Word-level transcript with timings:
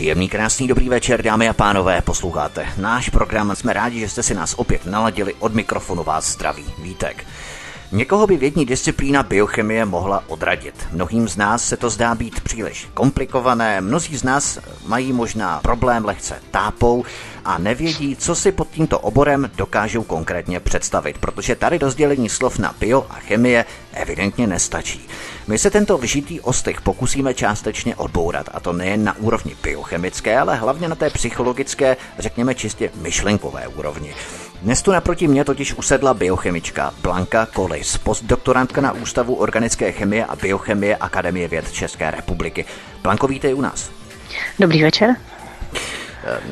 Příjemný, 0.00 0.28
krásný, 0.28 0.68
dobrý 0.68 0.88
večer, 0.88 1.22
dámy 1.22 1.48
a 1.48 1.52
pánové, 1.52 2.02
posloucháte 2.02 2.66
náš 2.76 3.08
program. 3.08 3.56
Jsme 3.56 3.72
rádi, 3.72 4.00
že 4.00 4.08
jste 4.08 4.22
si 4.22 4.34
nás 4.34 4.54
opět 4.54 4.86
naladili 4.86 5.34
od 5.38 5.54
mikrofonu 5.54 6.02
vás 6.02 6.32
zdraví. 6.32 6.64
Vítek. 6.78 7.26
Někoho 7.92 8.26
by 8.26 8.36
vědní 8.36 8.66
disciplína 8.66 9.22
biochemie 9.22 9.84
mohla 9.84 10.24
odradit. 10.28 10.74
Mnohým 10.92 11.28
z 11.28 11.36
nás 11.36 11.68
se 11.68 11.76
to 11.76 11.90
zdá 11.90 12.14
být 12.14 12.40
příliš 12.40 12.88
komplikované, 12.94 13.80
mnozí 13.80 14.16
z 14.16 14.22
nás 14.22 14.58
mají 14.86 15.12
možná 15.12 15.60
problém 15.60 16.04
lehce 16.04 16.34
tápou 16.50 17.04
a 17.44 17.58
nevědí, 17.58 18.16
co 18.16 18.34
si 18.34 18.52
pod 18.52 18.70
tímto 18.70 18.98
oborem 18.98 19.50
dokážou 19.56 20.02
konkrétně 20.02 20.60
představit, 20.60 21.18
protože 21.18 21.54
tady 21.54 21.78
rozdělení 21.78 22.28
slov 22.28 22.58
na 22.58 22.74
bio 22.80 23.06
a 23.10 23.14
chemie 23.14 23.64
evidentně 23.92 24.46
nestačí. 24.46 25.08
My 25.46 25.58
se 25.58 25.70
tento 25.70 25.98
vžitý 25.98 26.40
ostych 26.40 26.80
pokusíme 26.80 27.34
částečně 27.34 27.96
odbourat, 27.96 28.48
a 28.52 28.60
to 28.60 28.72
nejen 28.72 29.04
na 29.04 29.16
úrovni 29.16 29.56
biochemické, 29.62 30.38
ale 30.38 30.56
hlavně 30.56 30.88
na 30.88 30.94
té 30.94 31.10
psychologické, 31.10 31.96
řekněme 32.18 32.54
čistě 32.54 32.90
myšlenkové 32.94 33.68
úrovni. 33.68 34.14
Dnes 34.62 34.82
tu 34.82 34.92
naproti 34.92 35.28
mě 35.28 35.44
totiž 35.44 35.74
usedla 35.74 36.14
biochemička 36.14 36.94
Blanka 37.02 37.46
Kolis, 37.46 37.98
postdoktorantka 37.98 38.80
na 38.80 38.92
Ústavu 38.92 39.34
organické 39.34 39.92
chemie 39.92 40.24
a 40.24 40.36
biochemie 40.36 40.96
Akademie 40.96 41.48
věd 41.48 41.72
České 41.72 42.10
republiky. 42.10 42.64
Blanko, 43.02 43.26
vítej 43.26 43.54
u 43.54 43.60
nás. 43.60 43.90
Dobrý 44.58 44.82
večer. 44.82 45.16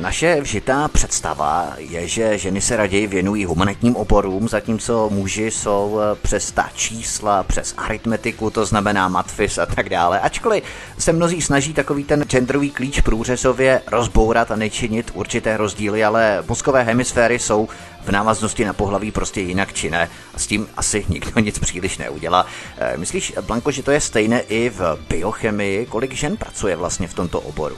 Naše 0.01 0.41
vžitá 0.41 0.87
představa 0.87 1.73
je, 1.77 2.07
že 2.07 2.37
ženy 2.37 2.61
se 2.61 2.77
raději 2.77 3.07
věnují 3.07 3.45
humanitním 3.45 3.95
oborům, 3.95 4.49
zatímco 4.49 5.09
muži 5.09 5.51
jsou 5.51 5.99
eh, 5.99 6.15
přes 6.21 6.51
ta 6.51 6.69
čísla, 6.75 7.43
přes 7.43 7.73
aritmetiku, 7.77 8.49
to 8.49 8.65
znamená 8.65 9.07
matfis 9.07 9.57
a 9.57 9.65
tak 9.65 9.89
dále. 9.89 10.19
Ačkoliv 10.19 10.63
se 10.97 11.13
mnozí 11.13 11.41
snaží 11.41 11.73
takový 11.73 12.03
ten 12.03 12.23
genderový 12.23 12.71
klíč 12.71 13.01
průřezově 13.01 13.81
rozbourat 13.87 14.51
a 14.51 14.55
nečinit 14.55 15.11
určité 15.13 15.57
rozdíly, 15.57 16.03
ale 16.03 16.43
mozkové 16.47 16.83
hemisféry 16.83 17.39
jsou 17.39 17.67
v 18.01 18.11
návaznosti 18.11 18.65
na 18.65 18.73
pohlaví 18.73 19.11
prostě 19.11 19.41
jinak 19.41 19.73
či 19.73 19.89
ne. 19.89 20.09
A 20.33 20.39
s 20.39 20.47
tím 20.47 20.67
asi 20.77 21.05
nikdo 21.09 21.41
nic 21.41 21.59
příliš 21.59 21.97
neudělá. 21.97 22.45
Eh, 22.77 22.97
myslíš, 22.97 23.33
Blanko, 23.47 23.71
že 23.71 23.83
to 23.83 23.91
je 23.91 23.99
stejné 24.01 24.39
i 24.39 24.69
v 24.69 24.81
biochemii? 25.09 25.85
Kolik 25.85 26.13
žen 26.13 26.37
pracuje 26.37 26.75
vlastně 26.75 27.07
v 27.07 27.13
tomto 27.13 27.41
oboru? 27.41 27.75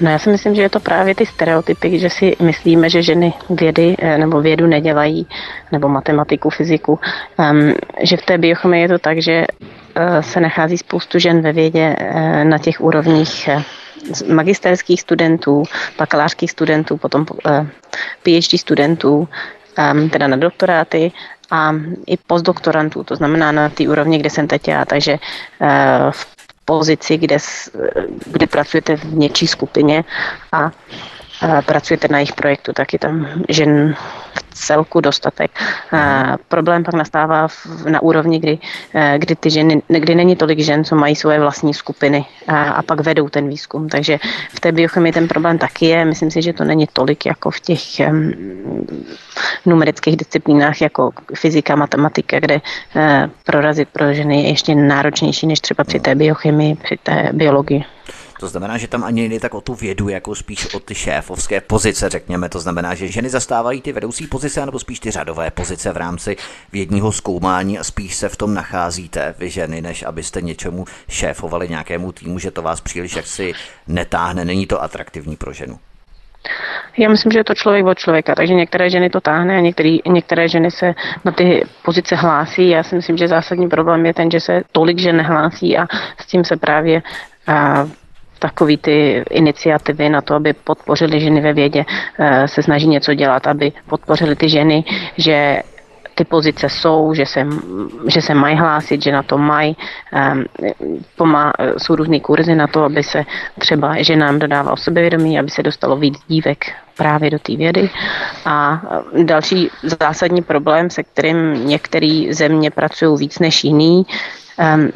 No 0.00 0.10
já 0.10 0.18
si 0.18 0.30
myslím, 0.30 0.54
že 0.54 0.62
je 0.62 0.70
to 0.70 0.80
právě 0.80 1.14
ty 1.14 1.26
stereotypy, 1.26 1.98
že 1.98 2.10
si 2.10 2.36
myslíme, 2.40 2.90
že 2.90 3.02
ženy 3.02 3.32
vědy 3.50 3.96
eh, 3.98 4.18
nebo 4.18 4.40
vědu 4.40 4.66
nedělají, 4.66 5.26
nebo 5.72 5.88
matematiku, 5.88 6.50
fyziku, 6.50 7.00
um, 7.38 7.74
že 8.02 8.16
v 8.16 8.22
té 8.22 8.38
biochemii 8.38 8.82
je 8.82 8.88
to 8.88 8.98
tak, 8.98 9.22
že 9.22 9.44
uh, 9.50 10.20
se 10.20 10.40
nachází 10.40 10.78
spoustu 10.78 11.18
žen 11.18 11.40
ve 11.40 11.52
vědě 11.52 11.96
na 12.42 12.58
těch 12.58 12.80
úrovních 12.80 13.48
magisterských 14.32 15.00
studentů, 15.00 15.62
bakalářských 15.98 16.50
studentů, 16.50 16.96
potom 16.96 17.26
PhD 18.22 18.60
studentů, 18.60 19.28
teda 20.10 20.26
na 20.26 20.36
doktoráty 20.36 21.12
a 21.50 21.74
i 22.06 22.16
postdoktorantů, 22.16 23.04
to 23.04 23.16
znamená 23.16 23.52
na 23.52 23.68
té 23.68 23.88
úrovni, 23.88 24.18
kde 24.18 24.30
jsem 24.30 24.46
teď 24.48 24.68
já, 24.68 24.84
takže 24.84 25.12
uh, 25.12 26.10
v 26.10 26.26
pozici, 26.64 27.16
kde, 27.16 27.36
kde 28.26 28.46
pracujete 28.46 28.96
v 28.96 29.14
něčí 29.14 29.46
skupině 29.46 30.04
a 30.52 30.70
pracujete 31.66 32.08
na 32.08 32.18
jejich 32.18 32.32
projektu, 32.32 32.72
tak 32.72 32.92
je 32.92 32.98
tam 32.98 33.28
žen 33.48 33.96
celku 34.58 35.00
dostatek. 35.00 35.50
A 35.92 36.36
problém 36.48 36.84
pak 36.84 36.94
nastává 36.94 37.48
v, 37.48 37.84
na 37.86 38.02
úrovni, 38.02 38.38
kdy, 38.38 38.58
eh, 38.94 39.18
kdy 39.18 39.36
ty 39.36 39.50
ženy, 39.50 39.82
kdy 39.88 40.14
není 40.14 40.36
tolik 40.36 40.60
žen, 40.60 40.84
co 40.84 40.96
mají 40.96 41.16
svoje 41.16 41.40
vlastní 41.40 41.74
skupiny 41.74 42.26
a, 42.48 42.62
a 42.70 42.82
pak 42.82 43.00
vedou 43.00 43.28
ten 43.28 43.48
výzkum. 43.48 43.88
Takže 43.88 44.18
v 44.50 44.60
té 44.60 44.72
biochemii 44.72 45.12
ten 45.12 45.28
problém 45.28 45.58
taky 45.58 45.86
je. 45.86 46.04
Myslím 46.04 46.30
si, 46.30 46.42
že 46.42 46.52
to 46.52 46.64
není 46.64 46.86
tolik 46.92 47.26
jako 47.26 47.50
v 47.50 47.60
těch 47.60 47.82
um, 48.10 48.32
numerických 49.66 50.16
disciplínách 50.16 50.80
jako 50.80 51.10
fyzika, 51.34 51.76
matematika, 51.76 52.40
kde 52.40 52.54
uh, 52.54 52.62
prorazit 53.44 53.88
pro 53.88 54.14
ženy 54.14 54.42
je 54.42 54.48
ještě 54.48 54.74
náročnější 54.74 55.46
než 55.46 55.60
třeba 55.60 55.84
při 55.84 56.00
té 56.00 56.14
biochemii, 56.14 56.74
při 56.74 56.96
té 57.02 57.30
biologii. 57.32 57.97
To 58.40 58.48
znamená, 58.48 58.78
že 58.78 58.88
tam 58.88 59.04
ani 59.04 59.20
nejde 59.20 59.40
tak 59.40 59.54
o 59.54 59.60
tu 59.60 59.74
vědu, 59.74 60.08
jako 60.08 60.34
spíš 60.34 60.74
o 60.74 60.80
ty 60.80 60.94
šéfovské 60.94 61.60
pozice, 61.60 62.08
řekněme. 62.08 62.48
To 62.48 62.60
znamená, 62.60 62.94
že 62.94 63.08
ženy 63.08 63.28
zastávají 63.28 63.80
ty 63.80 63.92
vedoucí 63.92 64.26
pozice, 64.26 64.66
nebo 64.66 64.78
spíš 64.78 65.00
ty 65.00 65.10
řadové 65.10 65.50
pozice 65.50 65.92
v 65.92 65.96
rámci 65.96 66.36
vědního 66.72 67.12
zkoumání 67.12 67.78
a 67.78 67.84
spíš 67.84 68.14
se 68.14 68.28
v 68.28 68.36
tom 68.36 68.54
nacházíte 68.54 69.34
vy 69.38 69.50
ženy, 69.50 69.80
než 69.80 70.02
abyste 70.02 70.40
něčemu 70.40 70.84
šéfovali 71.08 71.68
nějakému 71.68 72.12
týmu, 72.12 72.38
že 72.38 72.50
to 72.50 72.62
vás 72.62 72.80
příliš 72.80 73.16
jaksi 73.16 73.52
netáhne, 73.86 74.44
není 74.44 74.66
to 74.66 74.82
atraktivní 74.82 75.36
pro 75.36 75.52
ženu. 75.52 75.78
Já 76.98 77.08
myslím, 77.08 77.32
že 77.32 77.38
je 77.38 77.44
to 77.44 77.54
člověk 77.54 77.86
od 77.86 77.98
člověka, 77.98 78.34
takže 78.34 78.54
některé 78.54 78.90
ženy 78.90 79.10
to 79.10 79.20
táhne 79.20 79.56
a 79.56 79.60
některé, 79.60 79.96
některé 80.06 80.48
ženy 80.48 80.70
se 80.70 80.94
na 81.24 81.32
ty 81.32 81.66
pozice 81.84 82.16
hlásí. 82.16 82.68
Já 82.68 82.82
si 82.82 82.94
myslím, 82.94 83.16
že 83.16 83.28
zásadní 83.28 83.68
problém 83.68 84.06
je 84.06 84.14
ten, 84.14 84.30
že 84.30 84.40
se 84.40 84.62
tolik 84.72 84.98
žen 84.98 85.16
nehlásí 85.16 85.78
a 85.78 85.86
s 86.20 86.26
tím 86.26 86.44
se 86.44 86.56
právě 86.56 87.02
a, 87.46 87.88
takový 88.38 88.76
ty 88.76 89.24
iniciativy 89.30 90.08
na 90.08 90.20
to, 90.20 90.34
aby 90.34 90.52
podpořili 90.52 91.20
ženy 91.20 91.40
ve 91.40 91.52
vědě, 91.52 91.84
eh, 92.18 92.48
se 92.48 92.62
snaží 92.62 92.86
něco 92.86 93.14
dělat, 93.14 93.46
aby 93.46 93.72
podpořili 93.86 94.36
ty 94.36 94.48
ženy, 94.48 94.84
že 95.16 95.62
ty 96.18 96.24
pozice 96.24 96.68
jsou, 96.68 97.14
že 97.14 97.26
se, 97.26 97.46
že 98.06 98.22
se 98.22 98.34
mají 98.34 98.56
hlásit, 98.56 99.02
že 99.02 99.12
na 99.12 99.22
to 99.22 99.38
mají. 99.38 99.76
Um, 100.32 100.44
pomá, 101.16 101.52
jsou 101.78 101.96
různé 101.96 102.20
kurzy 102.20 102.54
na 102.54 102.66
to, 102.66 102.84
aby 102.84 103.02
se 103.02 103.24
třeba 103.58 104.02
ženám 104.02 104.38
dodávalo 104.38 104.76
sebevědomí, 104.76 105.38
aby 105.38 105.50
se 105.50 105.62
dostalo 105.62 105.96
víc 105.96 106.18
dívek 106.28 106.64
právě 106.96 107.30
do 107.30 107.38
té 107.38 107.56
vědy. 107.56 107.90
A 108.44 108.82
další 109.22 109.70
zásadní 109.82 110.42
problém, 110.42 110.90
se 110.90 111.02
kterým 111.02 111.68
některé 111.68 112.26
země 112.30 112.70
pracují 112.70 113.18
víc 113.18 113.38
než 113.38 113.64
jiný, 113.64 114.02
Ehm, 114.02 114.46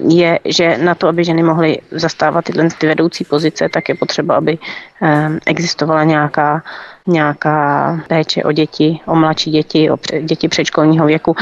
je, 0.08 0.38
že 0.44 0.78
na 0.78 0.94
to, 0.94 1.08
aby 1.08 1.24
ženy 1.24 1.42
mohly 1.42 1.78
zastávat 1.90 2.44
tyhle 2.44 2.68
ty 2.78 2.86
vedoucí 2.86 3.24
pozice, 3.24 3.68
tak 3.68 3.88
je 3.88 3.94
potřeba, 3.94 4.36
aby 4.36 4.58
ehm, 5.02 5.38
existovala 5.46 6.04
nějaká, 6.04 6.62
nějaká 7.06 8.00
péče 8.08 8.42
o 8.44 8.52
děti, 8.52 9.00
o 9.06 9.14
mladší 9.14 9.50
děti, 9.50 9.90
o 9.90 9.96
děti 10.20 10.48
předškolního 10.48 11.06
věku, 11.06 11.36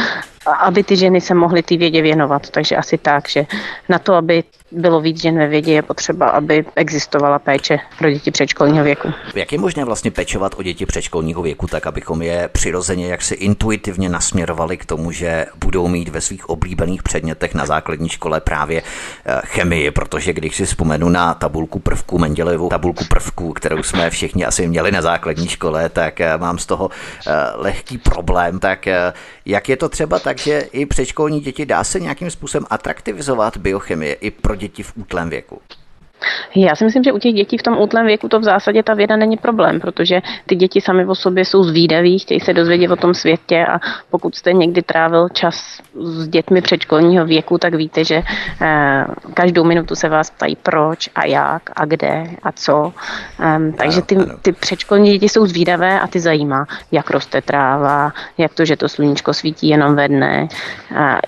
aby 0.60 0.84
ty 0.84 0.96
ženy 0.96 1.20
se 1.20 1.34
mohly 1.34 1.62
ty 1.62 1.76
vědě 1.76 2.02
věnovat. 2.02 2.50
Takže 2.50 2.76
asi 2.76 2.98
tak, 2.98 3.28
že 3.28 3.46
na 3.88 3.98
to, 3.98 4.14
aby 4.14 4.44
bylo 4.72 5.00
víc 5.00 5.22
žen 5.22 5.38
ve 5.38 5.46
vědě, 5.46 5.72
je 5.72 5.82
potřeba, 5.82 6.28
aby 6.28 6.64
existovala 6.76 7.38
péče 7.38 7.78
pro 7.98 8.10
děti 8.10 8.30
předškolního 8.30 8.84
věku. 8.84 9.08
Jak 9.34 9.52
je 9.52 9.58
možné 9.58 9.84
vlastně 9.84 10.10
pečovat 10.10 10.54
o 10.56 10.62
děti 10.62 10.86
předškolního 10.86 11.42
věku 11.42 11.66
tak, 11.66 11.86
abychom 11.86 12.22
je 12.22 12.48
přirozeně 12.52 13.06
jaksi 13.06 13.34
intuitivně 13.34 14.08
nasměrovali 14.08 14.76
k 14.76 14.84
tomu, 14.84 15.12
že 15.12 15.46
budou 15.64 15.88
mít 15.88 16.08
ve 16.08 16.20
svých 16.20 16.48
oblíbených 16.48 17.02
předmětech 17.02 17.54
na 17.54 17.66
základní 17.66 18.08
škole 18.08 18.40
právě 18.40 18.82
eh, 18.82 19.40
chemii, 19.44 19.90
protože 19.90 20.32
když 20.32 20.56
si 20.56 20.66
vzpomenu 20.66 21.08
na 21.08 21.34
tabulku 21.34 21.78
prvků, 21.78 22.18
Mendělevou 22.18 22.68
tabulku 22.68 23.04
prvků, 23.04 23.52
kterou 23.52 23.82
jsme 23.82 24.10
všichni 24.10 24.44
asi 24.44 24.68
měli 24.68 24.92
na 24.92 25.02
základní 25.02 25.48
škole, 25.48 25.88
tak 25.88 26.20
eh, 26.20 26.38
mám 26.38 26.58
z 26.58 26.66
toho 26.66 26.90
eh, 27.26 27.32
lehký 27.54 27.98
problém. 27.98 28.58
Tak 28.58 28.88
jak 29.44 29.68
je 29.68 29.76
to 29.76 29.88
třeba 29.88 30.18
tak, 30.18 30.38
že 30.38 30.60
i 30.60 30.86
předškolní 30.86 31.40
děti 31.40 31.66
dá 31.66 31.84
se 31.84 32.00
nějakým 32.00 32.30
způsobem 32.30 32.66
atraktivizovat 32.70 33.56
biochemie 33.56 34.14
i 34.14 34.30
pro 34.30 34.54
děti 34.54 34.82
v 34.82 34.92
útlém 34.96 35.30
věku? 35.30 35.60
Já 36.54 36.76
si 36.76 36.84
myslím, 36.84 37.04
že 37.04 37.12
u 37.12 37.18
těch 37.18 37.34
dětí 37.34 37.58
v 37.58 37.62
tom 37.62 37.78
útlém 37.78 38.06
věku 38.06 38.28
to 38.28 38.40
v 38.40 38.44
zásadě 38.44 38.82
ta 38.82 38.94
věda 38.94 39.16
není 39.16 39.36
problém, 39.36 39.80
protože 39.80 40.20
ty 40.46 40.56
děti 40.56 40.80
sami 40.80 41.06
o 41.06 41.14
sobě 41.14 41.44
jsou 41.44 41.62
zvídaví, 41.64 42.18
chtějí 42.18 42.40
se 42.40 42.52
dozvědět 42.52 42.90
o 42.90 42.96
tom 42.96 43.14
světě 43.14 43.66
a 43.66 43.78
pokud 44.10 44.34
jste 44.34 44.52
někdy 44.52 44.82
trávil 44.82 45.28
čas 45.28 45.80
s 46.00 46.28
dětmi 46.28 46.62
předškolního 46.62 47.26
věku, 47.26 47.58
tak 47.58 47.74
víte, 47.74 48.04
že 48.04 48.22
eh, 48.62 49.04
každou 49.34 49.64
minutu 49.64 49.94
se 49.94 50.08
vás 50.08 50.30
ptají 50.30 50.56
proč 50.56 51.08
a 51.14 51.26
jak 51.26 51.70
a 51.76 51.84
kde 51.84 52.24
a 52.42 52.52
co. 52.52 52.92
Um, 53.56 53.72
takže 53.72 54.02
ty, 54.02 54.16
ty 54.42 54.52
předškolní 54.52 55.12
děti 55.12 55.28
jsou 55.28 55.46
zvídavé 55.46 56.00
a 56.00 56.06
ty 56.06 56.20
zajímá, 56.20 56.66
jak 56.92 57.10
roste 57.10 57.42
tráva, 57.42 58.12
jak 58.38 58.54
to, 58.54 58.64
že 58.64 58.76
to 58.76 58.88
sluníčko 58.88 59.34
svítí 59.34 59.68
jenom 59.68 59.94
ve 59.96 60.08
dne, 60.08 60.48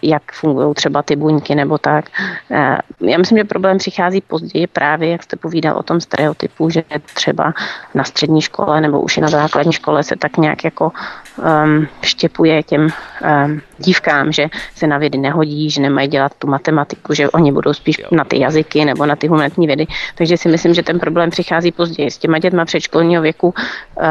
jak 0.02 0.32
fungují 0.32 0.74
třeba 0.74 1.02
ty 1.02 1.16
buňky 1.16 1.54
nebo 1.54 1.78
tak. 1.78 2.04
Eh, 2.50 2.78
já 3.00 3.18
myslím, 3.18 3.38
že 3.38 3.44
problém 3.44 3.78
přichází 3.78 4.20
později 4.20 4.66
právě, 4.82 5.10
jak 5.10 5.22
jste 5.22 5.36
povídal 5.36 5.76
o 5.78 5.82
tom 5.82 6.00
stereotypu, 6.00 6.70
že 6.70 6.82
třeba 7.14 7.54
na 7.94 8.04
střední 8.04 8.40
škole 8.42 8.80
nebo 8.80 9.00
už 9.00 9.16
i 9.16 9.20
na 9.20 9.28
základní 9.28 9.72
škole 9.72 10.02
se 10.02 10.16
tak 10.16 10.36
nějak 10.36 10.64
jako 10.64 10.92
um, 11.38 11.86
štěpuje 12.02 12.62
těm 12.62 12.82
um, 12.82 13.60
dívkám, 13.78 14.32
že 14.32 14.50
se 14.74 14.86
na 14.86 14.98
vědy 14.98 15.18
nehodí, 15.18 15.70
že 15.70 15.80
nemají 15.80 16.08
dělat 16.08 16.34
tu 16.34 16.46
matematiku, 16.46 17.14
že 17.14 17.30
oni 17.30 17.52
budou 17.52 17.72
spíš 17.72 18.02
na 18.10 18.24
ty 18.24 18.40
jazyky 18.40 18.84
nebo 18.84 19.06
na 19.06 19.16
ty 19.16 19.26
humanitní 19.26 19.66
vědy. 19.66 19.86
Takže 20.14 20.36
si 20.36 20.48
myslím, 20.48 20.74
že 20.74 20.82
ten 20.82 20.98
problém 20.98 21.30
přichází 21.30 21.72
později. 21.72 22.10
S 22.10 22.18
těma 22.18 22.38
dětma 22.38 22.64
předškolního 22.64 23.22
věku 23.22 23.54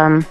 um, 0.07 0.23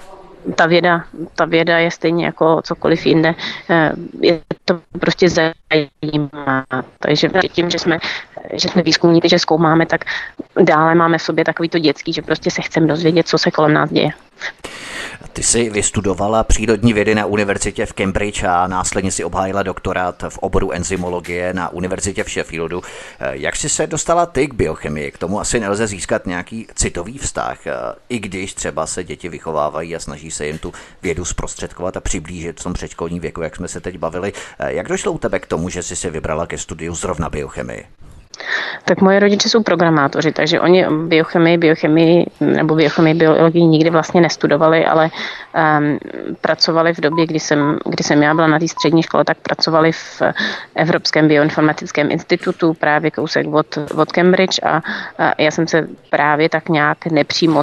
ta 0.54 0.66
věda, 0.66 1.04
ta 1.34 1.44
věda 1.44 1.78
je 1.78 1.90
stejně 1.90 2.24
jako 2.24 2.62
cokoliv 2.64 3.06
jinde. 3.06 3.34
Eh, 3.70 3.92
je 4.20 4.40
to 4.64 4.80
prostě 5.00 5.28
zajímá. 5.70 6.64
Takže 6.98 7.30
tím, 7.52 7.70
že 7.70 7.78
jsme 7.78 7.98
že 8.52 8.68
jsme 8.68 8.82
výzkumníci, 8.82 9.28
že 9.28 9.38
zkoumáme, 9.38 9.86
tak 9.86 10.04
dále 10.62 10.94
máme 10.94 11.18
v 11.18 11.22
sobě 11.22 11.44
takový 11.44 11.68
to 11.68 11.78
dětský, 11.78 12.12
že 12.12 12.22
prostě 12.22 12.50
se 12.50 12.62
chceme 12.62 12.86
dozvědět, 12.86 13.28
co 13.28 13.38
se 13.38 13.50
kolem 13.50 13.72
nás 13.72 13.90
děje. 13.90 14.10
Ty 15.32 15.42
jsi 15.42 15.70
vystudovala 15.70 16.44
přírodní 16.44 16.92
vědy 16.92 17.14
na 17.14 17.26
univerzitě 17.26 17.86
v 17.86 17.92
Cambridge 17.92 18.44
a 18.44 18.66
následně 18.66 19.12
si 19.12 19.24
obhájila 19.24 19.62
doktorát 19.62 20.24
v 20.28 20.38
oboru 20.38 20.72
enzymologie 20.72 21.54
na 21.54 21.68
univerzitě 21.68 22.24
v 22.24 22.30
Sheffieldu. 22.30 22.82
Jak 23.30 23.56
jsi 23.56 23.68
se 23.68 23.86
dostala 23.86 24.26
ty 24.26 24.48
k 24.48 24.54
biochemii? 24.54 25.10
K 25.10 25.18
tomu 25.18 25.40
asi 25.40 25.60
nelze 25.60 25.86
získat 25.86 26.26
nějaký 26.26 26.66
citový 26.74 27.18
vztah, 27.18 27.58
i 28.08 28.18
když 28.18 28.54
třeba 28.54 28.86
se 28.86 29.04
děti 29.04 29.28
vychovávají 29.28 29.96
a 29.96 30.00
snaží 30.00 30.30
se 30.30 30.46
jim 30.46 30.58
tu 30.58 30.72
vědu 31.02 31.24
zprostředkovat 31.24 31.96
a 31.96 32.00
přiblížit 32.00 32.60
v 32.60 32.62
tom 32.62 32.72
předškolním 32.72 33.20
věku, 33.20 33.42
jak 33.42 33.56
jsme 33.56 33.68
se 33.68 33.80
teď 33.80 33.98
bavili. 33.98 34.32
Jak 34.66 34.88
došlo 34.88 35.12
u 35.12 35.18
tebe 35.18 35.38
k 35.38 35.46
tomu, 35.46 35.59
že 35.68 35.82
jsi 35.82 35.96
se 35.96 36.10
vybrala 36.10 36.46
ke 36.46 36.58
studiu 36.58 36.94
zrovna 36.94 37.30
biochemii? 37.30 37.86
Tak 38.84 39.00
moje 39.00 39.20
rodiče 39.20 39.48
jsou 39.48 39.62
programátoři, 39.62 40.32
takže 40.32 40.60
oni 40.60 40.86
biochemii, 41.06 41.58
biochemii 41.58 42.26
nebo 42.40 42.74
biochemii, 42.74 43.14
biologii 43.14 43.64
nikdy 43.64 43.90
vlastně 43.90 44.20
nestudovali, 44.20 44.86
ale 44.86 45.10
um, 45.78 45.98
pracovali 46.40 46.94
v 46.94 47.00
době, 47.00 47.26
kdy 47.26 47.40
jsem, 47.40 47.78
kdy 47.84 48.04
jsem 48.04 48.22
já 48.22 48.34
byla 48.34 48.46
na 48.46 48.58
té 48.58 48.68
střední 48.68 49.02
škole, 49.02 49.24
tak 49.24 49.38
pracovali 49.38 49.92
v 49.92 50.22
Evropském 50.74 51.28
bioinformatickém 51.28 52.10
institutu 52.10 52.74
právě 52.74 53.10
kousek 53.10 53.46
od, 53.46 53.78
od 53.96 54.12
Cambridge 54.12 54.58
a, 54.62 54.82
a 55.18 55.42
já 55.42 55.50
jsem 55.50 55.66
se 55.66 55.88
právě 56.10 56.48
tak 56.48 56.68
nějak 56.68 57.06
nepřímo 57.06 57.62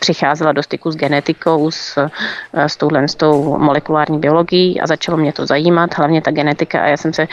přicházela 0.00 0.52
do 0.52 0.62
styku 0.62 0.90
s 0.90 0.96
genetikou, 0.96 1.70
s, 1.70 2.08
s 2.52 2.76
touhle 2.76 3.08
s 3.08 3.14
tou 3.14 3.58
molekulární 3.58 4.18
biologií 4.18 4.80
a 4.80 4.86
začalo 4.86 5.18
mě 5.18 5.32
to 5.32 5.46
zajímat, 5.46 5.98
hlavně 5.98 6.22
ta 6.22 6.30
genetika. 6.30 6.82
A 6.82 6.86
já 6.86 6.96
jsem 6.96 7.12
se 7.12 7.28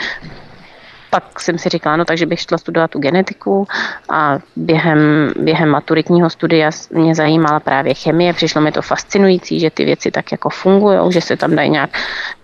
pak 1.10 1.40
jsem 1.40 1.58
si 1.58 1.68
říkala, 1.68 1.96
no 1.96 2.04
takže 2.04 2.26
bych 2.26 2.40
šla 2.40 2.58
studovat 2.58 2.90
tu 2.90 2.98
genetiku. 2.98 3.66
A 4.10 4.38
během, 4.56 5.32
během 5.40 5.68
maturitního 5.68 6.30
studia 6.30 6.70
mě 6.90 7.14
zajímala 7.14 7.60
právě 7.60 7.94
chemie, 7.94 8.32
přišlo 8.32 8.60
mi 8.60 8.72
to 8.72 8.82
fascinující, 8.82 9.60
že 9.60 9.70
ty 9.70 9.84
věci 9.84 10.10
tak 10.10 10.32
jako 10.32 10.48
fungují, 10.50 11.12
že 11.12 11.20
se 11.20 11.36
tam 11.36 11.56
dají 11.56 11.70
nějak, 11.70 11.90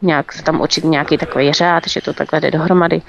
nějak 0.02 0.32
se 0.32 0.42
tam 0.42 0.60
učit 0.60 0.84
nějaký 0.84 1.18
takový 1.18 1.52
řád, 1.52 1.88
že 1.88 2.00
to 2.00 2.12
takhle 2.12 2.40
jde 2.40 2.50
dohromady. 2.50 3.02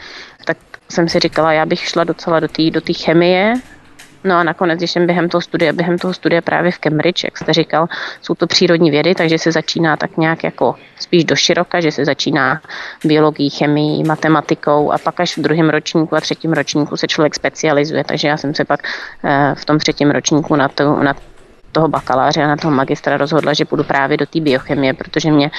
Tak 0.45 0.57
jsem 0.89 1.09
si 1.09 1.19
říkala, 1.19 1.53
já 1.53 1.65
bych 1.65 1.79
šla 1.79 2.03
docela 2.03 2.39
do 2.39 2.47
té 2.47 2.69
do 2.69 2.81
chemie, 3.05 3.53
No 4.25 4.35
a 4.35 4.43
nakonec, 4.43 4.79
když 4.79 4.91
jsem 4.91 5.05
během 5.05 5.29
toho 5.29 5.41
studia, 5.41 5.73
během 5.73 5.97
toho 5.97 6.13
studia 6.13 6.41
právě 6.41 6.71
v 6.71 6.79
Cambridge, 6.79 7.23
jak 7.23 7.37
jste 7.37 7.53
říkal, 7.53 7.87
jsou 8.21 8.35
to 8.35 8.47
přírodní 8.47 8.91
vědy, 8.91 9.15
takže 9.15 9.37
se 9.37 9.51
začíná 9.51 9.97
tak 9.97 10.17
nějak 10.17 10.43
jako 10.43 10.75
spíš 10.99 11.25
do 11.25 11.35
široka, 11.35 11.81
že 11.81 11.91
se 11.91 12.05
začíná 12.05 12.61
biologií, 13.03 13.49
chemií, 13.49 14.03
matematikou 14.03 14.91
a 14.91 14.97
pak 14.97 15.19
až 15.19 15.37
v 15.37 15.41
druhém 15.41 15.69
ročníku 15.69 16.15
a 16.15 16.21
třetím 16.21 16.53
ročníku 16.53 16.97
se 16.97 17.07
člověk 17.07 17.35
specializuje. 17.35 18.03
Takže 18.03 18.27
já 18.27 18.37
jsem 18.37 18.55
se 18.55 18.65
pak 18.65 18.79
eh, 19.23 19.55
v 19.57 19.65
tom 19.65 19.79
třetím 19.79 20.11
ročníku 20.11 20.55
na, 20.55 20.67
to, 20.67 21.03
na 21.03 21.13
toho 21.71 21.87
bakaláře 21.87 22.43
a 22.43 22.47
na 22.47 22.57
toho 22.57 22.73
magistra 22.73 23.17
rozhodla, 23.17 23.53
že 23.53 23.65
půjdu 23.65 23.83
právě 23.83 24.17
do 24.17 24.25
té 24.25 24.39
biochemie, 24.39 24.93
protože 24.93 25.31
mě 25.31 25.51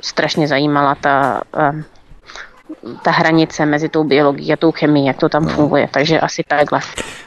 strašně 0.00 0.48
zajímala 0.48 0.94
ta 0.94 1.42
eh, 1.56 1.82
ta 3.02 3.10
hranice 3.10 3.66
mezi 3.66 3.88
tou 3.88 4.04
biologií 4.04 4.52
a 4.52 4.56
tou 4.56 4.72
chemií, 4.72 5.06
jak 5.06 5.16
to 5.16 5.28
tam 5.28 5.42
no. 5.42 5.48
funguje. 5.48 5.88
Takže 5.90 6.20
asi 6.20 6.42
takhle. 6.48 6.80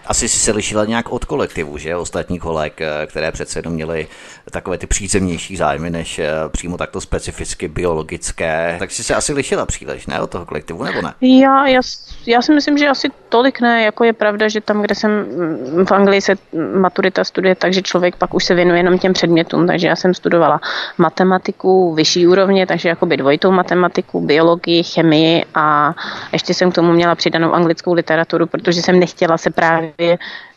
Asi 0.07 0.29
si 0.29 0.39
se 0.39 0.51
lišila 0.51 0.85
nějak 0.85 1.11
od 1.11 1.25
kolektivu, 1.25 1.77
že? 1.77 1.95
Ostatních 1.95 2.41
kolek, 2.41 2.81
eh, 2.81 3.07
které 3.07 3.31
přece 3.31 3.59
jenom 3.59 3.73
měly 3.73 4.07
takové 4.51 4.77
ty 4.77 4.87
přízemnější 4.87 5.55
zájmy, 5.55 5.89
než 5.89 6.19
eh, 6.19 6.31
přímo 6.51 6.77
takto 6.77 7.01
specificky 7.01 7.67
biologické. 7.67 8.75
Tak 8.79 8.91
si 8.91 9.03
se 9.03 9.15
asi 9.15 9.33
lišila 9.33 9.65
příliš, 9.65 10.07
ne? 10.07 10.21
Od 10.21 10.29
toho 10.29 10.45
kolektivu, 10.45 10.83
nebo 10.83 11.01
ne? 11.01 11.13
Já, 11.21 11.67
já, 11.67 11.81
já 12.25 12.41
si 12.41 12.53
myslím, 12.53 12.77
že 12.77 12.89
asi 12.89 13.11
tolik 13.29 13.61
ne. 13.61 13.83
Jako 13.83 14.03
je 14.03 14.13
pravda, 14.13 14.47
že 14.47 14.61
tam, 14.61 14.81
kde 14.81 14.95
jsem 14.95 15.11
mm, 15.11 15.85
v 15.85 15.91
Anglii 15.91 16.21
se 16.21 16.35
maturita 16.79 17.23
studuje, 17.23 17.55
takže 17.55 17.81
člověk 17.81 18.15
pak 18.15 18.33
už 18.33 18.43
se 18.43 18.55
věnuje 18.55 18.79
jenom 18.79 18.99
těm 18.99 19.13
předmětům. 19.13 19.67
Takže 19.67 19.87
já 19.87 19.95
jsem 19.95 20.13
studovala 20.13 20.61
matematiku 20.97 21.93
vyšší 21.93 22.27
úrovně, 22.27 22.67
takže 22.67 22.89
jakoby 22.89 23.17
dvojitou 23.17 23.51
matematiku, 23.51 24.21
biologii, 24.21 24.83
chemii 24.83 25.45
a 25.55 25.93
ještě 26.31 26.53
jsem 26.53 26.71
k 26.71 26.75
tomu 26.75 26.93
měla 26.93 27.15
přidanou 27.15 27.53
anglickou 27.53 27.93
literaturu, 27.93 28.47
protože 28.47 28.81
jsem 28.81 28.99
nechtěla 28.99 29.37
se 29.37 29.49
právě 29.49 29.92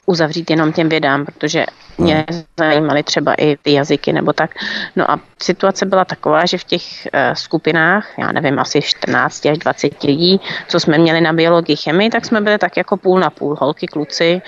uzavřít 0.06 0.50
jenom 0.50 0.72
těm 0.72 0.88
vědám, 0.88 1.24
protože 1.24 1.66
mě 1.98 2.24
hmm. 2.30 2.42
zajímaly 2.58 3.02
třeba 3.02 3.34
i 3.34 3.56
ty 3.62 3.72
jazyky 3.72 4.12
nebo 4.12 4.32
tak. 4.32 4.50
No 4.96 5.10
a 5.10 5.20
situace 5.42 5.86
byla 5.86 6.04
taková, 6.04 6.46
že 6.46 6.58
v 6.58 6.64
těch 6.64 6.82
uh, 6.82 7.34
skupinách, 7.34 8.18
já 8.18 8.32
nevím, 8.32 8.58
asi 8.58 8.82
14 8.82 9.46
až 9.46 9.58
20 9.58 10.02
lidí, 10.02 10.40
co 10.68 10.80
jsme 10.80 10.98
měli 10.98 11.20
na 11.20 11.32
biologii, 11.32 11.76
chemii, 11.76 12.10
tak 12.10 12.24
jsme 12.24 12.40
byli 12.40 12.58
tak 12.58 12.76
jako 12.76 12.96
půl 12.96 13.20
na 13.20 13.30
půl, 13.30 13.56
holky, 13.60 13.86
kluci. 13.86 14.42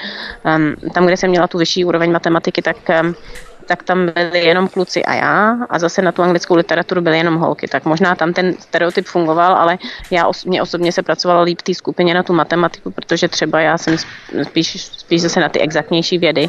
Um, 0.56 0.92
tam, 0.94 1.06
kde 1.06 1.16
jsem 1.16 1.30
měla 1.30 1.46
tu 1.46 1.58
vyšší 1.58 1.84
úroveň 1.84 2.12
matematiky, 2.12 2.62
tak 2.62 2.76
um, 3.02 3.14
tak 3.68 3.82
tam 3.82 4.10
byli 4.14 4.44
jenom 4.44 4.68
kluci 4.68 5.04
a 5.04 5.14
já 5.14 5.56
a 5.70 5.78
zase 5.78 6.02
na 6.02 6.12
tu 6.12 6.22
anglickou 6.22 6.54
literaturu 6.54 7.00
byly 7.00 7.18
jenom 7.18 7.36
holky. 7.36 7.68
Tak 7.68 7.84
možná 7.84 8.14
tam 8.14 8.32
ten 8.32 8.54
stereotyp 8.58 9.06
fungoval, 9.06 9.54
ale 9.54 9.78
já 10.10 10.26
os- 10.26 10.44
mě 10.44 10.62
osobně 10.62 10.92
se 10.92 11.02
pracovala 11.02 11.42
líp 11.42 11.62
té 11.62 11.74
skupině 11.74 12.14
na 12.14 12.22
tu 12.22 12.32
matematiku, 12.32 12.90
protože 12.90 13.28
třeba 13.28 13.60
já 13.60 13.78
jsem 13.78 13.96
spíš, 14.42 14.82
spíš 14.82 15.22
zase 15.22 15.40
na 15.40 15.48
ty 15.48 15.60
exaktnější 15.60 16.18
vědy 16.18 16.48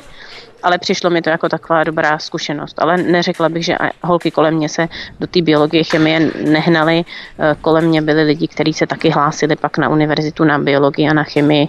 ale 0.63 0.77
přišlo 0.77 1.10
mi 1.10 1.21
to 1.21 1.30
jako 1.30 1.50
taková 1.50 1.83
dobrá 1.83 2.19
zkušenost. 2.19 2.75
Ale 2.81 2.98
neřekla 2.98 3.50
bych, 3.50 3.66
že 3.66 3.77
holky 4.04 4.31
kolem 4.31 4.54
mě 4.54 4.69
se 4.69 4.88
do 5.19 5.27
té 5.27 5.42
biologie, 5.42 5.83
chemie 5.83 6.19
nehnaly. 6.44 7.06
Eh, 7.39 7.56
kolem 7.62 7.86
mě 7.86 8.01
byli 8.01 8.24
lidi, 8.24 8.48
kteří 8.48 8.74
se 8.74 8.88
taky 8.88 9.10
hlásili 9.10 9.56
pak 9.56 9.77
na 9.77 9.89
univerzitu 9.89 10.44
na 10.44 10.60
biologii 10.60 11.10
a 11.10 11.13
na 11.13 11.24
chemii. 11.24 11.68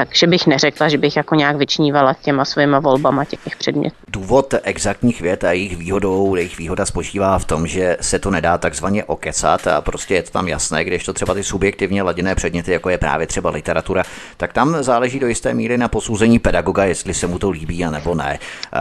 Eh, 0.00 0.04
takže 0.08 0.26
bych 0.26 0.46
neřekla, 0.46 0.88
že 0.88 0.98
bych 0.98 1.16
jako 1.16 1.34
nějak 1.34 1.56
vyčnívala 1.56 2.14
těma 2.22 2.44
svýma 2.44 2.80
volbama 2.80 3.24
těch 3.24 3.56
předmětů. 3.58 3.96
Důvod 4.08 4.54
exaktních 4.62 5.20
věd 5.20 5.44
a 5.44 5.52
jejich 5.52 5.76
výhodou, 5.76 6.34
jejich 6.34 6.58
výhoda 6.58 6.86
spočívá 6.86 7.38
v 7.38 7.44
tom, 7.44 7.66
že 7.66 7.96
se 8.00 8.18
to 8.18 8.30
nedá 8.30 8.58
takzvaně 8.58 9.04
okecat 9.04 9.66
a 9.66 9.80
prostě 9.80 10.14
je 10.14 10.22
to 10.22 10.30
tam 10.30 10.48
jasné, 10.48 10.84
když 10.84 11.04
to 11.04 11.12
třeba 11.12 11.34
ty 11.34 11.44
subjektivně 11.44 12.02
laděné 12.02 12.34
předměty, 12.34 12.72
jako 12.72 12.90
je 12.90 12.98
právě 12.98 13.26
třeba 13.26 13.50
literatura, 13.50 14.02
tak 14.36 14.52
tam 14.52 14.82
záleží 14.82 15.18
do 15.18 15.26
jisté 15.26 15.54
míry 15.54 15.78
na 15.78 15.88
posouzení 15.88 16.38
pedagoga, 16.38 16.84
jestli 16.84 17.14
se 17.14 17.26
mu 17.26 17.38
to 17.38 17.50
líbí 17.50 17.84
a 17.84 17.90
nebo 17.90 18.14
ne. 18.14 18.38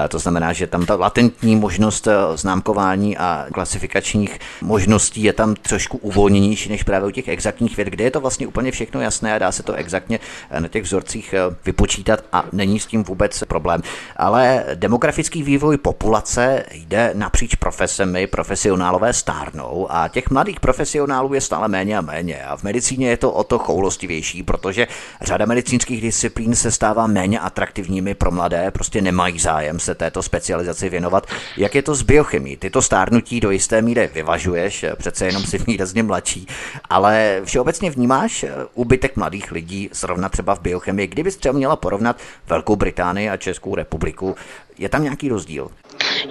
To 0.09 0.19
znamená, 0.19 0.53
že 0.53 0.67
tam 0.67 0.85
ta 0.85 0.95
latentní 0.95 1.55
možnost 1.55 2.07
e, 2.07 2.11
známkování 2.35 3.17
a 3.17 3.45
klasifikačních 3.53 4.39
možností 4.61 5.23
je 5.23 5.33
tam 5.33 5.55
trošku 5.55 5.97
uvolněnější 5.97 6.69
než 6.69 6.83
právě 6.83 7.07
u 7.07 7.11
těch 7.11 7.27
exaktních 7.27 7.77
věd, 7.77 7.87
kde 7.87 8.03
je 8.03 8.11
to 8.11 8.21
vlastně 8.21 8.47
úplně 8.47 8.71
všechno 8.71 9.01
jasné 9.01 9.35
a 9.35 9.37
dá 9.37 9.51
se 9.51 9.63
to 9.63 9.73
exaktně 9.73 10.19
e, 10.49 10.61
na 10.61 10.67
těch 10.67 10.83
vzorcích 10.83 11.06
vzorcích 11.07 11.33
eh, 11.33 11.55
vypočítat 11.65 12.23
a 12.33 12.43
není 12.51 12.79
s 12.79 12.85
tím 12.85 13.03
vůbec 13.03 13.43
problém. 13.47 13.81
Ale 14.15 14.65
demografický 14.75 15.43
vývoj 15.43 15.77
populace 15.77 16.63
jde 16.71 17.11
napříč 17.13 17.55
profesemi, 17.55 18.27
profesionálové 18.27 19.13
stárnou 19.13 19.87
a 19.89 20.07
těch 20.07 20.29
mladých 20.29 20.59
profesionálů 20.59 21.33
je 21.33 21.41
stále 21.41 21.67
méně 21.67 21.97
a 21.97 22.01
méně. 22.01 22.43
A 22.43 22.57
v 22.57 22.63
medicíně 22.63 23.09
je 23.09 23.17
to 23.17 23.31
o 23.31 23.43
to 23.43 23.59
choulostivější, 23.59 24.43
protože 24.43 24.87
řada 25.21 25.45
medicínských 25.45 26.01
disciplín 26.01 26.55
se 26.55 26.71
stává 26.71 27.07
méně 27.07 27.39
atraktivními 27.39 28.15
pro 28.15 28.31
mladé, 28.31 28.71
prostě 28.71 29.01
nemají 29.01 29.39
zájem 29.39 29.79
se 29.79 29.95
této 29.95 30.23
specializaci 30.23 30.89
věnovat. 30.89 31.27
Jak 31.57 31.75
je 31.75 31.81
to 31.81 31.95
s 31.95 32.01
biochemií? 32.01 32.57
Ty 32.57 32.69
to 32.69 32.81
stárnutí 32.81 33.39
do 33.39 33.51
jisté 33.51 33.81
míry 33.81 34.09
vyvažuješ, 34.13 34.85
přece 34.97 35.25
jenom 35.25 35.43
si 35.43 35.57
výrazně 35.57 36.03
mladší, 36.03 36.47
ale 36.89 37.41
všeobecně 37.43 37.91
vnímáš 37.91 38.45
úbytek 38.73 39.15
mladých 39.15 39.51
lidí 39.51 39.89
zrovna 39.93 40.29
třeba 40.29 40.55
v 40.55 40.61
biochemii 40.61 40.96
zemi. 40.97 41.07
Kdybys 41.07 41.37
třeba 41.37 41.53
měla 41.53 41.75
porovnat 41.75 42.17
Velkou 42.47 42.75
Británii 42.75 43.29
a 43.29 43.37
Českou 43.37 43.75
republiku, 43.75 44.35
je 44.77 44.89
tam 44.89 45.03
nějaký 45.03 45.29
rozdíl? 45.29 45.69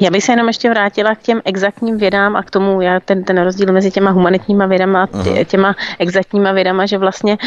Já 0.00 0.10
bych 0.10 0.24
se 0.24 0.32
jenom 0.32 0.46
ještě 0.46 0.70
vrátila 0.70 1.14
k 1.14 1.22
těm 1.22 1.40
exaktním 1.44 1.98
vědám 1.98 2.36
a 2.36 2.42
k 2.42 2.50
tomu, 2.50 2.80
já 2.80 3.00
ten, 3.00 3.24
ten 3.24 3.42
rozdíl 3.42 3.72
mezi 3.72 3.90
těma 3.90 4.10
humanitníma 4.10 4.66
vědama 4.66 5.02
a 5.02 5.22
tě, 5.22 5.44
těma 5.44 5.74
exaktníma 5.98 6.52
vědama, 6.52 6.86
že 6.86 6.98
vlastně 6.98 7.38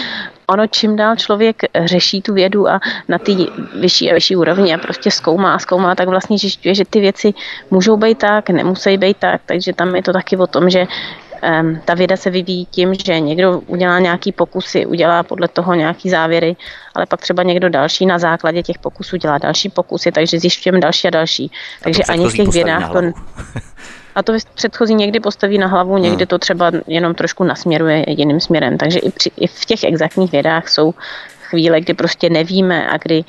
ono 0.48 0.68
čím 0.68 0.96
dál 0.96 1.16
člověk 1.16 1.64
řeší 1.86 2.22
tu 2.22 2.34
vědu 2.34 2.68
a 2.68 2.80
na 3.08 3.18
ty 3.18 3.36
vyšší 3.80 4.12
a 4.12 4.14
vyšší 4.14 4.36
úrovni 4.36 4.74
a 4.74 4.78
prostě 4.78 5.12
zkoumá 5.12 5.54
a 5.54 5.60
zkoumá, 5.60 5.96
tak 5.96 6.08
vlastně 6.08 6.38
zjišťuje, 6.38 6.76
že 6.76 6.86
ty 6.86 7.00
věci 7.00 7.34
můžou 7.72 7.98
být 7.98 8.18
tak, 8.18 8.50
nemusí 8.50 8.98
být 8.98 9.18
tak, 9.18 9.42
takže 9.46 9.74
tam 9.74 9.96
je 9.96 10.04
to 10.04 10.14
taky 10.14 10.38
o 10.38 10.48
tom, 10.48 10.70
že 10.70 10.88
ta 11.86 11.94
věda 11.94 12.18
se 12.18 12.30
vyvíjí 12.30 12.66
tím, 12.66 12.94
že 13.06 13.20
někdo 13.20 13.60
udělá 13.60 14.00
nějaký 14.00 14.32
pokusy, 14.32 14.86
udělá 14.86 15.24
podle 15.24 15.48
toho 15.48 15.74
nějaký 15.74 16.10
závěry, 16.10 16.56
ale 16.96 17.06
pak 17.06 17.22
třeba 17.22 17.44
někdo 17.44 17.70
další 17.70 18.06
na 18.06 18.20
základě 18.20 18.64
těch 18.64 18.78
pokusů 18.80 19.18
dělá 19.18 19.38
další 19.38 19.70
pokusy, 19.70 20.12
takže 20.12 20.40
zjišťujeme 20.40 20.80
další 20.80 21.08
a 21.08 21.12
další. 21.12 21.52
Takže 21.84 22.04
ani 22.04 22.30
v 22.30 22.34
těch 22.34 22.48
vědách 22.48 22.92
to... 22.92 23.02
A 24.16 24.24
to 24.24 24.34
předchozí 24.54 24.96
někdy 24.96 25.20
postaví 25.20 25.58
na 25.58 25.68
hlavu, 25.68 25.98
někdy 25.98 26.18
hmm. 26.18 26.28
to 26.28 26.38
třeba 26.38 26.72
jenom 26.88 27.16
trošku 27.16 27.44
nasměruje 27.44 28.06
jiným 28.08 28.40
směrem. 28.40 28.78
Takže 28.78 29.00
i, 29.00 29.12
při, 29.12 29.32
i 29.38 29.48
v 29.48 29.66
těch 29.66 29.84
exaktních 29.84 30.32
vědách 30.32 30.70
jsou 30.70 30.94
chvíle, 31.42 31.82
kdy 31.82 31.94
prostě 31.94 32.30
nevíme 32.30 32.90
a 32.90 32.98
kdy 32.98 33.24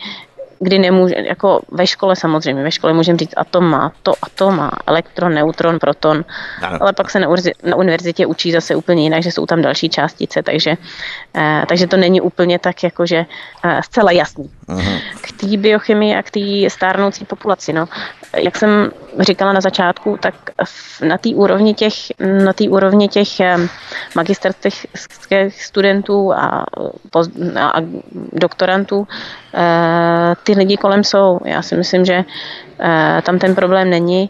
kdy 0.61 0.79
nemůže, 0.79 1.15
jako 1.15 1.61
ve 1.71 1.87
škole 1.87 2.17
samozřejmě, 2.17 2.63
ve 2.63 2.71
škole 2.71 2.93
můžeme 2.93 3.19
říct 3.19 3.35
atom 3.37 3.65
má 3.65 3.93
to, 4.03 4.13
atom 4.23 4.57
má 4.57 4.71
elektron, 4.87 5.35
neutron, 5.35 5.79
proton, 5.79 6.25
ano. 6.63 6.79
ale 6.81 6.93
pak 6.93 7.11
se 7.11 7.21
na, 7.21 7.29
na 7.63 7.77
univerzitě 7.77 8.27
učí 8.27 8.53
zase 8.53 8.75
úplně 8.75 9.03
jinak, 9.03 9.23
že 9.23 9.33
jsou 9.33 9.47
tam 9.47 9.63
další 9.63 9.89
částice, 9.89 10.43
takže, 10.43 10.77
eh, 11.35 11.65
takže 11.69 11.87
to 11.87 11.97
není 11.97 12.21
úplně 12.21 12.59
tak 12.59 12.83
jakože 12.83 13.27
eh, 13.65 13.81
zcela 13.85 14.11
jasný. 14.11 14.51
K 15.21 15.33
té 15.41 15.57
biochemii 15.57 16.17
a 16.17 16.23
k 16.23 16.31
té 16.31 16.41
stárnoucí 16.69 17.25
populaci, 17.25 17.73
no, 17.73 17.89
jak 18.37 18.57
jsem 18.57 18.91
říkala 19.19 19.53
na 19.53 19.61
začátku, 19.61 20.19
tak 20.21 20.35
na 21.03 21.19
té 21.19 21.29
úrovni 21.29 21.75
těch, 21.75 21.95
na 22.45 22.53
té 22.53 22.65
úrovni 22.65 23.09
těch 23.09 23.29
magisterských 24.15 24.87
studentů 25.63 26.33
a, 26.33 26.67
a 27.61 27.81
doktorantů 28.33 29.07
eh, 29.55 30.35
ty 30.45 30.53
lidi 30.53 30.77
kolem 30.77 31.05
jsou. 31.05 31.41
Já 31.45 31.63
si 31.63 31.77
myslím, 31.77 32.05
že 32.05 32.25
eh, 32.81 33.23
tam 33.23 33.39
ten 33.39 33.55
problém 33.55 33.91
není. 33.91 34.29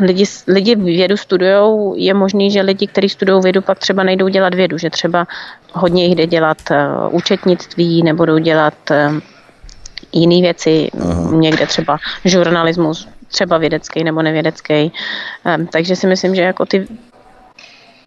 Lidi, 0.00 0.24
lidi 0.46 0.74
vědu 0.74 1.16
studují, 1.16 2.04
je 2.04 2.14
možný, 2.14 2.50
že 2.50 2.60
lidi, 2.60 2.86
kteří 2.86 3.08
studují 3.08 3.42
vědu, 3.42 3.62
pak 3.62 3.78
třeba 3.78 4.02
nejdou 4.02 4.28
dělat 4.28 4.54
vědu, 4.54 4.78
že 4.78 4.90
třeba 4.90 5.26
hodně 5.72 6.06
jich 6.06 6.14
jde 6.16 6.26
dělat 6.26 6.58
účetnictví 7.10 8.02
nebo 8.02 8.24
jdou 8.24 8.38
dělat 8.38 8.74
jiné 10.12 10.40
věci, 10.40 10.90
Aha. 11.00 11.30
někde 11.32 11.66
třeba 11.66 11.98
žurnalismus, 12.24 13.08
třeba 13.28 13.58
vědecký 13.58 14.04
nebo 14.04 14.22
nevědecký. 14.22 14.92
Um, 15.56 15.66
takže 15.66 15.96
si 15.96 16.06
myslím, 16.06 16.34
že 16.34 16.42
jako 16.42 16.66
ty, 16.66 16.86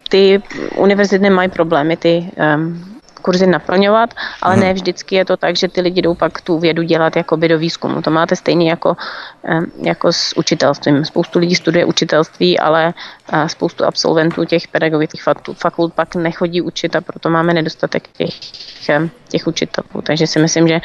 ty 0.08 0.42
univerzity 0.76 1.22
nemají 1.22 1.48
problémy 1.48 1.96
ty 1.96 2.30
um, 2.56 2.93
kurzy 3.24 3.46
naplňovat, 3.46 4.14
ale 4.42 4.56
ne 4.56 4.72
vždycky 4.72 5.16
je 5.16 5.24
to 5.24 5.36
tak, 5.36 5.56
že 5.56 5.68
ty 5.68 5.80
lidi 5.80 6.02
jdou 6.02 6.14
pak 6.14 6.40
tu 6.40 6.58
vědu 6.58 6.82
dělat 6.82 7.16
jakoby 7.16 7.48
do 7.48 7.58
výzkumu. 7.58 8.02
To 8.02 8.10
máte 8.10 8.36
stejně 8.36 8.70
jako, 8.70 8.96
jako 9.82 10.12
s 10.12 10.36
učitelstvím. 10.36 11.04
Spoustu 11.04 11.38
lidí 11.38 11.54
studuje 11.54 11.84
učitelství, 11.84 12.58
ale 12.58 12.94
spoustu 13.46 13.84
absolventů 13.84 14.44
těch 14.44 14.68
pedagogických 14.68 15.22
fakult, 15.22 15.58
fakult 15.58 15.94
pak 15.94 16.14
nechodí 16.14 16.60
učit 16.60 16.96
a 16.96 17.00
proto 17.00 17.30
máme 17.30 17.54
nedostatek 17.54 18.08
těch, 18.12 18.34
těch 19.28 19.46
učitelů. 19.46 20.02
Takže 20.02 20.26
si 20.26 20.38
myslím, 20.38 20.68
že 20.68 20.80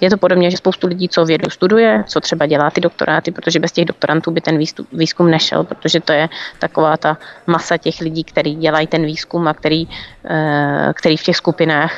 je 0.00 0.10
to 0.10 0.16
podobně, 0.16 0.50
že 0.50 0.56
spoustu 0.56 0.86
lidí, 0.86 1.08
co 1.08 1.24
vědu 1.24 1.50
studuje, 1.50 2.04
co 2.06 2.20
třeba 2.20 2.46
dělá 2.46 2.70
ty 2.70 2.80
doktoráty, 2.80 3.30
protože 3.30 3.60
bez 3.60 3.72
těch 3.72 3.84
doktorantů 3.84 4.30
by 4.30 4.40
ten 4.40 4.58
výzkum 4.92 5.30
nešel, 5.30 5.64
protože 5.64 6.00
to 6.00 6.12
je 6.12 6.28
taková 6.58 6.96
ta 6.96 7.18
masa 7.46 7.76
těch 7.76 8.00
lidí, 8.00 8.24
kteří 8.24 8.54
dělají 8.54 8.86
ten 8.86 9.04
výzkum 9.04 9.48
a 9.48 9.54
který, 9.54 9.88
eh, 10.30 10.92
který 10.94 11.16
v 11.16 11.22
těch 11.22 11.36
skupinách 11.36 11.92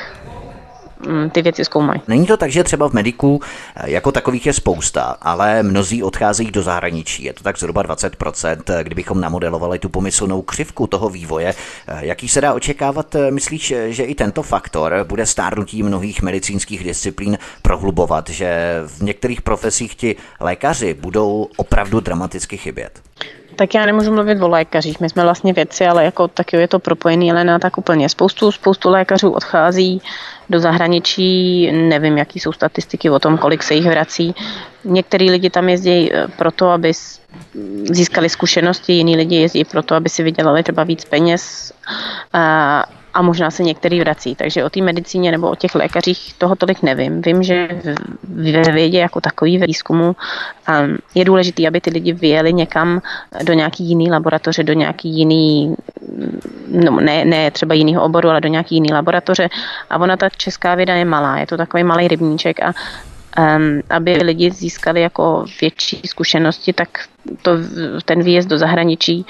ty 1.31 1.41
věci 1.41 1.65
zkoumají. 1.65 2.01
Není 2.07 2.27
to 2.27 2.37
tak, 2.37 2.51
že 2.51 2.63
třeba 2.63 2.89
v 2.89 2.93
mediku 2.93 3.41
eh, 3.75 3.91
jako 3.91 4.11
takových 4.11 4.45
je 4.45 4.53
spousta, 4.53 5.17
ale 5.21 5.63
mnozí 5.63 6.03
odcházejí 6.03 6.51
do 6.51 6.63
zahraničí. 6.63 7.23
Je 7.23 7.33
to 7.33 7.43
tak 7.43 7.59
zhruba 7.59 7.83
20%, 7.83 8.57
eh, 8.69 8.83
kdybychom 8.83 9.21
namodelovali 9.21 9.79
tu 9.79 9.89
pomyslnou 9.89 10.41
křivku 10.41 10.87
toho 10.87 11.09
vývoje. 11.09 11.53
Eh, 11.87 12.05
jaký 12.05 12.29
se 12.29 12.41
dá 12.41 12.53
očekávat, 12.53 13.15
myslíš, 13.29 13.73
že 13.87 14.03
i 14.03 14.15
tento 14.15 14.43
faktor 14.43 15.05
bude 15.07 15.25
stárnutí 15.25 15.83
mnohých 15.83 16.21
medicínských 16.21 16.83
disciplín 16.83 17.37
prohlubovat, 17.61 18.29
že 18.29 18.81
v 18.87 19.01
některých 19.01 19.41
profesích 19.41 19.95
ti 19.95 20.15
lékaři 20.39 20.93
budou 20.93 21.47
opravdu 21.57 21.99
dramaticky 21.99 22.57
chybět? 22.57 23.01
Tak 23.59 23.73
já 23.73 23.85
nemůžu 23.85 24.13
mluvit 24.13 24.41
o 24.41 24.47
lékařích, 24.47 24.99
my 24.99 25.09
jsme 25.09 25.23
vlastně 25.23 25.53
vědci, 25.53 25.87
ale 25.87 26.05
jako 26.05 26.27
taky 26.27 26.57
je 26.57 26.67
to 26.67 26.79
propojený, 26.79 27.31
ale 27.31 27.43
na 27.43 27.59
tak 27.59 27.77
úplně. 27.77 28.09
Spoustu, 28.09 28.51
spoustu 28.51 28.89
lékařů 28.89 29.31
odchází 29.31 30.01
do 30.49 30.59
zahraničí, 30.59 31.71
nevím, 31.71 32.17
jaký 32.17 32.39
jsou 32.39 32.51
statistiky 32.51 33.09
o 33.09 33.19
tom, 33.19 33.37
kolik 33.37 33.63
se 33.63 33.73
jich 33.73 33.85
vrací. 33.85 34.35
Některý 34.83 35.31
lidi 35.31 35.49
tam 35.49 35.69
jezdí 35.69 36.13
eh, 36.13 36.27
proto, 36.37 36.69
aby 36.69 36.91
získali 37.83 38.29
zkušenosti, 38.29 38.93
jiní 38.93 39.15
lidi 39.15 39.35
jezdí 39.35 39.65
proto, 39.65 39.95
aby 39.95 40.09
si 40.09 40.23
vydělali 40.23 40.63
třeba 40.63 40.83
víc 40.83 41.05
peněz 41.05 41.73
a 42.33 42.83
možná 43.21 43.51
se 43.51 43.63
některý 43.63 43.99
vrací. 43.99 44.35
Takže 44.35 44.63
o 44.63 44.69
té 44.69 44.81
medicíně 44.81 45.31
nebo 45.31 45.49
o 45.49 45.55
těch 45.55 45.75
lékařích 45.75 46.33
toho 46.37 46.55
tolik 46.55 46.83
nevím. 46.83 47.21
Vím, 47.21 47.43
že 47.43 47.67
ve 48.23 48.71
vědě 48.71 48.99
jako 48.99 49.21
takový 49.21 49.57
ve 49.57 49.65
výzkumu 49.65 50.05
um, 50.05 50.97
je 51.15 51.25
důležité, 51.25 51.67
aby 51.67 51.81
ty 51.81 51.89
lidi 51.89 52.13
vyjeli 52.13 52.53
někam 52.53 53.01
do 53.43 53.53
nějaký 53.53 53.83
jiný 53.83 54.11
laboratoře, 54.11 54.63
do 54.63 54.73
nějaký 54.73 55.09
jiný, 55.09 55.75
no 56.67 56.99
ne, 56.99 57.25
ne 57.25 57.51
třeba 57.51 57.73
jiného 57.73 58.03
oboru, 58.03 58.29
ale 58.29 58.41
do 58.41 58.47
nějaký 58.47 58.75
jiný 58.75 58.93
laboratoře. 58.93 59.49
A 59.89 59.97
ona 59.97 60.17
ta 60.17 60.29
česká 60.29 60.75
věda 60.75 60.95
je 60.95 61.05
malá, 61.05 61.37
je 61.39 61.47
to 61.47 61.57
takový 61.57 61.83
malý 61.83 62.07
rybníček 62.07 62.63
a 62.63 62.73
um, 63.37 63.81
aby 63.89 64.13
lidi 64.13 64.51
získali 64.51 65.01
jako 65.01 65.45
větší 65.61 66.01
zkušenosti, 66.05 66.73
tak 66.73 66.89
to, 67.41 67.51
ten 68.05 68.23
výjezd 68.23 68.49
do 68.49 68.57
zahraničí 68.57 69.25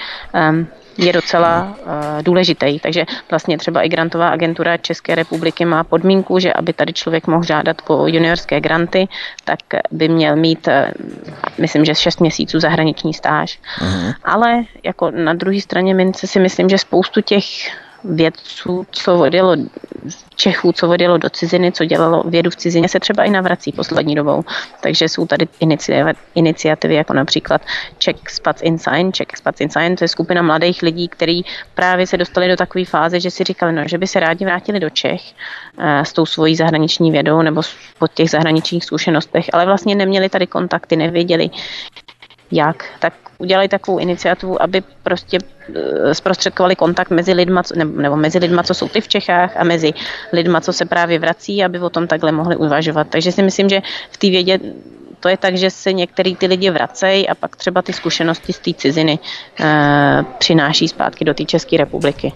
um, 0.50 0.66
je 1.00 1.12
docela 1.12 1.62
uh, 1.62 2.22
důležitý. 2.22 2.78
Takže 2.78 3.04
vlastně 3.30 3.58
třeba 3.58 3.82
i 3.82 3.88
grantová 3.88 4.28
agentura 4.28 4.76
České 4.76 5.14
republiky 5.14 5.64
má 5.64 5.84
podmínku, 5.84 6.38
že 6.38 6.52
aby 6.52 6.72
tady 6.72 6.92
člověk 6.92 7.26
mohl 7.26 7.42
žádat 7.42 7.76
o 7.88 8.06
juniorské 8.06 8.60
granty, 8.60 9.08
tak 9.44 9.58
by 9.90 10.08
měl 10.08 10.36
mít, 10.36 10.68
uh, 10.68 10.74
myslím, 11.58 11.84
že 11.84 11.94
6 11.94 12.20
měsíců 12.20 12.60
zahraniční 12.60 13.14
stáž. 13.14 13.58
Uh-huh. 13.78 14.14
Ale 14.24 14.62
jako 14.82 15.10
na 15.10 15.32
druhé 15.32 15.60
straně 15.60 15.94
mince 15.94 16.26
si 16.26 16.40
myslím, 16.40 16.68
že 16.68 16.78
spoustu 16.78 17.20
těch 17.20 17.44
vědců, 18.04 18.86
co 18.90 19.18
odjelo 19.18 19.56
Čechů, 20.36 20.72
co 20.72 20.88
odjelo 20.88 21.18
do 21.18 21.30
ciziny, 21.30 21.72
co 21.72 21.84
dělalo 21.84 22.22
vědu 22.26 22.50
v 22.50 22.56
cizině, 22.56 22.88
se 22.88 23.00
třeba 23.00 23.24
i 23.24 23.30
navrací 23.30 23.72
poslední 23.72 24.14
dobou. 24.14 24.44
Takže 24.80 25.08
jsou 25.08 25.26
tady 25.26 25.48
iniciativy 26.34 26.94
jako 26.94 27.12
například 27.12 27.62
Czech 27.98 28.16
Spats 28.28 28.62
in 28.62 28.78
Science. 28.78 29.12
Czech 29.12 29.26
Spats 29.36 29.60
in 29.60 29.70
Science 29.70 29.96
to 29.96 30.04
je 30.04 30.08
skupina 30.08 30.42
mladých 30.42 30.82
lidí, 30.82 31.08
kteří 31.08 31.44
právě 31.74 32.06
se 32.06 32.16
dostali 32.16 32.48
do 32.48 32.56
takové 32.56 32.84
fáze, 32.84 33.20
že 33.20 33.30
si 33.30 33.44
říkali, 33.44 33.72
no, 33.72 33.82
že 33.88 33.98
by 33.98 34.06
se 34.06 34.20
rádi 34.20 34.44
vrátili 34.44 34.80
do 34.80 34.90
Čech 34.90 35.20
uh, 35.78 35.84
s 35.84 36.12
tou 36.12 36.26
svojí 36.26 36.56
zahraniční 36.56 37.10
vědou 37.10 37.42
nebo 37.42 37.62
po 37.98 38.08
těch 38.08 38.30
zahraničních 38.30 38.84
zkušenostech, 38.84 39.46
ale 39.52 39.66
vlastně 39.66 39.94
neměli 39.94 40.28
tady 40.28 40.46
kontakty, 40.46 40.96
nevěděli, 40.96 41.50
jak, 42.52 42.84
tak 42.98 43.12
udělali 43.38 43.68
takovou 43.68 43.98
iniciativu, 43.98 44.62
aby 44.62 44.82
prostě 45.02 45.38
eh, 45.74 46.14
zprostředkovali 46.14 46.76
kontakt 46.76 47.10
mezi 47.10 47.32
lidma, 47.32 47.62
nebo 47.84 48.16
mezi 48.16 48.38
lidma, 48.38 48.62
co 48.62 48.74
jsou 48.74 48.88
ty 48.88 49.00
v 49.00 49.08
Čechách 49.08 49.56
a 49.56 49.64
mezi 49.64 49.92
lidma, 50.32 50.60
co 50.60 50.72
se 50.72 50.84
právě 50.84 51.18
vrací, 51.18 51.64
aby 51.64 51.78
o 51.78 51.90
tom 51.90 52.06
takhle 52.06 52.32
mohli 52.32 52.56
uvažovat. 52.56 53.06
Takže 53.10 53.32
si 53.32 53.42
myslím, 53.42 53.68
že 53.68 53.80
v 54.10 54.16
té 54.16 54.30
vědě 54.30 54.58
to 55.20 55.28
je 55.28 55.36
tak, 55.36 55.56
že 55.56 55.70
se 55.70 55.92
některý 55.92 56.36
ty 56.36 56.46
lidi 56.46 56.70
vracejí 56.70 57.28
a 57.28 57.34
pak 57.34 57.56
třeba 57.56 57.82
ty 57.82 57.92
zkušenosti 57.92 58.52
z 58.52 58.58
té 58.58 58.74
ciziny 58.74 59.18
e, 59.60 60.24
přináší 60.38 60.88
zpátky 60.88 61.24
do 61.24 61.34
té 61.34 61.44
České 61.44 61.76
republiky. 61.76 62.32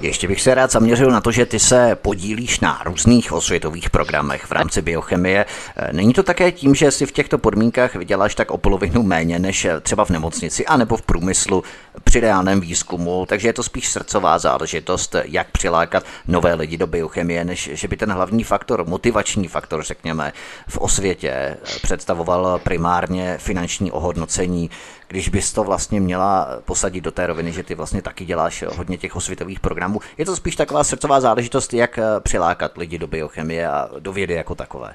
Ještě 0.00 0.28
bych 0.28 0.40
se 0.40 0.54
rád 0.54 0.70
zaměřil 0.70 1.10
na 1.10 1.20
to, 1.20 1.32
že 1.32 1.46
ty 1.46 1.58
se 1.58 1.96
podílíš 2.02 2.60
na 2.60 2.82
různých 2.84 3.32
osvětových 3.32 3.90
programech 3.90 4.44
v 4.44 4.52
rámci 4.52 4.82
biochemie. 4.82 5.46
Není 5.92 6.12
to 6.12 6.22
také 6.22 6.52
tím, 6.52 6.74
že 6.74 6.90
si 6.90 7.06
v 7.06 7.12
těchto 7.12 7.38
podmínkách 7.38 7.94
vyděláš 7.94 8.34
tak 8.34 8.50
o 8.50 8.58
polovinu 8.58 9.02
méně 9.02 9.38
než 9.38 9.66
třeba 9.82 10.04
v 10.04 10.10
nemocnici 10.10 10.66
anebo 10.66 10.96
v 10.96 11.02
průmyslu 11.02 11.64
při 12.04 12.20
reálném 12.20 12.60
výzkumu, 12.60 13.26
takže 13.26 13.48
je 13.48 13.52
to 13.52 13.62
spíš 13.62 13.88
srdcová 13.88 14.38
záležitost, 14.38 15.16
jak 15.24 15.50
přilákat 15.50 16.04
nové 16.28 16.54
lidi 16.54 16.76
do 16.76 16.86
biochemie, 16.86 17.44
než 17.44 17.70
že 17.72 17.88
by 17.88 17.96
ten 17.96 18.12
hlavní 18.12 18.44
faktor, 18.44 18.86
motivační 18.88 19.48
faktor, 19.48 19.82
řekněme, 19.82 20.32
v 20.68 20.78
osvětě 20.78 21.56
představoval 21.82 22.60
primárně 22.64 23.38
finanční 23.38 23.92
ohodnocení 23.92 24.70
když 25.10 25.28
bys 25.28 25.52
to 25.52 25.64
vlastně 25.64 26.00
měla 26.00 26.48
posadit 26.64 27.00
do 27.00 27.10
té 27.10 27.26
roviny, 27.26 27.52
že 27.52 27.62
ty 27.62 27.74
vlastně 27.74 28.02
taky 28.02 28.24
děláš 28.24 28.64
hodně 28.76 28.98
těch 28.98 29.16
osvětových 29.16 29.60
programů. 29.60 29.89
Je 30.18 30.24
to 30.24 30.36
spíš 30.36 30.56
taková 30.56 30.84
srdcová 30.84 31.20
záležitost, 31.20 31.74
jak 31.74 31.98
eh, 31.98 32.02
přilákat 32.20 32.78
lidi 32.78 32.98
do 32.98 33.06
biochemie 33.06 33.68
a 33.68 33.88
do 33.98 34.12
vědy 34.12 34.34
jako 34.34 34.54
takové. 34.54 34.94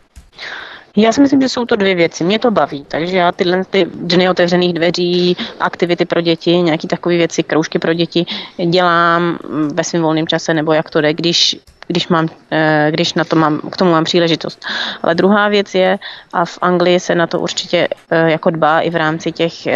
Já 0.98 1.12
si 1.12 1.22
myslím, 1.22 1.42
že 1.42 1.50
jsou 1.50 1.66
to 1.66 1.76
dvě 1.76 1.96
věci. 1.96 2.24
Mě 2.24 2.40
to 2.40 2.52
baví, 2.52 2.86
takže 2.88 3.18
já 3.18 3.32
tyhle 3.32 3.66
ty 3.66 3.86
dny 3.96 4.30
otevřených 4.30 4.74
dveří, 4.74 5.38
aktivity 5.60 6.06
pro 6.06 6.22
děti, 6.22 6.58
nějaké 6.58 6.88
takové 6.88 7.16
věci, 7.16 7.44
kroužky 7.44 7.80
pro 7.80 7.94
děti 7.94 8.26
dělám 8.70 9.38
ve 9.74 9.84
svém 9.84 10.02
volném 10.02 10.28
čase, 10.28 10.54
nebo 10.54 10.74
jak 10.74 10.90
to 10.90 11.02
jde, 11.02 11.14
když 11.14 11.58
když, 11.88 12.08
mám, 12.08 12.28
eh, 12.52 12.88
když 12.92 13.14
na 13.14 13.24
to 13.24 13.36
mám, 13.36 13.60
k 13.60 13.78
tomu 13.78 13.92
mám 13.92 14.04
příležitost. 14.04 14.66
Ale 15.04 15.16
druhá 15.16 15.48
věc 15.48 15.76
je, 15.76 16.00
a 16.34 16.46
v 16.46 16.58
Anglii 16.62 17.00
se 17.00 17.16
na 17.16 17.28
to 17.28 17.40
určitě 17.40 17.88
eh, 18.10 18.32
jako 18.32 18.50
dbá 18.50 18.80
i 18.80 18.90
v 18.90 18.96
rámci 18.96 19.32
těch 19.32 19.68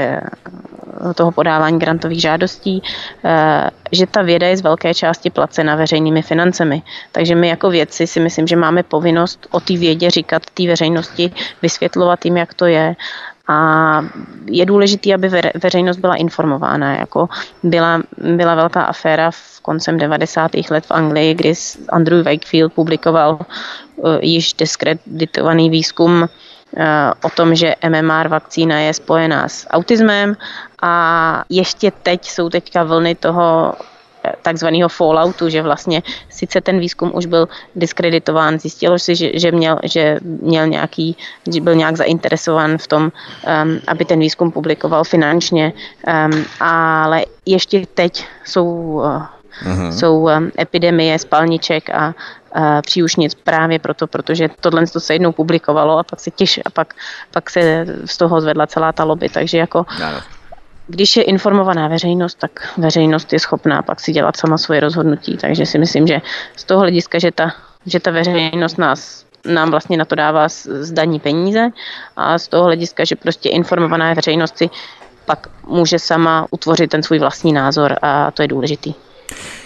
toho 1.15 1.31
podávání 1.31 1.79
grantových 1.79 2.21
žádostí, 2.21 2.83
že 3.91 4.07
ta 4.07 4.21
věda 4.21 4.47
je 4.47 4.57
z 4.57 4.61
velké 4.61 4.93
části 4.93 5.29
placena 5.29 5.75
veřejnými 5.75 6.21
financemi. 6.21 6.81
Takže 7.11 7.35
my 7.35 7.47
jako 7.47 7.69
vědci 7.69 8.07
si 8.07 8.19
myslím, 8.19 8.47
že 8.47 8.55
máme 8.55 8.83
povinnost 8.83 9.47
o 9.51 9.59
té 9.59 9.77
vědě 9.77 10.09
říkat 10.09 10.43
té 10.53 10.67
veřejnosti, 10.67 11.31
vysvětlovat 11.61 12.25
jim, 12.25 12.37
jak 12.37 12.53
to 12.53 12.65
je 12.65 12.95
a 13.49 14.01
je 14.45 14.65
důležité, 14.65 15.13
aby 15.13 15.29
veřejnost 15.63 15.97
byla 15.97 16.15
informována. 16.15 16.95
Jako 16.95 17.29
byla, 17.63 18.01
byla 18.17 18.55
velká 18.55 18.81
aféra 18.83 19.31
v 19.31 19.61
koncem 19.61 19.97
90. 19.97 20.51
let 20.69 20.85
v 20.85 20.91
Anglii, 20.91 21.33
kdy 21.33 21.53
Andrew 21.89 22.25
Wakefield 22.25 22.73
publikoval 22.73 23.39
uh, 23.95 24.17
již 24.21 24.53
diskreditovaný 24.53 25.69
výzkum 25.69 26.29
o 27.23 27.29
tom, 27.29 27.55
že 27.55 27.75
MMR 27.89 28.27
vakcína 28.27 28.79
je 28.79 28.93
spojená 28.93 29.47
s 29.47 29.67
autismem 29.69 30.37
a 30.81 31.43
ještě 31.49 31.91
teď 31.91 32.25
jsou 32.25 32.49
teďka 32.49 32.83
vlny 32.83 33.15
toho 33.15 33.73
takzvaného 34.41 34.89
falloutu, 34.89 35.49
že 35.49 35.61
vlastně 35.61 36.03
sice 36.29 36.61
ten 36.61 36.79
výzkum 36.79 37.11
už 37.13 37.25
byl 37.25 37.47
diskreditován, 37.75 38.59
zjistilo 38.59 38.99
si, 38.99 39.15
že, 39.15 39.31
že, 39.33 39.51
měl, 39.51 39.79
že 39.83 40.17
měl 40.23 40.67
nějaký, 40.67 41.17
že 41.53 41.61
byl 41.61 41.75
nějak 41.75 41.97
zainteresován 41.97 42.77
v 42.77 42.87
tom, 42.87 43.03
um, 43.03 43.11
aby 43.87 44.05
ten 44.05 44.19
výzkum 44.19 44.51
publikoval 44.51 45.03
finančně, 45.03 45.73
um, 46.07 46.45
ale 46.59 47.25
ještě 47.45 47.85
teď 47.93 48.25
jsou 48.45 48.67
uh. 49.03 49.25
Jsou 49.91 50.17
um, 50.17 50.51
epidemie 50.59 51.19
spalniček 51.19 51.89
a 51.89 52.15
příušnic 52.85 53.35
právě 53.35 53.79
proto, 53.79 54.07
protože 54.07 54.49
tohle 54.59 54.87
to 54.87 54.99
se 54.99 55.13
jednou 55.13 55.31
publikovalo 55.31 55.97
a 55.97 56.03
pak 56.03 56.19
se 56.19 56.31
těž 56.31 56.59
a 56.65 56.69
pak, 56.69 56.93
pak 57.31 57.49
se 57.49 57.85
z 58.05 58.17
toho 58.17 58.41
zvedla 58.41 58.67
celá 58.67 58.91
ta 58.91 59.03
lobby, 59.03 59.29
takže 59.29 59.57
jako 59.57 59.85
když 60.87 61.17
je 61.17 61.23
informovaná 61.23 61.87
veřejnost, 61.87 62.37
tak 62.39 62.73
veřejnost 62.77 63.33
je 63.33 63.39
schopná 63.39 63.81
pak 63.81 63.99
si 63.99 64.11
dělat 64.11 64.35
sama 64.35 64.57
svoje 64.57 64.79
rozhodnutí. 64.79 65.37
Takže 65.37 65.65
si 65.65 65.77
myslím, 65.77 66.07
že 66.07 66.21
z 66.55 66.63
toho 66.63 66.79
hlediska, 66.79 67.19
že 67.19 67.31
ta, 67.31 67.51
že 67.85 67.99
ta 67.99 68.11
veřejnost 68.11 68.77
nás 68.77 69.25
nám 69.45 69.71
vlastně 69.71 69.97
na 69.97 70.05
to 70.05 70.15
dává 70.15 70.47
zdaní 70.65 71.19
peníze 71.19 71.69
a 72.15 72.37
z 72.37 72.47
toho 72.47 72.63
hlediska, 72.63 73.03
že 73.05 73.15
prostě 73.15 73.49
informovaná 73.49 74.13
veřejnost 74.13 74.57
si 74.57 74.69
pak 75.25 75.47
může 75.67 75.99
sama 75.99 76.47
utvořit 76.51 76.89
ten 76.89 77.03
svůj 77.03 77.19
vlastní 77.19 77.53
názor 77.53 77.95
a 78.01 78.31
to 78.31 78.41
je 78.41 78.47
důležitý. 78.47 78.93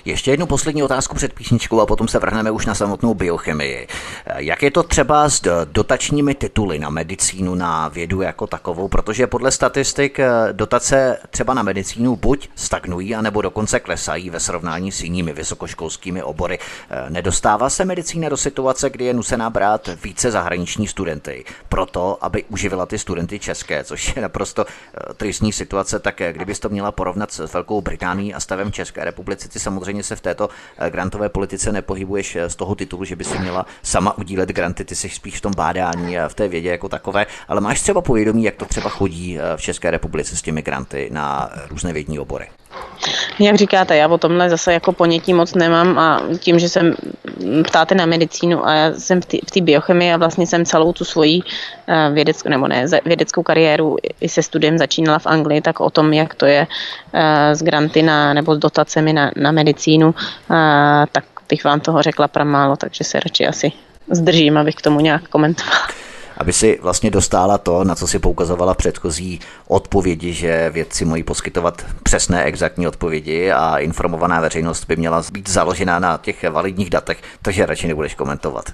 Ještě 0.06 0.32
jednu 0.32 0.46
poslední 0.46 0.84
otázku 0.84 1.16
před 1.16 1.34
písničkou 1.34 1.82
a 1.82 1.86
potom 1.86 2.08
se 2.08 2.20
vrhneme 2.20 2.52
už 2.52 2.66
na 2.66 2.76
samotnou 2.76 3.14
biochemii. 3.14 3.88
Jak 4.36 4.64
je 4.64 4.72
to 4.72 4.84
třeba 4.84 5.30
s 5.30 5.66
dotačními 5.66 6.36
tituly 6.36 6.80
na 6.80 6.90
medicínu, 6.90 7.56
na 7.56 7.88
vědu 7.88 8.22
jako 8.22 8.48
takovou? 8.48 8.88
Protože 8.88 9.28
podle 9.28 9.52
statistik 9.52 10.20
eh, 10.20 10.30
dotace 10.52 11.18
třeba 11.30 11.54
na 11.54 11.64
medicínu 11.64 12.16
buď 12.16 12.50
stagnují, 12.56 13.16
anebo 13.16 13.42
dokonce 13.42 13.80
klesají 13.80 14.30
ve 14.30 14.40
srovnání 14.40 14.92
s 14.92 15.02
jinými 15.02 15.34
vysokoškolskými 15.34 16.24
obory. 16.24 16.60
Eh, 16.90 17.10
nedostává 17.10 17.70
se 17.70 17.86
medicína 17.86 18.30
do 18.30 18.38
situace, 18.38 18.90
kdy 18.90 19.06
je 19.06 19.14
nusená 19.14 19.50
brát 19.50 19.90
více 20.04 20.32
zahraniční 20.32 20.88
studenty, 20.88 21.46
proto 21.70 22.18
aby 22.22 22.44
uživila 22.50 22.86
ty 22.86 23.00
studenty 23.00 23.40
české, 23.40 23.84
což 23.84 24.16
je 24.16 24.22
naprosto 24.22 24.66
eh, 24.66 25.14
tristní 25.14 25.54
situace, 25.54 26.00
tak 26.00 26.22
kdybys 26.32 26.60
to 26.60 26.70
měla 26.70 26.92
porovnat 26.92 27.32
s 27.32 27.54
Velkou 27.54 27.82
Británií 27.82 28.34
a 28.34 28.40
stavem 28.40 28.72
České 28.72 29.04
republiky, 29.04 29.53
ty 29.54 29.60
samozřejmě 29.60 30.04
se 30.04 30.16
v 30.16 30.22
této 30.22 30.50
eh, 30.78 30.90
grantové 30.90 31.30
politice 31.30 31.72
nepohybuješ 31.72 32.36
eh, 32.36 32.50
z 32.50 32.56
toho 32.56 32.76
titulu, 32.76 33.06
že 33.06 33.16
by 33.16 33.24
si 33.24 33.40
měla 33.40 33.66
sama 33.84 34.18
udílet 34.18 34.50
granty, 34.50 34.86
ty 34.86 34.96
jsi 34.96 35.10
spíš 35.10 35.38
v 35.38 35.42
tom 35.42 35.52
bádání 35.58 36.20
a 36.20 36.30
v 36.30 36.34
té 36.34 36.48
vědě 36.48 36.70
jako 36.70 36.90
takové, 36.90 37.26
ale 37.48 37.62
máš 37.62 37.82
třeba 37.82 38.02
povědomí, 38.02 38.44
jak 38.44 38.56
to 38.56 38.66
třeba 38.66 38.90
chodí 38.90 39.40
eh, 39.40 39.58
v 39.58 39.62
České 39.62 39.92
republice 39.92 40.36
s 40.36 40.42
těmi 40.42 40.62
granty 40.62 41.10
na 41.12 41.50
různé 41.70 41.94
vědní 41.94 42.20
obory? 42.20 42.48
Jak 43.40 43.56
říkáte, 43.56 43.98
já 43.98 44.08
o 44.08 44.18
tomhle 44.18 44.50
zase 44.50 44.74
jako 44.74 44.92
ponětí 44.92 45.34
moc 45.34 45.54
nemám 45.54 46.00
a 46.00 46.22
tím, 46.40 46.60
že 46.60 46.70
jsem 46.70 46.96
ptáte 47.68 47.96
na 47.96 48.06
medicínu 48.06 48.68
a 48.68 48.74
já 48.74 48.94
jsem 48.94 49.22
v 49.22 49.52
té 49.52 49.62
biochemii 49.62 50.14
a 50.14 50.18
vlastně 50.18 50.48
jsem 50.48 50.66
celou 50.66 50.94
tu 50.94 51.06
svoji 51.06 51.42
eh, 51.88 52.10
vědeckou, 52.14 52.50
nebo 52.50 52.68
ne, 52.68 52.86
vědeckou 53.06 53.44
kariéru 53.44 53.98
i 54.22 54.30
se 54.30 54.44
studiem 54.44 54.78
začínala 54.78 55.20
v 55.20 55.28
Anglii, 55.28 55.62
tak 55.62 55.80
o 55.80 55.90
tom, 55.90 56.14
jak 56.14 56.36
to 56.36 56.46
je 56.46 56.68
s 57.54 57.62
eh, 57.62 57.66
granty 57.66 58.02
na, 58.02 58.34
nebo 58.34 58.56
s 58.56 58.60
dotacemi 58.60 59.14
na, 59.14 59.32
na 59.36 59.52
medicínu, 59.52 60.16
eh, 60.52 61.06
tak 61.12 61.24
bych 61.50 61.64
vám 61.64 61.80
toho 61.80 62.02
řekla 62.02 62.28
pramálo, 62.28 62.76
takže 62.76 63.04
se 63.04 63.20
radši 63.20 63.48
asi 63.48 63.72
zdržím, 64.12 64.58
abych 64.58 64.76
k 64.76 64.82
tomu 64.82 65.00
nějak 65.00 65.28
komentovala 65.28 66.03
aby 66.38 66.54
si 66.54 66.80
vlastně 66.82 67.12
dostala 67.12 67.58
to, 67.58 67.84
na 67.84 67.96
co 67.96 68.08
si 68.08 68.20
poukazovala 68.20 68.74
předchozí 68.74 69.40
odpovědi, 69.68 70.34
že 70.34 70.70
vědci 70.70 71.06
mají 71.06 71.24
poskytovat 71.24 71.86
přesné, 72.04 72.44
exaktní 72.44 72.88
odpovědi 72.88 73.52
a 73.52 73.78
informovaná 73.78 74.42
veřejnost 74.42 74.86
by 74.86 74.96
měla 74.96 75.24
být 75.32 75.50
založena 75.50 76.00
na 76.00 76.20
těch 76.22 76.50
validních 76.50 76.90
datech, 76.90 77.22
takže 77.42 77.66
radši 77.66 77.88
nebudeš 77.88 78.16
komentovat. 78.16 78.66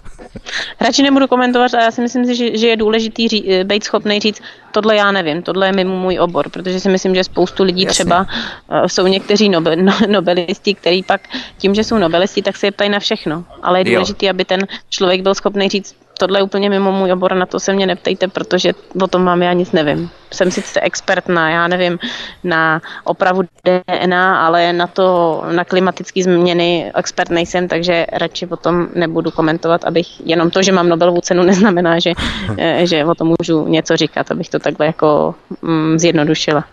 Radši 0.81 1.03
nebudu 1.03 1.27
komentovat 1.27 1.73
a 1.73 1.83
já 1.83 1.91
si 1.91 2.01
myslím, 2.01 2.33
že, 2.35 2.57
že 2.57 2.67
je 2.67 2.77
důležitý 2.77 3.27
ří, 3.27 3.63
být 3.63 3.83
schopný 3.83 4.19
říct, 4.19 4.41
tohle 4.71 4.95
já 4.95 5.11
nevím, 5.11 5.41
tohle 5.41 5.67
je 5.67 5.71
mimo 5.71 5.95
můj 5.95 6.19
obor, 6.19 6.49
protože 6.49 6.79
si 6.79 6.89
myslím, 6.89 7.15
že 7.15 7.23
spoustu 7.23 7.63
lidí 7.63 7.83
Jasně. 7.83 7.93
třeba 7.93 8.19
uh, 8.19 8.85
jsou 8.87 9.07
někteří 9.07 9.49
nobe, 9.49 9.75
no, 9.75 9.93
nobelisti, 10.07 10.73
který 10.73 11.03
pak 11.03 11.21
tím, 11.57 11.75
že 11.75 11.83
jsou 11.83 11.97
nobelisti, 11.97 12.41
tak 12.41 12.57
se 12.57 12.67
je 12.67 12.71
ptají 12.71 12.89
na 12.89 12.99
všechno. 12.99 13.45
Ale 13.61 13.79
je 13.79 13.83
důležité, 13.83 14.29
aby 14.29 14.45
ten 14.45 14.67
člověk 14.89 15.21
byl 15.21 15.35
schopný 15.35 15.69
říct, 15.69 15.95
tohle 16.19 16.39
je 16.39 16.43
úplně 16.43 16.69
mimo 16.69 16.91
můj 16.91 17.11
obor, 17.11 17.35
na 17.35 17.45
to 17.45 17.59
se 17.59 17.73
mě 17.73 17.87
neptejte, 17.87 18.27
protože 18.27 18.73
o 19.01 19.07
tom 19.07 19.23
mám 19.23 19.41
já 19.41 19.53
nic 19.53 19.71
nevím. 19.71 20.09
Jsem 20.31 20.51
sice 20.51 20.81
expert 20.81 21.27
na, 21.27 21.49
já 21.49 21.67
nevím, 21.67 21.99
na 22.43 22.81
opravu 23.03 23.41
DNA, 23.65 24.45
ale 24.45 24.73
na 24.73 24.87
to, 24.87 25.41
na 25.51 25.63
klimatické 25.65 26.23
změny 26.23 26.91
expert 26.95 27.31
nejsem, 27.31 27.67
takže 27.67 28.05
radši 28.13 28.47
o 28.47 28.57
tom 28.57 28.87
nebudu 28.95 29.31
komentovat, 29.31 29.83
abych 29.83 30.27
jenom 30.27 30.51
to, 30.51 30.61
že 30.61 30.71
mám 30.71 30.89
Nobelovu 30.89 31.21
cenu, 31.21 31.43
neznamená, 31.49 31.99
že, 31.99 32.11
že 32.83 33.05
o 33.05 33.15
tom 33.15 33.35
můžu 33.39 33.67
něco 33.67 33.97
říkat, 33.97 34.31
abych 34.31 34.49
to 34.49 34.59
takhle 34.59 34.85
jako 34.85 35.35
mm, 35.61 35.99
zjednodušila. 35.99 36.63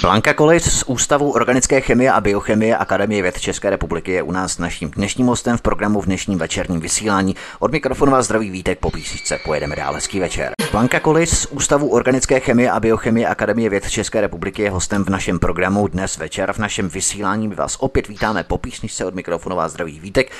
Blanka 0.00 0.34
Kolis 0.34 0.64
z 0.64 0.82
Ústavu 0.82 1.30
organické 1.30 1.80
chemie 1.80 2.12
a 2.12 2.20
biochemie 2.20 2.76
Akademie 2.76 3.22
věd 3.22 3.40
České 3.40 3.70
republiky 3.70 4.12
je 4.12 4.22
u 4.22 4.32
nás 4.32 4.58
naším 4.58 4.90
dnešním 4.90 5.26
hostem 5.26 5.56
v 5.56 5.62
programu 5.62 6.00
v 6.00 6.06
dnešním 6.06 6.38
večerním 6.38 6.80
vysílání. 6.80 7.36
Od 7.58 7.72
mikrofonu 7.72 8.12
vás 8.12 8.24
zdraví 8.24 8.50
vítek 8.50 8.78
po 8.78 8.90
písničce. 8.90 9.38
Pojedeme 9.44 9.76
dál 9.76 9.94
hezký 9.94 10.20
večer. 10.20 10.52
Blanka 10.72 11.00
Kolis 11.00 11.40
z 11.40 11.46
Ústavu 11.46 11.88
organické 11.88 12.40
chemie 12.40 12.70
a 12.70 12.80
biochemie 12.80 13.28
Akademie 13.28 13.70
věd 13.70 13.90
České 13.90 14.20
republiky 14.20 14.62
je 14.62 14.70
hostem 14.70 15.04
v 15.04 15.08
našem 15.08 15.38
programu 15.38 15.88
dnes 15.88 16.18
večer. 16.18 16.52
V 16.52 16.58
našem 16.58 16.88
vysílání 16.88 17.48
my 17.48 17.54
vás 17.54 17.76
opět 17.80 18.08
vítáme 18.08 18.44
po 18.44 18.58
písničce 18.58 19.04
od 19.04 19.14
mikrofonu 19.14 19.56
vás 19.56 19.72
zdraví 19.72 20.00
vítek 20.00 20.32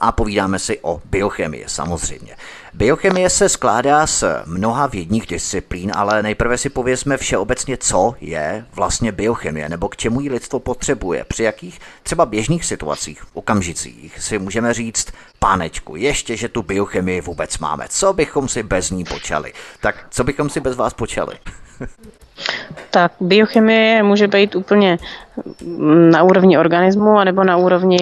a 0.00 0.12
povídáme 0.12 0.58
si 0.58 0.78
o 0.82 1.00
biochemii 1.04 1.64
samozřejmě. 1.66 2.36
Biochemie 2.74 3.30
se 3.30 3.48
skládá 3.48 4.06
z 4.06 4.24
mnoha 4.46 4.86
vědních 4.86 5.26
disciplín, 5.26 5.92
ale 5.94 6.22
nejprve 6.22 6.58
si 6.58 6.70
povězme 6.70 7.16
všeobecně, 7.16 7.76
co 7.76 8.14
je 8.20 8.66
vlastně 8.72 9.12
biochemie, 9.12 9.68
nebo 9.68 9.88
k 9.88 9.96
čemu 9.96 10.20
ji 10.20 10.30
lidstvo 10.30 10.60
potřebuje, 10.60 11.24
při 11.24 11.42
jakých 11.42 11.80
třeba 12.02 12.26
běžných 12.26 12.64
situacích, 12.64 13.24
okamžicích 13.32 14.22
si 14.22 14.38
můžeme 14.38 14.74
říct, 14.74 15.08
pánečku, 15.38 15.96
ještě, 15.96 16.36
že 16.36 16.48
tu 16.48 16.62
biochemii 16.62 17.20
vůbec 17.20 17.58
máme, 17.58 17.86
co 17.88 18.12
bychom 18.12 18.48
si 18.48 18.62
bez 18.62 18.90
ní 18.90 19.04
počali. 19.04 19.52
Tak 19.80 20.06
co 20.10 20.24
bychom 20.24 20.50
si 20.50 20.60
bez 20.60 20.76
vás 20.76 20.94
počali? 20.94 21.34
Tak 22.90 23.12
biochemie 23.20 24.02
může 24.02 24.28
být 24.28 24.54
úplně 24.54 24.98
na 26.10 26.22
úrovni 26.22 26.58
organismu 26.58 27.18
anebo 27.18 27.44
na 27.44 27.56
úrovni 27.56 27.98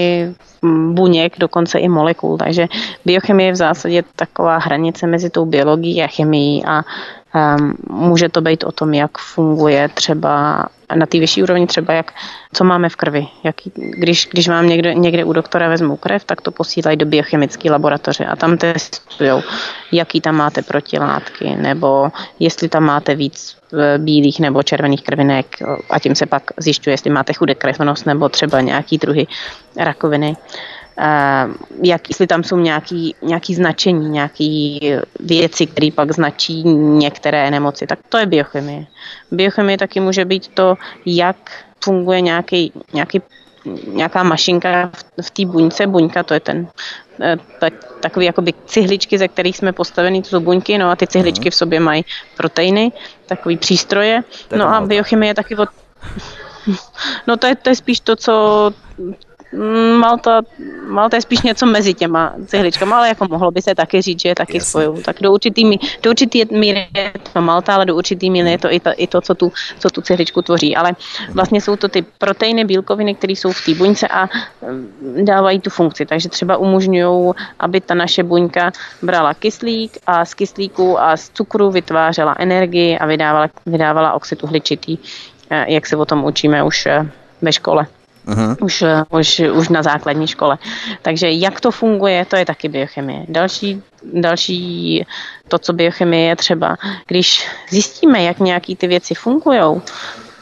buněk, 0.93 1.39
dokonce 1.39 1.79
i 1.79 1.89
molekul. 1.89 2.39
Takže 2.39 2.67
biochemie 3.05 3.49
je 3.49 3.53
v 3.53 3.57
zásadě 3.57 4.03
taková 4.17 4.59
hranice 4.59 5.07
mezi 5.07 5.31
tou 5.31 5.45
biologií 5.47 6.03
a 6.03 6.07
chemií 6.07 6.65
a 6.65 6.83
může 7.91 8.29
to 8.29 8.41
být 8.41 8.65
o 8.65 8.73
tom, 8.73 8.95
jak 8.95 9.19
funguje 9.19 9.89
třeba 9.89 10.65
na 10.95 11.07
té 11.07 11.19
vyšší 11.19 11.43
úrovni 11.43 11.67
třeba, 11.67 11.93
jak, 11.95 12.13
co 12.53 12.65
máme 12.65 12.89
v 12.89 12.97
krvi. 12.97 13.27
Jak, 13.45 13.55
když, 13.75 14.29
když 14.33 14.49
vám 14.49 14.69
někde, 14.69 14.95
někde 14.95 15.25
u 15.25 15.33
doktora 15.33 15.69
vezmou 15.69 15.97
krev, 15.97 16.25
tak 16.25 16.41
to 16.41 16.51
posílají 16.51 16.97
do 16.97 17.07
biochemické 17.07 17.71
laboratoře 17.71 18.25
a 18.25 18.37
tam 18.37 18.59
testují, 18.59 19.43
jaký 19.93 20.21
tam 20.21 20.37
máte 20.37 20.63
protilátky, 20.63 21.57
nebo 21.57 22.13
jestli 22.39 22.69
tam 22.69 22.85
máte 22.85 23.15
víc 23.15 23.57
e, 23.73 23.99
bílých 23.99 24.41
nebo 24.41 24.63
červených 24.63 25.03
krvinek 25.03 25.47
a 25.91 25.99
tím 25.99 26.15
se 26.15 26.27
pak 26.27 26.43
zjišťuje, 26.57 26.95
jestli 26.95 27.11
máte 27.11 27.33
chudé 27.33 27.55
krevnost 27.55 28.07
nebo 28.07 28.29
třeba 28.29 28.61
nějaký 28.61 28.99
druhy 28.99 29.27
rakoviny. 29.77 30.37
Uh, 30.99 31.55
jak, 31.83 32.09
jestli 32.09 32.27
tam 32.27 32.45
jsou 32.45 32.59
nějaký, 32.59 33.15
nějaký 33.23 33.55
značení, 33.55 34.09
nějaké 34.09 34.79
věci, 35.21 35.67
které 35.67 35.89
pak 35.95 36.13
značí 36.13 36.63
některé 36.99 37.51
nemoci, 37.51 37.87
tak 37.87 37.99
to 38.09 38.19
je 38.19 38.27
biochemie. 38.27 38.87
Biochemie 39.31 39.79
taky 39.79 40.01
může 40.01 40.25
být 40.25 40.49
to, 40.49 40.75
jak 41.07 41.37
funguje 41.85 42.21
nějaký, 42.21 42.73
nějaký 42.93 43.23
nějaká 43.87 44.23
mašinka 44.23 44.91
v, 44.95 45.23
v 45.23 45.31
té 45.31 45.47
buňce. 45.47 45.87
Buňka 45.87 46.23
to 46.23 46.35
je 46.35 46.41
ten 46.41 46.69
eh, 47.21 47.37
tak, 47.61 47.73
takový 48.01 48.27
jakoby 48.27 48.55
cihličky, 48.67 49.19
ze 49.19 49.29
kterých 49.29 49.57
jsme 49.57 49.73
postaveni, 49.73 50.23
to 50.23 50.29
jsou 50.29 50.41
buňky, 50.41 50.79
no 50.79 50.91
a 50.91 50.97
ty 50.97 51.07
cihličky 51.07 51.49
mhm. 51.49 51.51
v 51.51 51.55
sobě 51.55 51.81
mají 51.81 52.05
proteiny, 52.37 52.93
takový 53.27 53.57
přístroje. 53.57 54.23
No 54.57 54.75
a 54.75 54.81
biochemie 54.81 55.31
je 55.31 55.35
taky 55.35 55.57
od... 55.57 55.69
No 57.27 57.37
to 57.37 57.47
je, 57.47 57.57
to 57.57 57.69
je 57.69 57.77
spíš 57.77 58.01
to, 58.01 58.17
co 58.17 58.33
Malta, 59.99 60.43
Malta 60.87 61.17
je 61.17 61.23
spíš 61.23 61.43
něco 61.43 61.67
mezi 61.67 61.95
těma 61.95 62.35
cihličkama, 62.47 62.97
ale 62.97 63.09
jako 63.09 63.27
mohlo 63.31 63.51
by 63.51 63.63
se 63.63 63.75
taky 63.75 64.03
říct, 64.03 64.21
že 64.21 64.29
je 64.29 64.35
taky 64.35 64.61
spojují. 64.61 65.03
Tak 65.03 65.17
do 65.21 65.33
určitý, 65.33 65.79
do 66.03 66.11
určitý 66.11 66.45
míry 66.51 66.89
je 66.97 67.13
to 67.33 67.41
Malta, 67.41 67.75
ale 67.75 67.87
do 67.87 67.97
určitý 67.97 68.31
míry 68.31 68.51
je 68.51 68.59
to 68.59 68.73
i 68.73 68.81
to, 68.81 68.91
i 68.97 69.07
to 69.07 69.21
co, 69.21 69.35
tu, 69.35 69.53
co 69.79 69.91
tu 69.91 70.03
cihličku 70.03 70.43
tvoří. 70.43 70.77
Ale 70.77 70.93
vlastně 71.33 71.61
jsou 71.61 71.77
to 71.77 71.89
ty 71.89 72.05
proteiny, 72.19 72.65
bílkoviny, 72.65 73.15
které 73.15 73.33
jsou 73.33 73.53
v 73.53 73.65
té 73.65 73.75
buňce 73.75 74.09
a 74.09 74.29
mm, 74.71 75.25
dávají 75.25 75.61
tu 75.61 75.71
funkci. 75.71 76.07
Takže 76.07 76.29
třeba 76.29 76.57
umožňují, 76.57 77.33
aby 77.59 77.81
ta 77.81 77.95
naše 77.95 78.23
buňka 78.23 78.73
brala 79.03 79.35
kyslík 79.35 79.99
a 80.07 80.25
z 80.25 80.35
kyslíku 80.35 81.01
a 81.01 81.17
z 81.17 81.31
cukru 81.31 81.71
vytvářela 81.71 82.37
energii 82.39 82.99
a 82.99 83.07
vydávala, 83.07 83.49
vydávala 83.67 84.13
oxid 84.13 84.45
uhličitý, 84.45 84.99
eh, 85.51 85.73
jak 85.73 85.87
se 85.87 85.97
o 85.97 86.05
tom 86.05 86.25
učíme 86.25 86.63
už 86.63 86.87
eh, 86.87 87.11
ve 87.43 87.53
škole. 87.53 87.87
Uh-huh. 88.29 88.57
Už, 88.61 88.83
eh, 88.83 89.05
už, 89.11 89.43
už 89.53 89.69
na 89.69 89.83
základní 89.83 90.27
škole. 90.27 90.59
Takže 91.03 91.31
jak 91.31 91.61
to 91.61 91.71
funguje, 91.71 92.25
to 92.25 92.37
je 92.37 92.45
taky 92.45 92.69
biochemie. 92.69 93.25
Další, 93.29 93.83
další 94.13 95.05
to, 95.49 95.59
co 95.59 95.73
biochemie 95.73 96.29
je 96.29 96.37
třeba, 96.37 96.77
když 97.07 97.49
zjistíme, 97.71 98.23
jak 98.23 98.39
nějaký 98.39 98.77
ty 98.77 98.87
věci 98.87 99.15
fungují, 99.15 99.81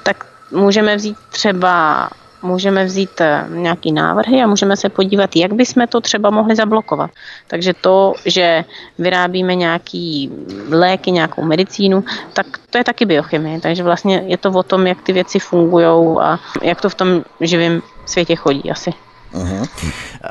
tak 0.02 0.26
můžeme 0.52 0.96
vzít 0.96 1.16
třeba 1.30 2.08
můžeme 2.46 2.84
vzít 2.84 3.20
eh, 3.20 3.44
nějaký 3.48 3.92
návrhy 3.92 4.42
a 4.42 4.46
můžeme 4.46 4.76
se 4.76 4.88
podívat, 4.88 5.36
jak 5.36 5.52
bychom 5.52 5.86
to 5.86 6.00
třeba 6.00 6.30
mohli 6.30 6.56
zablokovat. 6.56 7.10
Takže 7.46 7.74
to, 7.74 8.14
že 8.24 8.64
vyrábíme 8.98 9.54
nějaký 9.54 10.30
léky, 10.70 11.10
nějakou 11.10 11.42
medicínu, 11.42 12.04
tak 12.32 12.46
to 12.70 12.78
je 12.78 12.84
taky 12.84 13.04
biochemie. 13.04 13.60
Takže 13.60 13.82
vlastně 13.82 14.22
je 14.26 14.36
to 14.36 14.50
o 14.50 14.62
tom, 14.62 14.86
jak 14.86 15.02
ty 15.02 15.12
věci 15.12 15.38
fungují 15.38 16.16
a 16.20 16.38
jak 16.62 16.80
to 16.80 16.88
v 16.88 16.94
tom 16.94 17.08
živém 17.40 17.82
světě 18.06 18.36
chodí 18.36 18.70
asi. 18.70 18.90
Uh-huh. 19.34 19.68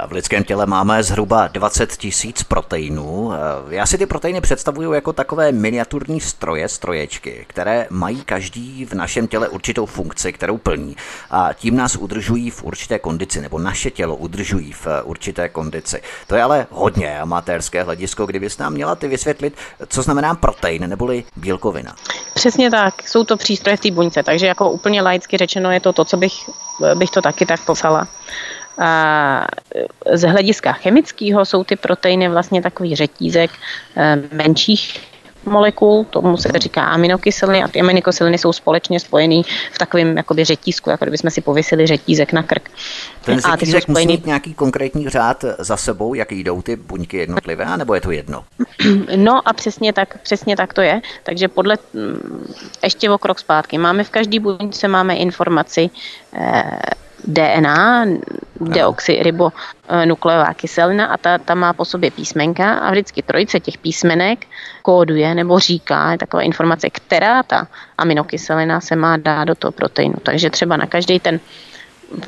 V 0.08 0.12
lidském 0.12 0.44
těle 0.44 0.66
máme 0.66 1.04
zhruba 1.04 1.48
20 1.48 1.92
tisíc 1.98 2.44
proteinů. 2.44 3.32
Já 3.70 3.86
si 3.86 3.98
ty 3.98 4.06
proteiny 4.06 4.42
představuju 4.42 4.94
jako 4.94 5.14
takové 5.14 5.52
miniaturní 5.52 6.22
stroje, 6.22 6.70
stroječky, 6.70 7.46
které 7.50 7.88
mají 7.90 8.22
každý 8.24 8.86
v 8.86 8.94
našem 8.94 9.28
těle 9.28 9.50
určitou 9.50 9.86
funkci, 9.86 10.34
kterou 10.34 10.58
plní. 10.58 10.96
A 11.32 11.54
tím 11.54 11.76
nás 11.76 11.96
udržují 11.96 12.50
v 12.50 12.64
určité 12.64 13.00
kondici, 13.00 13.42
nebo 13.42 13.60
naše 13.60 13.92
tělo 13.92 14.16
udržují 14.16 14.72
v 14.72 14.88
určité 15.04 15.50
kondici. 15.50 16.02
To 16.28 16.36
je 16.36 16.44
ale 16.44 16.68
hodně 16.72 17.20
amatérské 17.20 17.84
hledisko, 17.84 18.26
kdybys 18.26 18.58
nám 18.58 18.74
měla 18.74 18.96
ty 18.96 19.08
vysvětlit, 19.08 19.58
co 19.88 20.02
znamená 20.02 20.36
protein 20.36 20.90
neboli 20.90 21.24
bílkovina. 21.36 21.96
Přesně 22.34 22.72
tak, 22.72 23.08
jsou 23.08 23.24
to 23.24 23.38
přístroje 23.38 23.78
v 23.78 23.80
té 23.80 23.92
buňce, 23.92 24.24
takže 24.24 24.48
jako 24.48 24.72
úplně 24.72 25.02
laicky 25.02 25.38
řečeno 25.38 25.72
je 25.72 25.80
to 25.80 25.94
to, 25.94 26.06
co 26.06 26.18
bych, 26.18 26.34
bych 26.96 27.10
to 27.10 27.22
taky 27.22 27.46
tak 27.46 27.66
popsala. 27.66 28.08
A 28.78 29.48
z 30.14 30.22
hlediska 30.22 30.72
chemického 30.72 31.46
jsou 31.46 31.64
ty 31.64 31.76
proteiny 31.76 32.30
vlastně 32.30 32.62
takový 32.62 32.96
řetízek 32.96 33.52
eh, 33.98 34.18
menších 34.32 35.00
molekul, 35.46 36.06
tomu 36.10 36.38
se 36.38 36.50
říká 36.56 36.84
aminokyseliny 36.84 37.64
a 37.64 37.68
ty 37.68 37.82
aminokyseliny 37.82 38.38
jsou 38.38 38.54
společně 38.54 39.00
spojený 39.00 39.44
v 39.72 39.78
takovém 39.78 40.18
jakoby 40.18 40.44
řetízku, 40.44 40.90
jako 40.90 41.06
kdybychom 41.06 41.32
si 41.32 41.42
pověsili 41.42 41.88
řetízek 41.88 42.34
na 42.34 42.44
krk. 42.44 42.72
Ten 43.26 43.40
a 43.44 43.58
ty 43.58 43.66
jsou 43.66 43.80
spojený... 43.80 44.06
musí 44.06 44.18
mít 44.18 44.26
nějaký 44.26 44.54
konkrétní 44.54 45.10
řád 45.10 45.46
za 45.60 45.78
sebou, 45.78 46.14
jak 46.14 46.32
jdou 46.32 46.62
ty 46.62 46.76
buňky 46.76 47.18
jednotlivé, 47.18 47.78
nebo 47.78 47.94
je 47.94 48.02
to 48.02 48.12
jedno? 48.12 48.44
No 49.16 49.48
a 49.48 49.54
přesně 49.54 49.94
tak, 49.94 50.22
přesně 50.22 50.56
tak 50.56 50.74
to 50.74 50.82
je. 50.82 51.02
Takže 51.24 51.48
podle, 51.48 51.78
mm, 51.94 52.54
ještě 52.84 53.10
o 53.10 53.18
krok 53.18 53.40
zpátky, 53.40 53.78
máme 53.78 54.04
v 54.04 54.10
každé 54.10 54.40
buňce 54.40 54.88
máme 54.88 55.16
informaci 55.16 55.90
eh, 56.34 56.72
DNA, 57.28 58.06
deoxyribonukleová 58.62 60.54
kyselina 60.54 61.06
a 61.06 61.18
ta, 61.18 61.38
ta 61.38 61.56
má 61.56 61.74
po 61.74 61.86
sobě 61.86 62.12
písmenka 62.12 62.74
a 62.74 62.92
vždycky 62.92 63.22
trojice 63.22 63.60
těch 63.60 63.78
písmenek 63.78 64.46
kóduje 64.82 65.36
nebo 65.36 65.60
říká, 65.60 66.12
je 66.12 66.18
taková 66.18 66.44
informace, 66.44 66.90
která 66.90 67.44
ta 67.44 67.68
aminokyselina 67.98 68.82
se 68.82 68.96
má 68.96 69.18
dát 69.18 69.44
do 69.44 69.56
toho 69.56 69.72
proteinu. 69.72 70.16
Takže 70.24 70.50
třeba 70.50 70.78
na 70.78 70.86
každý 70.86 71.20
ten 71.20 71.40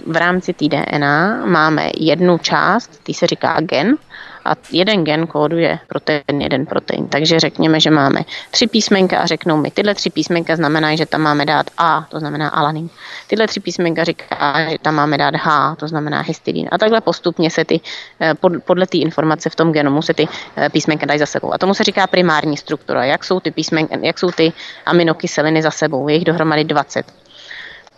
v 0.07 0.15
rámci 0.15 0.53
té 0.53 0.65
DNA 0.67 1.45
máme 1.45 1.91
jednu 1.97 2.38
část, 2.38 3.03
ty 3.03 3.13
se 3.13 3.27
říká 3.27 3.57
gen, 3.62 3.95
a 4.47 4.55
jeden 4.71 5.03
gen 5.03 5.27
kóduje 5.27 5.79
pro 5.88 5.99
ten 5.99 6.41
jeden 6.41 6.65
protein. 6.65 7.07
Takže 7.07 7.39
řekněme, 7.39 7.79
že 7.79 7.91
máme 7.91 8.19
tři 8.51 8.67
písmenka 8.67 9.19
a 9.19 9.25
řeknou 9.25 9.57
mi, 9.57 9.71
tyhle 9.71 9.95
tři 9.95 10.10
písmenka 10.10 10.55
znamenají, 10.55 10.97
že 10.97 11.05
tam 11.05 11.21
máme 11.21 11.45
dát 11.45 11.69
A, 11.77 12.07
to 12.10 12.19
znamená 12.19 12.49
alanin. 12.49 12.89
Tyhle 13.27 13.47
tři 13.47 13.60
písmenka 13.60 14.03
říká, 14.03 14.69
že 14.69 14.77
tam 14.81 14.95
máme 14.95 15.17
dát 15.17 15.36
H, 15.36 15.75
to 15.75 15.88
znamená 15.88 16.21
histidin. 16.21 16.67
A 16.71 16.77
takhle 16.77 17.01
postupně 17.01 17.49
se 17.49 17.65
ty, 17.65 17.79
eh, 18.21 18.33
podle 18.65 18.88
té 18.88 18.97
informace 18.97 19.49
v 19.49 19.55
tom 19.55 19.71
genomu 19.71 20.01
se 20.01 20.13
ty 20.13 20.27
eh, 20.57 20.69
písmenka 20.69 21.05
dají 21.05 21.19
za 21.19 21.25
sebou. 21.25 21.53
A 21.53 21.57
tomu 21.57 21.73
se 21.73 21.83
říká 21.83 22.07
primární 22.07 22.57
struktura. 22.57 23.05
Jak 23.05 23.23
jsou 23.23 23.39
ty, 23.39 23.51
písmenka, 23.51 23.97
jak 24.01 24.19
jsou 24.19 24.31
ty 24.31 24.53
aminokyseliny 24.86 25.62
za 25.62 25.71
sebou? 25.71 26.07
Je 26.07 26.15
jich 26.15 26.25
dohromady 26.25 26.63
20. 26.63 27.26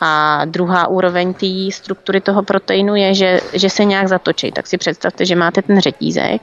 A 0.02 0.46
druhá 0.46 0.88
úroveň 0.88 1.34
té 1.34 1.72
struktury 1.72 2.22
toho 2.22 2.44
proteinu 2.44 2.96
je, 2.96 3.14
že, 3.14 3.40
že 3.54 3.70
se 3.70 3.86
nějak 3.86 4.08
zatočí. 4.08 4.52
Tak 4.52 4.68
si 4.68 4.78
představte, 4.78 5.26
že 5.26 5.36
máte 5.36 5.62
ten 5.62 5.80
řetízek, 5.80 6.42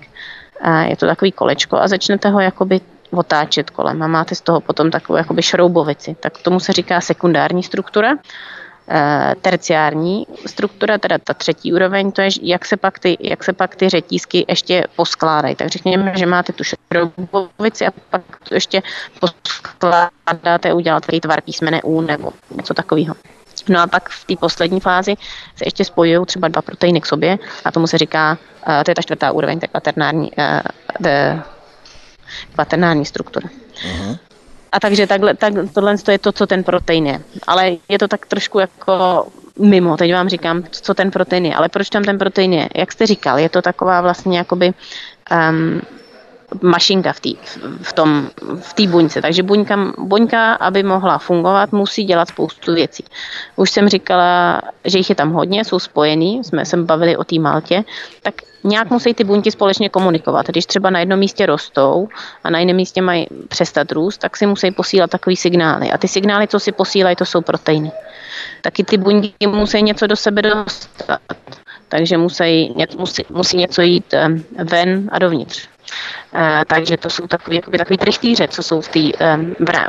a 0.60 0.82
je 0.82 0.96
to 0.96 1.06
takový 1.06 1.32
kolečko 1.32 1.76
a 1.76 1.88
začnete 1.88 2.28
ho 2.28 2.40
jakoby 2.40 2.80
otáčet 3.10 3.70
kolem 3.70 4.02
a 4.02 4.06
máte 4.06 4.34
z 4.34 4.40
toho 4.40 4.60
potom 4.60 4.90
takovou 4.90 5.16
jakoby 5.16 5.42
šroubovici. 5.42 6.16
Tak 6.20 6.38
tomu 6.38 6.60
se 6.60 6.72
říká 6.72 7.00
sekundární 7.00 7.62
struktura. 7.62 8.14
E, 8.88 9.34
terciární 9.42 10.26
struktura, 10.46 10.98
teda 10.98 11.18
ta 11.18 11.34
třetí 11.34 11.72
úroveň, 11.72 12.12
to 12.12 12.20
je, 12.20 12.28
jak 12.42 12.64
se 12.64 12.76
pak 12.76 12.98
ty, 12.98 13.16
jak 13.20 13.44
se 13.44 13.52
pak 13.52 13.76
ty 13.76 13.88
řetízky 13.88 14.44
ještě 14.48 14.84
poskládají. 14.96 15.54
Tak 15.54 15.68
řekněme, 15.68 16.12
že 16.16 16.26
máte 16.26 16.52
tu 16.52 16.64
šroubovici 16.64 17.86
a 17.86 17.90
pak 18.10 18.22
to 18.48 18.54
ještě 18.54 18.82
poskládáte, 19.20 20.72
udělat 20.72 21.00
takový 21.00 21.20
tvar 21.20 21.40
písmene 21.40 21.82
U 21.82 22.00
nebo 22.00 22.32
něco 22.56 22.74
takového. 22.74 23.14
No 23.68 23.80
a 23.80 23.86
pak 23.86 24.08
v 24.08 24.24
té 24.24 24.36
poslední 24.36 24.80
fázi 24.80 25.14
se 25.56 25.64
ještě 25.66 25.84
spojují 25.84 26.26
třeba 26.26 26.48
dva 26.48 26.62
proteiny 26.62 27.00
k 27.00 27.06
sobě 27.06 27.38
a 27.64 27.72
tomu 27.72 27.86
se 27.86 27.98
říká, 27.98 28.38
uh, 28.68 28.82
to 28.82 28.90
je 28.90 28.94
ta 28.94 29.02
čtvrtá 29.02 29.32
úroveň, 29.32 29.60
tak 29.60 29.70
kvaternární, 29.70 30.30
uh, 30.32 31.40
kvaternární 32.52 33.04
struktura. 33.04 33.48
Uh-huh. 33.48 34.18
A 34.72 34.80
takže 34.80 35.06
takhle, 35.06 35.34
tak, 35.34 35.54
tohle 35.74 35.94
je 36.10 36.18
to, 36.18 36.32
co 36.32 36.46
ten 36.46 36.64
protein 36.64 37.06
je. 37.06 37.20
Ale 37.46 37.72
je 37.88 37.98
to 37.98 38.08
tak 38.08 38.26
trošku 38.26 38.58
jako 38.58 39.26
mimo, 39.58 39.96
teď 39.96 40.12
vám 40.12 40.28
říkám, 40.28 40.64
co 40.70 40.94
ten 40.94 41.10
protein 41.10 41.46
je. 41.46 41.54
Ale 41.54 41.68
proč 41.68 41.88
tam 41.88 42.04
ten 42.04 42.18
protein 42.18 42.52
je? 42.52 42.68
Jak 42.76 42.92
jste 42.92 43.06
říkal, 43.06 43.38
je 43.38 43.48
to 43.48 43.62
taková 43.62 44.00
vlastně 44.00 44.38
jakoby 44.38 44.72
um, 45.50 45.80
mašinka 46.62 47.12
v 47.12 47.20
té 47.20 47.30
v 47.82 47.92
tom, 47.92 48.30
v 48.60 48.74
té 48.74 48.86
buňce. 48.86 49.22
Takže 49.22 49.42
buňka, 49.42 49.92
buňka, 49.98 50.52
aby 50.54 50.82
mohla 50.82 51.18
fungovat, 51.18 51.72
musí 51.72 52.04
dělat 52.04 52.28
spoustu 52.28 52.74
věcí. 52.74 53.04
Už 53.56 53.70
jsem 53.70 53.88
říkala, 53.88 54.62
že 54.84 54.98
jich 54.98 55.08
je 55.08 55.14
tam 55.14 55.32
hodně, 55.32 55.64
jsou 55.64 55.78
spojený, 55.78 56.44
jsme 56.44 56.64
se 56.64 56.76
bavili 56.76 57.16
o 57.16 57.24
té 57.24 57.38
Maltě, 57.38 57.84
tak 58.22 58.34
nějak 58.64 58.90
musí 58.90 59.14
ty 59.14 59.24
buňky 59.24 59.50
společně 59.50 59.88
komunikovat. 59.88 60.46
Když 60.46 60.66
třeba 60.66 60.90
na 60.90 61.00
jednom 61.00 61.18
místě 61.18 61.46
rostou 61.46 62.08
a 62.44 62.50
na 62.50 62.58
jiném 62.58 62.76
místě 62.76 63.02
mají 63.02 63.26
přestat 63.48 63.92
růst, 63.92 64.18
tak 64.18 64.36
si 64.36 64.46
musí 64.46 64.70
posílat 64.70 65.10
takový 65.10 65.36
signály. 65.36 65.90
A 65.90 65.98
ty 65.98 66.08
signály, 66.08 66.48
co 66.48 66.60
si 66.60 66.72
posílají, 66.72 67.16
to 67.16 67.24
jsou 67.24 67.40
proteiny. 67.40 67.92
Taky 68.62 68.84
ty 68.84 68.96
buňky 68.96 69.46
musí 69.46 69.82
něco 69.82 70.06
do 70.06 70.16
sebe 70.16 70.42
dostat. 70.42 71.20
Takže 71.88 72.16
musí, 72.16 72.74
musí, 72.98 73.22
musí 73.30 73.56
něco 73.56 73.82
jít 73.82 74.14
eh, 74.14 74.28
ven 74.64 75.08
a 75.12 75.18
dovnitř. 75.18 75.68
Uh, 76.34 76.40
takže 76.66 76.96
to 76.96 77.10
jsou 77.10 77.26
takový, 77.26 77.56
jakoby 77.56 77.78
takový 77.78 77.98
trichtýře, 77.98 78.48
co 78.48 78.62
jsou 78.62 78.80
v, 78.80 78.88
tý, 78.88 79.12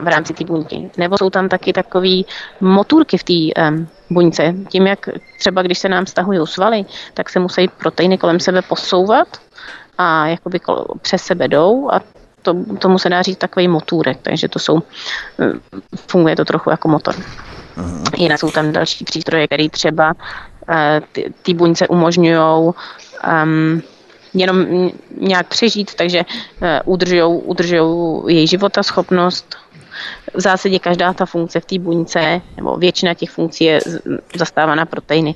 v 0.01 0.07
rámci 0.07 0.33
té 0.33 0.43
buňky. 0.45 0.91
Nebo 0.97 1.17
jsou 1.17 1.29
tam 1.29 1.49
taky 1.49 1.73
takové 1.73 2.21
motůrky 2.61 3.17
v 3.17 3.23
té 3.23 3.61
buňce. 4.09 4.53
Tím, 4.69 4.87
jak 4.87 5.09
třeba 5.39 5.61
když 5.61 5.79
se 5.79 5.89
nám 5.89 6.05
stahují 6.05 6.47
svaly, 6.47 6.85
tak 7.13 7.29
se 7.29 7.39
musí 7.39 7.67
proteiny 7.67 8.17
kolem 8.17 8.39
sebe 8.39 8.61
posouvat 8.61 9.27
a 9.97 10.27
jakoby 10.27 10.59
kol, 10.59 10.85
přes 11.01 11.23
sebe 11.23 11.47
jdou 11.47 11.89
a 11.91 12.01
to, 12.41 12.55
tomu 12.79 12.99
se 12.99 13.09
dá 13.09 13.21
říct 13.21 13.37
takový 13.37 13.67
motůrek, 13.67 14.17
takže 14.21 14.47
to 14.47 14.59
jsou, 14.59 14.79
funguje 16.07 16.35
to 16.35 16.45
trochu 16.45 16.69
jako 16.69 16.87
motor. 16.87 17.15
Uh-huh. 17.15 18.09
Jinak 18.17 18.39
jsou 18.39 18.51
tam 18.51 18.71
další 18.71 19.05
přístroje, 19.05 19.47
které 19.47 19.69
třeba 19.69 20.13
uh, 20.13 20.75
ty, 21.11 21.33
ty 21.41 21.53
buňce 21.53 21.87
umožňují 21.87 22.37
um, 22.37 23.81
jenom 24.37 24.89
nějak 25.17 25.47
přežít, 25.47 25.95
takže 25.95 26.25
eh, 26.61 26.81
udržujou, 26.85 27.37
udržujou 27.37 28.27
její 28.27 28.47
životaschopnost. 28.47 29.55
V 30.33 30.41
zásadě 30.41 30.79
každá 30.79 31.13
ta 31.13 31.25
funkce 31.25 31.59
v 31.59 31.65
té 31.65 31.79
buňce, 31.79 32.41
nebo 32.57 32.77
většina 32.77 33.13
těch 33.13 33.29
funkcí 33.29 33.63
je 33.63 33.79
zastávána 34.35 34.85
proteiny. 34.85 35.35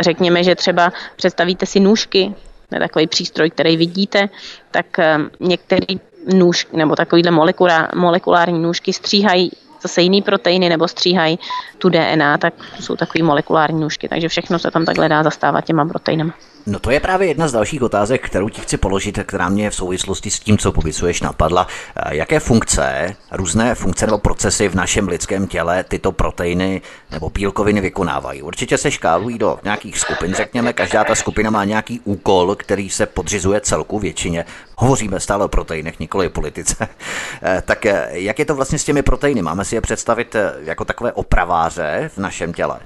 Řekněme, 0.00 0.44
že 0.44 0.54
třeba 0.54 0.92
představíte 1.16 1.66
si 1.66 1.80
nůžky, 1.80 2.34
takový 2.78 3.06
přístroj, 3.06 3.50
který 3.50 3.76
vidíte, 3.76 4.28
tak 4.70 4.98
eh, 4.98 5.18
některý 5.40 6.00
nůž, 6.34 6.66
nebo 6.72 6.96
takovýhle 6.96 7.30
molekulár, 7.30 7.96
molekulární 7.96 8.62
nůžky 8.62 8.92
stříhají 8.92 9.50
zase 9.82 10.02
jiný 10.02 10.22
proteiny 10.22 10.68
nebo 10.68 10.88
stříhají 10.88 11.38
tu 11.78 11.88
DNA, 11.88 12.38
tak 12.38 12.54
jsou 12.80 12.96
takový 12.96 13.22
molekulární 13.22 13.80
nůžky, 13.80 14.08
takže 14.08 14.28
všechno 14.28 14.58
se 14.58 14.70
tam 14.70 14.84
takhle 14.84 15.08
dá 15.08 15.22
zastávat 15.22 15.64
těma 15.64 15.84
proteinama. 15.84 16.34
No 16.66 16.78
to 16.78 16.90
je 16.90 17.00
právě 17.00 17.28
jedna 17.28 17.48
z 17.48 17.52
dalších 17.52 17.82
otázek, 17.82 18.26
kterou 18.26 18.48
ti 18.48 18.60
chci 18.60 18.76
položit, 18.76 19.18
která 19.26 19.48
mě 19.48 19.70
v 19.70 19.74
souvislosti 19.74 20.30
s 20.30 20.40
tím, 20.40 20.58
co 20.58 20.72
popisuješ, 20.72 21.20
napadla. 21.20 21.66
Eh, 21.96 22.16
jaké 22.16 22.40
funkce, 22.40 23.16
různé 23.32 23.74
funkce 23.74 24.06
nebo 24.06 24.18
procesy 24.18 24.68
v 24.68 24.74
našem 24.74 25.08
lidském 25.08 25.46
těle 25.46 25.84
tyto 25.84 26.12
proteiny 26.12 26.82
nebo 27.10 27.30
bílkoviny 27.30 27.80
vykonávají? 27.80 28.42
Určitě 28.42 28.78
se 28.78 28.90
škálují 28.90 29.38
do 29.38 29.58
nějakých 29.64 29.98
skupin, 29.98 30.34
řekněme, 30.34 30.72
každá 30.72 31.04
ta 31.04 31.14
skupina 31.14 31.50
má 31.50 31.64
nějaký 31.64 32.00
úkol, 32.04 32.54
který 32.54 32.90
se 32.90 33.06
podřizuje 33.06 33.60
celku 33.60 33.98
většině. 33.98 34.44
Hovoříme 34.76 35.20
stále 35.20 35.44
o 35.44 35.48
proteinech, 35.48 36.00
nikoli 36.00 36.26
o 36.26 36.30
politice. 36.30 36.88
Eh, 37.44 37.62
tak 37.64 37.86
eh, 37.86 38.08
jak 38.10 38.38
je 38.38 38.44
to 38.44 38.54
vlastně 38.54 38.78
s 38.78 38.84
těmi 38.84 39.02
proteiny? 39.02 39.42
Máme 39.42 39.64
si 39.64 39.74
je 39.74 39.80
představit 39.80 40.36
jako 40.60 40.84
takové 40.84 41.12
opraváře 41.12 42.10
v 42.14 42.18
našem 42.18 42.52
těle? 42.52 42.80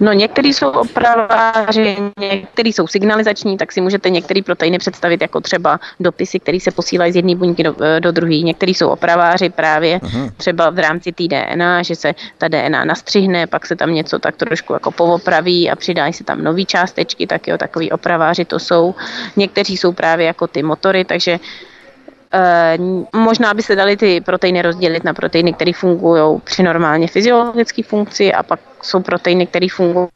No 0.00 0.12
některý 0.12 0.52
jsou 0.52 0.70
opraváři, 0.70 1.96
některý 2.20 2.72
jsou 2.72 2.86
signalizační, 2.86 3.56
tak 3.56 3.72
si 3.72 3.80
můžete 3.80 4.10
některé 4.10 4.42
proteiny 4.42 4.78
představit 4.78 5.22
jako 5.22 5.40
třeba 5.40 5.80
dopisy, 6.00 6.40
které 6.40 6.60
se 6.60 6.70
posílají 6.70 7.12
z 7.12 7.16
jedné 7.16 7.34
buňky 7.34 7.62
do, 7.62 7.74
eh, 7.82 8.00
do 8.00 8.12
druhé. 8.12 8.38
Některý 8.38 8.74
jsou 8.74 8.88
opraváři 8.88 9.50
právě 9.50 9.98
uh-huh. 9.98 10.30
třeba 10.36 10.70
v 10.70 10.78
rámci 10.78 11.12
té 11.12 11.24
DNA, 11.28 11.82
že 11.82 11.94
se 11.96 12.14
ta 12.38 12.48
DNA 12.48 12.84
nastřihne, 12.84 13.46
pak 13.46 13.66
se 13.66 13.76
tam 13.76 13.94
něco 13.94 14.18
tak 14.18 14.36
trošku 14.36 14.72
jako 14.72 14.90
povopraví 14.90 15.70
a 15.70 15.76
přidají 15.76 16.12
se 16.12 16.24
tam 16.24 16.44
nové 16.44 16.64
částečky, 16.64 17.26
tak 17.26 17.48
jo, 17.48 17.58
takový 17.58 17.90
opraváři 17.90 18.44
to 18.44 18.58
jsou. 18.58 18.94
Někteří 19.36 19.76
jsou 19.76 19.92
právě 19.92 20.26
jako 20.26 20.46
ty 20.46 20.62
motory, 20.62 21.04
takže 21.04 21.38
možná 23.16 23.54
by 23.54 23.62
se 23.62 23.76
daly 23.76 23.96
ty 23.96 24.20
proteiny 24.20 24.62
rozdělit 24.62 25.04
na 25.04 25.14
proteiny, 25.14 25.52
které 25.52 25.72
fungují 25.72 26.40
při 26.44 26.62
normálně 26.62 27.08
fyziologické 27.08 27.82
funkci 27.82 28.32
a 28.32 28.42
pak 28.42 28.60
jsou 28.82 29.00
proteiny, 29.00 29.46
které 29.46 29.66
fungují 29.70 30.08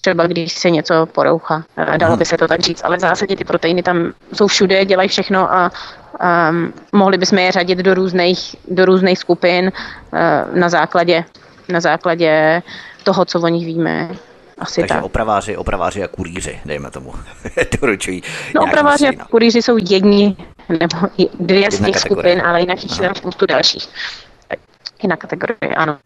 třeba 0.00 0.26
když 0.26 0.52
se 0.52 0.70
něco 0.70 1.06
porouchá. 1.06 1.64
Eh, 1.76 1.98
dalo 1.98 2.16
by 2.16 2.24
se 2.24 2.36
to 2.36 2.48
tak 2.48 2.60
říct, 2.60 2.84
ale 2.84 2.96
v 2.96 3.00
zásadě 3.00 3.36
ty 3.36 3.44
proteiny 3.44 3.82
tam 3.82 4.12
jsou 4.32 4.46
všude, 4.46 4.84
dělají 4.84 5.08
všechno 5.08 5.52
a 5.52 5.70
um, 6.50 6.72
mohli 6.92 7.18
bychom 7.18 7.38
je 7.38 7.52
řadit 7.52 7.78
do 7.78 7.94
různých, 7.94 8.56
do 8.68 8.84
různých 8.84 9.18
skupin 9.18 9.72
uh, 10.12 10.58
na 10.58 10.68
základě, 10.68 11.24
na 11.68 11.80
základě 11.80 12.62
toho, 13.04 13.24
co 13.24 13.40
o 13.40 13.48
nich 13.48 13.66
víme. 13.66 14.08
Asi 14.58 14.80
Takže 14.80 14.94
tak. 14.94 15.04
opraváři, 15.04 15.56
opraváři 15.56 16.04
a 16.04 16.08
kurýři, 16.08 16.60
dejme 16.64 16.90
tomu, 16.90 17.14
doručují. 17.80 18.22
No 18.54 18.62
opraváři 18.62 19.08
a 19.08 19.24
kurýři 19.24 19.62
jsou 19.62 19.76
jedni 19.90 20.36
nebo 20.68 20.96
dvě 21.40 21.70
z 21.70 21.84
těch 21.84 21.98
skupin, 21.98 22.42
ale 22.46 22.60
jinak 22.60 22.82
jich 22.82 22.98
tam 23.00 23.14
spoustu 23.14 23.46
dalších. 23.46 23.88
Jiná 25.02 25.16
kategorie, 25.16 25.74
ano. 25.76 25.98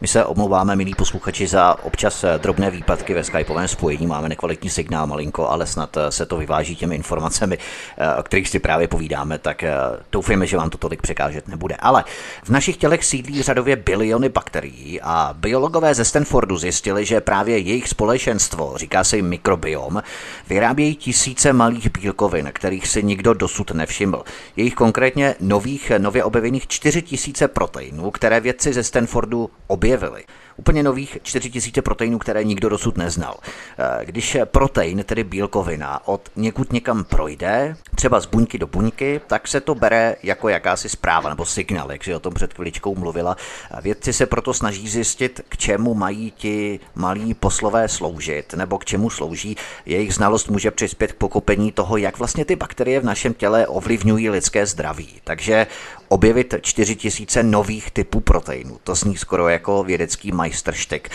My 0.00 0.08
se 0.08 0.24
omlouváme, 0.24 0.76
milí 0.76 0.94
posluchači, 0.94 1.46
za 1.46 1.84
občas 1.84 2.24
eh, 2.24 2.38
drobné 2.38 2.70
výpadky 2.70 3.14
ve 3.14 3.24
skypovém 3.24 3.68
spojení. 3.68 4.06
Máme 4.06 4.28
nekvalitní 4.28 4.70
signál 4.70 5.06
malinko, 5.06 5.48
ale 5.48 5.66
snad 5.66 5.96
eh, 5.96 6.12
se 6.12 6.26
to 6.26 6.36
vyváží 6.36 6.76
těmi 6.76 6.94
informacemi, 6.94 7.58
eh, 7.96 8.14
o 8.14 8.22
kterých 8.22 8.48
si 8.48 8.58
právě 8.58 8.88
povídáme, 8.88 9.38
tak 9.38 9.64
doufejme, 10.12 10.46
že 10.46 10.56
vám 10.56 10.70
to 10.70 10.78
tolik 10.78 11.02
překážet 11.02 11.48
nebude. 11.48 11.76
Ale 11.76 12.04
v 12.44 12.50
našich 12.50 12.76
tělech 12.76 13.04
sídlí 13.04 13.42
řadově 13.42 13.76
biliony 13.76 14.28
bakterií 14.28 15.00
a 15.00 15.34
biologové 15.38 15.94
ze 15.94 16.04
Stanfordu 16.04 16.56
zjistili, 16.58 17.04
že 17.04 17.20
právě 17.20 17.58
jejich 17.58 17.88
společenstvo, 17.88 18.72
říká 18.76 19.04
se 19.04 19.16
jim 19.16 19.28
mikrobiom, 19.28 20.02
vyrábějí 20.48 20.94
tisíce 20.94 21.52
malých 21.52 21.90
bílkovin, 21.90 22.50
kterých 22.52 22.88
si 22.88 23.02
nikdo 23.02 23.34
dosud 23.34 23.70
nevšiml. 23.70 24.22
Jejich 24.56 24.74
konkrétně 24.74 25.34
nových, 25.40 25.92
nově 25.98 26.24
objevených 26.24 26.66
4000 26.66 27.48
proteinů, 27.48 28.10
které 28.10 28.40
vědci 28.40 28.72
ze 28.72 28.82
Stanfordu 28.82 29.50
objevili 29.66 29.87
objevili. 29.88 30.24
Úplně 30.56 30.82
nových 30.82 31.18
4000 31.22 31.82
proteinů, 31.82 32.18
které 32.18 32.44
nikdo 32.44 32.68
dosud 32.68 32.96
neznal. 32.96 33.36
Eh, 33.78 34.04
když 34.04 34.36
protein, 34.44 35.04
tedy 35.04 35.24
bílkovina, 35.24 36.08
od 36.08 36.30
někud 36.36 36.72
někam 36.72 37.04
projde, 37.04 37.76
třeba 37.94 38.20
z 38.20 38.26
buňky 38.26 38.58
do 38.58 38.66
buňky, 38.66 39.20
tak 39.26 39.48
se 39.48 39.60
to 39.60 39.74
bere 39.74 40.16
jako 40.22 40.48
jakási 40.48 40.88
zpráva 40.88 41.30
nebo 41.30 41.46
signál, 41.46 41.92
jak 41.92 42.04
si 42.04 42.14
o 42.14 42.20
tom 42.20 42.34
před 42.34 42.54
chviličkou 42.54 42.94
mluvila. 42.94 43.36
Vědci 43.80 44.12
se 44.12 44.26
proto 44.26 44.54
snaží 44.54 44.88
zjistit, 44.88 45.40
k 45.48 45.56
čemu 45.56 45.94
mají 45.94 46.30
ti 46.30 46.80
malí 46.94 47.34
poslové 47.34 47.88
sloužit, 47.88 48.54
nebo 48.54 48.78
k 48.78 48.84
čemu 48.84 49.10
slouží. 49.10 49.56
Jejich 49.86 50.14
znalost 50.14 50.50
může 50.50 50.70
přispět 50.70 51.12
k 51.12 51.16
pokopení 51.16 51.72
toho, 51.72 51.96
jak 51.96 52.18
vlastně 52.18 52.44
ty 52.44 52.56
bakterie 52.56 53.00
v 53.00 53.04
našem 53.04 53.34
těle 53.34 53.66
ovlivňují 53.66 54.30
lidské 54.30 54.66
zdraví. 54.66 55.20
Takže 55.24 55.66
objevit 56.08 56.54
4000 56.60 57.42
nových 57.42 57.90
typů 57.90 58.20
proteinů. 58.20 58.78
To 58.84 58.94
zní 58.94 59.16
skoro 59.16 59.48
jako 59.48 59.84
vědecký 59.84 60.32
majstrštek. 60.32 61.10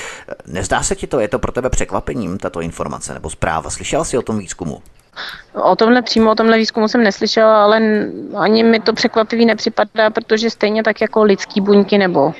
Nezdá 0.47 0.84
se 0.84 0.95
ti 0.95 1.08
to, 1.08 1.19
je 1.19 1.27
to 1.27 1.39
pro 1.39 1.51
tebe 1.51 1.69
překvapením, 1.69 2.38
tato 2.38 2.62
informace 2.62 3.13
nebo 3.13 3.29
zpráva? 3.29 3.69
Slyšel 3.69 4.06
jsi 4.06 4.17
o 4.17 4.21
tom 4.21 4.38
výzkumu? 4.38 4.82
O 5.53 5.75
tomhle 5.75 6.01
přímo, 6.01 6.32
o 6.32 6.36
tomhle 6.36 6.58
výzkumu 6.58 6.88
jsem 6.88 7.03
neslyšela, 7.03 7.63
ale 7.63 7.82
ani 8.38 8.63
mi 8.63 8.79
to 8.79 8.93
překvapivý 8.93 9.45
nepřipadá, 9.45 10.10
protože 10.10 10.49
stejně 10.49 10.84
tak 10.84 11.01
jako 11.01 11.23
lidský 11.23 11.62
buňky 11.62 11.97
nebo 11.97 12.25
uh, 12.25 12.34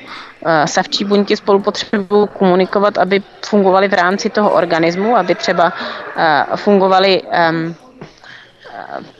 savčí 0.64 1.04
buňky 1.04 1.36
spolu 1.36 1.60
potřebují 1.60 2.28
komunikovat, 2.38 2.98
aby 2.98 3.22
fungovaly 3.46 3.88
v 3.88 3.92
rámci 3.92 4.30
toho 4.30 4.50
organismu, 4.50 5.16
aby 5.16 5.34
třeba 5.34 5.64
uh, 5.70 6.56
fungovaly 6.56 7.22
um, 7.22 7.74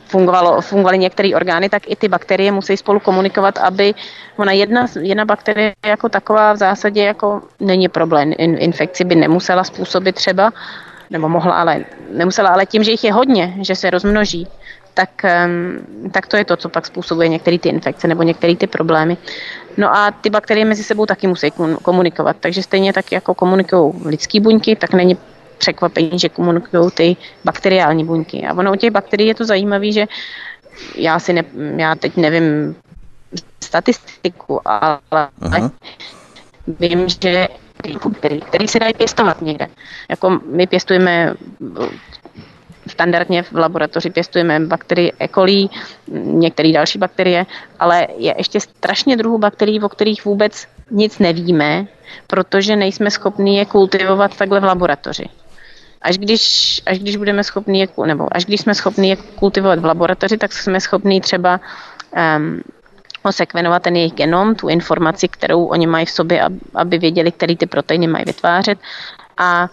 fungovalo, 0.07 0.61
fungovaly 0.61 0.97
některé 0.97 1.35
orgány, 1.35 1.69
tak 1.69 1.89
i 1.89 1.95
ty 1.95 2.07
bakterie 2.07 2.51
musí 2.51 2.77
spolu 2.77 2.99
komunikovat, 2.99 3.57
aby 3.57 3.93
ona 4.37 4.51
jedna, 4.51 4.87
jedna 5.01 5.25
bakterie 5.25 5.73
jako 5.85 6.09
taková 6.09 6.53
v 6.53 6.57
zásadě 6.57 7.03
jako 7.03 7.41
není 7.59 7.87
problém. 7.89 8.33
Infekci 8.37 9.03
by 9.03 9.15
nemusela 9.15 9.63
způsobit 9.63 10.15
třeba, 10.15 10.51
nebo 11.09 11.29
mohla, 11.29 11.53
ale 11.53 11.85
nemusela, 12.11 12.49
ale 12.49 12.65
tím, 12.65 12.83
že 12.83 12.91
jich 12.91 13.03
je 13.03 13.13
hodně, 13.13 13.53
že 13.61 13.75
se 13.75 13.89
rozmnoží, 13.89 14.47
tak, 14.93 15.09
tak 16.11 16.27
to 16.27 16.37
je 16.37 16.45
to, 16.45 16.57
co 16.57 16.69
pak 16.69 16.85
způsobuje 16.85 17.27
některé 17.27 17.59
ty 17.59 17.69
infekce 17.69 18.07
nebo 18.07 18.23
některé 18.23 18.55
ty 18.55 18.67
problémy. 18.67 19.17
No 19.77 19.95
a 19.95 20.11
ty 20.11 20.29
bakterie 20.29 20.65
mezi 20.65 20.83
sebou 20.83 21.05
taky 21.05 21.27
musí 21.27 21.51
komunikovat, 21.81 22.35
takže 22.39 22.63
stejně 22.63 22.93
tak 22.93 23.11
jako 23.11 23.33
komunikují 23.33 23.93
lidské 24.05 24.39
buňky, 24.39 24.75
tak 24.75 24.93
není 24.93 25.17
překvapení, 25.57 26.19
že 26.19 26.29
komunikují 26.29 26.91
ty 26.91 27.15
bakteriální 27.45 28.05
buňky. 28.05 28.47
A 28.47 28.53
ono 28.53 28.73
u 28.73 28.75
těch 28.75 28.91
bakterií 28.91 29.27
je 29.27 29.35
to 29.35 29.45
zajímavé, 29.45 29.91
že 29.91 30.05
já 30.95 31.19
si 31.19 31.33
ne, 31.33 31.43
já 31.77 31.95
teď 31.95 32.17
nevím 32.17 32.75
statistiku, 33.63 34.61
ale 34.67 34.99
uh-huh. 35.41 35.71
vím, 36.79 37.09
že 37.09 37.47
který, 38.19 38.41
který 38.41 38.67
se 38.67 38.79
dají 38.79 38.93
pěstovat 38.93 39.41
někde. 39.41 39.67
Jako 40.09 40.39
my 40.45 40.67
pěstujeme 40.67 41.33
standardně 42.87 43.43
v 43.43 43.53
laboratoři 43.53 44.09
pěstujeme 44.09 44.59
bakterie 44.59 45.11
E. 45.19 45.27
coli, 45.27 45.67
některé 46.21 46.71
další 46.71 46.99
bakterie, 46.99 47.45
ale 47.79 48.07
je 48.17 48.35
ještě 48.37 48.59
strašně 48.59 49.17
druhů 49.17 49.37
bakterií, 49.37 49.81
o 49.81 49.89
kterých 49.89 50.25
vůbec 50.25 50.67
nic 50.91 51.19
nevíme, 51.19 51.87
protože 52.27 52.75
nejsme 52.75 53.11
schopni 53.11 53.57
je 53.57 53.65
kultivovat 53.65 54.37
takhle 54.37 54.59
v 54.59 54.63
laboratoři. 54.63 55.29
Až 56.05 56.17
když, 56.17 56.81
až 56.85 56.99
když 56.99 57.15
budeme 57.15 57.43
schopni 57.43 57.79
je, 57.79 57.87
nebo 58.05 58.27
až 58.31 58.45
když 58.45 58.61
jsme 58.61 58.75
schopni 58.75 59.09
je 59.09 59.15
kultivovat 59.15 59.79
v 59.79 59.85
laboratoři, 59.85 60.37
tak 60.37 60.53
jsme 60.53 60.81
schopni 60.81 61.21
třeba 61.21 61.59
um, 62.37 62.61
osekvenovat 63.25 63.83
ten 63.83 63.95
jejich 63.95 64.13
genom, 64.13 64.55
tu 64.55 64.67
informaci, 64.67 65.27
kterou 65.27 65.65
oni 65.65 65.87
mají 65.87 66.05
v 66.05 66.09
sobě, 66.09 66.41
aby 66.75 66.97
věděli, 66.97 67.31
který 67.31 67.57
ty 67.57 67.65
proteiny 67.65 68.07
mají 68.07 68.25
vytvářet. 68.25 68.79
A 69.37 69.69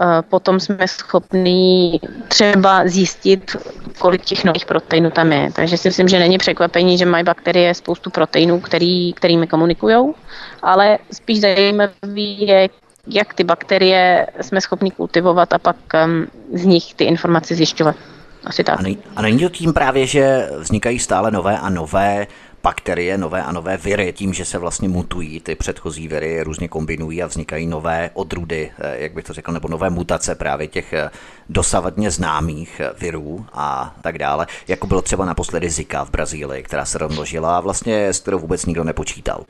e, 0.00 0.22
potom 0.22 0.60
jsme 0.60 0.88
schopni 0.88 2.00
třeba 2.28 2.88
zjistit, 2.88 3.56
kolik 3.98 4.24
těch 4.24 4.44
nových 4.44 4.66
proteinů 4.66 5.10
tam 5.10 5.32
je. 5.32 5.52
Takže 5.52 5.76
si 5.76 5.88
myslím, 5.88 6.08
že 6.08 6.18
není 6.18 6.38
překvapení, 6.38 6.98
že 6.98 7.06
mají 7.06 7.24
bakterie 7.24 7.74
spoustu 7.74 8.10
proteinů, 8.10 8.60
který, 8.60 9.12
kterými 9.12 9.46
komunikují, 9.46 10.14
ale 10.62 10.98
spíš 11.12 11.40
zajímavý 11.40 12.46
je, 12.46 12.68
jak 13.06 13.34
ty 13.34 13.44
bakterie 13.44 14.26
jsme 14.40 14.60
schopni 14.60 14.90
kultivovat 14.90 15.52
a 15.52 15.58
pak 15.58 15.76
um, 16.04 16.26
z 16.52 16.64
nich 16.64 16.94
ty 16.94 17.04
informace 17.04 17.54
zjišťovat. 17.54 17.96
Asi 18.44 18.64
tak. 18.64 18.78
A, 18.78 18.82
nej, 18.82 18.96
a 19.16 19.22
není 19.22 19.38
to 19.38 19.48
tím 19.48 19.72
právě, 19.72 20.06
že 20.06 20.48
vznikají 20.58 20.98
stále 20.98 21.30
nové 21.30 21.58
a 21.58 21.70
nové 21.70 22.26
bakterie, 22.64 23.18
nové 23.18 23.42
a 23.42 23.52
nové 23.52 23.76
viry, 23.76 24.12
tím, 24.12 24.34
že 24.34 24.44
se 24.44 24.58
vlastně 24.58 24.88
mutují 24.88 25.40
ty 25.40 25.54
předchozí 25.54 26.08
viry, 26.08 26.42
různě 26.42 26.68
kombinují 26.68 27.22
a 27.22 27.26
vznikají 27.26 27.66
nové 27.66 28.10
odrůdy, 28.14 28.72
eh, 28.78 28.96
jak 29.02 29.12
bych 29.14 29.24
to 29.24 29.32
řekl, 29.32 29.52
nebo 29.52 29.68
nové 29.68 29.90
mutace 29.90 30.34
právě 30.34 30.68
těch 30.68 30.92
eh, 30.92 31.10
dosavadně 31.48 32.10
známých 32.10 32.80
eh, 32.80 32.90
virů 32.98 33.46
a 33.52 33.94
tak 34.00 34.18
dále, 34.18 34.46
jako 34.68 34.86
bylo 34.86 35.02
třeba 35.02 35.24
naposledy 35.24 35.70
Zika 35.70 36.04
v 36.04 36.10
Brazílii, 36.10 36.62
která 36.62 36.84
se 36.84 36.98
rozmnožila 36.98 37.56
a 37.56 37.60
vlastně 37.60 38.08
s 38.08 38.20
kterou 38.20 38.38
vůbec 38.38 38.66
nikdo 38.66 38.84
nepočítal. 38.84 39.44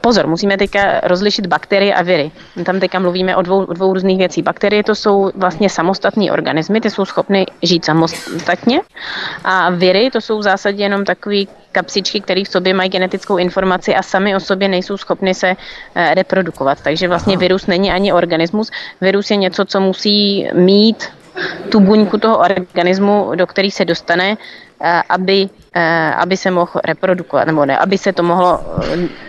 Pozor, 0.00 0.26
musíme 0.26 0.58
teďka 0.58 1.00
rozlišit 1.06 1.46
bakterie 1.46 1.94
a 1.94 2.02
viry. 2.02 2.30
Tam 2.64 2.80
teďka 2.80 2.98
mluvíme 2.98 3.36
o 3.36 3.42
dvou, 3.42 3.64
dvou 3.66 3.92
různých 3.92 4.18
věcí. 4.18 4.42
Bakterie 4.42 4.82
to 4.84 4.94
jsou 4.94 5.30
vlastně 5.34 5.70
samostatní 5.70 6.30
organismy, 6.30 6.80
ty 6.80 6.90
jsou 6.90 7.04
schopny 7.04 7.46
žít 7.62 7.84
samostatně 7.84 8.80
a 9.44 9.70
viry 9.70 10.10
to 10.10 10.20
jsou 10.20 10.38
v 10.38 10.42
zásadě 10.42 10.82
jenom 10.82 11.04
takový 11.04 11.48
kapsičky, 11.72 12.20
které 12.20 12.44
v 12.44 12.48
sobě 12.48 12.74
mají 12.74 12.90
genetickou 12.90 13.36
informaci 13.36 13.94
a 13.94 14.02
sami 14.02 14.36
o 14.36 14.40
sobě 14.40 14.68
nejsou 14.68 14.96
schopny 14.96 15.34
se 15.34 15.56
eh, 15.94 16.14
reprodukovat. 16.14 16.80
Takže 16.82 17.08
vlastně 17.08 17.34
Aha. 17.34 17.40
virus 17.40 17.66
není 17.66 17.90
ani 17.90 18.12
organismus. 18.12 18.70
Virus 19.00 19.30
je 19.30 19.36
něco, 19.36 19.64
co 19.64 19.80
musí 19.80 20.48
mít 20.52 21.08
tu 21.68 21.80
buňku 21.80 22.18
toho 22.18 22.38
organismu, 22.38 23.32
do 23.34 23.46
který 23.46 23.70
se 23.70 23.84
dostane, 23.84 24.36
eh, 24.80 25.02
aby, 25.08 25.48
aby 26.16 26.36
se 26.36 26.50
mohl 26.50 26.80
reprodukovat, 26.84 27.46
nebo 27.46 27.66
ne, 27.66 27.78
aby 27.78 27.98
se 27.98 28.12
to 28.12 28.22
mohlo 28.22 28.60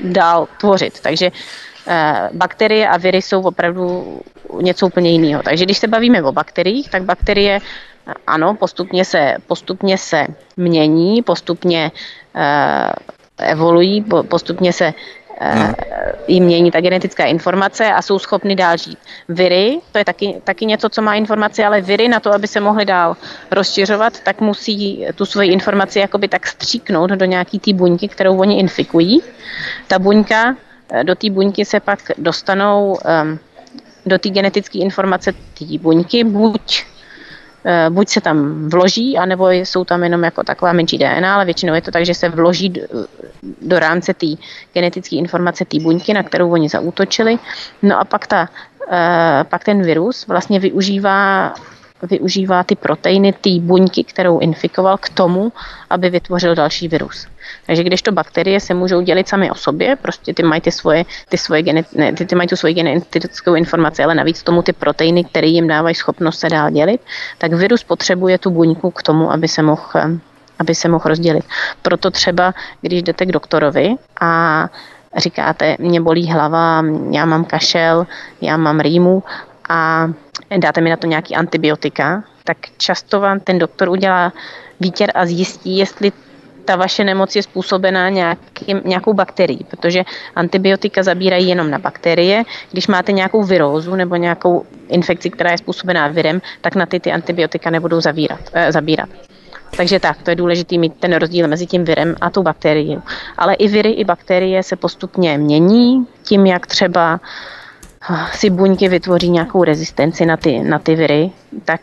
dál 0.03 0.47
tvořit. 0.58 0.99
Takže 0.99 1.32
bakterie 2.34 2.88
a 2.88 2.97
viry 2.97 3.21
jsou 3.21 3.41
opravdu 3.41 4.21
něco 4.62 4.88
úplně 4.88 5.12
jiného. 5.12 5.43
Takže 5.43 5.65
když 5.65 5.77
se 5.77 5.88
bavíme 5.88 6.23
o 6.23 6.32
bakteriích, 6.32 6.89
tak 6.89 7.03
bakterie 7.03 7.60
ano, 8.27 8.56
postupně 8.56 9.06
se, 9.06 9.36
postupně 9.47 9.97
se 9.97 10.27
mění, 10.58 11.21
postupně 11.21 11.91
evolují, 13.38 14.06
postupně 14.27 14.73
se 14.73 14.93
hmm. 15.51 15.73
jim 16.27 16.43
mění 16.43 16.71
ta 16.71 16.82
genetická 16.82 17.25
informace 17.25 17.93
a 17.93 18.01
jsou 18.01 18.19
schopny 18.19 18.56
dál 18.56 18.77
žít. 18.77 18.97
Viry, 19.29 19.79
to 19.91 19.97
je 19.97 20.06
taky, 20.06 20.41
taky 20.43 20.65
něco, 20.65 20.89
co 20.89 21.01
má 21.01 21.15
informaci, 21.15 21.63
ale 21.63 21.82
viry 21.82 22.08
na 22.08 22.19
to, 22.19 22.34
aby 22.34 22.47
se 22.47 22.60
mohly 22.60 22.86
dál 22.86 23.17
rozšiřovat, 23.51 24.19
tak 24.19 24.41
musí 24.41 25.06
tu 25.15 25.25
svoji 25.25 25.51
informaci 25.51 25.99
jakoby 25.99 26.27
tak 26.27 26.47
stříknout 26.47 27.10
do 27.10 27.25
nějaký 27.25 27.60
té 27.60 27.73
buňky, 27.73 28.08
kterou 28.08 28.38
oni 28.38 28.60
infikují. 28.60 29.21
Ta 29.88 29.99
buňka, 29.99 30.56
eh, 30.91 31.03
do 31.03 31.15
té 31.15 31.29
buňky 31.29 31.65
se 31.65 31.79
pak 31.79 31.99
dostanou 32.17 32.97
um, 33.23 33.39
do 34.06 34.17
té 34.17 34.29
genetické 34.29 34.79
informace 34.79 35.32
té 35.32 35.65
buňky, 35.79 36.23
buď 36.23 36.84
Eh, 36.86 36.92
buď 37.89 38.10
se 38.10 38.21
tam 38.21 38.69
vloží, 38.69 39.17
anebo 39.17 39.49
jsou 39.49 39.84
tam 39.86 40.04
jenom 40.04 40.23
jako 40.23 40.43
taková 40.43 40.73
menší 40.73 40.97
DNA, 40.97 41.36
ale 41.36 41.45
většinou 41.45 41.73
je 41.73 41.82
to 41.82 41.91
tak, 41.91 42.06
že 42.06 42.13
se 42.13 42.30
vloží 42.30 42.69
do, 42.69 42.82
do 43.62 43.80
rámce 43.80 44.13
té 44.13 44.28
genetické 44.73 45.15
informace 45.15 45.65
té 45.65 45.80
buňky, 45.80 46.13
na 46.13 46.23
kterou 46.23 46.52
oni 46.52 46.69
zaútočili. 46.69 47.39
No 47.82 47.99
a 47.99 48.06
pak, 48.06 48.28
ta, 48.28 48.49
eh, 48.91 49.43
pak 49.43 49.63
ten 49.63 49.82
virus 49.82 50.28
vlastně 50.28 50.60
využívá 50.60 51.54
využívá 52.04 52.63
ty 52.63 52.76
proteiny 52.76 53.34
té 53.34 53.50
buňky, 53.60 54.04
kterou 54.04 54.39
infikoval, 54.39 54.98
k 54.98 55.10
tomu, 55.10 55.52
aby 55.89 56.10
vytvořil 56.10 56.56
další 56.56 56.88
virus. 56.88 57.28
Takže 57.66 57.84
když 57.84 58.02
to 58.02 58.12
bakterie 58.12 58.60
se 58.60 58.74
můžou 58.74 59.02
dělit 59.02 59.28
sami 59.28 59.52
o 59.52 59.56
sobě, 59.56 59.96
prostě 59.96 60.34
ty 60.34 60.44
mají, 60.44 60.62
ty 60.62 60.72
svoje, 60.72 61.06
ty 61.30 61.38
svoje 61.38 61.62
genet, 61.62 61.94
ne, 61.96 62.13
ty, 62.13 62.26
ty 62.26 62.36
mají 62.36 62.50
tu 62.50 62.56
svoji 62.56 62.74
genetickou 62.74 63.56
informaci, 63.56 64.04
ale 64.04 64.16
navíc 64.16 64.44
tomu 64.44 64.62
ty 64.62 64.74
proteiny, 64.74 65.24
které 65.24 65.48
jim 65.48 65.68
dávají 65.68 65.96
schopnost 65.96 66.39
se 66.39 66.50
dál 66.50 66.72
dělit, 66.72 67.02
tak 67.38 67.54
virus 67.54 67.84
potřebuje 67.84 68.38
tu 68.38 68.50
buňku 68.50 68.92
k 68.92 69.04
tomu, 69.04 69.32
aby 69.32 69.48
se 69.48 69.62
mohl 69.62 69.89
aby 70.60 70.76
se 70.76 70.88
mohl 70.88 71.04
rozdělit. 71.06 71.46
Proto 71.82 72.12
třeba, 72.12 72.54
když 72.82 73.04
jdete 73.04 73.26
k 73.26 73.32
doktorovi 73.32 73.96
a 74.22 74.70
říkáte, 75.18 75.76
mě 75.80 76.02
bolí 76.02 76.32
hlava, 76.32 76.84
já 77.12 77.26
mám 77.26 77.46
kašel, 77.46 78.08
já 78.42 78.58
mám 78.58 78.80
rýmu 78.80 79.24
a 79.69 80.08
dáte 80.58 80.82
mi 80.82 80.89
na 80.89 80.97
to 80.97 81.08
nějaký 81.08 81.36
antibiotika, 81.36 82.23
tak 82.43 82.58
často 82.78 83.19
vám 83.19 83.39
ten 83.39 83.60
doktor 83.60 83.89
udělá 83.89 84.34
výtěr 84.80 85.12
a 85.15 85.26
zjistí, 85.26 85.78
jestli 85.78 86.12
ta 86.65 86.76
vaše 86.76 87.04
nemoc 87.04 87.36
je 87.36 87.43
způsobená 87.43 88.10
nějakým, 88.10 88.82
nějakou 88.86 89.13
bakterií, 89.13 89.63
protože 89.69 90.04
antibiotika 90.36 91.04
zabírají 91.04 91.47
jenom 91.47 91.69
na 91.69 91.80
bakterie. 91.80 92.43
Když 92.71 92.88
máte 92.88 93.12
nějakou 93.12 93.43
virózu 93.43 93.95
nebo 93.95 94.15
nějakou 94.15 94.65
infekci, 94.88 95.30
která 95.30 95.52
je 95.52 95.58
způsobená 95.58 96.08
virem, 96.08 96.41
tak 96.62 96.76
na 96.76 96.86
ty 96.86 96.99
ty 96.99 97.12
antibiotika 97.12 97.69
nebudou 97.69 98.02
zavírat, 98.02 98.39
eh, 98.54 98.71
zabírat. 98.71 99.10
Takže 99.78 99.99
tak, 99.99 100.23
to 100.23 100.30
je 100.30 100.36
důležité 100.36 100.78
mít 100.78 100.93
ten 100.99 101.15
rozdíl 101.15 101.47
mezi 101.47 101.65
tím 101.65 101.86
virem 101.86 102.15
a 102.21 102.30
tou 102.30 102.43
bakterií. 102.43 102.99
Ale 103.38 103.54
i 103.54 103.67
viry, 103.67 103.91
i 103.91 104.04
bakterie 104.04 104.63
se 104.63 104.76
postupně 104.76 105.38
mění 105.38 106.08
tím, 106.23 106.45
jak 106.45 106.67
třeba 106.67 107.19
si 108.34 108.50
buňky 108.50 108.89
vytvoří 108.89 109.30
nějakou 109.30 109.63
rezistenci 109.63 110.26
na 110.26 110.38
ty, 110.38 110.60
na 110.60 110.80
ty 110.80 110.96
viry, 110.96 111.32
tak, 111.66 111.82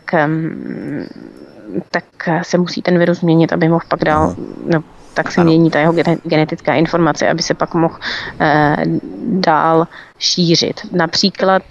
tak 1.91 2.03
se 2.41 2.57
musí 2.57 2.81
ten 2.81 2.99
virus 2.99 3.19
změnit, 3.19 3.53
aby 3.53 3.69
mohl 3.69 3.85
pak 3.87 4.03
dál, 4.03 4.35
no, 4.65 4.83
tak 5.13 5.31
se 5.31 5.41
ano. 5.41 5.49
mění 5.49 5.71
ta 5.71 5.79
jeho 5.79 5.93
genetická 6.23 6.73
informace, 6.73 7.29
aby 7.29 7.43
se 7.43 7.53
pak 7.53 7.73
mohl 7.73 7.95
eh, 8.39 8.75
dál 9.23 9.87
šířit. 10.19 10.81
Například, 10.91 11.63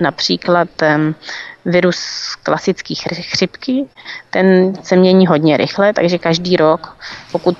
například 0.00 0.68
eh, 0.82 0.98
virus 1.64 2.00
klasických 2.42 3.02
chřipky, 3.20 3.84
ten 4.30 4.74
se 4.82 4.96
mění 4.96 5.26
hodně 5.26 5.56
rychle, 5.56 5.92
takže 5.92 6.18
každý 6.18 6.56
rok, 6.56 6.96
pokud 7.32 7.56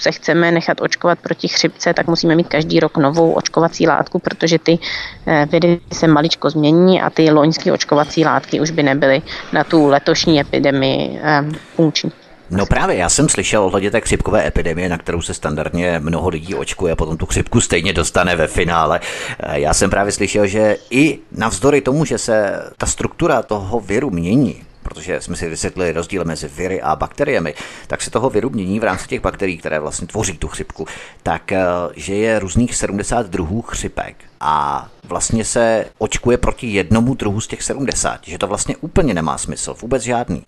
se 0.00 0.12
chceme 0.12 0.50
nechat 0.50 0.80
očkovat 0.80 1.18
proti 1.18 1.48
chřipce, 1.48 1.94
tak 1.94 2.06
musíme 2.06 2.34
mít 2.34 2.48
každý 2.48 2.80
rok 2.80 2.96
novou 2.96 3.32
očkovací 3.32 3.86
látku, 3.86 4.18
protože 4.18 4.58
ty 4.58 4.78
eh, 5.26 5.46
viry 5.52 5.80
se 5.92 6.06
maličko 6.06 6.50
změní 6.50 7.02
a 7.02 7.10
ty 7.10 7.30
loňské 7.30 7.72
očkovací 7.72 8.24
látky 8.24 8.60
už 8.60 8.70
by 8.70 8.82
nebyly 8.82 9.22
na 9.52 9.64
tu 9.64 9.86
letošní 9.86 10.40
epidemii 10.40 11.20
eh, 11.22 11.44
funkční. 11.76 12.12
No 12.50 12.66
právě, 12.66 12.96
já 12.96 13.08
jsem 13.08 13.28
slyšel 13.28 13.62
ohledně 13.62 13.90
té 13.90 14.00
chřipkové 14.00 14.46
epidemie, 14.46 14.88
na 14.88 14.98
kterou 14.98 15.22
se 15.22 15.34
standardně 15.34 15.98
mnoho 15.98 16.28
lidí 16.28 16.54
očkuje 16.54 16.92
a 16.92 16.96
potom 16.96 17.16
tu 17.16 17.26
chřipku 17.26 17.60
stejně 17.60 17.92
dostane 17.92 18.36
ve 18.36 18.46
finále. 18.46 19.00
Eh, 19.40 19.60
já 19.60 19.74
jsem 19.74 19.90
právě 19.90 20.12
slyšel, 20.12 20.46
že 20.46 20.76
i 20.90 21.18
navzdory 21.32 21.80
tomu, 21.80 22.04
že 22.04 22.18
se 22.18 22.62
ta 22.78 22.86
struktura 22.86 23.42
toho 23.42 23.80
viru 23.80 24.10
mění, 24.10 24.62
protože 24.90 25.20
jsme 25.20 25.36
si 25.36 25.48
vysvětlili 25.48 25.92
rozdíl 25.92 26.24
mezi 26.24 26.48
viry 26.48 26.82
a 26.82 26.96
bakteriemi, 26.96 27.54
tak 27.86 28.02
se 28.02 28.10
toho 28.10 28.30
viru 28.30 28.50
mění 28.50 28.80
v 28.80 28.84
rámci 28.84 29.08
těch 29.08 29.20
bakterií, 29.20 29.58
které 29.58 29.80
vlastně 29.80 30.06
tvoří 30.06 30.38
tu 30.38 30.48
chřipku, 30.48 30.86
tak 31.22 31.52
eh, 31.52 31.64
že 31.96 32.14
je 32.14 32.38
různých 32.38 32.76
70 32.76 33.26
druhů 33.26 33.62
chřipek 33.62 34.16
a 34.40 34.88
vlastně 35.04 35.44
se 35.44 35.86
očkuje 35.98 36.38
proti 36.38 36.66
jednomu 36.66 37.14
druhu 37.14 37.40
z 37.40 37.46
těch 37.46 37.62
70, 37.62 38.20
že 38.22 38.38
to 38.38 38.46
vlastně 38.46 38.76
úplně 38.76 39.14
nemá 39.14 39.38
smysl, 39.38 39.74
vůbec 39.80 40.02
žádný. 40.02 40.42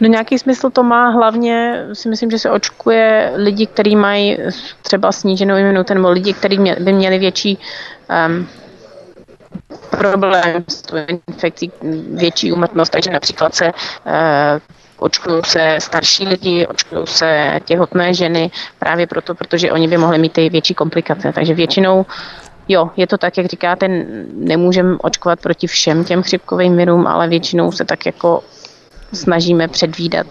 No 0.00 0.08
nějaký 0.08 0.38
smysl 0.38 0.70
to 0.70 0.82
má, 0.82 1.10
hlavně 1.10 1.86
si 1.92 2.08
myslím, 2.08 2.30
že 2.30 2.38
se 2.38 2.50
očkuje 2.50 3.32
lidi, 3.36 3.66
kteří 3.66 3.96
mají 3.96 4.38
třeba 4.82 5.12
sníženou 5.12 5.56
imunitu, 5.56 5.94
nebo 5.94 6.10
lidi, 6.10 6.32
kteří 6.32 6.58
by 6.80 6.92
měli 6.92 7.18
větší 7.18 7.58
um, 8.28 8.48
problém 9.90 10.64
s 10.68 10.82
tou 10.82 10.96
infekcí, 11.28 11.72
větší 12.14 12.52
úmrtnost, 12.52 12.92
takže 12.92 13.10
například 13.10 13.54
se 13.54 13.66
uh, 13.66 14.12
očkují 14.98 15.42
se 15.44 15.76
starší 15.78 16.24
lidi, 16.28 16.66
očkují 16.66 17.06
se 17.06 17.60
těhotné 17.64 18.14
ženy, 18.14 18.50
právě 18.78 19.06
proto, 19.06 19.34
protože 19.34 19.72
oni 19.72 19.88
by 19.88 19.96
mohli 19.96 20.18
mít 20.18 20.32
ty 20.32 20.48
větší 20.48 20.74
komplikace. 20.74 21.32
Takže 21.32 21.54
většinou 21.54 22.06
Jo, 22.68 22.90
je 22.96 23.06
to 23.06 23.18
tak, 23.18 23.36
jak 23.38 23.46
říkáte, 23.46 23.88
nemůžeme 24.32 24.96
očkovat 25.02 25.40
proti 25.40 25.66
všem 25.66 26.04
těm 26.04 26.22
chřipkovým 26.22 26.76
virům, 26.76 27.06
ale 27.06 27.28
většinou 27.28 27.72
se 27.72 27.84
tak 27.84 28.06
jako 28.06 28.44
snažíme 29.12 29.68
předvídat, 29.68 30.26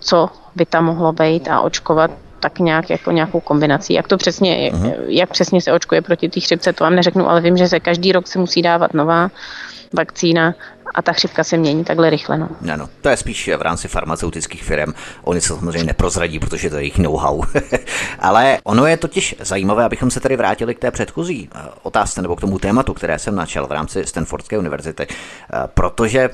co 0.00 0.28
by 0.54 0.66
tam 0.66 0.84
mohlo 0.84 1.12
být 1.12 1.48
a 1.48 1.60
očkovat 1.60 2.10
tak 2.42 2.58
nějak 2.58 2.90
jako 2.90 3.10
nějakou 3.10 3.40
kombinací. 3.40 3.94
Jak 3.94 4.08
to 4.08 4.16
přesně, 4.16 4.70
uh-huh. 4.72 4.94
jak 5.06 5.30
přesně 5.30 5.60
se 5.60 5.72
očkuje 5.72 6.02
proti 6.02 6.28
té 6.28 6.40
chřipce, 6.40 6.72
to 6.72 6.84
vám 6.84 6.94
neřeknu, 6.94 7.28
ale 7.28 7.40
vím, 7.40 7.56
že 7.56 7.68
se 7.68 7.80
každý 7.80 8.12
rok 8.12 8.26
se 8.26 8.38
musí 8.38 8.62
dávat 8.62 8.94
nová 8.94 9.30
vakcína 9.92 10.54
a 10.94 11.02
ta 11.02 11.12
chřipka 11.12 11.44
se 11.44 11.56
mění 11.56 11.84
takhle 11.84 12.10
rychle. 12.10 12.38
No. 12.38 12.48
Ano, 12.72 12.88
to 13.00 13.08
je 13.08 13.16
spíš 13.16 13.50
v 13.56 13.62
rámci 13.62 13.88
farmaceutických 13.88 14.64
firm. 14.64 14.92
Oni 15.24 15.40
se 15.40 15.48
samozřejmě 15.48 15.84
neprozradí, 15.84 16.38
protože 16.38 16.70
to 16.70 16.76
je 16.76 16.82
jejich 16.82 16.98
know-how. 16.98 17.42
Ale 18.18 18.58
ono 18.64 18.86
je 18.86 18.96
totiž 18.96 19.34
zajímavé, 19.40 19.84
abychom 19.84 20.10
se 20.10 20.20
tady 20.20 20.36
vrátili 20.36 20.74
k 20.74 20.78
té 20.78 20.90
předchozí 20.90 21.48
eh, 21.54 21.58
otázce 21.82 22.22
nebo 22.22 22.36
k 22.36 22.40
tomu 22.40 22.58
tématu, 22.58 22.94
které 22.94 23.18
jsem 23.18 23.34
načal 23.34 23.66
v 23.66 23.72
rámci 23.72 24.06
Stanfordské 24.06 24.58
univerzity. 24.58 25.06
Eh, 25.08 25.56
protože, 25.74 26.30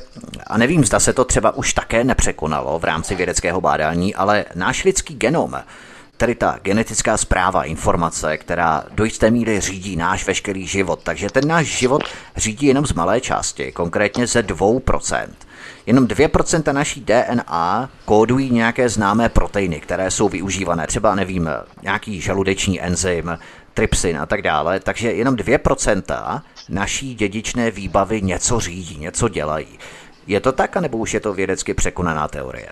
a 0.46 0.58
nevím, 0.58 0.84
zda 0.84 1.00
se 1.00 1.12
to 1.12 1.24
třeba 1.24 1.56
už 1.56 1.74
také 1.74 2.04
nepřekonalo 2.04 2.78
v 2.78 2.84
rámci 2.84 3.14
vědeckého 3.14 3.60
bádání, 3.60 4.14
ale 4.14 4.44
náš 4.54 4.84
lidský 4.84 5.14
genom 5.14 5.54
tedy 6.18 6.34
ta 6.34 6.58
genetická 6.62 7.16
zpráva, 7.16 7.64
informace, 7.64 8.36
která 8.36 8.84
do 8.90 9.04
jisté 9.04 9.30
míry 9.30 9.60
řídí 9.60 9.96
náš 9.96 10.26
veškerý 10.26 10.66
život. 10.66 11.00
Takže 11.02 11.28
ten 11.30 11.48
náš 11.48 11.66
život 11.66 12.02
řídí 12.36 12.66
jenom 12.66 12.86
z 12.86 12.92
malé 12.92 13.20
části, 13.20 13.72
konkrétně 13.72 14.26
ze 14.26 14.42
2%. 14.42 15.28
Jenom 15.86 16.06
2% 16.06 16.72
naší 16.72 17.00
DNA 17.00 17.90
kódují 18.04 18.50
nějaké 18.50 18.88
známé 18.88 19.28
proteiny, 19.28 19.80
které 19.80 20.10
jsou 20.10 20.28
využívané, 20.28 20.86
třeba 20.86 21.14
nevím, 21.14 21.50
nějaký 21.82 22.20
žaludeční 22.20 22.80
enzym, 22.80 23.38
trypsin 23.74 24.18
a 24.18 24.26
tak 24.26 24.42
dále, 24.42 24.80
takže 24.80 25.12
jenom 25.12 25.34
2% 25.34 26.42
naší 26.68 27.14
dědičné 27.14 27.70
výbavy 27.70 28.22
něco 28.22 28.60
řídí, 28.60 28.96
něco 28.98 29.28
dělají. 29.28 29.78
Je 30.26 30.40
to 30.40 30.52
tak, 30.52 30.76
anebo 30.76 30.98
už 30.98 31.14
je 31.14 31.20
to 31.20 31.32
vědecky 31.32 31.74
překonaná 31.74 32.28
teorie? 32.28 32.68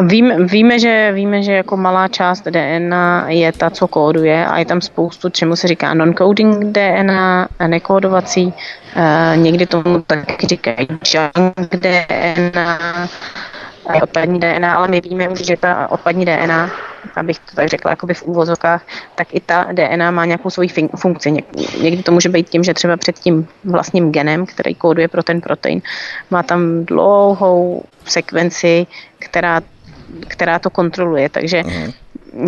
Vím, 0.00 0.46
víme, 0.46 0.78
že, 0.78 1.12
víme, 1.12 1.42
že 1.42 1.52
jako 1.52 1.76
malá 1.76 2.08
část 2.08 2.40
DNA 2.40 3.30
je 3.30 3.52
ta, 3.52 3.70
co 3.70 3.88
kóduje 3.88 4.46
a 4.46 4.58
je 4.58 4.64
tam 4.64 4.80
spoustu, 4.80 5.28
čemu 5.28 5.56
se 5.56 5.68
říká 5.68 5.94
non-coding 5.94 6.64
DNA, 6.72 7.48
nekódovací. 7.66 8.54
E, 8.96 9.36
někdy 9.36 9.66
tomu 9.66 10.02
taky 10.06 10.46
říkají 10.46 10.88
junk 11.14 11.74
DNA, 11.76 13.08
odpadní 14.02 14.40
DNA, 14.40 14.74
ale 14.74 14.88
my 14.88 15.00
víme 15.00 15.28
už, 15.28 15.38
že 15.38 15.56
ta 15.56 15.90
odpadní 15.90 16.24
DNA, 16.24 16.70
abych 17.16 17.38
to 17.38 17.56
tak 17.56 17.68
řekla 17.68 17.90
jakoby 17.90 18.14
v 18.14 18.22
úvozokách, 18.22 18.82
tak 19.14 19.34
i 19.34 19.40
ta 19.40 19.66
DNA 19.72 20.10
má 20.10 20.24
nějakou 20.24 20.50
svoji 20.50 20.68
funkci. 20.96 21.30
Někdy 21.80 22.02
to 22.02 22.12
může 22.12 22.28
být 22.28 22.48
tím, 22.48 22.64
že 22.64 22.74
třeba 22.74 22.96
před 22.96 23.18
tím 23.18 23.48
vlastním 23.64 24.12
genem, 24.12 24.46
který 24.46 24.74
kóduje 24.74 25.08
pro 25.08 25.22
ten 25.22 25.40
protein, 25.40 25.82
má 26.30 26.42
tam 26.42 26.84
dlouhou 26.84 27.82
sekvenci, 28.04 28.86
která 29.18 29.60
která 30.28 30.58
to 30.58 30.70
kontroluje. 30.70 31.28
Takže, 31.28 31.60
uh-huh. 31.60 31.94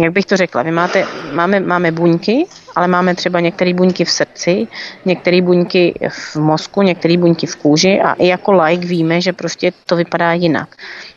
jak 0.03 0.13
bych 0.13 0.27
to 0.27 0.37
řekla, 0.37 0.63
vy 0.63 0.71
máte, 0.71 1.07
máme, 1.33 1.61
máme 1.61 1.93
buňky, 1.93 2.47
ale 2.77 2.89
máme 2.89 3.15
třeba 3.15 3.41
některé 3.41 3.75
buňky 3.75 4.05
v 4.05 4.11
srdci, 4.11 4.67
některé 5.05 5.43
buňky 5.43 5.95
v 6.09 6.37
mozku, 6.37 6.83
některé 6.83 7.17
buňky 7.17 7.47
v 7.47 7.57
kůži 7.57 8.01
a 8.01 8.13
i 8.13 8.27
jako 8.27 8.53
like 8.53 8.87
víme, 8.87 9.21
že 9.21 9.33
prostě 9.33 9.73
to 9.87 9.97
vypadá 9.97 10.33
jinak. 10.33 10.77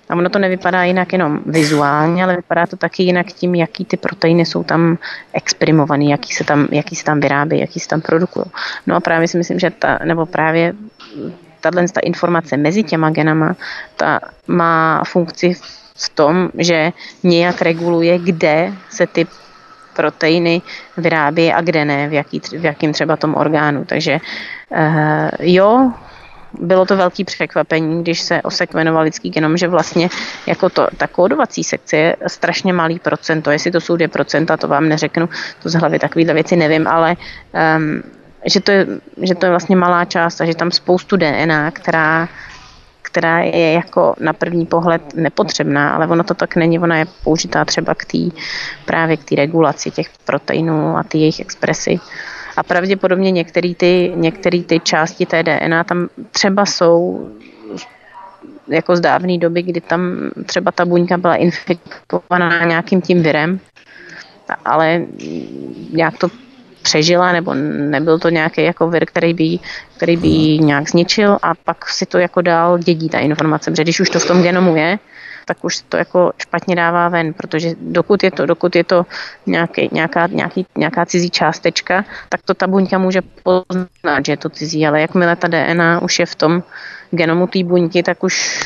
A 0.09 0.15
ono 0.15 0.29
to 0.29 0.39
nevypadá 0.39 0.83
jinak 0.83 1.13
jenom 1.13 1.39
vizuálně, 1.45 2.23
ale 2.23 2.35
vypadá 2.35 2.67
to 2.67 2.77
taky 2.77 3.03
jinak 3.03 3.27
tím, 3.27 3.55
jaký 3.55 3.85
ty 3.85 3.97
proteiny 3.97 4.45
jsou 4.45 4.63
tam 4.63 4.97
exprimovaný, 5.33 6.09
jaký 6.09 6.33
se 6.33 6.43
tam, 6.43 6.67
jaký 6.71 6.95
se 6.95 7.03
tam 7.03 7.19
vyrábí, 7.19 7.59
jaký 7.59 7.79
se 7.79 7.87
tam 7.87 8.01
produkují. 8.01 8.45
No 8.87 8.95
a 8.95 8.99
právě 8.99 9.27
si 9.27 9.37
myslím, 9.37 9.59
že 9.59 9.69
ta, 9.69 9.99
nebo 10.03 10.25
právě 10.25 10.73
tahle 11.61 11.87
ta 11.87 11.99
informace 11.99 12.57
mezi 12.57 12.83
těma 12.83 13.09
genama, 13.09 13.55
ta 13.95 14.19
má 14.47 15.03
funkci 15.07 15.55
v 15.95 16.09
tom, 16.09 16.49
že 16.57 16.91
nějak 17.23 17.61
reguluje, 17.61 18.19
kde 18.19 18.73
se 18.89 19.07
ty 19.07 19.27
proteiny 19.95 20.61
vyrábí 20.97 21.53
a 21.53 21.61
kde 21.61 21.85
ne, 21.85 22.09
v, 22.09 22.13
jaký, 22.13 22.39
v 22.39 22.65
jakým 22.65 22.93
třeba 22.93 23.17
tom 23.17 23.35
orgánu. 23.35 23.85
Takže 23.85 24.19
uh, 24.69 25.29
jo, 25.39 25.91
bylo 26.59 26.85
to 26.85 26.97
velký 26.97 27.23
překvapení, 27.23 28.01
když 28.01 28.21
se 28.21 28.41
osekvenoval 28.41 29.03
lidský 29.03 29.29
genom, 29.29 29.57
že 29.57 29.67
vlastně 29.67 30.09
jako 30.47 30.69
to, 30.69 30.87
ta 30.97 31.07
kódovací 31.07 31.63
sekce 31.63 31.97
je 31.97 32.15
strašně 32.27 32.73
malý 32.73 32.99
procento. 32.99 33.51
Jestli 33.51 33.71
to 33.71 33.81
jsou 33.81 33.95
2%, 33.95 34.57
to 34.57 34.67
vám 34.67 34.89
neřeknu, 34.89 35.29
to 35.63 35.69
z 35.69 35.73
hlavy 35.73 35.99
takovýhle 35.99 36.33
věci 36.33 36.55
nevím, 36.55 36.87
ale 36.87 37.15
um, 37.77 38.03
že, 38.45 38.59
to 38.59 38.71
je, 38.71 38.87
že 39.21 39.35
to 39.35 39.45
je 39.45 39.49
vlastně 39.49 39.75
malá 39.75 40.05
část 40.05 40.41
a 40.41 40.45
že 40.45 40.55
tam 40.55 40.71
spoustu 40.71 41.17
DNA, 41.17 41.71
která 41.71 42.29
která 43.13 43.39
je 43.39 43.73
jako 43.73 44.15
na 44.19 44.33
první 44.33 44.65
pohled 44.65 45.01
nepotřebná, 45.15 45.89
ale 45.89 46.07
ono 46.07 46.23
to 46.23 46.33
tak 46.33 46.55
není, 46.55 46.79
ona 46.79 46.97
je 46.97 47.05
použitá 47.23 47.65
třeba 47.65 47.95
k 47.95 48.05
té 48.05 48.17
právě 48.85 49.17
k 49.17 49.23
té 49.23 49.35
regulaci 49.35 49.91
těch 49.91 50.09
proteinů 50.25 50.97
a 50.97 51.03
ty 51.03 51.17
jejich 51.17 51.39
expresy. 51.39 51.99
A 52.57 52.63
pravděpodobně 52.63 53.31
některé 53.31 53.73
ty, 53.77 54.11
některý 54.15 54.63
ty 54.63 54.79
části 54.79 55.25
té 55.25 55.43
DNA 55.43 55.83
tam 55.83 56.09
třeba 56.31 56.65
jsou 56.65 57.29
jako 58.67 58.95
z 58.95 58.99
dávné 58.99 59.37
doby, 59.37 59.61
kdy 59.61 59.81
tam 59.81 60.31
třeba 60.45 60.71
ta 60.71 60.85
buňka 60.85 61.17
byla 61.17 61.35
infikovaná 61.35 62.65
nějakým 62.65 63.01
tím 63.01 63.23
virem, 63.23 63.59
ale 64.65 65.05
nějak 65.91 66.17
to 66.17 66.27
přežila, 66.83 67.31
nebo 67.31 67.53
nebyl 67.93 68.19
to 68.19 68.29
nějaký 68.29 68.63
jako 68.63 68.89
vir, 68.89 69.05
který 69.05 69.33
by, 69.33 69.59
který 69.97 70.17
by 70.17 70.27
ji 70.27 70.59
nějak 70.59 70.89
zničil 70.89 71.37
a 71.41 71.55
pak 71.55 71.89
si 71.89 72.05
to 72.05 72.17
jako 72.17 72.41
dál 72.41 72.77
dědí 72.77 73.09
ta 73.09 73.19
informace, 73.19 73.71
protože 73.71 73.83
když 73.83 73.99
už 73.99 74.09
to 74.09 74.19
v 74.19 74.27
tom 74.27 74.43
genomu 74.43 74.75
je, 74.75 74.99
tak 75.45 75.57
už 75.63 75.81
to 75.89 75.97
jako 75.97 76.31
špatně 76.37 76.75
dává 76.75 77.09
ven, 77.09 77.33
protože 77.33 77.75
dokud 77.81 78.23
je 78.23 78.31
to, 78.31 78.45
dokud 78.45 78.75
je 78.75 78.83
to 78.83 79.05
nějaký, 79.45 79.89
nějaká, 79.91 80.27
nějaký, 80.27 80.65
nějaká 80.77 81.05
cizí 81.05 81.29
částečka, 81.29 82.05
tak 82.29 82.41
to 82.45 82.53
ta 82.53 82.67
buňka 82.67 82.97
může 82.97 83.21
poznat, 83.43 84.25
že 84.25 84.31
je 84.31 84.37
to 84.37 84.49
cizí, 84.49 84.87
ale 84.87 85.01
jakmile 85.01 85.35
ta 85.35 85.47
DNA 85.47 86.01
už 86.01 86.19
je 86.19 86.25
v 86.25 86.35
tom 86.35 86.63
genomu 87.11 87.47
té 87.47 87.63
buňky, 87.63 88.03
tak 88.03 88.23
už 88.23 88.61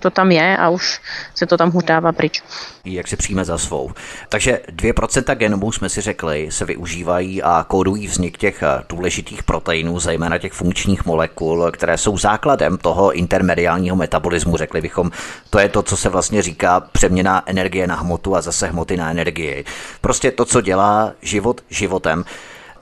to 0.00 0.10
tam 0.10 0.32
je 0.32 0.56
a 0.56 0.68
už 0.68 1.00
se 1.34 1.46
to 1.46 1.56
tam 1.56 1.70
hutává 1.70 2.12
pryč. 2.12 2.42
Jak 2.84 3.08
se 3.08 3.16
přijme 3.16 3.44
za 3.44 3.58
svou. 3.58 3.92
Takže 4.28 4.60
2% 4.76 5.34
genomů 5.34 5.72
jsme 5.72 5.88
si 5.88 6.00
řekli, 6.00 6.48
se 6.50 6.64
využívají 6.64 7.42
a 7.42 7.64
kódují 7.68 8.06
vznik 8.06 8.38
těch 8.38 8.62
eh, 8.62 8.82
důležitých 8.88 9.42
proteinů, 9.42 10.00
zejména 10.00 10.38
těch 10.38 10.52
funkčních 10.52 11.04
molekul, 11.04 11.70
které 11.70 11.98
jsou 11.98 12.18
základem 12.18 12.78
toho 12.78 13.12
intermediálního 13.12 13.96
metabolismu, 13.96 14.56
řekli 14.56 14.80
bychom. 14.80 15.10
To 15.50 15.58
je 15.58 15.68
to, 15.68 15.82
co 15.82 15.96
se 15.96 16.08
vlastně 16.08 16.42
říká 16.42 16.80
přeměna 16.80 17.42
energie 17.46 17.86
na 17.86 17.94
hmotu 17.94 18.36
a 18.36 18.40
zase 18.40 18.66
hmoty 18.66 18.96
na 18.96 19.10
energii. 19.10 19.64
Prostě 20.00 20.30
to, 20.30 20.44
co 20.44 20.60
dělá 20.60 21.12
život 21.22 21.60
životem. 21.70 22.24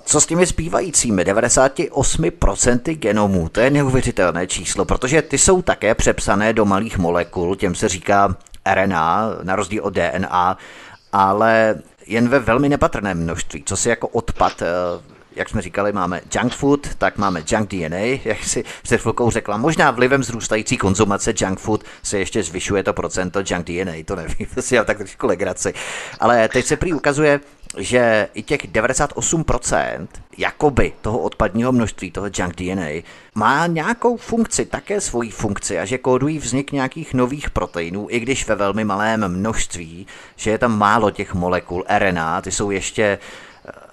Co 0.09 0.21
s 0.21 0.27
těmi 0.27 0.47
zbývajícími 0.47 1.25
98% 1.25 2.99
genomů? 2.99 3.49
To 3.49 3.61
je 3.61 3.71
neuvěřitelné 3.71 4.47
číslo, 4.47 4.85
protože 4.85 5.23
ty 5.23 5.39
jsou 5.39 5.63
také 5.63 5.95
přepsané 5.95 6.53
do 6.53 6.65
malých 6.65 6.99
molekul, 6.99 7.57
těm 7.57 7.75
se 7.75 7.89
říká 7.89 8.37
RNA, 8.75 9.31
na 9.43 9.57
rozdíl 9.57 9.85
od 9.85 9.95
DNA, 9.95 10.59
ale 11.13 11.75
jen 12.07 12.29
ve 12.29 12.39
velmi 12.39 12.69
nepatrném 12.69 13.23
množství, 13.23 13.63
co 13.67 13.77
si 13.77 13.89
jako 13.89 14.09
odpad 14.09 14.63
eh, 14.63 14.67
jak 15.39 15.49
jsme 15.49 15.63
říkali, 15.63 15.93
máme 15.93 16.21
junk 16.35 16.53
food, 16.53 16.95
tak 16.99 17.19
máme 17.19 17.43
junk 17.51 17.71
DNA, 17.71 18.21
jak 18.25 18.45
si 18.45 18.65
před 18.83 19.01
chvilkou 19.01 19.31
řekla. 19.31 19.57
Možná 19.57 19.91
vlivem 19.91 20.23
zrůstající 20.23 20.77
konzumace 20.77 21.33
junk 21.41 21.59
food 21.59 21.85
se 22.03 22.19
ještě 22.19 22.43
zvyšuje 22.43 22.83
to 22.83 22.93
procento 22.93 23.41
junk 23.51 23.67
DNA, 23.67 23.93
to 24.05 24.17
nevím, 24.17 24.47
to 24.55 24.63
si 24.63 24.75
já 24.75 24.85
tak 24.85 24.99
trošku 24.99 25.27
legraci. 25.27 25.75
Ale 26.21 26.49
teď 26.49 26.67
se 26.67 26.77
prý 26.77 26.93
ukazuje, 26.95 27.41
že 27.77 28.29
i 28.35 28.43
těch 28.43 28.69
98% 28.69 30.07
jakoby 30.39 30.93
toho 31.01 31.19
odpadního 31.19 31.73
množství, 31.73 32.11
toho 32.11 32.27
junk 32.39 32.57
DNA, 32.57 33.03
má 33.35 33.67
nějakou 33.67 34.17
funkci, 34.17 34.67
také 34.67 35.01
svoji 35.01 35.31
funkci 35.31 35.79
a 35.79 35.85
že 35.85 35.99
kódují 35.99 36.39
vznik 36.39 36.73
nějakých 36.73 37.15
nových 37.15 37.51
proteinů, 37.51 38.07
i 38.11 38.21
když 38.21 38.49
ve 38.49 38.55
velmi 38.55 38.85
malém 38.85 39.29
množství, 39.29 40.07
že 40.37 40.51
je 40.51 40.59
tam 40.59 40.79
málo 40.79 41.11
těch 41.11 41.35
molekul 41.35 41.85
RNA, 41.99 42.41
ty 42.41 42.53
jsou 42.53 42.71
ještě 42.71 43.19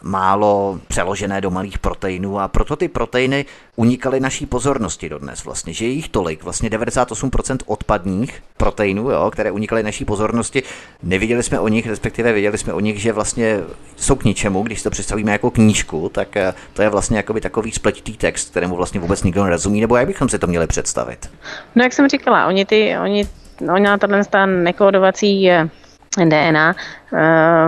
málo 0.01 0.79
přeložené 0.87 1.41
do 1.41 1.51
malých 1.51 1.79
proteinů 1.79 2.39
a 2.39 2.47
proto 2.47 2.75
ty 2.75 2.87
proteiny 2.87 3.45
unikaly 3.75 4.19
naší 4.19 4.45
pozornosti 4.45 5.09
dodnes 5.09 5.45
vlastně, 5.45 5.73
že 5.73 5.85
je 5.85 5.91
jich 5.91 6.09
tolik, 6.09 6.43
vlastně 6.43 6.69
98% 6.69 7.57
odpadních 7.65 8.43
proteinů, 8.57 9.09
jo, 9.09 9.31
které 9.31 9.51
unikaly 9.51 9.83
naší 9.83 10.05
pozornosti, 10.05 10.63
neviděli 11.03 11.43
jsme 11.43 11.59
o 11.59 11.67
nich, 11.67 11.87
respektive 11.87 12.33
věděli 12.33 12.57
jsme 12.57 12.73
o 12.73 12.79
nich, 12.79 13.01
že 13.01 13.11
vlastně 13.13 13.59
jsou 13.95 14.15
k 14.15 14.23
ničemu, 14.23 14.63
když 14.63 14.83
to 14.83 14.89
představíme 14.89 15.31
jako 15.31 15.51
knížku, 15.51 16.09
tak 16.09 16.37
eh, 16.37 16.53
to 16.73 16.81
je 16.81 16.89
vlastně 16.89 17.17
jakoby 17.17 17.41
takový 17.41 17.71
spletitý 17.71 18.17
text, 18.17 18.49
kterému 18.49 18.75
vlastně 18.75 18.99
vůbec 18.99 19.23
nikdo 19.23 19.43
nerozumí, 19.43 19.81
nebo 19.81 19.95
jak 19.95 20.07
bychom 20.07 20.29
si 20.29 20.39
to 20.39 20.47
měli 20.47 20.67
představit? 20.67 21.29
No 21.75 21.83
jak 21.83 21.93
jsem 21.93 22.09
říkala, 22.09 22.47
oni 22.47 22.65
ty, 22.65 22.97
oni 23.03 23.27
Ona 23.61 23.97
tato 23.97 24.45
nekódovací 24.45 25.49
eh, 25.49 25.69
DNA 26.23 26.75
eh, 26.75 27.17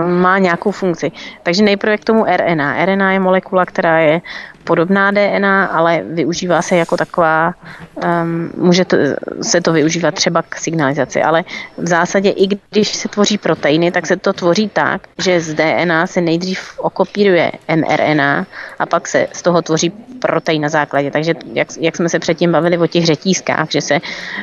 má 0.08 0.38
nějakou 0.38 0.70
funkci. 0.70 1.12
Takže 1.42 1.62
nejprve 1.62 1.98
k 1.98 2.04
tomu 2.04 2.24
RNA. 2.24 2.84
RNA 2.84 3.12
je 3.12 3.20
molekula, 3.20 3.66
která 3.66 3.98
je 3.98 4.20
podobná 4.68 5.10
DNA, 5.10 5.64
ale 5.66 6.04
využívá 6.04 6.62
se 6.62 6.76
jako 6.76 6.96
taková, 6.96 7.54
um, 7.96 8.52
může 8.56 8.84
to, 8.84 8.96
se 9.42 9.60
to 9.60 9.72
využívat 9.72 10.14
třeba 10.14 10.42
k 10.42 10.60
signalizaci, 10.60 11.22
ale 11.22 11.44
v 11.78 11.88
zásadě 11.88 12.30
i 12.30 12.46
když 12.46 12.88
se 12.88 13.08
tvoří 13.08 13.38
proteiny, 13.38 13.90
tak 13.90 14.06
se 14.06 14.16
to 14.16 14.32
tvoří 14.32 14.68
tak, 14.68 15.08
že 15.18 15.40
z 15.40 15.54
DNA 15.54 16.06
se 16.06 16.20
nejdřív 16.20 16.60
okopíruje 16.78 17.52
mRNA 17.76 18.46
a 18.78 18.86
pak 18.86 19.08
se 19.08 19.26
z 19.32 19.42
toho 19.42 19.62
tvoří 19.62 19.90
protein 20.20 20.62
na 20.62 20.68
základě. 20.68 21.10
Takže 21.10 21.34
jak, 21.52 21.68
jak 21.80 21.96
jsme 21.96 22.08
se 22.08 22.18
předtím 22.18 22.52
bavili 22.52 22.78
o 22.78 22.86
těch 22.86 23.06
řetízkách, 23.06 23.70
že 23.70 23.80
se 23.80 24.00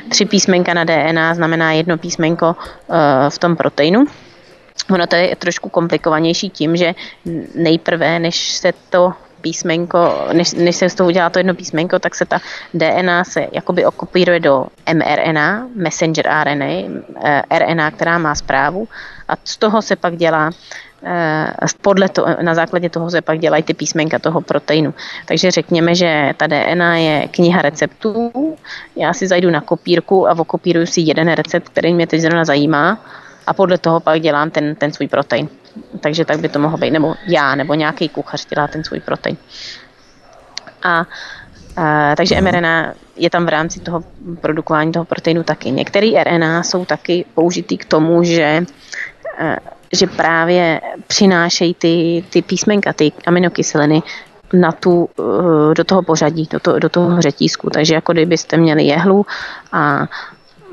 tři 0.10 0.26
písmenka 0.26 0.74
na 0.74 0.84
DNA 0.84 1.36
znamená 1.36 1.72
jedno 1.72 1.98
písmenko 1.98 2.56
uh, 2.58 2.96
v 3.30 3.38
tom 3.38 3.56
proteinu, 3.56 4.06
Ono 4.94 5.08
to 5.08 5.16
je 5.16 5.36
trošku 5.36 5.70
komplikovanější 5.70 6.50
tím, 6.50 6.76
že 6.76 6.96
nejprve, 7.56 8.20
než 8.20 8.52
se 8.52 8.74
to 8.90 9.14
písmenko, 9.46 10.34
než, 10.34 10.54
než 10.58 10.76
se 10.76 10.90
z 10.90 10.96
toho 10.96 11.08
udělá 11.08 11.30
to 11.30 11.40
jedno 11.40 11.54
písmenko, 11.54 12.00
tak 12.00 12.16
se 12.16 12.26
ta 12.26 12.42
DNA 12.74 13.24
se 13.24 13.48
jakoby 13.52 13.86
okopíruje 13.86 14.40
do 14.40 14.66
mRNA, 14.90 15.70
messenger 15.76 16.26
RNA, 16.26 16.74
eh, 17.22 17.42
RNA, 17.60 17.92
která 17.92 18.18
má 18.18 18.34
zprávu 18.36 18.88
a 19.30 19.38
z 19.44 19.58
toho 19.58 19.82
se 19.82 19.96
pak 19.96 20.18
dělá 20.18 20.50
eh, 21.06 21.54
podle 21.82 22.10
to, 22.10 22.26
na 22.42 22.58
základě 22.58 22.90
toho 22.90 23.06
se 23.10 23.22
pak 23.22 23.38
dělají 23.40 23.64
ty 23.64 23.74
písmenka 23.74 24.20
toho 24.20 24.42
proteinu. 24.42 24.94
Takže 25.30 25.52
řekněme, 25.52 25.96
že 25.96 26.34
ta 26.38 26.48
DNA 26.48 26.98
je 26.98 27.28
kniha 27.28 27.62
receptů, 27.62 28.34
já 28.98 29.14
si 29.14 29.28
zajdu 29.28 29.54
na 29.54 29.62
kopírku 29.62 30.26
a 30.26 30.34
okopíruju 30.34 30.90
si 30.90 31.06
jeden 31.06 31.30
recept, 31.30 31.70
který 31.70 31.94
mě 31.94 32.08
teď 32.08 32.22
zrovna 32.22 32.46
zajímá 32.46 32.98
a 33.48 33.54
podle 33.54 33.78
toho 33.78 34.00
pak 34.00 34.22
dělám 34.22 34.50
ten, 34.50 34.76
ten 34.76 34.90
svůj 34.90 35.08
protein. 35.08 35.50
Takže 36.00 36.26
tak 36.26 36.40
by 36.40 36.50
to 36.50 36.60
mohlo 36.60 36.78
být. 36.78 36.92
Nebo 36.92 37.16
já, 37.28 37.56
nebo 37.56 37.74
nějaký 37.74 38.10
kuchař 38.10 38.46
dělá 38.46 38.68
ten 38.68 38.84
svůj 38.84 39.00
protein. 39.00 39.38
A 40.84 41.06
takže 42.18 42.36
mhm. 42.36 42.44
mRNA 42.44 42.94
je 43.16 43.30
tam 43.30 43.46
v 43.46 43.50
rámci 43.50 43.80
toho 43.80 44.04
produkování 44.42 44.92
toho 44.92 45.06
proteinu 45.06 45.44
taky. 45.44 45.72
Některé 45.72 46.24
RNA 46.24 46.64
jsou 46.64 46.86
taky 46.86 47.26
použitý 47.36 47.78
k 47.78 47.86
tomu, 47.86 48.24
že 48.24 48.66
že 49.94 50.08
právě 50.08 50.82
přinášejí 51.08 51.74
ty, 51.74 52.24
ty 52.30 52.42
písmenka, 52.42 52.94
ty 52.94 53.12
aminokyseliny 53.26 54.04
na 54.54 54.72
tu, 54.72 55.10
do 55.74 55.84
toho 55.84 56.02
pořadí, 56.04 56.48
do, 56.52 56.60
to, 56.60 56.80
do 56.80 56.90
toho 56.90 57.22
řetízku. 57.22 57.70
Takže 57.70 57.94
jako 57.94 58.14
kdybyste 58.14 58.58
měli 58.58 58.84
jehlu 58.84 59.26
a 59.72 60.08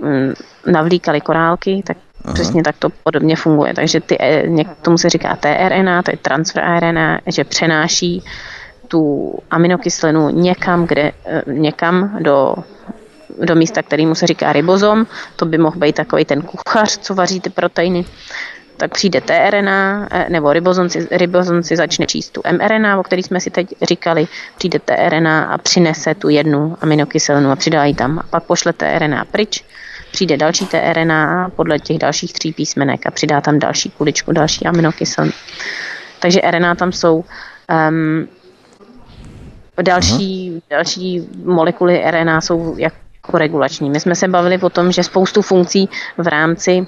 mm, 0.02 0.34
navlíkali 0.66 1.20
korálky, 1.20 1.82
tak 1.86 1.96
Aha. 2.24 2.34
Přesně 2.34 2.62
tak 2.62 2.76
to 2.78 2.88
podobně 2.90 3.36
funguje. 3.36 3.74
Takže 3.74 4.00
ty, 4.00 4.16
eh, 4.20 4.64
tomu 4.82 4.98
se 4.98 5.08
říká 5.08 5.36
tRNA, 5.36 6.02
to 6.02 6.10
je 6.10 6.16
transfer 6.16 6.62
RNA, 6.62 7.18
že 7.26 7.44
přenáší 7.44 8.22
tu 8.88 9.34
aminokyselinu 9.50 10.30
někam, 10.30 10.86
kde, 10.86 11.12
eh, 11.24 11.42
někam 11.46 12.18
do, 12.20 12.54
do 13.44 13.54
místa, 13.54 13.82
kterýmu 13.82 14.14
se 14.14 14.26
říká 14.26 14.52
ribozom. 14.52 15.06
To 15.36 15.46
by 15.46 15.58
mohl 15.58 15.78
být 15.78 15.94
takový 15.94 16.24
ten 16.24 16.42
kuchař, 16.42 16.98
co 16.98 17.14
vaří 17.14 17.40
ty 17.40 17.50
proteiny 17.50 18.04
tak 18.82 18.90
přijde 18.90 19.20
tRNA, 19.20 20.08
eh, 20.10 20.26
nebo 20.28 20.52
ribozom 20.52 20.88
si, 20.88 21.08
ribozom 21.10 21.62
si 21.62 21.76
začne 21.76 22.06
číst 22.06 22.30
tu 22.30 22.42
mRNA, 22.52 22.98
o 22.98 23.02
který 23.02 23.22
jsme 23.22 23.40
si 23.40 23.50
teď 23.50 23.74
říkali, 23.82 24.26
přijde 24.58 24.78
tRNA 24.78 25.44
a 25.44 25.58
přinese 25.58 26.14
tu 26.14 26.28
jednu 26.28 26.76
aminokyselinu 26.80 27.50
a 27.50 27.56
přidá 27.56 27.84
ji 27.84 27.94
tam. 27.94 28.18
A 28.18 28.22
pak 28.30 28.42
pošle 28.42 28.72
tRNA 28.72 29.24
pryč 29.24 29.64
přijde 30.12 30.36
další 30.36 30.66
tRNA 30.66 31.50
podle 31.56 31.78
těch 31.78 31.98
dalších 31.98 32.32
tří 32.32 32.52
písmenek 32.52 33.06
a 33.06 33.10
přidá 33.10 33.40
tam 33.40 33.58
další 33.58 33.90
kuličku, 33.90 34.32
další 34.32 34.66
aminokyseliny. 34.66 35.32
Takže 36.20 36.40
RNA 36.50 36.74
tam 36.74 36.92
jsou 36.92 37.24
um, 37.88 38.28
další, 39.82 40.52
uh-huh. 40.52 40.62
další 40.70 41.28
molekuly 41.44 42.02
RNA 42.10 42.40
jsou 42.40 42.76
jako 42.78 43.38
regulační. 43.38 43.90
My 43.90 44.00
jsme 44.00 44.14
se 44.14 44.28
bavili 44.28 44.58
o 44.58 44.70
tom, 44.70 44.92
že 44.92 45.02
spoustu 45.02 45.42
funkcí 45.42 45.88
v 46.18 46.26
rámci 46.26 46.86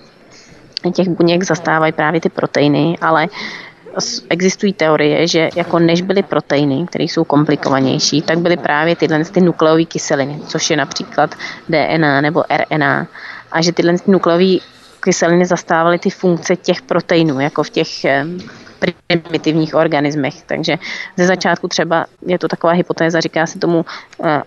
těch 0.92 1.08
buněk 1.08 1.42
zastávají 1.42 1.92
právě 1.92 2.20
ty 2.20 2.28
proteiny, 2.28 2.98
ale 3.00 3.26
existují 4.28 4.72
teorie, 4.72 5.28
že 5.28 5.49
jako 5.57 5.78
než 5.78 6.03
byly 6.03 6.22
proteiny, 6.22 6.86
které 6.86 7.05
jsou 7.05 7.24
komplikovanější, 7.24 8.22
tak 8.22 8.38
byly 8.38 8.57
právě 8.57 8.97
tyhle 8.97 9.24
ty 9.24 9.40
nukleové 9.40 9.84
kyseliny, 9.84 10.40
což 10.47 10.70
je 10.70 10.76
například 10.76 11.34
DNA 11.68 12.20
nebo 12.20 12.45
RNA, 12.51 13.07
a. 13.53 13.62
Že 13.62 13.72
tyhle 13.72 13.95
nukleové 14.07 14.59
kyseliny 15.01 15.47
zastávaly 15.47 15.99
ty 15.99 16.11
funkce 16.11 16.57
těch 16.57 16.82
proteinů, 16.82 17.40
jako 17.40 17.62
v 17.62 17.70
těch 17.70 18.05
primitivních 18.78 19.74
organismech. 19.74 20.42
Takže 20.46 20.78
ze 21.16 21.26
začátku 21.26 21.68
třeba 21.68 22.06
je 22.26 22.38
to 22.38 22.48
taková 22.48 22.72
hypotéza, 22.72 23.20
říká 23.20 23.46
se 23.46 23.58
tomu 23.58 23.84
uh, 24.18 24.26
eh, 24.26 24.42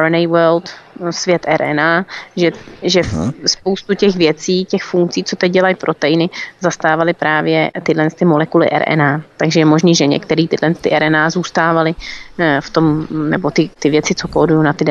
RNA 0.00 0.28
world, 0.28 0.70
svět 1.10 1.46
RNA, 1.56 2.06
že, 2.36 2.50
že 2.82 3.00
spoustu 3.46 3.94
těch 3.94 4.16
věcí, 4.16 4.64
těch 4.64 4.82
funkcí, 4.82 5.24
co 5.24 5.36
teď 5.36 5.52
dělají 5.52 5.74
proteiny, 5.74 6.30
zastávaly 6.60 7.14
právě 7.14 7.70
tyhle 7.82 8.10
ty 8.10 8.24
molekuly 8.24 8.68
RNA. 8.72 9.22
Takže 9.36 9.60
je 9.60 9.64
možné, 9.64 9.94
že 9.94 10.06
některé 10.06 10.46
tyhle 10.48 10.74
ty 10.74 10.98
RNA 10.98 11.30
zůstávaly 11.30 11.94
eh, 12.38 12.60
v 12.60 12.70
tom, 12.70 13.06
nebo 13.10 13.50
ty, 13.50 13.70
ty 13.78 13.90
věci, 13.90 14.14
co 14.14 14.28
kódují 14.28 14.64
na 14.64 14.72
ty 14.72 14.84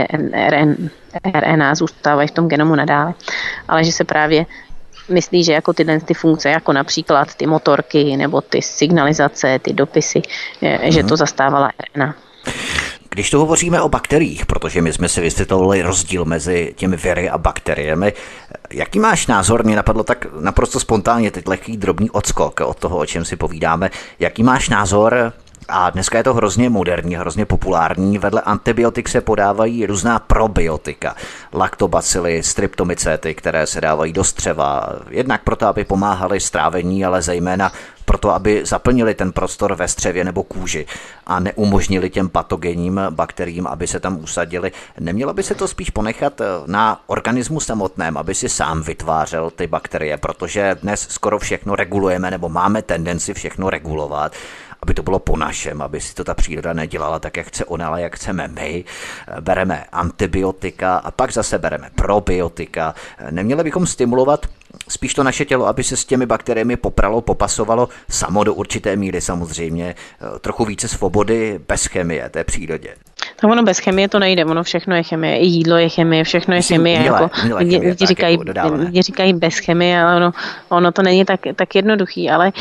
RNA, 1.24 1.76
zůstávají 1.76 2.28
v 2.28 2.32
tom 2.32 2.48
genomu 2.48 2.76
nadále. 2.76 3.14
Ale 3.68 3.84
že 3.84 3.92
se 3.92 4.04
právě 4.04 4.46
myslí, 5.10 5.44
že 5.44 5.54
jako 5.54 5.74
tyhle 5.74 6.00
ty 6.00 6.14
funkce, 6.14 6.50
jako 6.50 6.74
například 6.74 7.36
ty 7.36 7.48
motorky 7.48 8.18
nebo 8.18 8.42
ty 8.42 8.62
signalizace, 8.62 9.60
ty 9.60 9.74
dopisy, 9.74 10.22
že 10.84 11.04
to 11.04 11.18
zastávala 11.18 11.72
RNA. 11.96 12.16
Když 13.10 13.30
tu 13.30 13.40
hovoříme 13.40 13.82
o 13.82 13.90
bakteriích, 13.90 14.46
protože 14.46 14.82
my 14.82 14.94
jsme 14.94 15.10
si 15.10 15.22
vysvětlovali 15.22 15.82
rozdíl 15.82 16.26
mezi 16.26 16.74
těmi 16.76 16.98
viry 16.98 17.30
a 17.30 17.38
bakteriemi, 17.38 18.14
jaký 18.72 19.00
máš 19.00 19.28
názor? 19.28 19.66
Mě 19.66 19.76
napadlo 19.76 20.04
tak 20.04 20.26
naprosto 20.40 20.80
spontánně 20.80 21.32
teď 21.32 21.48
lehký 21.48 21.78
drobný 21.78 22.10
odskok 22.10 22.62
od 22.62 22.80
toho, 22.80 22.98
o 22.98 23.06
čem 23.06 23.26
si 23.26 23.36
povídáme. 23.36 23.90
Jaký 24.20 24.44
máš 24.44 24.70
názor 24.70 25.34
a 25.68 25.90
dneska 25.90 26.18
je 26.18 26.24
to 26.24 26.34
hrozně 26.34 26.70
moderní, 26.70 27.16
hrozně 27.16 27.46
populární. 27.46 28.18
Vedle 28.18 28.42
antibiotik 28.42 29.10
se 29.10 29.22
podávají 29.22 29.86
různá 29.86 30.20
probiotika, 30.20 31.16
laktobacily, 31.54 32.44
striptomicety, 32.44 33.36
které 33.36 33.68
se 33.68 33.82
dávají 33.82 34.14
do 34.14 34.24
střeva. 34.24 34.90
Jednak 35.10 35.44
proto, 35.44 35.68
aby 35.68 35.84
pomáhaly 35.84 36.40
strávení, 36.40 37.06
ale 37.06 37.22
zejména 37.22 37.72
proto, 38.06 38.32
aby 38.32 38.66
zaplnili 38.66 39.14
ten 39.14 39.32
prostor 39.32 39.76
ve 39.76 39.88
střevě 39.88 40.24
nebo 40.24 40.44
kůži 40.44 40.86
a 41.28 41.40
neumožnili 41.40 42.10
těm 42.10 42.30
patogenním 42.30 43.02
bakteriím, 43.10 43.68
aby 43.68 43.88
se 43.88 44.00
tam 44.00 44.20
usadili. 44.24 44.72
Nemělo 45.00 45.34
by 45.34 45.44
se 45.44 45.56
to 45.56 45.68
spíš 45.68 45.90
ponechat 45.90 46.42
na 46.66 47.02
organismu 47.08 47.60
samotném, 47.60 48.18
aby 48.18 48.36
si 48.36 48.50
sám 48.50 48.82
vytvářel 48.82 49.52
ty 49.52 49.68
bakterie, 49.68 50.18
protože 50.18 50.78
dnes 50.82 51.08
skoro 51.10 51.40
všechno 51.40 51.76
regulujeme 51.76 52.32
nebo 52.32 52.50
máme 52.50 52.82
tendenci 52.82 53.34
všechno 53.34 53.70
regulovat 53.70 54.32
aby 54.86 54.94
to 54.94 55.04
bylo 55.04 55.20
po 55.20 55.38
našem, 55.38 55.82
aby 55.82 56.02
si 56.02 56.16
to 56.16 56.24
ta 56.24 56.34
příroda 56.34 56.74
nedělala 56.74 57.20
tak, 57.20 57.38
jak 57.38 57.48
chce 57.48 57.66
ona, 57.66 57.88
ale 57.88 58.02
jak 58.02 58.16
chceme 58.16 58.48
my. 58.48 58.84
Bereme 59.42 59.84
antibiotika 59.92 60.98
a 60.98 61.12
pak 61.12 61.34
zase 61.34 61.58
bereme 61.58 61.90
probiotika. 61.96 62.96
Neměli 63.32 63.64
bychom 63.64 63.88
stimulovat 63.88 64.46
spíš 64.90 65.14
to 65.14 65.24
naše 65.24 65.46
tělo, 65.46 65.68
aby 65.68 65.84
se 65.84 65.98
s 65.98 66.06
těmi 66.06 66.26
bakteriemi 66.26 66.78
popralo, 66.78 67.22
popasovalo 67.22 67.90
samo 68.10 68.44
do 68.44 68.54
určité 68.54 68.96
míry 68.96 69.22
samozřejmě, 69.22 69.96
trochu 70.42 70.66
více 70.66 70.88
svobody 70.88 71.60
bez 71.68 71.86
chemie 71.86 72.30
té 72.30 72.44
přírodě. 72.44 72.96
Tak 73.36 73.52
ono 73.52 73.64
bez 73.64 73.80
chemie 73.80 74.10
to 74.10 74.20
nejde, 74.20 74.46
ono 74.46 74.64
všechno 74.64 74.96
je 74.96 75.04
chemie, 75.04 75.38
i 75.40 75.46
jídlo 75.46 75.78
je 75.78 75.90
chemie, 75.90 76.24
všechno 76.24 76.54
je 76.54 76.60
Myslím, 76.60 76.78
chemie. 76.78 77.00
Milé, 77.00 77.06
jako, 77.06 77.30
milé 77.48 77.64
lidi, 77.64 77.78
lidi, 77.78 78.06
říkají, 78.06 78.40
jako 78.56 78.76
lidi 78.76 79.02
říkají 79.02 79.34
bez 79.34 79.58
chemie, 79.58 80.02
ale 80.02 80.16
ono, 80.16 80.32
ono 80.70 80.92
to 80.92 81.02
není 81.02 81.26
tak, 81.26 81.40
tak 81.56 81.76
jednoduchý, 81.76 82.30
ale 82.30 82.52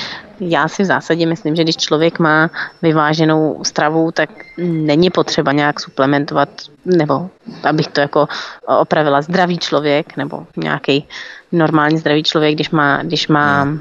já 0.41 0.69
si 0.69 0.83
v 0.83 0.87
zásadě 0.87 1.27
myslím, 1.27 1.57
že 1.57 1.63
když 1.63 1.77
člověk 1.77 2.19
má 2.19 2.51
vyváženou 2.83 3.65
stravu, 3.65 4.11
tak 4.11 4.31
není 4.59 5.11
potřeba 5.11 5.53
nějak 5.53 5.81
suplementovat, 5.81 6.49
nebo 6.85 7.31
abych 7.63 7.89
to 7.89 8.01
jako 8.01 8.27
opravila 8.67 9.23
zdravý 9.23 9.59
člověk, 9.59 10.17
nebo 10.17 10.47
nějaký 10.57 11.09
normální 11.53 11.99
zdravý 11.99 12.23
člověk, 12.23 12.55
když 12.55 12.71
má, 12.71 13.03
když 13.03 13.29
má 13.29 13.63
hmm 13.63 13.81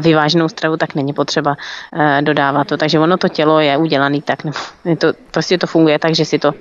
vyváženou 0.00 0.48
stravu, 0.48 0.76
tak 0.76 0.94
není 0.94 1.12
potřeba 1.12 1.50
uh, 1.50 2.22
dodávat 2.22 2.68
to. 2.68 2.76
Takže 2.76 2.98
ono 2.98 3.16
to 3.16 3.28
tělo 3.28 3.60
je 3.60 3.76
udělané 3.76 4.22
tak, 4.22 4.44
nebo 4.44 4.58
to, 4.98 5.12
prostě 5.30 5.58
to 5.58 5.66
funguje 5.66 5.98
tak, 5.98 6.14
že 6.14 6.24
si 6.24 6.38
to, 6.38 6.54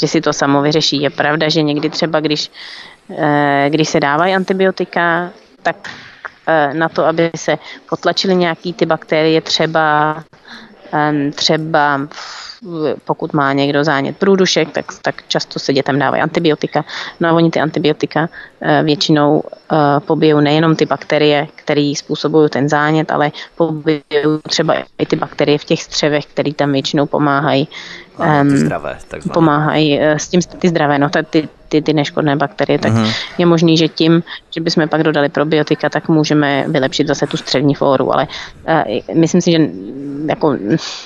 že 0.00 0.08
si 0.08 0.20
to 0.20 0.32
samo 0.32 0.62
vyřeší. 0.62 1.02
Je 1.02 1.10
pravda, 1.10 1.48
že 1.48 1.62
někdy 1.62 1.90
třeba, 1.90 2.20
když, 2.20 2.50
uh, 3.08 3.16
když 3.68 3.88
se 3.88 4.00
dávají 4.00 4.34
antibiotika, 4.34 5.30
tak 5.62 5.76
uh, 6.48 6.74
na 6.78 6.88
to, 6.88 7.04
aby 7.04 7.30
se 7.36 7.58
potlačily 7.88 8.36
nějaký 8.36 8.72
ty 8.72 8.86
bakterie, 8.86 9.40
třeba 9.40 10.16
třeba 11.34 12.00
pokud 13.04 13.32
má 13.32 13.52
někdo 13.52 13.84
zánět 13.84 14.16
průdušek, 14.16 14.70
tak, 14.70 14.86
tak 15.02 15.22
často 15.28 15.58
se 15.58 15.72
dětem 15.72 15.98
dávají 15.98 16.22
antibiotika. 16.22 16.84
No 17.20 17.28
a 17.28 17.32
oni 17.32 17.50
ty 17.50 17.60
antibiotika 17.60 18.28
eh, 18.60 18.82
většinou 18.82 19.42
eh, 19.72 19.76
pobijou 20.00 20.40
nejenom 20.40 20.76
ty 20.76 20.86
bakterie, 20.86 21.48
které 21.54 21.92
způsobují 21.96 22.50
ten 22.50 22.68
zánět, 22.68 23.10
ale 23.10 23.32
pobijou 23.56 24.38
třeba 24.48 24.74
i 24.98 25.06
ty 25.06 25.16
bakterie 25.16 25.58
v 25.58 25.64
těch 25.64 25.82
střevech, 25.82 26.26
které 26.26 26.54
tam 26.54 26.72
většinou 26.72 27.06
pomáhají 27.06 27.68
ty 28.50 28.58
zdravé, 28.58 28.98
pomáhají 29.32 29.98
uh, 29.98 30.04
s 30.04 30.28
tím 30.28 30.40
ty 30.58 30.68
zdravé, 30.68 30.98
no 30.98 31.10
ty, 31.30 31.48
ty, 31.68 31.82
ty 31.82 31.92
neškodné 31.92 32.36
bakterie, 32.36 32.78
tak 32.78 32.92
uh-huh. 32.92 33.14
je 33.38 33.46
možný, 33.46 33.76
že 33.76 33.88
tím, 33.88 34.22
že 34.50 34.60
bychom 34.60 34.88
pak 34.88 35.02
dodali 35.02 35.28
probiotika, 35.28 35.88
tak 35.88 36.08
můžeme 36.08 36.64
vylepšit 36.68 37.06
zase 37.06 37.26
tu 37.26 37.36
střevní 37.36 37.74
flóru, 37.74 38.12
ale 38.12 38.28
uh, 38.68 39.16
myslím 39.18 39.40
si, 39.40 39.52
že 39.52 39.58
jako, 40.28 40.56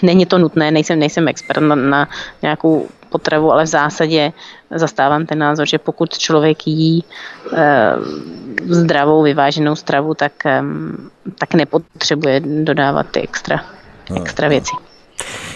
není 0.03 0.27
to 0.27 0.39
nutné, 0.39 0.71
nejsem, 0.71 0.99
nejsem 0.99 1.29
expert 1.29 1.61
na, 1.61 1.75
na 1.75 2.09
nějakou 2.43 2.89
potravu, 3.09 3.53
ale 3.53 3.65
v 3.65 3.67
zásadě 3.67 4.33
zastávám 4.71 5.27
ten 5.27 5.39
názor, 5.39 5.67
že 5.67 5.79
pokud 5.79 6.19
člověk 6.19 6.67
jí 6.67 7.05
uh, 7.53 7.59
zdravou, 8.69 9.23
vyváženou 9.23 9.77
stravu, 9.77 10.15
tak, 10.15 10.33
um, 10.61 11.11
tak 11.39 11.55
nepotřebuje 11.55 12.41
dodávat 12.41 13.07
ty 13.11 13.21
extra, 13.21 13.65
extra 14.17 14.49
věci. 14.49 14.77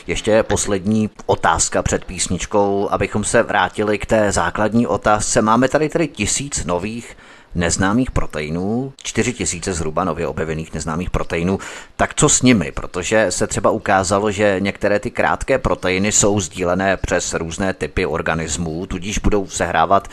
Ještě 0.06 0.42
poslední 0.42 1.10
otázka 1.26 1.82
před 1.82 2.04
písničkou, 2.04 2.88
abychom 2.90 3.24
se 3.24 3.42
vrátili 3.42 3.98
k 3.98 4.06
té 4.06 4.32
základní 4.32 4.86
otázce. 4.86 5.42
Máme 5.42 5.68
tady 5.68 5.88
tedy 5.88 6.08
tisíc 6.08 6.64
nových 6.64 7.16
neznámých 7.54 8.10
proteinů, 8.10 8.92
4 9.02 9.32
tisíce 9.32 9.72
zhruba 9.72 10.04
nově 10.04 10.26
objevených 10.26 10.74
neznámých 10.74 11.10
proteinů, 11.10 11.58
tak 11.96 12.14
co 12.14 12.28
s 12.28 12.42
nimi? 12.42 12.72
Protože 12.72 13.26
se 13.30 13.46
třeba 13.46 13.70
ukázalo, 13.70 14.30
že 14.30 14.56
některé 14.58 14.98
ty 14.98 15.10
krátké 15.10 15.58
proteiny 15.58 16.12
jsou 16.12 16.40
sdílené 16.40 16.96
přes 16.96 17.34
různé 17.34 17.74
typy 17.74 18.06
organismů, 18.06 18.86
tudíž 18.86 19.18
budou 19.18 19.46
sehrávat 19.46 20.08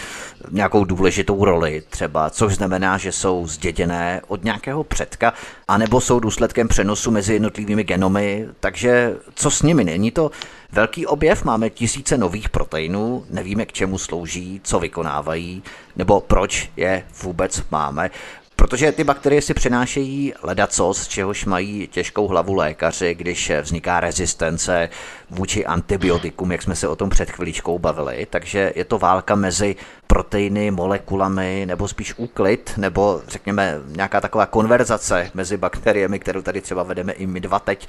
nějakou 0.51 0.85
důležitou 0.85 1.45
roli 1.45 1.83
třeba, 1.89 2.29
což 2.29 2.55
znamená, 2.55 2.97
že 2.97 3.11
jsou 3.11 3.47
zděděné 3.47 4.21
od 4.27 4.43
nějakého 4.43 4.83
předka, 4.83 5.33
anebo 5.67 6.01
jsou 6.01 6.19
důsledkem 6.19 6.67
přenosu 6.67 7.11
mezi 7.11 7.33
jednotlivými 7.33 7.83
genomy, 7.83 8.47
takže 8.59 9.15
co 9.35 9.51
s 9.51 9.61
nimi? 9.61 9.83
Není 9.83 10.11
to 10.11 10.31
Velký 10.71 11.05
objev, 11.05 11.43
máme 11.43 11.69
tisíce 11.69 12.17
nových 12.17 12.49
proteinů, 12.49 13.25
nevíme 13.29 13.65
k 13.65 13.73
čemu 13.73 13.97
slouží, 13.97 14.61
co 14.63 14.79
vykonávají, 14.79 15.63
nebo 15.95 16.21
proč 16.21 16.69
je 16.77 17.03
vůbec 17.23 17.63
máme. 17.71 18.09
Protože 18.55 18.91
ty 18.91 19.03
bakterie 19.03 19.41
si 19.41 19.53
přenášejí 19.53 20.33
ledacos, 20.43 21.01
z 21.01 21.07
čehož 21.07 21.45
mají 21.45 21.87
těžkou 21.87 22.27
hlavu 22.27 22.53
lékaři, 22.53 23.15
když 23.15 23.51
vzniká 23.61 23.99
rezistence 23.99 24.89
vůči 25.29 25.65
antibiotikům, 25.65 26.51
jak 26.51 26.61
jsme 26.61 26.75
se 26.75 26.87
o 26.87 26.95
tom 26.95 27.09
před 27.09 27.31
chviličkou 27.31 27.79
bavili. 27.79 28.27
Takže 28.29 28.73
je 28.75 28.85
to 28.85 28.99
válka 28.99 29.35
mezi 29.35 29.75
proteiny, 30.07 30.71
molekulami, 30.71 31.65
nebo 31.65 31.87
spíš 31.87 32.13
úklid, 32.17 32.73
nebo 32.77 33.21
řekněme 33.27 33.79
nějaká 33.85 34.21
taková 34.21 34.45
konverzace 34.45 35.31
mezi 35.33 35.57
bakteriemi, 35.57 36.19
kterou 36.19 36.41
tady 36.41 36.61
třeba 36.61 36.83
vedeme 36.83 37.13
i 37.13 37.27
my 37.27 37.39
dva 37.39 37.59
teď, 37.59 37.87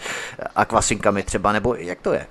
a 0.57 0.65
kvasinkami 0.65 1.23
třeba, 1.23 1.53
nebo 1.53 1.75
jak 1.75 2.01
to 2.01 2.13
je? 2.13 2.27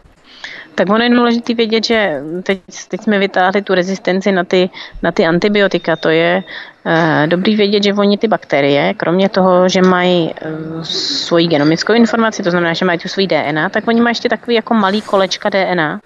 Tak 0.76 0.89
ono 0.89 1.03
je 1.03 1.10
důležité 1.10 1.53
vědět, 1.53 1.86
že 1.86 2.22
teď, 2.43 2.62
teď 2.88 3.01
jsme 3.01 3.20
vytáhli 3.20 3.62
tu 3.62 3.74
rezistenci 3.74 4.32
na 4.32 4.43
ty, 4.43 4.70
na 5.03 5.12
ty 5.12 5.26
antibiotika. 5.26 5.95
To 5.95 6.10
je 6.10 6.43
uh, 6.86 6.93
dobrý 7.26 7.55
vědět, 7.55 7.84
že 7.84 7.93
oni 7.93 8.18
ty 8.18 8.28
bakterie, 8.28 8.93
kromě 8.93 9.30
toho, 9.30 9.70
že 9.70 9.82
mají 9.82 10.34
uh, 10.34 10.84
svoji 10.84 11.47
genomickou 11.47 11.93
informaci, 11.93 12.43
to 12.43 12.51
znamená, 12.51 12.74
že 12.74 12.86
mají 12.86 12.99
tu 12.99 13.08
svůj 13.08 13.28
DNA, 13.28 13.70
tak 13.70 13.88
oni 13.88 14.01
mají 14.01 14.12
ještě 14.12 14.30
takový 14.30 14.55
jako 14.55 14.74
malý 14.74 15.01
kolečka 15.01 15.49
DNA. 15.49 15.99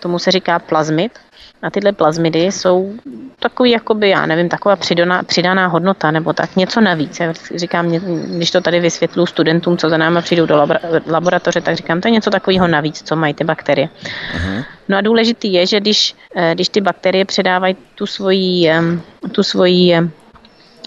Tomu 0.00 0.18
se 0.18 0.30
říká 0.30 0.58
plazmid 0.58 1.12
a 1.64 1.70
tyhle 1.70 1.92
plazmidy 1.92 2.38
jsou 2.38 2.92
takový, 3.38 3.70
jakoby, 3.70 4.08
já 4.08 4.26
nevím, 4.26 4.48
taková 4.48 4.76
přidaná, 4.76 5.22
přidaná 5.22 5.66
hodnota 5.66 6.10
nebo 6.10 6.32
tak 6.32 6.56
něco 6.56 6.80
navíc. 6.80 7.20
Já 7.20 7.32
říkám, 7.54 7.88
když 8.36 8.50
to 8.50 8.60
tady 8.60 8.80
vysvětlu 8.80 9.26
studentům, 9.26 9.76
co 9.76 9.88
za 9.88 9.96
náma 9.96 10.20
přijdou 10.20 10.46
do 10.46 10.66
laboratoře, 11.06 11.60
tak 11.60 11.76
říkám, 11.76 12.00
to 12.00 12.08
je 12.08 12.12
něco 12.12 12.30
takového 12.30 12.68
navíc, 12.68 13.02
co 13.02 13.16
mají 13.16 13.34
ty 13.34 13.44
bakterie. 13.44 13.88
Uh-huh. 13.88 14.64
No 14.88 14.98
a 14.98 15.00
důležitý 15.00 15.52
je, 15.52 15.66
že 15.66 15.80
když, 15.80 16.14
eh, 16.36 16.54
když 16.54 16.68
ty 16.68 16.80
bakterie 16.80 17.24
předávají 17.24 17.76
tu 17.94 18.06
svoji, 18.06 18.70
tu 19.32 19.42
svoji 19.42 20.00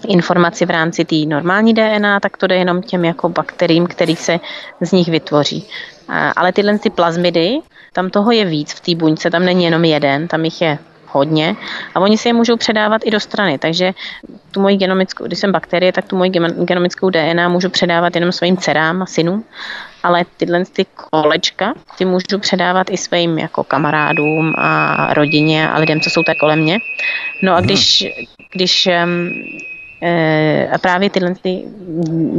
informaci 0.08 0.66
v 0.66 0.70
rámci 0.70 1.04
té 1.04 1.16
normální 1.16 1.74
DNA, 1.74 2.20
tak 2.20 2.36
to 2.36 2.46
jde 2.46 2.56
jenom 2.56 2.82
těm 2.82 3.04
jako 3.04 3.28
bakteriím, 3.28 3.86
který 3.86 4.16
se 4.16 4.40
z 4.80 4.92
nich 4.92 5.08
vytvoří. 5.08 5.68
Ale 6.36 6.52
tyhle 6.52 6.78
ty 6.78 6.90
plazmidy, 6.90 7.58
tam 7.92 8.10
toho 8.10 8.30
je 8.30 8.44
víc 8.44 8.72
v 8.72 8.80
té 8.80 8.94
buňce, 8.94 9.30
tam 9.30 9.44
není 9.44 9.64
jenom 9.64 9.84
jeden, 9.84 10.28
tam 10.28 10.44
jich 10.44 10.62
je 10.62 10.78
hodně 11.08 11.56
a 11.94 12.00
oni 12.00 12.18
si 12.18 12.28
je 12.28 12.32
můžou 12.32 12.56
předávat 12.56 13.02
i 13.04 13.10
do 13.10 13.20
strany, 13.20 13.58
takže 13.58 13.92
tu 14.50 14.60
moji 14.60 14.76
genomickou, 14.76 15.24
když 15.24 15.38
jsem 15.38 15.52
bakterie, 15.52 15.92
tak 15.92 16.04
tu 16.04 16.16
moji 16.16 16.30
genomickou 16.64 17.10
DNA 17.10 17.48
můžu 17.48 17.68
předávat 17.68 18.14
jenom 18.14 18.32
svým 18.32 18.56
dcerám 18.56 19.02
a 19.02 19.06
synům, 19.06 19.44
ale 20.02 20.24
tyhle 20.36 20.64
ty 20.64 20.86
kolečka, 20.94 21.74
ty 21.98 22.04
můžu 22.04 22.38
předávat 22.38 22.90
i 22.90 22.96
svým 22.96 23.38
jako 23.38 23.64
kamarádům 23.64 24.54
a 24.58 25.14
rodině 25.14 25.68
a 25.68 25.78
lidem, 25.78 26.00
co 26.00 26.10
jsou 26.10 26.22
tak 26.22 26.36
kolem 26.38 26.58
mě. 26.58 26.78
No 27.42 27.52
a 27.52 27.58
mhm. 27.58 27.64
když, 27.64 28.06
když 28.52 28.86
Eh, 28.86 29.02
a 29.02 29.06
právě 30.80 31.10
tyhle 31.10 31.34
ty 31.34 31.64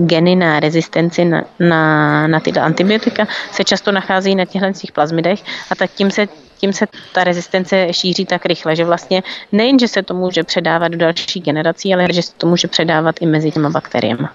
geny 0.05 0.35
na 0.35 0.59
rezistenci 0.59 1.25
na, 1.25 1.43
na, 1.59 2.27
na 2.27 2.39
tyhle 2.39 2.61
antibiotika 2.61 3.27
se 3.51 3.63
často 3.63 3.91
nachází 3.91 4.35
na 4.35 4.45
těchto 4.45 4.93
plazmidech 4.93 5.39
a 5.71 5.75
tak 5.75 5.91
tím 5.91 6.11
se 6.11 6.27
tím 6.59 6.73
se 6.73 6.85
ta 7.13 7.23
rezistence 7.23 7.87
šíří 7.91 8.25
tak 8.25 8.45
rychle, 8.45 8.75
že 8.75 8.85
vlastně 8.85 9.23
nejen, 9.51 9.79
že 9.79 9.87
se 9.87 10.03
to 10.03 10.13
může 10.13 10.43
předávat 10.43 10.87
do 10.87 10.97
další 10.97 11.39
generací, 11.39 11.93
ale 11.93 12.07
že 12.13 12.21
se 12.21 12.31
to 12.37 12.47
může 12.47 12.67
předávat 12.67 13.15
i 13.21 13.25
mezi 13.25 13.51
těma 13.51 13.69
bakteriemi. 13.69 14.27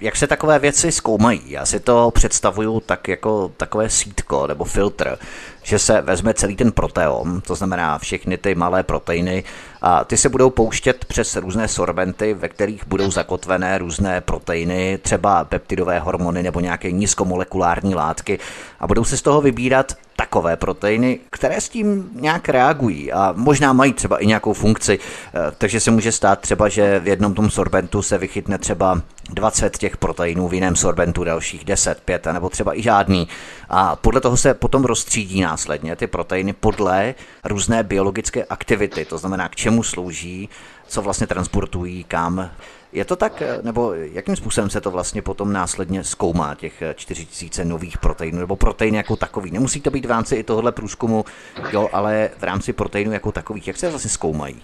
Jak 0.00 0.16
se 0.16 0.26
takové 0.26 0.58
věci 0.58 0.92
zkoumají? 0.92 1.42
Já 1.46 1.66
si 1.66 1.80
to 1.80 2.10
představuju 2.10 2.80
tak 2.80 3.08
jako 3.08 3.52
takové 3.56 3.90
sítko 3.90 4.46
nebo 4.46 4.64
filtr, 4.64 5.18
že 5.62 5.78
se 5.78 6.00
vezme 6.00 6.34
celý 6.34 6.56
ten 6.56 6.72
proteom, 6.72 7.40
to 7.40 7.54
znamená 7.54 7.98
všechny 7.98 8.38
ty 8.38 8.54
malé 8.54 8.82
proteiny, 8.82 9.44
a 9.88 10.04
ty 10.04 10.16
se 10.16 10.28
budou 10.28 10.50
pouštět 10.50 11.04
přes 11.04 11.36
různé 11.36 11.68
sorbenty, 11.68 12.34
ve 12.34 12.48
kterých 12.48 12.86
budou 12.86 13.10
zakotvené 13.10 13.78
různé 13.78 14.20
proteiny, 14.20 14.98
třeba 15.02 15.44
peptidové 15.44 15.98
hormony 15.98 16.42
nebo 16.42 16.60
nějaké 16.60 16.90
nízkomolekulární 16.90 17.94
látky. 17.94 18.38
A 18.80 18.86
budou 18.86 19.04
se 19.04 19.16
z 19.16 19.22
toho 19.22 19.40
vybírat 19.40 19.92
takové 20.26 20.56
proteiny, 20.56 21.20
které 21.30 21.60
s 21.60 21.68
tím 21.68 22.10
nějak 22.14 22.48
reagují 22.48 23.12
a 23.12 23.32
možná 23.36 23.72
mají 23.72 23.92
třeba 23.92 24.18
i 24.18 24.26
nějakou 24.26 24.52
funkci, 24.52 24.98
eh, 24.98 25.52
takže 25.58 25.80
se 25.80 25.90
může 25.90 26.12
stát 26.12 26.40
třeba, 26.40 26.68
že 26.68 27.00
v 27.00 27.08
jednom 27.08 27.34
tom 27.34 27.50
sorbentu 27.50 28.02
se 28.02 28.18
vychytne 28.18 28.58
třeba 28.58 29.02
20 29.30 29.78
těch 29.78 29.96
proteinů, 29.96 30.48
v 30.48 30.54
jiném 30.54 30.76
sorbentu 30.76 31.24
dalších 31.24 31.64
10, 31.64 32.00
5 32.04 32.32
nebo 32.32 32.48
třeba 32.48 32.78
i 32.78 32.82
žádný. 32.82 33.28
A 33.68 33.96
podle 33.96 34.20
toho 34.20 34.36
se 34.36 34.54
potom 34.54 34.84
rozstřídí 34.84 35.40
následně 35.40 35.96
ty 35.96 36.06
proteiny 36.06 36.52
podle 36.52 37.14
různé 37.44 37.82
biologické 37.82 38.44
aktivity, 38.44 39.04
to 39.04 39.18
znamená 39.18 39.48
k 39.48 39.56
čemu 39.56 39.82
slouží, 39.82 40.48
co 40.88 41.02
vlastně 41.02 41.26
transportují, 41.26 42.04
kam. 42.04 42.50
Je 42.96 43.04
to 43.04 43.16
tak, 43.16 43.42
nebo 43.62 43.94
jakým 43.94 44.36
způsobem 44.36 44.70
se 44.70 44.80
to 44.80 44.90
vlastně 44.90 45.22
potom 45.22 45.52
následně 45.52 46.04
zkoumá, 46.04 46.54
těch 46.54 46.82
4000 46.94 47.64
nových 47.64 47.98
proteinů, 47.98 48.38
nebo 48.38 48.56
proteiny 48.56 48.96
jako 48.96 49.16
takový? 49.16 49.50
Nemusí 49.50 49.80
to 49.80 49.90
být 49.90 50.06
v 50.06 50.10
rámci 50.10 50.36
i 50.36 50.42
tohohle 50.42 50.72
průzkumu, 50.72 51.24
jo, 51.72 51.88
ale 51.92 52.30
v 52.38 52.42
rámci 52.42 52.72
proteinů 52.72 53.12
jako 53.12 53.32
takových, 53.32 53.66
jak 53.66 53.76
se 53.76 53.90
vlastně 53.90 54.10
zkoumají? 54.10 54.62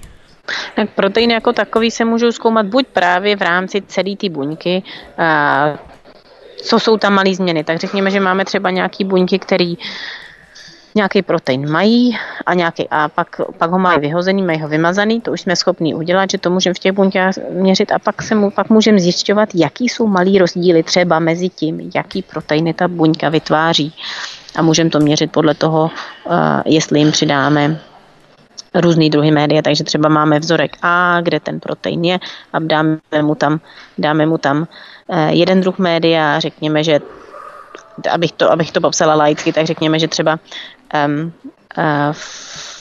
Tak 0.77 0.91
proteiny 0.91 1.35
jako 1.35 1.53
takový 1.53 1.91
se 1.91 2.05
můžou 2.05 2.33
zkoumat 2.33 2.67
buď 2.67 2.87
právě 2.87 3.37
v 3.37 3.43
rámci 3.43 3.83
celé 3.83 4.17
té 4.17 4.29
buňky, 4.29 4.83
co 6.63 6.81
jsou 6.81 6.97
tam 6.97 7.15
malé 7.15 7.35
změny. 7.35 7.65
Tak 7.65 7.79
řekněme, 7.79 8.11
že 8.11 8.21
máme 8.21 8.45
třeba 8.45 8.71
nějaké 8.71 9.05
buňky, 9.05 9.39
které 9.39 9.75
nějaký 10.95 11.23
protein 11.23 11.71
mají 11.71 12.19
a, 12.47 12.55
nějaký, 12.55 12.89
a 12.91 13.09
pak, 13.09 13.41
pak 13.59 13.71
ho 13.71 13.79
mají 13.79 14.01
vyhozený, 14.01 14.43
mají 14.43 14.61
ho 14.61 14.69
vymazaný, 14.69 15.21
to 15.21 15.33
už 15.33 15.41
jsme 15.41 15.57
schopni 15.57 15.95
udělat, 15.95 16.31
že 16.31 16.39
to 16.39 16.51
můžeme 16.51 16.75
v 16.75 16.79
těch 16.79 16.93
buňkách 16.93 17.35
měřit 17.51 17.93
a 17.93 17.99
pak, 17.99 18.23
se 18.23 18.35
mu, 18.35 18.51
pak 18.51 18.71
můžeme 18.71 18.99
zjišťovat, 18.99 19.49
jaký 19.55 19.89
jsou 19.89 20.07
malý 20.07 20.39
rozdíly 20.39 20.83
třeba 20.83 21.19
mezi 21.19 21.49
tím, 21.49 21.91
jaký 21.95 22.23
proteiny 22.23 22.75
ta 22.75 22.89
buňka 22.89 23.29
vytváří. 23.29 23.95
A 24.57 24.63
můžeme 24.63 24.91
to 24.91 25.01
měřit 25.01 25.33
podle 25.33 25.55
toho, 25.55 25.91
uh, 26.25 26.33
jestli 26.65 26.99
jim 26.99 27.13
přidáme 27.13 27.81
různý 28.75 29.11
druhy 29.11 29.31
média, 29.31 29.63
takže 29.63 29.85
třeba 29.85 30.09
máme 30.09 30.39
vzorek 30.39 30.77
A, 30.83 31.21
kde 31.21 31.41
ten 31.41 31.61
protein 31.61 32.05
je 32.05 32.19
a 32.53 32.59
dáme 32.59 32.99
mu 33.23 33.35
tam, 33.35 33.61
dáme 33.99 34.27
mu 34.27 34.39
tam 34.39 34.59
uh, 34.59 35.29
jeden 35.29 35.61
druh 35.61 35.79
média, 35.79 36.41
řekněme, 36.41 36.85
že 36.85 37.01
abych 38.11 38.33
to, 38.33 38.53
abych 38.53 38.73
to 38.73 38.81
popsala 38.81 39.15
laicky, 39.15 39.53
tak 39.53 39.67
řekněme, 39.67 39.99
že 39.99 40.09
třeba 40.09 40.39
um, 40.95 41.33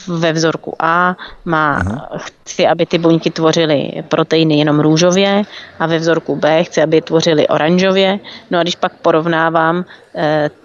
ve 0.07 0.33
vzorku 0.33 0.75
A 0.79 1.15
má, 1.45 1.75
Aha. 1.75 2.09
chci, 2.17 2.67
aby 2.67 2.85
ty 2.85 2.97
buňky 2.97 3.29
tvořily 3.29 4.03
proteiny 4.09 4.57
jenom 4.57 4.79
růžově 4.79 5.43
a 5.79 5.87
ve 5.87 5.97
vzorku 5.99 6.35
B 6.35 6.63
chci, 6.63 6.81
aby 6.81 7.01
tvořily 7.01 7.47
oranžově. 7.47 8.19
No 8.51 8.59
a 8.59 8.63
když 8.63 8.75
pak 8.75 8.93
porovnávám 8.93 9.77
uh, 9.77 9.83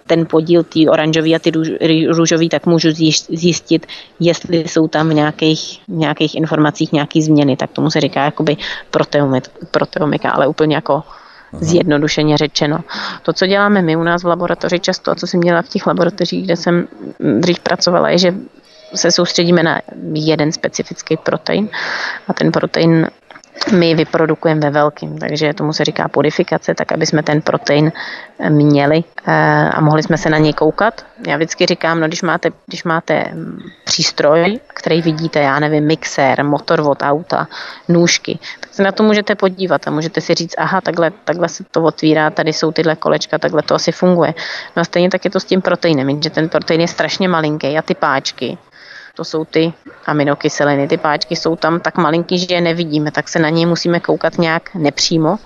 ten 0.07 0.27
podíl 0.27 0.63
ty 0.63 0.89
oranžový 0.89 1.37
a 1.37 1.39
ty 1.39 1.53
růžový, 2.09 2.49
tak 2.49 2.67
můžu 2.67 2.91
zjistit, 3.29 3.87
jestli 4.21 4.69
jsou 4.69 4.89
tam 4.89 5.09
v 5.09 5.15
nějakých, 5.15 5.81
v 5.89 5.97
nějakých 5.97 6.35
informacích 6.35 6.93
nějaké 6.93 7.23
změny. 7.23 7.57
Tak 7.57 7.71
tomu 7.71 7.91
se 7.91 8.01
říká 8.01 8.25
jakoby 8.25 8.57
proteomika, 9.71 10.31
ale 10.31 10.47
úplně 10.47 10.75
jako 10.75 11.03
zjednodušeně 11.53 12.37
řečeno. 12.37 12.79
To, 13.23 13.33
co 13.33 13.47
děláme 13.47 13.83
my 13.83 13.97
u 13.97 14.03
nás 14.03 14.23
v 14.23 14.27
laboratoři 14.27 14.81
často, 14.81 15.11
a 15.11 15.15
co 15.15 15.27
jsem 15.27 15.41
měla 15.41 15.63
v 15.63 15.69
těch 15.69 15.87
laboratořích, 15.87 16.45
kde 16.45 16.57
jsem 16.57 16.89
dřív 17.41 17.61
pracovala, 17.61 18.09
je, 18.11 18.19
že 18.19 18.35
se 18.95 19.11
soustředíme 19.11 19.63
na 19.63 19.81
jeden 20.15 20.53
specifický 20.53 21.17
protein 21.17 21.69
a 22.29 22.33
ten 22.33 22.53
protein 22.53 23.07
my 23.73 23.95
vyprodukujeme 23.95 24.61
ve 24.61 24.71
velkým, 24.71 25.19
takže 25.19 25.55
tomu 25.55 25.73
se 25.73 25.85
říká 25.85 26.09
podifikace, 26.09 26.75
tak 26.75 26.93
aby 26.93 27.07
jsme 27.07 27.23
ten 27.23 27.43
protein 27.43 27.93
eh, 28.39 28.51
měli 28.51 29.05
eh, 29.27 29.71
a 29.71 29.81
mohli 29.81 30.03
jsme 30.03 30.19
se 30.19 30.31
na 30.31 30.39
něj 30.39 30.53
koukat. 30.53 31.07
Já 31.27 31.37
vždycky 31.37 31.67
říkám, 31.67 32.01
no 32.01 32.07
když 32.07 32.23
máte, 32.23 32.51
když 32.67 32.85
máte 32.85 33.25
mm, 33.33 33.59
přístroj, 33.85 34.61
který 34.67 35.03
vidíte, 35.03 35.41
já 35.41 35.59
nevím, 35.59 35.87
mixér, 35.87 36.45
motor 36.45 36.81
od 36.81 37.03
auta, 37.03 37.49
nůžky, 37.89 38.39
se 38.77 38.83
na 38.83 38.93
to 38.93 39.03
můžete 39.03 39.35
podívat 39.35 39.89
a 39.89 39.91
můžete 39.91 40.21
si 40.21 40.35
říct, 40.35 40.55
aha, 40.59 40.81
takhle, 40.81 41.11
takhle 41.25 41.49
se 41.49 41.65
to 41.65 41.83
otvírá, 41.83 42.31
tady 42.31 42.53
jsou 42.53 42.73
tyhle 42.73 42.97
kolečka, 42.97 43.39
takhle 43.39 43.63
to 43.63 43.75
asi 43.75 43.93
funguje. 43.93 44.35
No 44.77 44.81
a 44.81 44.85
stejně 44.85 45.11
tak 45.11 45.25
je 45.25 45.31
to 45.31 45.41
s 45.41 45.45
tím 45.45 45.63
proteinem, 45.63 46.23
že 46.23 46.31
ten 46.31 46.49
protein 46.49 46.81
je 46.81 46.89
strašně 46.89 47.29
malinký 47.29 47.79
a 47.79 47.83
ty 47.83 47.95
páčky 47.95 48.59
to 49.17 49.25
jsou 49.25 49.45
ty 49.45 49.73
aminokyseliny. 50.07 50.89
Ty 50.89 50.97
páčky 50.97 51.37
jsou 51.37 51.57
tam 51.57 51.81
tak 51.81 51.97
malinký, 51.97 52.39
že 52.39 52.55
je 52.55 52.61
nevidíme, 52.61 53.11
tak 53.11 53.29
se 53.29 53.39
na 53.39 53.49
ně 53.49 53.67
musíme 53.67 54.01
koukat 54.01 54.39
nějak 54.39 54.75
nepřímo 54.75 55.39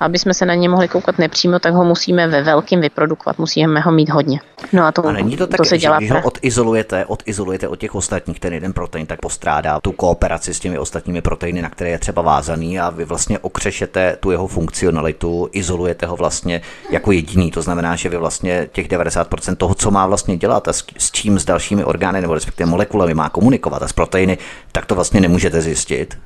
aby 0.00 0.18
jsme 0.18 0.34
se 0.34 0.46
na 0.46 0.54
ně 0.54 0.68
mohli 0.68 0.88
koukat 0.88 1.18
nepřímo, 1.18 1.58
tak 1.58 1.74
ho 1.74 1.84
musíme 1.84 2.28
ve 2.28 2.42
velkým 2.42 2.80
vyprodukovat, 2.80 3.38
musíme 3.38 3.80
ho 3.80 3.92
mít 3.92 4.10
hodně. 4.10 4.40
No 4.72 4.86
a 4.86 4.92
to, 4.92 5.06
a 5.06 5.12
není 5.12 5.36
to 5.36 5.46
tak, 5.46 5.56
to 5.56 5.64
se 5.64 5.78
dělá 5.78 6.00
že, 6.00 6.06
když 6.06 6.10
ho 6.10 6.20
odizolujete, 6.22 7.04
odizolujete 7.06 7.68
od 7.68 7.78
těch 7.78 7.94
ostatních, 7.94 8.40
ten 8.40 8.52
jeden 8.52 8.72
protein 8.72 9.06
tak 9.06 9.20
postrádá 9.20 9.80
tu 9.80 9.92
kooperaci 9.92 10.54
s 10.54 10.60
těmi 10.60 10.78
ostatními 10.78 11.22
proteiny, 11.22 11.62
na 11.62 11.70
které 11.70 11.90
je 11.90 11.98
třeba 11.98 12.22
vázaný 12.22 12.80
a 12.80 12.90
vy 12.90 13.04
vlastně 13.04 13.38
okřešete 13.38 14.16
tu 14.20 14.30
jeho 14.30 14.46
funkcionalitu, 14.46 15.48
izolujete 15.52 16.06
ho 16.06 16.16
vlastně 16.16 16.60
jako 16.90 17.12
jediný. 17.12 17.50
To 17.50 17.62
znamená, 17.62 17.96
že 17.96 18.08
vy 18.08 18.16
vlastně 18.16 18.68
těch 18.72 18.88
90% 18.88 19.56
toho, 19.56 19.74
co 19.74 19.90
má 19.90 20.06
vlastně 20.06 20.36
dělat 20.36 20.68
a 20.68 20.72
s, 20.72 20.84
s 20.98 21.10
čím 21.10 21.38
s 21.38 21.44
dalšími 21.44 21.84
orgány 21.84 22.20
nebo 22.20 22.34
respektive 22.34 22.70
molekulami 22.70 23.14
má 23.14 23.28
komunikovat 23.28 23.82
a 23.82 23.88
s 23.88 23.92
proteiny, 23.92 24.38
tak 24.72 24.86
to 24.86 24.94
vlastně 24.94 25.20
nemůžete 25.20 25.60
zjistit. 25.60 26.18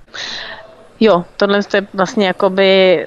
Jo, 1.01 1.25
tohle 1.37 1.61
je 1.75 1.87
vlastně 1.95 2.27
jakoby 2.27 3.07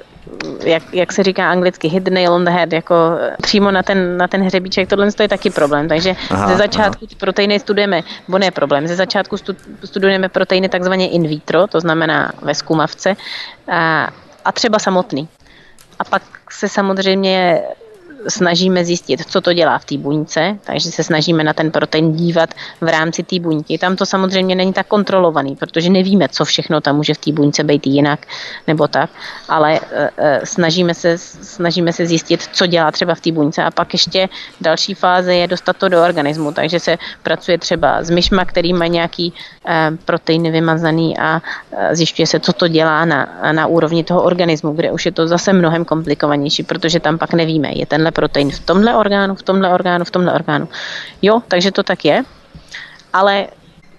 jak, 0.64 0.84
jak 0.94 1.14
se 1.14 1.24
říká 1.24 1.50
anglicky, 1.52 1.88
hit 1.88 2.08
nail 2.08 2.34
on 2.34 2.46
the 2.46 2.52
head, 2.52 2.74
jako 2.74 2.96
přímo 3.42 3.72
na 3.72 3.84
ten, 3.84 4.18
na 4.18 4.28
ten 4.28 4.44
hřebíček, 4.44 4.90
tohle 4.90 5.08
je 5.22 5.28
taky 5.28 5.50
problém. 5.50 5.88
Takže 5.88 6.16
aha, 6.30 6.48
ze 6.48 6.58
začátku 6.58 7.06
aha. 7.06 7.16
proteiny 7.20 7.60
studujeme, 7.60 8.02
bo 8.28 8.38
ne 8.38 8.52
problém, 8.52 8.88
ze 8.88 8.96
začátku 8.96 9.36
studujeme 9.84 10.30
proteiny 10.30 10.70
takzvaně 10.70 11.10
in 11.10 11.28
vitro, 11.28 11.68
to 11.68 11.80
znamená 11.80 12.32
ve 12.42 12.56
zkumavce, 12.56 13.16
a, 13.72 14.10
a 14.46 14.52
třeba 14.52 14.80
samotný. 14.80 15.28
A 16.00 16.04
pak 16.04 16.24
se 16.52 16.70
samozřejmě 16.70 17.62
snažíme 18.28 18.86
zjistit, 18.86 19.22
co 19.30 19.42
to 19.42 19.54
dělá 19.54 19.78
v 19.78 19.86
té 19.86 19.98
buňce, 19.98 20.58
takže 20.64 20.92
se 20.92 21.04
snažíme 21.04 21.44
na 21.44 21.54
ten 21.54 21.72
protein 21.72 22.14
dívat 22.14 22.50
v 22.82 22.88
rámci 22.88 23.24
té 23.24 23.40
buňky. 23.40 23.78
Tam 23.78 23.96
to 23.96 24.06
samozřejmě 24.06 24.56
není 24.56 24.74
tak 24.74 24.88
kontrolovaný, 24.88 25.56
protože 25.56 25.90
nevíme, 25.90 26.30
co 26.30 26.46
všechno 26.46 26.82
tam 26.82 26.96
může 26.96 27.14
v 27.14 27.18
té 27.18 27.32
buňce 27.32 27.64
být 27.64 27.88
jinak 27.88 28.26
nebo 28.68 28.88
tak, 28.88 29.10
ale 29.50 29.80
e, 29.92 30.10
e, 30.18 30.46
snažíme 30.46 30.94
se, 30.94 31.18
snažíme 31.18 31.94
se 31.94 32.06
zjistit, 32.06 32.50
co 32.54 32.66
dělá 32.66 32.92
třeba 32.92 33.16
v 33.16 33.22
té 33.22 33.32
buňce 33.32 33.64
a 33.64 33.72
pak 33.72 33.94
ještě 33.94 34.30
další 34.62 34.94
fáze 34.94 35.36
je 35.36 35.48
dostat 35.48 35.78
to 35.78 35.90
do 35.90 36.04
organismu, 36.04 36.52
takže 36.52 36.80
se 36.80 36.98
pracuje 37.24 37.58
třeba 37.58 38.04
s 38.04 38.10
myšma, 38.10 38.46
který 38.46 38.74
má 38.74 38.88
nějaký 38.88 39.34
proteiny 40.06 40.52
vymazaný 40.52 41.18
a 41.18 41.42
zjišťuje 41.92 42.28
se, 42.28 42.40
co 42.40 42.54
to 42.54 42.68
dělá 42.68 43.06
na, 43.06 43.28
na 43.52 43.68
úrovni 43.68 44.04
toho 44.04 44.24
organismu, 44.24 44.74
kde 44.74 44.92
už 44.92 45.06
je 45.06 45.12
to 45.12 45.28
zase 45.28 45.54
mnohem 45.54 45.86
komplikovanější, 45.86 46.64
protože 46.64 47.00
tam 47.00 47.18
pak 47.18 47.34
nevíme, 47.34 47.72
je 47.74 47.86
tenhle 47.86 48.12
protein 48.12 48.52
v 48.52 48.60
tomhle 48.60 48.96
orgánu, 48.96 49.36
v 49.36 49.44
tomhle 49.44 49.70
orgánu, 49.70 50.06
v 50.06 50.12
tomhle 50.12 50.34
orgánu. 50.34 50.68
Jo, 51.22 51.42
takže 51.48 51.72
to 51.72 51.84
tak 51.84 52.06
je, 52.06 52.24
ale 53.14 53.48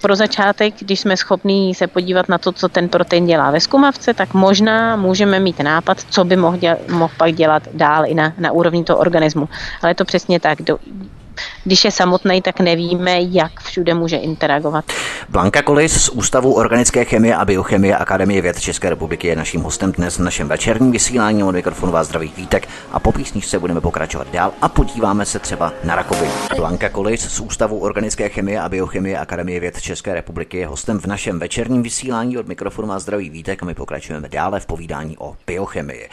pro 0.05 0.17
začátek, 0.17 0.75
když 0.79 1.01
jsme 1.01 1.17
schopní 1.17 1.75
se 1.75 1.87
podívat 1.87 2.29
na 2.29 2.39
to, 2.39 2.53
co 2.53 2.69
ten 2.69 2.89
protein 2.89 3.27
dělá 3.27 3.51
ve 3.51 3.61
zkumavce, 3.61 4.15
tak 4.15 4.35
možná 4.35 4.97
můžeme 4.97 5.41
mít 5.41 5.61
nápad, 5.61 6.01
co 6.11 6.25
by 6.25 6.37
mohl, 6.37 6.57
dělat, 6.57 6.79
mohl 6.89 7.13
pak 7.17 7.33
dělat 7.33 7.63
dál 7.73 8.05
i 8.07 8.15
na, 8.15 8.33
na 8.39 8.53
úrovni 8.53 8.85
toho 8.85 8.99
organismu. 8.99 9.49
Ale 9.83 9.91
je 9.91 9.95
to 9.95 10.05
přesně 10.05 10.41
tak. 10.41 10.63
Do, 10.63 10.79
když 11.65 11.85
je 11.85 11.91
samotný, 11.91 12.43
tak 12.43 12.61
nevíme, 12.61 13.21
jak 13.21 13.61
všude 13.61 13.95
může 13.95 14.17
interagovat. 14.17 14.85
Blanka 15.29 15.63
Kolis 15.63 16.03
z 16.03 16.09
Ústavu 16.09 16.55
organické 16.55 17.05
chemie 17.05 17.37
a 17.37 17.45
biochemie 17.45 17.97
Akademie 17.97 18.43
věd 18.43 18.61
České 18.61 18.91
republiky 18.91 19.27
je 19.27 19.37
naším 19.37 19.61
hostem 19.61 19.93
dnes 19.93 20.19
v 20.19 20.23
našem 20.23 20.49
večerním 20.49 20.93
vysílání. 20.93 21.45
Od 21.45 21.53
mikrofonu 21.53 21.93
vás 21.93 22.07
zdraví 22.07 22.33
Vítek 22.37 22.69
a 22.93 23.01
po 23.01 23.13
písničce 23.13 23.59
budeme 23.59 23.81
pokračovat 23.81 24.27
dál 24.33 24.53
a 24.63 24.69
podíváme 24.69 25.27
se 25.27 25.39
třeba 25.39 25.73
na 25.85 25.97
rakovinu. 25.97 26.33
Blanka 26.57 26.89
Kolis 26.89 27.21
z 27.21 27.41
Ústavu 27.41 27.79
organické 27.79 28.29
chemie 28.29 28.61
a 28.61 28.69
biochemie 28.69 29.19
Akademie 29.19 29.61
věd 29.61 29.81
České 29.81 30.15
republiky 30.15 30.59
je 30.59 30.67
hostem 30.67 31.01
v 31.01 31.07
našem 31.07 31.39
večerním 31.39 31.83
vysílání. 31.83 32.39
Od 32.39 32.49
mikrofonu 32.49 32.89
vás 32.89 33.03
zdraví 33.03 33.31
Vítek 33.31 33.63
a 33.63 33.67
my 33.67 33.75
pokračujeme 33.75 34.29
dále 34.29 34.61
v 34.61 34.67
povídání 34.67 35.19
o 35.19 35.37
biochemii. 35.47 36.09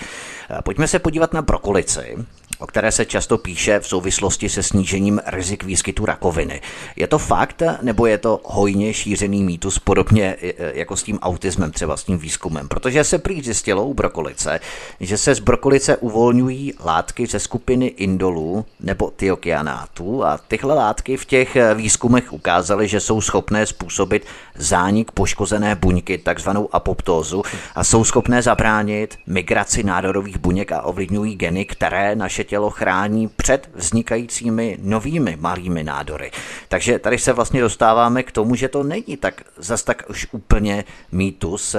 Pojďme 0.63 0.87
se 0.87 0.99
podívat 0.99 1.33
na 1.33 1.41
brokolici 1.41 2.17
o 2.61 2.67
které 2.67 2.91
se 2.91 3.05
často 3.05 3.37
píše 3.37 3.79
v 3.79 3.87
souvislosti 3.87 4.49
se 4.49 4.63
snížením 4.63 5.21
rizik 5.25 5.63
výskytu 5.63 6.05
rakoviny. 6.05 6.61
Je 6.95 7.07
to 7.07 7.17
fakt, 7.17 7.63
nebo 7.81 8.05
je 8.05 8.17
to 8.17 8.41
hojně 8.43 8.93
šířený 8.93 9.43
mýtus 9.43 9.79
podobně 9.79 10.35
e, 10.41 10.47
e, 10.49 10.79
jako 10.79 10.95
s 10.95 11.03
tím 11.03 11.19
autismem, 11.19 11.71
třeba 11.71 11.97
s 11.97 12.03
tím 12.03 12.17
výzkumem? 12.17 12.67
Protože 12.67 13.03
se 13.03 13.17
prý 13.17 13.41
zjistilo 13.41 13.85
u 13.85 13.93
brokolice, 13.93 14.59
že 14.99 15.17
se 15.17 15.35
z 15.35 15.39
brokolice 15.39 15.97
uvolňují 15.97 16.73
látky 16.83 17.27
ze 17.27 17.39
skupiny 17.39 17.85
indolů 17.85 18.65
nebo 18.79 19.11
tiokianátů 19.15 20.25
a 20.25 20.37
tyhle 20.37 20.75
látky 20.75 21.17
v 21.17 21.25
těch 21.25 21.55
e, 21.55 21.75
výzkumech 21.75 22.33
ukázaly, 22.33 22.87
že 22.87 22.99
jsou 22.99 23.21
schopné 23.21 23.65
způsobit 23.65 24.25
zánik 24.55 25.11
poškozené 25.11 25.75
buňky, 25.75 26.17
takzvanou 26.17 26.69
apoptózu, 26.75 27.43
a 27.75 27.83
jsou 27.83 28.03
schopné 28.03 28.41
zabránit 28.41 29.17
migraci 29.27 29.83
nádorových 29.83 30.37
buněk 30.37 30.71
a 30.71 30.81
ovlivňují 30.81 31.35
geny, 31.35 31.65
které 31.65 32.15
naše 32.15 32.43
tělo 32.51 32.69
chrání 32.69 33.27
před 33.27 33.69
vznikajícími 33.73 34.77
novými 34.81 35.37
malými 35.39 35.83
nádory. 35.83 36.31
Takže 36.67 36.99
tady 36.99 37.17
se 37.17 37.33
vlastně 37.33 37.61
dostáváme 37.61 38.23
k 38.23 38.31
tomu, 38.31 38.55
že 38.55 38.67
to 38.67 38.83
není 38.83 39.17
tak 39.19 39.41
zas 39.57 39.83
tak 39.83 40.03
už 40.09 40.27
úplně 40.31 40.83
mýtus 41.11 41.75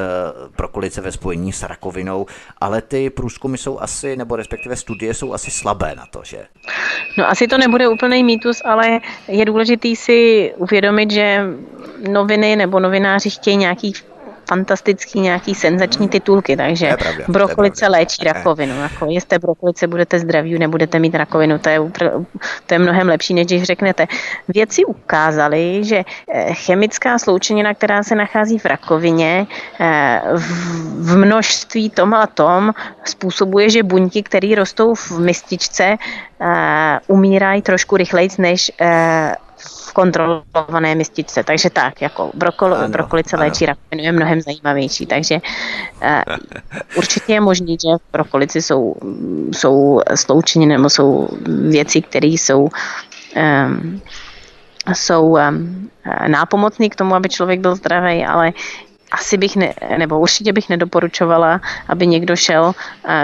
pro 0.56 0.68
eh, 0.68 0.72
kolice 0.72 1.00
ve 1.00 1.12
spojení 1.12 1.52
s 1.52 1.62
rakovinou, 1.62 2.26
ale 2.60 2.82
ty 2.82 3.10
průzkumy 3.10 3.58
jsou 3.58 3.80
asi, 3.80 4.16
nebo 4.16 4.36
respektive 4.36 4.76
studie 4.76 5.14
jsou 5.14 5.32
asi 5.32 5.50
slabé 5.50 5.94
na 5.94 6.06
to, 6.06 6.20
že? 6.24 6.46
No 7.18 7.28
asi 7.28 7.48
to 7.48 7.58
nebude 7.58 7.88
úplný 7.88 8.24
mýtus, 8.24 8.62
ale 8.64 9.00
je 9.28 9.44
důležitý 9.44 9.96
si 9.96 10.52
uvědomit, 10.56 11.10
že 11.10 11.44
noviny 12.08 12.56
nebo 12.56 12.80
novináři 12.80 13.30
chtějí 13.30 13.56
nějaký 13.56 13.92
fantastický 14.53 15.20
nějaký 15.20 15.55
senzační 15.55 16.09
titulky, 16.09 16.57
takže 16.57 16.96
pravda, 16.98 17.24
brokolice 17.28 17.88
léčí 17.88 18.24
rakovinu. 18.24 18.74
Jako 18.82 19.07
jste 19.07 19.38
brokolice, 19.38 19.86
budete 19.86 20.18
zdraví, 20.18 20.59
nebudete 20.59 20.98
mít 20.98 21.14
rakovinu. 21.14 21.59
To 21.59 21.68
je, 21.68 21.80
to 22.66 22.74
je 22.74 22.78
mnohem 22.78 23.09
lepší, 23.09 23.34
než 23.34 23.46
když 23.46 23.62
řeknete. 23.62 24.07
Věci 24.48 24.84
ukázaly, 24.84 25.84
že 25.84 26.05
eh, 26.05 26.55
chemická 26.55 27.18
sloučenina, 27.18 27.74
která 27.74 28.03
se 28.03 28.14
nachází 28.14 28.59
v 28.59 28.64
rakovině, 28.64 29.46
eh, 29.80 30.20
v 31.00 31.16
množství 31.16 31.90
tom 31.90 32.14
a 32.14 32.26
tom 32.26 32.72
způsobuje, 33.05 33.70
že 33.70 33.82
buňky, 33.82 34.22
které 34.22 34.55
rostou 34.57 34.94
v 34.94 35.18
mističce, 35.18 35.96
eh, 35.96 36.98
umírají 37.07 37.62
trošku 37.62 37.96
rychleji 37.96 38.28
než 38.38 38.72
kontrolované 39.92 40.94
mističce. 40.94 41.44
Takže 41.44 41.70
tak, 41.70 42.02
jako 42.02 42.30
brokol, 42.34 42.74
ano, 42.74 42.88
brokolice 42.88 43.36
ano. 43.36 43.44
léčí 43.44 43.66
rakovinu 43.66 44.02
je 44.04 44.12
mnohem 44.12 44.40
zajímavější. 44.40 45.06
Takže 45.06 45.40
uh, 46.02 46.36
určitě 46.96 47.32
je 47.32 47.40
možný, 47.40 47.76
že 47.82 47.88
v 47.88 48.12
brokolici 48.12 48.62
jsou, 48.62 48.96
jsou 49.52 50.00
sloučení 50.14 50.66
nebo 50.66 50.90
jsou 50.90 51.28
věci, 51.68 52.02
které 52.02 52.26
jsou 52.26 52.68
um, 53.36 54.00
jsou 54.94 55.26
um, 55.26 55.90
nápomocný 56.26 56.90
k 56.90 56.96
tomu, 56.96 57.14
aby 57.14 57.28
člověk 57.28 57.60
byl 57.60 57.74
zdravý, 57.74 58.24
ale 58.24 58.52
asi 59.12 59.36
bych, 59.36 59.56
ne, 59.56 59.74
nebo 59.98 60.20
určitě 60.20 60.52
bych 60.52 60.68
nedoporučovala, 60.68 61.60
aby 61.88 62.06
někdo 62.06 62.36
šel, 62.36 62.72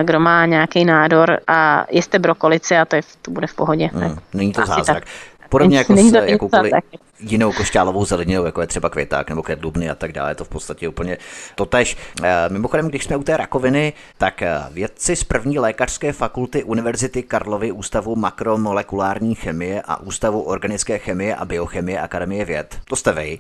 kdo 0.03 0.21
má 0.21 0.47
nějaký 0.47 0.85
nádor 0.85 1.41
a 1.47 1.87
jeste 1.91 2.19
brokolici 2.19 2.77
a 2.77 2.85
to, 2.85 2.97
je, 2.97 3.03
to 3.23 3.31
bude 3.31 3.47
v 3.47 3.55
pohodě. 3.55 3.91
Hmm, 3.93 4.19
není 4.35 4.53
to 4.53 4.67
zázrak. 4.67 4.87
Tak. 4.87 5.05
Podobně 5.49 5.79
jako 5.79 5.97
s 5.97 6.13
jakoukoliv 6.13 6.73
jinou 7.21 7.53
košťálovou 7.53 8.05
zeleninou, 8.05 8.45
jako 8.45 8.61
je 8.61 8.67
třeba 8.67 8.91
květák 8.91 9.29
nebo 9.29 9.43
květlubny 9.43 9.91
a 9.91 9.95
tak 9.95 10.13
dále. 10.13 10.31
Je 10.31 10.35
to 10.35 10.45
v 10.45 10.49
podstatě 10.49 10.89
úplně 10.89 11.19
totež. 11.55 11.97
Eh, 12.23 12.49
mimochodem, 12.49 12.89
když 12.89 13.05
jsme 13.05 13.17
u 13.17 13.23
té 13.23 13.37
rakoviny, 13.37 13.93
tak 14.19 14.43
eh, 14.43 14.59
vědci 14.71 15.17
z 15.17 15.25
první 15.25 15.59
lékařské 15.59 16.13
fakulty 16.13 16.65
Univerzity 16.65 17.23
Karlovy 17.23 17.73
Ústavu 17.73 18.17
makromolekulární 18.17 19.35
chemie 19.35 19.83
a 19.85 20.01
Ústavu 20.01 20.41
organické 20.41 20.99
chemie 20.99 21.37
a 21.37 21.45
biochemie 21.45 22.01
Akademie 22.01 22.45
věd, 22.45 22.79
to 22.85 22.97
jste 22.97 23.13
vy, 23.13 23.39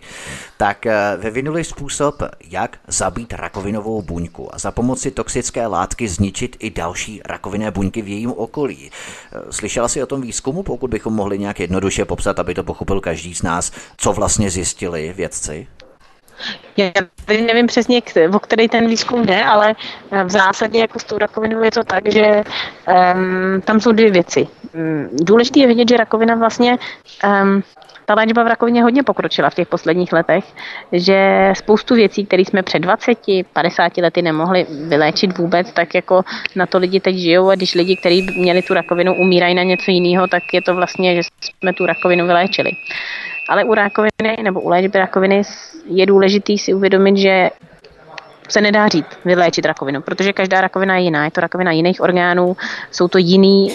tak 0.56 0.86
eh, 0.86 1.16
vyvinuli 1.18 1.64
způsob, 1.64 2.22
jak 2.50 2.78
zabít 2.86 3.32
rakovinovou 3.32 4.02
buňku 4.02 4.54
a 4.54 4.58
za 4.58 4.70
pomoci 4.70 5.10
toxické 5.10 5.66
látky 5.66 6.08
zničit 6.08 6.56
i 6.60 6.70
další 6.70 7.20
rakovinné 7.24 7.70
buňky 7.70 8.02
v 8.02 8.08
jejím 8.08 8.32
okolí. 8.32 8.90
Slyšela 9.50 9.88
si 9.88 10.02
o 10.02 10.06
tom 10.06 10.20
výzkumu, 10.20 10.62
pokud 10.62 10.90
bychom 10.90 11.14
mohli 11.14 11.38
nějak 11.38 11.60
jednoduše 11.60 11.97
popsat, 12.04 12.38
aby 12.38 12.54
to 12.54 12.64
pochopil 12.64 13.00
každý 13.00 13.34
z 13.34 13.42
nás, 13.42 13.72
co 13.96 14.12
vlastně 14.12 14.50
zjistili 14.50 15.12
vědci? 15.16 15.66
Já 16.76 16.90
nevím 17.28 17.66
přesně, 17.66 18.02
o 18.32 18.38
který 18.38 18.68
ten 18.68 18.86
výzkum 18.86 19.26
jde, 19.26 19.44
ale 19.44 19.74
v 20.24 20.30
zásadě 20.30 20.78
jako 20.78 20.98
s 20.98 21.04
tou 21.04 21.18
rakovinou 21.18 21.62
je 21.62 21.70
to 21.70 21.84
tak, 21.84 22.12
že 22.12 22.44
um, 23.14 23.60
tam 23.60 23.80
jsou 23.80 23.92
dvě 23.92 24.10
věci. 24.10 24.48
Um, 24.74 25.08
důležité 25.12 25.60
je 25.60 25.66
vidět, 25.66 25.88
že 25.88 25.96
rakovina 25.96 26.34
vlastně 26.34 26.78
um, 27.24 27.62
ta 28.08 28.14
léčba 28.14 28.42
v 28.42 28.46
rakovině 28.46 28.82
hodně 28.82 29.02
pokročila 29.02 29.50
v 29.50 29.54
těch 29.54 29.68
posledních 29.68 30.12
letech, 30.12 30.44
že 30.92 31.50
spoustu 31.56 31.94
věcí, 31.94 32.26
které 32.26 32.42
jsme 32.42 32.62
před 32.62 32.78
20, 32.78 33.18
50 33.52 33.96
lety 33.96 34.22
nemohli 34.22 34.66
vyléčit 34.88 35.38
vůbec, 35.38 35.72
tak 35.72 35.94
jako 35.94 36.24
na 36.56 36.66
to 36.66 36.78
lidi 36.78 37.00
teď 37.00 37.16
žijou 37.16 37.50
a 37.50 37.54
když 37.54 37.74
lidi, 37.74 37.96
kteří 37.96 38.26
měli 38.40 38.62
tu 38.62 38.74
rakovinu, 38.74 39.14
umírají 39.14 39.54
na 39.54 39.62
něco 39.62 39.90
jiného, 39.90 40.26
tak 40.26 40.42
je 40.52 40.62
to 40.62 40.74
vlastně, 40.74 41.16
že 41.16 41.28
jsme 41.60 41.72
tu 41.72 41.86
rakovinu 41.86 42.26
vyléčili. 42.26 42.70
Ale 43.48 43.64
u 43.64 43.74
rakoviny 43.74 44.42
nebo 44.42 44.60
u 44.60 44.68
léčby 44.68 44.98
rakoviny 44.98 45.42
je 45.86 46.06
důležitý 46.06 46.58
si 46.58 46.74
uvědomit, 46.74 47.16
že 47.16 47.50
se 48.48 48.60
nedá 48.60 48.88
říct, 48.88 49.06
vyléčit 49.24 49.64
rakovinu, 49.66 50.02
protože 50.02 50.32
každá 50.32 50.60
rakovina 50.60 50.96
je 50.96 51.02
jiná. 51.02 51.24
Je 51.24 51.30
to 51.30 51.40
rakovina 51.40 51.72
jiných 51.72 52.00
orgánů, 52.00 52.56
jsou 52.90 53.08
to 53.08 53.18
jiný, 53.18 53.72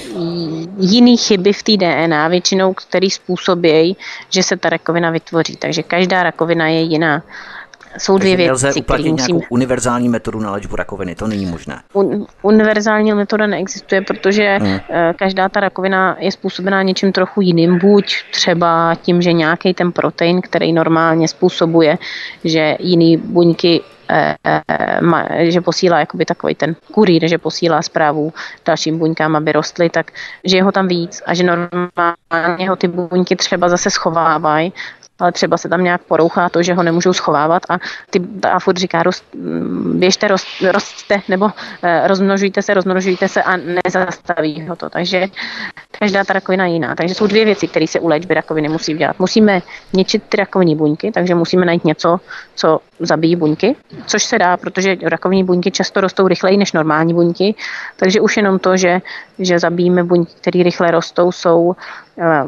jiný 0.77 1.17
chyby 1.17 1.53
v 1.53 1.63
té 1.63 1.77
DNA, 1.77 2.27
většinou, 2.27 2.73
který 2.73 3.09
způsobí, 3.09 3.97
že 4.29 4.43
se 4.43 4.57
ta 4.57 4.69
rakovina 4.69 5.11
vytvoří. 5.11 5.55
Takže 5.55 5.83
každá 5.83 6.23
rakovina 6.23 6.67
je 6.67 6.81
jiná 6.81 7.23
jsou 7.97 8.17
dvě 8.17 8.35
věci. 8.35 8.47
Nelze 8.47 8.73
uplatnit 8.73 9.11
musím... 9.11 9.35
nějakou 9.35 9.47
univerzální 9.49 10.09
metodu 10.09 10.39
na 10.39 10.51
léčbu 10.51 10.75
rakoviny, 10.75 11.15
to 11.15 11.27
není 11.27 11.45
možné. 11.45 11.81
Un, 11.93 12.25
univerzální 12.41 13.13
metoda 13.13 13.47
neexistuje, 13.47 14.01
protože 14.01 14.57
hmm. 14.61 14.79
Eh, 14.89 15.13
každá 15.17 15.49
ta 15.49 15.59
rakovina 15.59 16.15
je 16.19 16.31
způsobená 16.31 16.83
něčím 16.83 17.11
trochu 17.11 17.41
jiným, 17.41 17.79
buď 17.79 18.15
třeba 18.31 18.95
tím, 19.01 19.21
že 19.21 19.33
nějaký 19.33 19.73
ten 19.73 19.91
protein, 19.91 20.41
který 20.41 20.73
normálně 20.73 21.27
způsobuje, 21.27 21.97
že 22.43 22.77
jiný 22.79 23.17
buňky 23.17 23.81
že 25.39 25.61
posílá 25.61 25.99
jakoby 25.99 26.25
takový 26.25 26.55
ten 26.55 26.75
kurýr, 26.91 27.27
že 27.27 27.37
posílá 27.37 27.81
zprávu 27.81 28.33
dalším 28.65 28.99
buňkám, 28.99 29.35
aby 29.35 29.51
rostly, 29.51 29.89
tak 29.89 30.11
že 30.43 30.57
je 30.57 30.63
ho 30.63 30.71
tam 30.71 30.87
víc 30.87 31.21
a 31.25 31.33
že 31.33 31.43
normálně 31.43 32.69
ho 32.69 32.75
ty 32.75 32.87
buňky 32.87 33.35
třeba 33.35 33.69
zase 33.69 33.89
schovávají 33.89 34.73
ale 35.23 35.31
třeba 35.31 35.57
se 35.57 35.69
tam 35.69 35.83
nějak 35.83 36.01
porouchá 36.01 36.49
to, 36.49 36.63
že 36.63 36.73
ho 36.73 36.83
nemůžou 36.83 37.13
schovávat 37.13 37.63
a, 37.69 37.77
ty, 38.09 38.21
a 38.51 38.59
furt 38.59 38.77
říká, 38.77 39.03
rost, 39.03 39.23
běžte, 39.93 40.27
rost, 40.27 40.47
rostte 40.71 41.21
nebo 41.27 41.51
eh, 41.83 42.07
rozmnožujte 42.07 42.61
se, 42.61 42.73
rozmnožujte 42.73 43.27
se 43.27 43.43
a 43.43 43.57
nezastaví 43.57 44.67
ho 44.67 44.75
to. 44.75 44.89
Takže 44.89 45.27
každá 45.99 46.23
ta 46.23 46.33
rakovina 46.33 46.65
je 46.65 46.73
jiná. 46.73 46.95
Takže 46.95 47.15
jsou 47.15 47.27
dvě 47.27 47.45
věci, 47.45 47.67
které 47.67 47.87
se 47.87 47.99
u 47.99 48.07
léčby 48.07 48.33
rakoviny 48.33 48.69
musí 48.69 48.93
dělat. 48.93 49.19
Musíme 49.19 49.61
ničit 49.93 50.23
ty 50.29 50.37
rakovinní 50.37 50.75
buňky, 50.75 51.11
takže 51.11 51.35
musíme 51.35 51.65
najít 51.65 51.85
něco, 51.85 52.19
co 52.55 52.79
zabíjí 52.99 53.35
buňky, 53.35 53.75
což 54.05 54.23
se 54.23 54.39
dá, 54.39 54.57
protože 54.57 54.97
rakovinní 55.03 55.43
buňky 55.43 55.71
často 55.71 56.01
rostou 56.01 56.27
rychleji 56.27 56.57
než 56.57 56.73
normální 56.73 57.13
buňky, 57.13 57.55
takže 57.95 58.21
už 58.21 58.37
jenom 58.37 58.59
to, 58.59 58.77
že, 58.77 59.01
že 59.39 59.59
zabijíme 59.59 60.03
buňky, 60.03 60.33
které 60.41 60.63
rychle 60.63 60.91
rostou, 60.91 61.31
jsou 61.31 61.75
eh, 62.19 62.43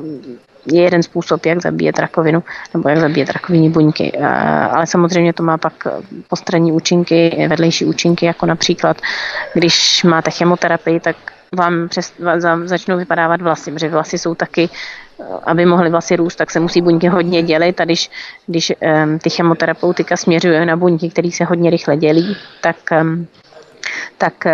je 0.72 0.82
jeden 0.82 1.04
způsob, 1.04 1.46
jak 1.46 1.62
zabíjet 1.62 2.00
rakovinu 2.00 2.44
nebo 2.74 2.90
jak 2.90 2.98
zabíjet 2.98 3.30
rakovinní 3.30 3.70
buňky. 3.70 4.12
Ale 4.72 4.88
samozřejmě 4.88 5.34
to 5.34 5.44
má 5.44 5.58
pak 5.58 5.74
postranní 6.28 6.72
účinky, 6.72 7.46
vedlejší 7.50 7.86
účinky, 7.86 8.26
jako 8.26 8.46
například, 8.46 8.98
když 9.54 10.04
máte 10.04 10.32
chemoterapii, 10.32 11.00
tak 11.00 11.16
vám, 11.56 11.90
přes, 11.90 12.14
začnou 12.64 12.98
vypadávat 12.98 13.42
vlasy, 13.42 13.72
protože 13.72 13.90
vlasy 13.90 14.18
jsou 14.18 14.36
taky, 14.36 14.70
aby 15.44 15.66
mohly 15.66 15.90
vlasy 15.90 16.16
růst, 16.16 16.36
tak 16.36 16.52
se 16.52 16.60
musí 16.60 16.82
buňky 16.82 17.08
hodně 17.08 17.44
dělit 17.44 17.82
a 17.82 17.86
když, 17.86 18.12
když 18.48 18.74
um, 19.04 19.20
ty 19.20 19.30
chemoterapeutika 19.30 20.18
směřuje 20.18 20.66
na 20.66 20.76
buňky, 20.76 21.10
které 21.10 21.32
se 21.32 21.44
hodně 21.46 21.70
rychle 21.70 21.98
dělí, 21.98 22.38
tak, 22.62 22.76
um, 23.02 23.28
tak 24.18 24.46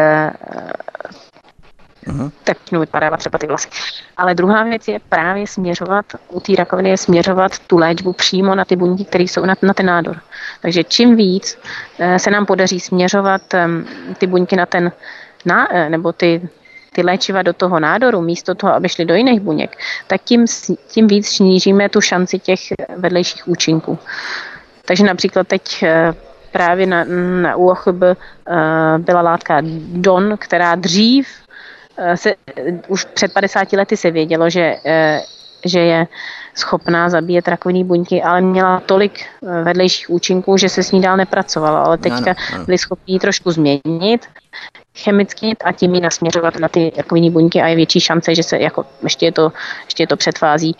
uh-huh. 2.07 2.31
no, 2.71 2.79
vypadá 2.79 3.17
třeba 3.17 3.39
ty 3.39 3.47
vlasy. 3.47 3.69
Ale 4.17 4.35
druhá 4.35 4.63
věc 4.63 4.87
je 4.87 4.99
právě 5.09 5.47
směřovat, 5.47 6.05
u 6.29 6.39
té 6.39 6.55
rakoviny 6.55 6.89
je 6.89 6.97
směřovat 6.97 7.59
tu 7.59 7.77
léčbu 7.77 8.13
přímo 8.13 8.55
na 8.55 8.65
ty 8.65 8.75
buňky, 8.75 9.05
které 9.05 9.23
jsou 9.23 9.45
na, 9.45 9.55
na 9.61 9.73
ten 9.73 9.85
nádor. 9.85 10.17
Takže 10.61 10.83
čím 10.83 11.15
víc 11.15 11.57
uh, 11.99 12.15
se 12.15 12.31
nám 12.31 12.45
podaří 12.45 12.79
směřovat 12.79 13.41
ty 14.17 14.27
buňky 14.27 14.55
na 14.55 14.65
ten, 14.65 14.91
na, 15.45 15.71
uh, 15.71 15.89
nebo 15.89 16.11
ty, 16.11 16.49
ty 16.93 17.03
léčiva 17.03 17.41
do 17.41 17.53
toho 17.53 17.79
nádoru, 17.79 18.21
místo 18.21 18.55
toho, 18.55 18.73
aby 18.73 18.89
šly 18.89 19.05
do 19.05 19.15
jiných 19.15 19.39
buněk, 19.39 19.77
tak 20.07 20.21
tím, 20.23 20.45
tím 20.87 21.07
víc 21.07 21.27
snížíme 21.27 21.89
tu 21.89 22.01
šanci 22.01 22.39
těch 22.39 22.59
vedlejších 22.97 23.47
účinků. 23.47 23.99
Takže 24.85 25.03
například 25.03 25.47
teď 25.47 25.83
uh, 25.83 26.15
právě 26.51 26.85
na, 26.85 27.03
na 27.41 27.55
UOCHB 27.55 28.03
byla 28.97 29.21
látka 29.21 29.57
DON, 29.93 30.35
která 30.37 30.75
dřív 30.75 31.27
Eh, 31.27 31.40
se, 32.15 32.33
už 32.87 33.05
před 33.05 33.33
50 33.33 33.73
lety 33.73 33.97
se 33.97 34.11
vědělo, 34.11 34.49
že, 34.49 34.75
eh, 34.85 35.21
že 35.65 35.79
je 35.79 36.07
schopná 36.55 37.09
zabíjet 37.09 37.47
rakovinné 37.47 37.83
buňky, 37.83 38.23
ale 38.23 38.41
měla 38.41 38.79
tolik 38.79 39.21
eh, 39.21 39.63
vedlejších 39.63 40.09
účinků, 40.09 40.57
že 40.57 40.69
se 40.69 40.83
s 40.83 40.91
ní 40.91 41.01
dál 41.01 41.17
nepracovalo. 41.17 41.77
Ale 41.77 41.97
teďka 41.97 42.35
byli 42.65 42.77
schopni 42.77 43.13
ji 43.13 43.19
trošku 43.19 43.51
změnit 43.51 44.25
chemicky 44.97 45.55
a 45.63 45.71
tím 45.71 45.95
ji 45.95 46.01
nasměřovat 46.01 46.59
na 46.59 46.67
ty 46.67 46.91
rakovinní 46.97 47.31
buňky 47.31 47.61
a 47.61 47.67
je 47.67 47.75
větší 47.75 47.99
šance, 47.99 48.35
že 48.35 48.43
se 48.43 48.59
jako, 48.59 48.85
ještě 49.03 49.25
je 49.25 49.31
to, 49.31 49.51
ještě 49.85 50.03
je 50.03 50.07
to 50.07 50.17
předfází, 50.17 50.75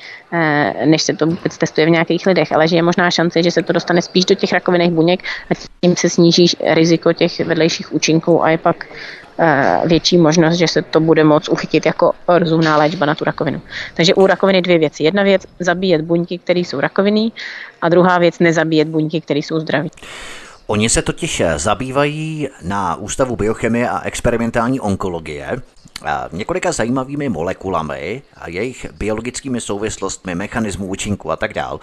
než 0.85 1.01
se 1.01 1.13
to 1.13 1.25
vůbec 1.25 1.57
testuje 1.57 1.87
v 1.87 1.89
nějakých 1.89 2.25
lidech, 2.25 2.51
ale 2.51 2.67
že 2.67 2.75
je 2.75 2.83
možná 2.83 3.11
šance, 3.11 3.43
že 3.43 3.51
se 3.51 3.63
to 3.63 3.73
dostane 3.73 4.01
spíš 4.01 4.25
do 4.25 4.35
těch 4.35 4.53
rakovinných 4.53 4.91
buněk 4.91 5.23
a 5.23 5.53
tím 5.81 5.95
se 5.95 6.09
sníží 6.09 6.45
riziko 6.59 7.13
těch 7.13 7.39
vedlejších 7.39 7.93
účinků 7.93 8.43
a 8.43 8.49
je 8.49 8.57
pak 8.57 8.85
Eh, 8.85 9.20
větší 9.85 10.17
možnost, 10.17 10.55
že 10.55 10.67
se 10.67 10.81
to 10.81 10.99
bude 10.99 11.23
moct 11.23 11.49
uchytit 11.49 11.85
jako 11.85 12.13
rozumná 12.27 12.77
léčba 12.77 13.05
na 13.05 13.15
tu 13.15 13.23
rakovinu. 13.23 13.61
Takže 13.93 14.13
u 14.13 14.27
rakoviny 14.27 14.61
dvě 14.61 14.77
věci. 14.77 15.03
Jedna 15.03 15.23
věc 15.23 15.41
zabíjet 15.59 16.01
buňky, 16.01 16.37
které 16.37 16.59
jsou 16.59 16.79
rakoviny, 16.79 17.31
a 17.81 17.89
druhá 17.89 18.17
věc 18.17 18.39
nezabíjet 18.39 18.87
buňky, 18.87 19.21
které 19.21 19.39
jsou 19.39 19.59
zdraví. 19.59 19.91
Oni 20.67 20.89
se 20.89 21.01
totiž 21.01 21.41
zabývají 21.55 22.49
na 22.61 22.95
Ústavu 22.95 23.35
biochemie 23.35 23.89
a 23.89 24.01
experimentální 24.01 24.79
onkologie 24.79 25.61
několika 26.31 26.71
zajímavými 26.71 27.29
molekulami 27.29 28.21
a 28.35 28.49
jejich 28.49 28.85
biologickými 28.97 29.61
souvislostmi, 29.61 30.35
mechanismů 30.35 30.85
účinku 30.85 31.31
a 31.31 31.35
tak 31.35 31.53
dál. 31.53 31.79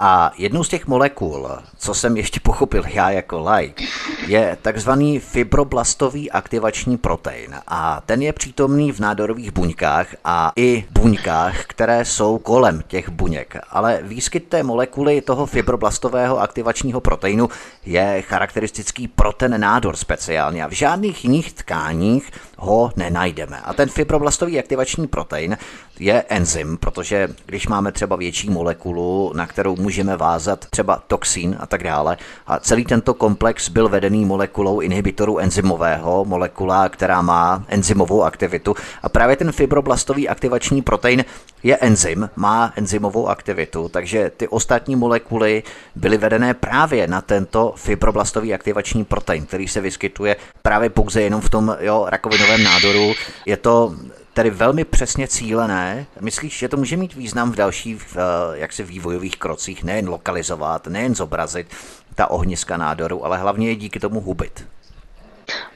A 0.00 0.32
jednou 0.38 0.64
z 0.64 0.68
těch 0.68 0.86
molekul, 0.86 1.48
co 1.78 1.94
jsem 1.94 2.16
ještě 2.16 2.40
pochopil 2.40 2.84
já 2.86 3.10
jako 3.10 3.50
like, 3.50 3.84
je 4.26 4.56
takzvaný 4.62 5.18
fibroblastový 5.18 6.30
aktivační 6.30 6.96
protein. 6.96 7.54
A 7.66 8.02
ten 8.06 8.22
je 8.22 8.32
přítomný 8.32 8.92
v 8.92 9.00
nádorových 9.00 9.52
buňkách 9.52 10.06
a 10.24 10.52
i 10.56 10.84
buňkách, 10.90 11.64
které 11.64 12.04
jsou 12.04 12.38
kolem 12.38 12.82
těch 12.88 13.08
buněk. 13.08 13.56
Ale 13.70 14.00
výskyt 14.02 14.48
té 14.48 14.62
molekuly 14.62 15.20
toho 15.20 15.46
fibroblastového 15.46 16.40
aktivačního 16.40 17.00
proteinu 17.00 17.48
je 17.86 18.22
charakteristický 18.22 19.08
pro 19.08 19.32
ten 19.32 19.60
nádor 19.60 19.96
speciálně. 19.96 20.64
A 20.64 20.68
v 20.68 20.72
žádných 20.72 21.24
jiných 21.24 21.52
tkáních 21.52 22.30
ho 22.56 22.92
nenajdeme. 22.96 23.60
A 23.60 23.74
ten 23.74 23.88
fibroblastový 23.88 24.58
aktivační 24.58 25.06
protein 25.06 25.58
je 25.98 26.24
enzym, 26.28 26.76
protože 26.76 27.28
když 27.46 27.68
máme 27.68 27.92
třeba 27.92 28.16
větší 28.16 28.50
molekulu, 28.50 29.32
na 29.34 29.46
kterou 29.46 29.76
můžeme 29.88 30.16
vázat 30.16 30.66
třeba 30.70 31.02
toxín 31.06 31.56
a 31.60 31.66
tak 31.66 31.82
dále, 31.82 32.16
a 32.46 32.58
celý 32.60 32.84
tento 32.84 33.14
komplex 33.14 33.68
byl 33.68 33.88
vedený 33.88 34.24
molekulou 34.24 34.80
inhibitoru 34.80 35.38
enzymového, 35.38 36.24
molekula, 36.24 36.88
která 36.88 37.22
má 37.22 37.64
enzymovou 37.68 38.24
aktivitu. 38.24 38.74
A 39.02 39.08
právě 39.08 39.36
ten 39.36 39.52
fibroblastový 39.52 40.28
aktivační 40.28 40.82
protein 40.82 41.24
je 41.62 41.76
enzym, 41.76 42.30
má 42.36 42.72
enzymovou 42.76 43.28
aktivitu, 43.28 43.88
takže 43.88 44.30
ty 44.36 44.48
ostatní 44.48 44.96
molekuly 44.96 45.62
byly 45.94 46.16
vedené 46.16 46.54
právě 46.54 47.08
na 47.08 47.20
tento 47.20 47.72
fibroblastový 47.76 48.54
aktivační 48.54 49.04
protein, 49.04 49.46
který 49.46 49.68
se 49.68 49.80
vyskytuje 49.80 50.36
právě 50.62 50.90
pouze 50.90 51.22
jenom 51.22 51.40
v 51.40 51.50
tom 51.50 51.76
jo, 51.80 52.06
rakovinovém 52.08 52.62
nádoru. 52.62 53.12
Je 53.46 53.56
to 53.56 53.94
tedy 54.38 54.50
velmi 54.50 54.84
přesně 54.84 55.28
cílené. 55.28 56.06
Myslíš, 56.20 56.58
že 56.58 56.68
to 56.68 56.76
může 56.76 56.96
mít 56.96 57.14
význam 57.14 57.52
v 57.52 57.56
dalších 57.56 58.16
jaksi 58.52 58.82
vývojových 58.82 59.36
krocích, 59.36 59.84
nejen 59.84 60.08
lokalizovat, 60.08 60.86
nejen 60.86 61.14
zobrazit 61.14 61.66
ta 62.14 62.30
ohniska 62.30 62.76
nádoru, 62.76 63.24
ale 63.24 63.38
hlavně 63.38 63.68
je 63.68 63.76
díky 63.76 64.00
tomu 64.00 64.20
hubit? 64.20 64.66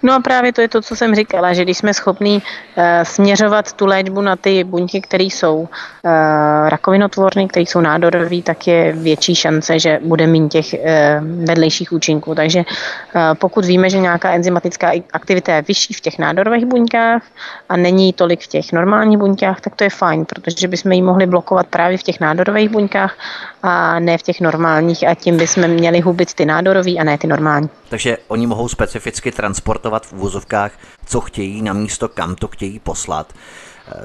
No 0.02 0.14
a 0.14 0.20
právě 0.20 0.52
to 0.52 0.60
je 0.60 0.68
to, 0.68 0.82
co 0.82 0.96
jsem 0.96 1.14
říkala, 1.14 1.52
že 1.52 1.62
když 1.62 1.78
jsme 1.78 1.94
schopni 1.94 2.42
uh, 2.42 2.84
směřovat 3.02 3.72
tu 3.72 3.86
léčbu 3.86 4.20
na 4.20 4.36
ty 4.36 4.64
buňky, 4.64 5.00
které 5.00 5.24
jsou 5.24 5.58
uh, 5.60 5.68
rakovinotvorné, 6.68 7.48
které 7.48 7.62
jsou 7.62 7.80
nádorové, 7.80 8.42
tak 8.42 8.66
je 8.66 8.92
větší 8.92 9.34
šance, 9.34 9.78
že 9.78 9.98
bude 10.04 10.26
mít 10.26 10.52
těch 10.52 10.74
uh, 10.74 11.44
vedlejších 11.46 11.92
účinků. 11.92 12.34
Takže 12.34 12.58
uh, 12.58 13.22
pokud 13.34 13.64
víme, 13.64 13.90
že 13.90 13.98
nějaká 13.98 14.32
enzymatická 14.32 14.90
aktivita 15.12 15.54
je 15.54 15.62
vyšší 15.62 15.94
v 15.94 16.00
těch 16.00 16.18
nádorových 16.18 16.66
buňkách 16.66 17.22
a 17.68 17.76
není 17.76 18.12
tolik 18.12 18.40
v 18.40 18.46
těch 18.46 18.72
normálních 18.72 19.18
buňkách, 19.18 19.60
tak 19.60 19.76
to 19.76 19.84
je 19.84 19.90
fajn, 19.90 20.24
protože 20.24 20.68
bychom 20.68 20.92
ji 20.92 21.02
mohli 21.02 21.26
blokovat 21.26 21.66
právě 21.66 21.98
v 21.98 22.02
těch 22.02 22.20
nádorových 22.20 22.68
buňkách 22.68 23.14
a 23.62 23.98
ne 23.98 24.18
v 24.18 24.22
těch 24.22 24.40
normálních 24.40 25.08
a 25.08 25.14
tím 25.14 25.36
bychom 25.36 25.68
měli 25.68 26.00
hubit 26.00 26.34
ty 26.34 26.46
nádorový 26.46 26.98
a 26.98 27.04
ne 27.04 27.18
ty 27.18 27.26
normální. 27.26 27.68
Takže 27.88 28.16
oni 28.28 28.46
mohou 28.46 28.68
specificky 28.68 29.32
transportovat 29.62 30.06
v 30.06 30.12
úvozovkách, 30.12 30.72
co 31.06 31.20
chtějí 31.20 31.62
na 31.62 31.72
místo, 31.72 32.08
kam 32.08 32.34
to 32.34 32.48
chtějí 32.48 32.78
poslat. 32.78 33.32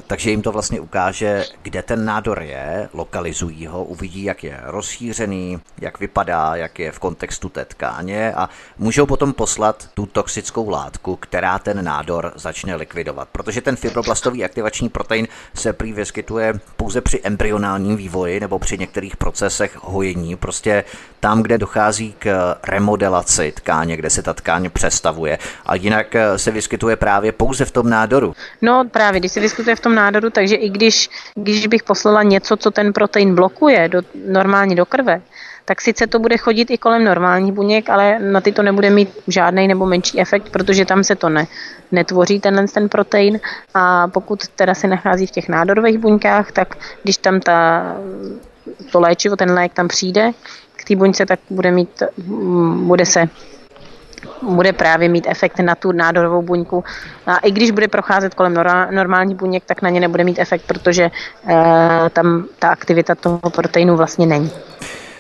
Takže 0.08 0.30
jim 0.30 0.42
to 0.42 0.52
vlastně 0.52 0.80
ukáže, 0.80 1.46
kde 1.62 1.84
ten 1.84 2.06
nádor 2.06 2.42
je, 2.42 2.90
lokalizují 2.94 3.68
ho, 3.68 3.84
uvidí, 3.84 4.24
jak 4.24 4.44
je 4.44 4.60
rozšířený, 4.64 5.60
jak 5.82 6.00
vypadá, 6.00 6.56
jak 6.56 6.80
je 6.80 6.92
v 6.92 7.00
kontextu 7.00 7.50
té 7.50 7.66
tkáně 7.66 8.34
a 8.34 8.50
můžou 8.78 9.06
potom 9.06 9.34
poslat 9.34 9.88
tu 9.94 10.06
toxickou 10.06 10.70
látku, 10.70 11.16
která 11.16 11.60
ten 11.60 11.86
nádor 11.86 12.32
začne 12.36 12.76
likvidovat. 12.76 13.28
Protože 13.32 13.62
ten 13.62 13.76
fibroblastový 13.76 14.46
aktivační 14.46 14.90
protein 14.90 15.28
se 15.54 15.74
prý 15.74 15.94
vyskytuje 15.94 16.54
pouze 16.78 17.02
při 17.02 17.20
embryonálním 17.24 17.98
vývoji 17.98 18.40
nebo 18.40 18.60
při 18.60 18.78
některých 18.78 19.18
procesech 19.18 19.78
hojení, 19.82 20.36
prostě 20.36 20.84
tam, 21.20 21.44
kde 21.44 21.58
dochází 21.58 22.16
k 22.20 22.56
remodelaci 22.64 23.54
tkáně, 23.56 23.98
kde 23.98 24.10
se 24.10 24.22
ta 24.24 24.34
tkáň 24.34 24.70
přestavuje. 24.70 25.40
A 25.66 25.76
jinak 25.76 26.16
se 26.36 26.52
vyskytuje 26.52 26.96
právě 26.96 27.32
pouze 27.32 27.66
v 27.66 27.72
tom 27.72 27.90
nádoru. 27.90 28.34
No 28.62 28.86
právě, 28.92 29.20
když 29.20 29.32
se 29.32 29.40
vyskytuje 29.40 29.76
v 29.78 29.80
tom 29.80 29.96
nádoru, 29.96 30.30
takže 30.30 30.56
i 30.56 30.70
když, 30.70 31.10
když 31.36 31.68
bych 31.68 31.84
poslala 31.84 32.24
něco, 32.24 32.58
co 32.58 32.72
ten 32.72 32.94
protein 32.94 33.36
blokuje 33.36 33.90
do, 33.90 34.02
normálně 34.28 34.76
do 34.76 34.86
krve, 34.86 35.22
tak 35.66 35.82
sice 35.82 36.08
to 36.08 36.20
bude 36.20 36.38
chodit 36.38 36.72
i 36.72 36.78
kolem 36.78 37.04
normálních 37.04 37.52
buněk, 37.52 37.90
ale 37.90 38.20
na 38.20 38.42
ty 38.42 38.52
to 38.52 38.64
nebude 38.64 38.90
mít 38.90 39.10
žádný 39.28 39.68
nebo 39.68 39.86
menší 39.86 40.20
efekt, 40.20 40.50
protože 40.50 40.86
tam 40.86 41.04
se 41.04 41.16
to 41.16 41.30
ne, 41.30 41.48
netvoří 41.92 42.40
tenhle 42.40 42.68
ten 42.68 42.90
protein. 42.90 43.40
A 43.74 44.08
pokud 44.08 44.48
teda 44.48 44.74
se 44.74 44.88
nachází 44.88 45.28
v 45.28 45.32
těch 45.32 45.50
nádorových 45.50 45.98
buňkách, 45.98 46.52
tak 46.52 46.76
když 47.04 47.18
tam 47.18 47.40
ta, 47.40 47.84
to 48.92 49.00
léčivo, 49.00 49.36
ten 49.36 49.52
lék 49.52 49.74
tam 49.74 49.88
přijde 49.88 50.32
k 50.76 50.84
té 50.88 50.96
buňce, 50.96 51.26
tak 51.26 51.40
bude 51.50 51.72
mít, 51.72 52.04
bude 52.76 53.06
se 53.06 53.30
bude 54.42 54.74
právě 54.74 55.10
mít 55.10 55.26
efekt 55.28 55.60
na 55.60 55.76
tu 55.76 55.92
nádorovou 55.92 56.42
buňku. 56.42 56.84
A 57.26 57.38
i 57.38 57.52
když 57.52 57.72
bude 57.72 57.88
procházet 57.88 58.34
kolem 58.34 58.54
normální 58.92 59.36
buněk, 59.36 59.64
tak 59.66 59.82
na 59.82 59.90
ně 59.90 60.00
nebude 60.00 60.24
mít 60.24 60.40
efekt, 60.40 60.62
protože 60.68 61.04
e, 61.04 61.12
tam 62.10 62.46
ta 62.60 62.70
aktivita 62.70 63.16
toho 63.16 63.40
proteinu 63.40 63.98
vlastně 63.98 64.26
není. 64.26 64.52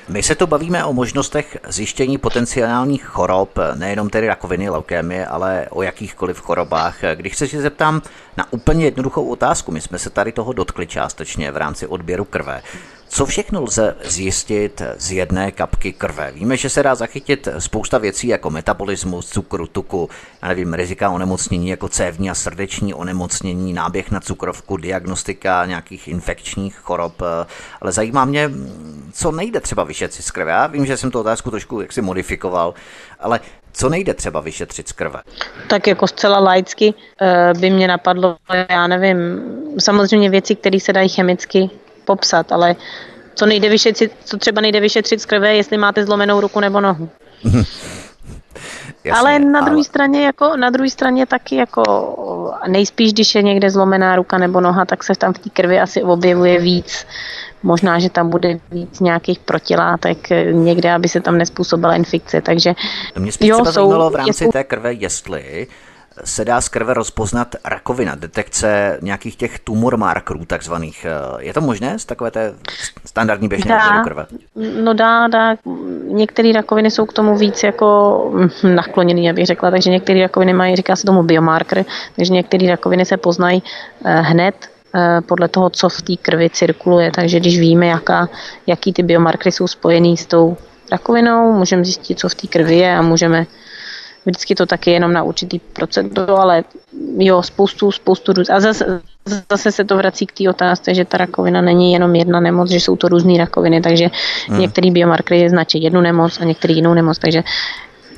My 0.09 0.23
se 0.23 0.35
to 0.35 0.47
bavíme 0.47 0.85
o 0.85 0.93
možnostech 0.93 1.57
zjištění 1.67 2.17
potenciálních 2.17 3.05
chorob, 3.05 3.49
nejenom 3.75 4.09
tedy 4.09 4.27
rakoviny, 4.27 4.69
leukémie, 4.69 5.25
ale 5.25 5.67
o 5.69 5.81
jakýchkoliv 5.81 6.41
chorobách. 6.41 6.97
Když 7.15 7.37
se 7.37 7.47
si 7.47 7.61
zeptám 7.61 8.01
na 8.37 8.45
úplně 8.51 8.85
jednoduchou 8.85 9.29
otázku, 9.29 9.71
my 9.71 9.81
jsme 9.81 9.99
se 9.99 10.09
tady 10.09 10.31
toho 10.31 10.53
dotkli 10.53 10.87
částečně 10.87 11.51
v 11.51 11.57
rámci 11.57 11.87
odběru 11.87 12.25
krve. 12.25 12.61
Co 13.09 13.25
všechno 13.25 13.63
lze 13.63 13.95
zjistit 14.03 14.81
z 14.97 15.11
jedné 15.11 15.51
kapky 15.51 15.93
krve? 15.93 16.31
Víme, 16.31 16.57
že 16.57 16.69
se 16.69 16.83
dá 16.83 16.95
zachytit 16.95 17.47
spousta 17.59 17.97
věcí 17.97 18.27
jako 18.27 18.49
metabolismus, 18.49 19.29
cukru, 19.29 19.67
tuku, 19.67 20.09
nevím, 20.47 20.73
rizika 20.73 21.09
onemocnění 21.09 21.69
jako 21.69 21.89
cévní 21.89 22.29
a 22.29 22.35
srdeční 22.35 22.93
onemocnění, 22.93 23.73
náběh 23.73 24.11
na 24.11 24.19
cukrovku, 24.19 24.77
diagnostika 24.77 25.65
nějakých 25.65 26.07
infekčních 26.07 26.75
chorob, 26.75 27.21
ale 27.81 27.91
zajímá 27.91 28.25
mě, 28.25 28.51
co 29.13 29.31
nejde 29.31 29.59
třeba 29.59 29.83
vyšetřit 29.83 30.25
z 30.25 30.31
krve. 30.31 30.51
Já 30.51 30.67
vím, 30.67 30.85
že 30.85 30.97
jsem 30.97 31.11
tu 31.11 31.19
otázku 31.19 31.51
trošku 31.51 31.81
jaksi 31.81 32.01
modifikoval, 32.01 32.73
ale 33.19 33.39
co 33.71 33.89
nejde 33.89 34.13
třeba 34.13 34.39
vyšetřit 34.39 34.87
z 34.87 34.91
krve? 34.91 35.19
Tak 35.69 35.87
jako 35.87 36.07
zcela 36.07 36.39
laicky 36.39 36.93
eh, 37.21 37.53
by 37.59 37.69
mě 37.69 37.87
napadlo, 37.87 38.37
já 38.69 38.87
nevím, 38.87 39.17
samozřejmě 39.79 40.29
věci, 40.29 40.55
které 40.55 40.79
se 40.79 40.93
dají 40.93 41.09
chemicky 41.09 41.69
popsat, 42.07 42.51
ale 42.51 42.75
co 43.35 43.45
nejde 43.45 43.69
vyšetřit, 43.69 44.11
co 44.25 44.37
třeba 44.37 44.61
nejde 44.61 44.79
vyšetřit 44.79 45.21
z 45.21 45.25
krve, 45.25 45.55
jestli 45.55 45.77
máte 45.77 46.05
zlomenou 46.05 46.41
ruku 46.41 46.59
nebo 46.59 46.81
nohu. 46.81 47.09
Jasně, 49.03 49.19
ale 49.19 49.39
na 49.39 49.61
druhé 49.61 49.75
ale... 49.75 49.83
straně 49.83 50.25
jako 50.25 50.57
na 50.57 50.69
druhé 50.69 50.89
straně 50.89 51.25
taky 51.25 51.55
jako 51.55 51.83
nejspíš, 52.67 53.13
když 53.13 53.35
je 53.35 53.41
někde 53.41 53.71
zlomená 53.71 54.15
ruka 54.15 54.37
nebo 54.37 54.61
noha, 54.61 54.85
tak 54.85 55.03
se 55.03 55.13
tam 55.15 55.33
v 55.33 55.39
té 55.39 55.49
krvi 55.49 55.79
asi 55.79 56.03
objevuje 56.03 56.59
víc. 56.59 57.05
Možná, 57.63 57.99
že 57.99 58.09
tam 58.09 58.29
bude 58.29 58.59
víc 58.71 58.99
nějakých 58.99 59.39
protilátek 59.39 60.17
někde, 60.51 60.91
aby 60.93 61.09
se 61.09 61.21
tam 61.21 61.37
nespůsobila 61.37 61.95
infekce. 61.95 62.41
Takže 62.41 62.73
Mě 63.19 63.31
spíš 63.31 63.49
jo, 63.49 63.55
třeba 63.55 63.71
jsou, 63.71 63.89
zajímalo 63.89 64.09
v 64.09 64.15
rámci 64.15 64.43
jsou... 64.43 64.51
té 64.51 64.63
krve, 64.63 64.93
jestli 64.93 65.67
se 66.23 66.45
dá 66.45 66.61
z 66.61 66.69
krve 66.69 66.93
rozpoznat 66.93 67.55
rakovina, 67.65 68.15
detekce 68.15 68.99
nějakých 69.01 69.35
těch 69.35 69.59
tumor 69.59 69.97
markerů 69.97 70.45
takzvaných. 70.45 71.05
Je 71.39 71.53
to 71.53 71.61
možné 71.61 71.99
z 71.99 72.05
takové 72.05 72.31
té 72.31 72.53
standardní 73.05 73.47
běžné 73.47 73.69
dá, 73.69 74.03
krve? 74.03 74.25
No 74.81 74.93
dá, 74.93 75.27
dá. 75.27 75.55
Některé 76.07 76.51
rakoviny 76.51 76.91
jsou 76.91 77.05
k 77.05 77.13
tomu 77.13 77.37
víc 77.37 77.63
jako 77.63 78.17
hm, 78.33 78.75
nakloněný, 78.75 79.29
abych 79.29 79.45
řekla, 79.45 79.71
takže 79.71 79.89
některé 79.89 80.21
rakoviny 80.21 80.53
mají, 80.53 80.75
říká 80.75 80.95
se 80.95 81.05
tomu 81.05 81.23
biomarker, 81.23 81.85
takže 82.15 82.33
některé 82.33 82.67
rakoviny 82.67 83.05
se 83.05 83.17
poznají 83.17 83.63
eh, 84.05 84.21
hned 84.21 84.55
eh, 84.95 85.21
podle 85.21 85.47
toho, 85.47 85.69
co 85.69 85.89
v 85.89 86.01
té 86.01 86.15
krvi 86.21 86.49
cirkuluje. 86.49 87.11
Takže 87.11 87.39
když 87.39 87.59
víme, 87.59 87.87
jaká, 87.87 88.29
jaký 88.67 88.93
ty 88.93 89.03
biomarkery 89.03 89.51
jsou 89.51 89.67
spojený 89.67 90.17
s 90.17 90.25
tou 90.25 90.57
rakovinou, 90.91 91.53
můžeme 91.53 91.83
zjistit, 91.83 92.19
co 92.19 92.29
v 92.29 92.35
té 92.35 92.47
krvi 92.47 92.75
je 92.75 92.97
a 92.97 93.01
můžeme 93.01 93.45
Vždycky 94.27 94.55
to 94.55 94.65
taky 94.65 94.91
jenom 94.91 95.13
na 95.13 95.23
určitý 95.23 95.59
procento, 95.59 96.39
ale 96.39 96.63
jo, 97.17 97.43
spoustu, 97.43 97.91
spoustu 97.91 98.33
A 98.53 98.59
zase, 98.59 99.01
zase 99.51 99.71
se 99.71 99.83
to 99.83 99.97
vrací 99.97 100.25
k 100.25 100.31
té 100.31 100.49
otázce, 100.49 100.95
že 100.95 101.05
ta 101.05 101.17
rakovina 101.17 101.61
není 101.61 101.93
jenom 101.93 102.15
jedna 102.15 102.39
nemoc, 102.39 102.69
že 102.69 102.75
jsou 102.75 102.95
to 102.95 103.07
různé 103.07 103.37
rakoviny, 103.37 103.81
takže 103.81 104.09
hmm. 104.47 104.59
některý 104.59 104.91
biomarkery 104.91 105.49
značí 105.49 105.83
jednu 105.83 106.01
nemoc 106.01 106.41
a 106.41 106.43
některý 106.43 106.75
jinou 106.75 106.93
nemoc, 106.93 107.17
takže 107.17 107.43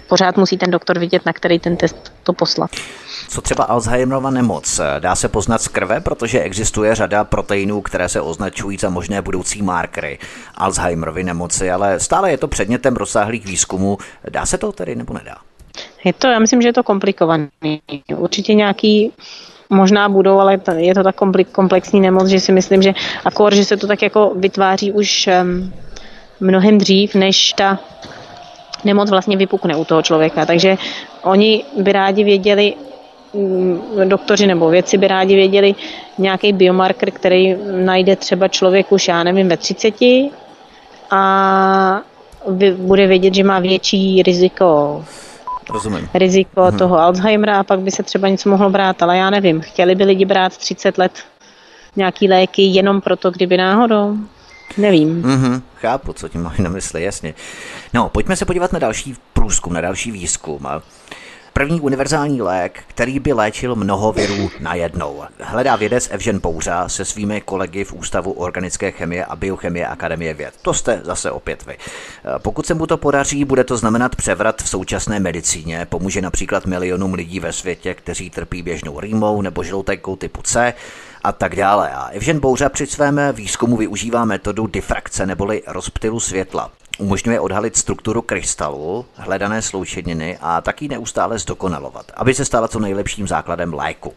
pořád 0.07 0.37
musí 0.37 0.57
ten 0.57 0.71
doktor 0.71 0.99
vidět, 0.99 1.25
na 1.25 1.33
který 1.33 1.59
ten 1.59 1.77
test 1.77 2.13
to 2.23 2.33
poslat. 2.33 2.71
Co 3.29 3.41
třeba 3.41 3.63
Alzheimerova 3.63 4.29
nemoc? 4.29 4.81
Dá 4.99 5.15
se 5.15 5.27
poznat 5.27 5.61
z 5.61 5.67
krve, 5.67 5.99
protože 5.99 6.39
existuje 6.39 6.95
řada 6.95 7.23
proteinů, 7.23 7.81
které 7.81 8.09
se 8.09 8.21
označují 8.21 8.77
za 8.77 8.89
možné 8.89 9.21
budoucí 9.21 9.61
markery 9.61 10.19
Alzheimerovy 10.55 11.23
nemoci, 11.23 11.71
ale 11.71 11.99
stále 11.99 12.31
je 12.31 12.37
to 12.37 12.47
předmětem 12.47 12.95
rozsáhlých 12.95 13.45
výzkumů. 13.45 13.97
Dá 14.29 14.45
se 14.45 14.57
to 14.57 14.71
tedy 14.71 14.95
nebo 14.95 15.13
nedá? 15.13 15.35
Je 16.03 16.13
to, 16.13 16.27
já 16.27 16.39
myslím, 16.39 16.61
že 16.61 16.67
je 16.67 16.73
to 16.73 16.83
komplikovaný. 16.83 17.47
Určitě 18.17 18.53
nějaký 18.53 19.11
možná 19.69 20.09
budou, 20.09 20.39
ale 20.39 20.59
je 20.77 20.95
to 20.95 21.03
tak 21.03 21.15
komplexní 21.51 21.99
nemoc, 22.01 22.27
že 22.27 22.39
si 22.39 22.51
myslím, 22.51 22.81
že 22.81 22.93
akor, 23.25 23.55
že 23.55 23.65
se 23.65 23.77
to 23.77 23.87
tak 23.87 24.01
jako 24.01 24.31
vytváří 24.35 24.91
už 24.91 25.29
mnohem 26.39 26.77
dřív, 26.77 27.15
než 27.15 27.53
ta 27.53 27.79
nemoc 28.83 29.09
vlastně 29.09 29.37
vypukne 29.37 29.75
u 29.75 29.85
toho 29.85 30.01
člověka. 30.01 30.45
Takže 30.45 30.77
oni 31.23 31.63
by 31.77 31.91
rádi 31.91 32.23
věděli, 32.23 32.73
mm, 33.33 33.81
doktoři 34.05 34.47
nebo 34.47 34.69
vědci 34.69 34.97
by 34.97 35.07
rádi 35.07 35.35
věděli 35.35 35.75
nějaký 36.17 36.53
biomarker, 36.53 37.11
který 37.11 37.55
najde 37.71 38.15
třeba 38.15 38.47
člověk 38.47 38.91
už, 38.91 39.07
já 39.07 39.23
nevím, 39.23 39.49
ve 39.49 39.57
30 39.57 40.31
a 41.11 42.01
bude 42.77 43.07
vědět, 43.07 43.33
že 43.33 43.43
má 43.43 43.59
větší 43.59 44.23
riziko 44.23 45.05
Rozumím. 45.69 46.09
riziko 46.13 46.63
hmm. 46.63 46.77
toho 46.77 46.99
Alzheimera 46.99 47.59
a 47.59 47.63
pak 47.63 47.79
by 47.79 47.91
se 47.91 48.03
třeba 48.03 48.27
něco 48.27 48.49
mohlo 48.49 48.69
brát, 48.69 49.03
ale 49.03 49.17
já 49.17 49.29
nevím. 49.29 49.61
Chtěli 49.61 49.95
by 49.95 50.03
lidi 50.03 50.25
brát 50.25 50.57
30 50.57 50.97
let 50.97 51.11
nějaký 51.95 52.27
léky 52.29 52.61
jenom 52.61 53.01
proto, 53.01 53.31
kdyby 53.31 53.57
náhodou? 53.57 54.17
Nevím. 54.77 55.23
Mm-hmm, 55.23 55.61
chápu, 55.75 56.13
co 56.13 56.29
tím 56.29 56.43
mají 56.43 56.61
na 56.61 56.69
mysli, 56.69 57.03
jasně. 57.03 57.33
No, 57.93 58.09
pojďme 58.09 58.35
se 58.35 58.45
podívat 58.45 58.73
na 58.73 58.79
další 58.79 59.15
průzkum, 59.33 59.73
na 59.73 59.81
další 59.81 60.11
výzkum 60.11 60.67
první 61.59 61.81
univerzální 61.81 62.41
lék, 62.41 62.83
který 62.87 63.19
by 63.19 63.33
léčil 63.33 63.75
mnoho 63.75 64.11
virů 64.11 64.49
najednou. 64.59 65.23
Hledá 65.39 65.75
vědec 65.75 66.07
Evžen 66.11 66.39
Pouřa 66.39 66.89
se 66.89 67.05
svými 67.05 67.41
kolegy 67.41 67.83
v 67.83 67.93
Ústavu 67.93 68.31
organické 68.31 68.91
chemie 68.91 69.25
a 69.25 69.35
biochemie 69.35 69.87
Akademie 69.87 70.33
věd. 70.33 70.53
To 70.61 70.73
jste 70.73 71.01
zase 71.03 71.31
opět 71.31 71.65
vy. 71.65 71.77
Pokud 72.37 72.65
se 72.65 72.73
mu 72.73 72.87
to 72.87 72.97
podaří, 72.97 73.45
bude 73.45 73.63
to 73.63 73.77
znamenat 73.77 74.15
převrat 74.15 74.61
v 74.61 74.69
současné 74.69 75.19
medicíně. 75.19 75.87
Pomůže 75.89 76.21
například 76.21 76.65
milionům 76.65 77.13
lidí 77.13 77.39
ve 77.39 77.53
světě, 77.53 77.93
kteří 77.93 78.29
trpí 78.29 78.61
běžnou 78.61 78.99
rýmou 78.99 79.41
nebo 79.41 79.63
žloutenkou 79.63 80.15
typu 80.15 80.41
C 80.41 80.73
a 81.23 81.31
tak 81.31 81.55
dále. 81.55 81.89
A 81.89 82.07
Evžen 82.07 82.39
Bouřa 82.39 82.69
při 82.69 82.87
svém 82.87 83.21
výzkumu 83.33 83.77
využívá 83.77 84.25
metodu 84.25 84.67
difrakce 84.67 85.25
neboli 85.25 85.63
rozptylu 85.67 86.19
světla. 86.19 86.71
Umožňuje 86.99 87.39
odhalit 87.39 87.77
strukturu 87.77 88.21
krystalu, 88.21 89.05
hledané 89.15 89.61
sloučeniny 89.61 90.37
a 90.41 90.61
taky 90.61 90.87
neustále 90.87 91.39
zdokonalovat, 91.39 92.11
aby 92.13 92.33
se 92.33 92.45
stala 92.45 92.67
co 92.67 92.79
nejlepším 92.79 93.27
základem 93.27 93.73
léku. 93.73 94.13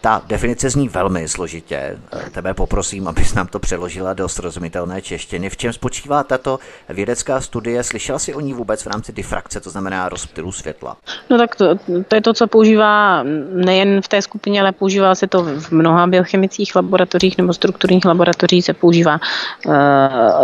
Ta 0.00 0.22
definice 0.26 0.70
zní 0.70 0.88
velmi 0.88 1.28
složitě. 1.28 1.98
Tebe 2.32 2.54
poprosím, 2.54 3.08
abys 3.08 3.34
nám 3.34 3.46
to 3.46 3.58
přeložila 3.58 4.12
do 4.12 4.28
srozumitelné 4.28 5.02
češtiny. 5.02 5.50
V 5.50 5.56
čem 5.56 5.72
spočívá 5.72 6.22
tato 6.22 6.58
vědecká 6.88 7.40
studie? 7.40 7.82
Slyšel 7.82 8.18
jsi 8.18 8.34
o 8.34 8.40
ní 8.40 8.54
vůbec 8.54 8.82
v 8.82 8.86
rámci 8.86 9.12
difrakce, 9.12 9.60
to 9.60 9.70
znamená 9.70 10.08
rozptylu 10.08 10.52
světla? 10.52 10.96
No 11.30 11.38
tak 11.38 11.56
to, 11.56 11.74
to 12.08 12.14
je 12.14 12.20
to, 12.20 12.34
co 12.34 12.46
používá 12.46 13.22
nejen 13.52 14.02
v 14.02 14.08
té 14.08 14.22
skupině, 14.22 14.60
ale 14.60 14.72
používá 14.72 15.14
se 15.14 15.26
to 15.26 15.42
v 15.42 15.70
mnoha 15.70 16.06
biochemických 16.06 16.76
laboratořích 16.76 17.38
nebo 17.38 17.52
strukturních 17.52 18.04
laboratořích 18.04 18.64
se 18.64 18.74
používá 18.74 19.20
uh, 19.66 19.74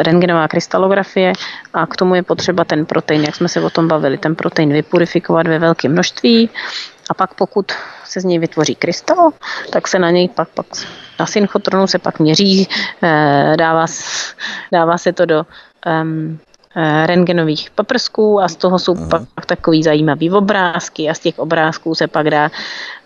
rentgenová 0.02 0.48
krystalografie 0.48 1.32
a 1.78 1.86
k 1.86 1.96
tomu 1.96 2.14
je 2.14 2.22
potřeba 2.22 2.64
ten 2.64 2.86
protein, 2.86 3.24
jak 3.24 3.36
jsme 3.36 3.48
se 3.48 3.60
o 3.60 3.70
tom 3.70 3.88
bavili, 3.88 4.18
ten 4.18 4.34
protein 4.34 4.72
vypurifikovat 4.72 5.46
ve 5.46 5.58
velkém 5.58 5.92
množství. 5.92 6.50
A 7.10 7.14
pak 7.14 7.34
pokud 7.34 7.72
se 8.04 8.20
z 8.20 8.24
něj 8.24 8.38
vytvoří 8.38 8.74
krystal, 8.74 9.30
tak 9.70 9.88
se 9.88 9.98
na 9.98 10.10
něj 10.10 10.28
pak, 10.28 10.48
pak 10.48 10.66
na 11.20 11.26
synchotronu 11.26 11.86
se 11.86 11.98
pak 11.98 12.18
měří, 12.18 12.68
eh, 13.02 13.54
dává, 13.58 13.86
dává 14.72 14.98
se 14.98 15.12
to 15.12 15.26
do 15.26 15.46
rengenových 17.06 17.70
paprsků 17.70 18.40
a 18.40 18.48
z 18.48 18.56
toho 18.56 18.78
jsou 18.78 18.94
uh-huh. 18.94 19.26
pak 19.34 19.46
takový 19.46 19.82
zajímavý 19.82 20.30
obrázky 20.30 21.08
a 21.08 21.14
z 21.14 21.18
těch 21.18 21.38
obrázků 21.38 21.94
se 21.94 22.06
pak 22.06 22.30
dá 22.30 22.50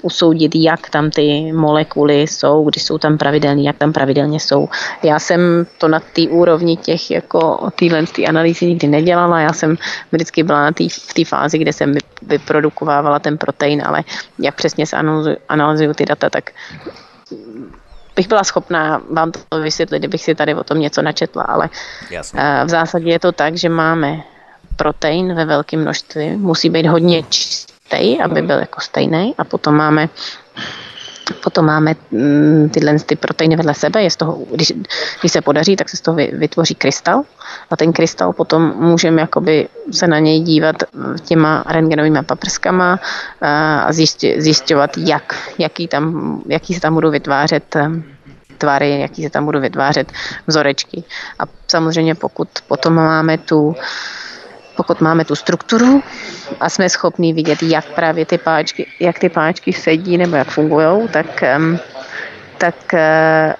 usoudit, 0.02 0.52
jak 0.54 0.90
tam 0.90 1.10
ty 1.10 1.52
molekuly 1.52 2.22
jsou, 2.22 2.64
když 2.64 2.82
jsou 2.82 2.98
tam 2.98 3.18
pravidelné, 3.18 3.62
jak 3.62 3.78
tam 3.78 3.92
pravidelně 3.92 4.40
jsou. 4.40 4.68
Já 5.02 5.18
jsem 5.18 5.66
to 5.78 5.88
na 5.88 6.00
té 6.00 6.22
úrovni 6.22 6.76
těch 6.76 7.10
jako 7.10 7.70
téhle 7.78 8.06
tý 8.06 8.26
analýzy 8.26 8.66
nikdy 8.66 8.88
nedělala, 8.88 9.40
já 9.40 9.52
jsem 9.52 9.76
vždycky 10.12 10.42
byla 10.42 10.62
na 10.62 10.72
tý, 10.72 10.88
v 10.88 11.14
té 11.14 11.24
fázi, 11.24 11.58
kde 11.58 11.72
jsem 11.72 11.94
vyprodukovávala 12.22 13.18
ten 13.18 13.38
protein, 13.38 13.82
ale 13.86 14.04
jak 14.38 14.54
přesně 14.54 14.86
se 14.86 14.96
analyzuju 15.48 15.94
ty 15.94 16.04
data, 16.04 16.30
tak 16.30 16.50
bych 18.16 18.28
byla 18.28 18.44
schopná 18.44 19.02
vám 19.10 19.32
to 19.32 19.60
vysvětlit, 19.60 19.98
kdybych 19.98 20.22
si 20.22 20.34
tady 20.34 20.54
o 20.54 20.64
tom 20.64 20.80
něco 20.80 21.02
načetla, 21.02 21.42
ale 21.42 21.70
Jasně. 22.10 22.40
Eh, 22.40 22.64
v 22.64 22.68
zásadě 22.68 23.10
je 23.10 23.18
to 23.18 23.32
tak, 23.32 23.56
že 23.56 23.68
máme 23.68 24.22
protein 24.76 25.34
ve 25.34 25.44
velkém 25.44 25.80
množství, 25.80 26.30
musí 26.30 26.70
být 26.70 26.86
hodně 26.86 27.22
čistý, 27.22 28.20
aby 28.20 28.42
byl 28.42 28.58
jako 28.58 28.80
stejný. 28.80 29.34
A 29.38 29.44
potom 29.44 29.74
máme 29.74 30.08
Potom 31.42 31.66
máme 31.66 31.94
mm, 32.10 32.68
tyhle 32.68 32.98
ty 32.98 33.16
proteiny 33.16 33.56
vedle 33.56 33.74
sebe, 33.74 34.02
je 34.02 34.10
z 34.10 34.16
toho, 34.16 34.38
když, 34.50 34.72
když 35.20 35.32
se 35.32 35.40
podaří, 35.40 35.76
tak 35.76 35.88
se 35.88 35.96
z 35.96 36.00
toho 36.00 36.16
vytvoří 36.16 36.74
krystal 36.74 37.22
a 37.72 37.76
ten 37.76 37.92
krystal 37.92 38.32
potom 38.32 38.72
můžeme 38.76 39.20
jakoby 39.20 39.68
se 39.90 40.06
na 40.06 40.18
něj 40.18 40.40
dívat 40.40 40.76
těma 41.24 41.64
rengenovými 41.66 42.22
paprskama 42.22 43.00
a 43.40 43.92
zjišťovat, 44.36 44.90
jak, 44.96 45.34
jaký, 45.58 45.88
tam, 45.88 46.40
jaký 46.48 46.74
se 46.74 46.80
tam 46.80 46.94
budou 46.94 47.10
vytvářet 47.10 47.76
eh, 47.76 47.90
tvary, 48.58 49.00
jaký 49.00 49.22
se 49.22 49.30
tam 49.30 49.44
budou 49.44 49.60
vytvářet 49.60 50.12
vzorečky. 50.46 51.04
A 51.38 51.42
samozřejmě 51.68 52.14
pokud 52.14 52.48
potom 52.68 52.94
máme 52.94 53.38
tu 53.38 53.76
pokud 54.76 55.00
máme 55.00 55.24
tu 55.24 55.36
strukturu 55.36 56.02
a 56.60 56.68
jsme 56.68 56.88
schopni 56.88 57.32
vidět, 57.32 57.62
jak 57.62 57.84
právě 57.94 58.26
ty 58.26 58.38
páčky, 58.38 58.86
jak 59.00 59.18
ty 59.18 59.28
páčky 59.28 59.72
sedí 59.72 60.18
nebo 60.18 60.36
jak 60.36 60.48
fungují, 60.48 61.08
tak, 61.08 61.44
tak 62.58 62.94
eh, 62.94 63.54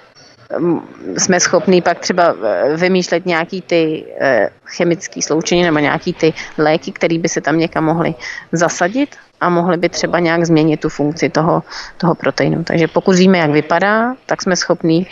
jsme 1.17 1.39
schopni 1.39 1.81
pak 1.81 1.99
třeba 1.99 2.35
eh, 2.43 2.77
vymýšlet 2.77 3.25
nějaký 3.25 3.61
ty 3.61 4.05
eh, 4.19 4.49
chemické 4.65 5.21
sloučení 5.21 5.63
nebo 5.63 5.79
nějaký 5.79 6.13
ty 6.13 6.33
léky, 6.57 6.91
které 6.91 7.17
by 7.17 7.29
se 7.29 7.41
tam 7.41 7.57
někam 7.57 7.83
mohly 7.83 8.15
zasadit 8.51 9.15
a 9.41 9.49
mohly 9.49 9.77
by 9.77 9.89
třeba 9.89 10.19
nějak 10.19 10.45
změnit 10.45 10.79
tu 10.79 10.89
funkci 10.89 11.29
toho, 11.29 11.63
toho 11.97 12.15
proteinu. 12.15 12.63
Takže 12.63 12.87
pokud 12.87 13.15
víme, 13.15 13.37
jak 13.37 13.51
vypadá, 13.51 14.15
tak 14.25 14.41
jsme 14.41 14.55
schopni 14.55 15.07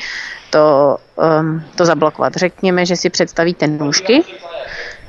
to, 0.49 0.97
to 1.75 1.85
zablokovat. 1.85 2.35
Řekněme, 2.35 2.85
že 2.85 2.95
si 2.95 3.09
představíte 3.09 3.67
nůžky, 3.67 4.23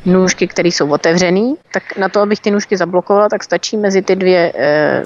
nůžky, 0.05 0.49
které 0.49 0.69
jsou 0.69 0.91
otevřený, 0.91 1.55
tak 1.73 1.97
na 1.97 2.09
to, 2.09 2.21
abych 2.21 2.41
ty 2.41 2.51
nůžky 2.51 2.77
zablokovala, 2.77 3.29
tak 3.29 3.45
stačí 3.45 3.77
mezi 3.77 4.03
ty 4.03 4.17
dvě, 4.17 4.53
eh, 4.57 5.03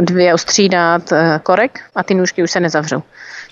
dvě 0.00 0.34
ostří 0.34 0.68
dát 0.68 1.12
eh, 1.12 1.40
korek 1.42 1.80
a 1.94 2.02
ty 2.02 2.14
nůžky 2.14 2.42
už 2.42 2.50
se 2.50 2.60
nezavřou. 2.60 3.02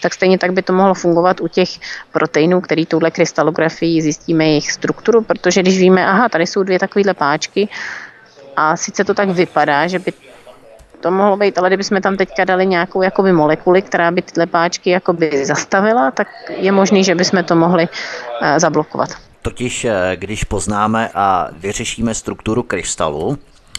Tak 0.02 0.14
stejně 0.14 0.38
tak 0.38 0.52
by 0.52 0.62
to 0.62 0.72
mohlo 0.72 0.94
fungovat 0.94 1.40
u 1.40 1.48
těch 1.48 1.68
proteinů, 2.12 2.60
který 2.60 2.86
touhle 2.86 3.10
krystalografii 3.10 4.02
zjistíme 4.02 4.44
jejich 4.44 4.72
strukturu, 4.72 5.22
protože 5.22 5.62
když 5.62 5.78
víme, 5.78 6.06
aha, 6.06 6.28
tady 6.28 6.46
jsou 6.46 6.62
dvě 6.62 6.78
takovéhle 6.78 7.14
páčky 7.14 7.68
a 8.56 8.76
sice 8.76 9.04
to 9.04 9.14
tak 9.14 9.28
vypadá, 9.28 9.86
že 9.86 9.98
by 9.98 10.12
to 11.00 11.10
mohlo 11.10 11.36
být, 11.36 11.58
ale 11.58 11.68
kdybychom 11.68 12.00
tam 12.00 12.16
teďka 12.16 12.44
dali 12.44 12.66
nějakou 12.66 13.02
jakoby 13.02 13.32
molekuly, 13.32 13.82
která 13.82 14.10
by 14.10 14.22
tyhle 14.22 14.46
páčky 14.46 14.90
jakoby 14.90 15.44
zastavila, 15.44 16.10
tak 16.10 16.28
je 16.48 16.72
možný, 16.72 17.04
že 17.04 17.14
bychom 17.14 17.44
to 17.44 17.56
mohli 17.56 17.88
uh, 17.88 18.58
zablokovat. 18.58 19.08
Totiž, 19.42 19.84
eh, 19.84 20.16
když 20.16 20.44
poznáme 20.44 21.10
a 21.14 21.48
vyřešíme 21.52 22.14
strukturu 22.14 22.62
krystalu, 22.62 23.38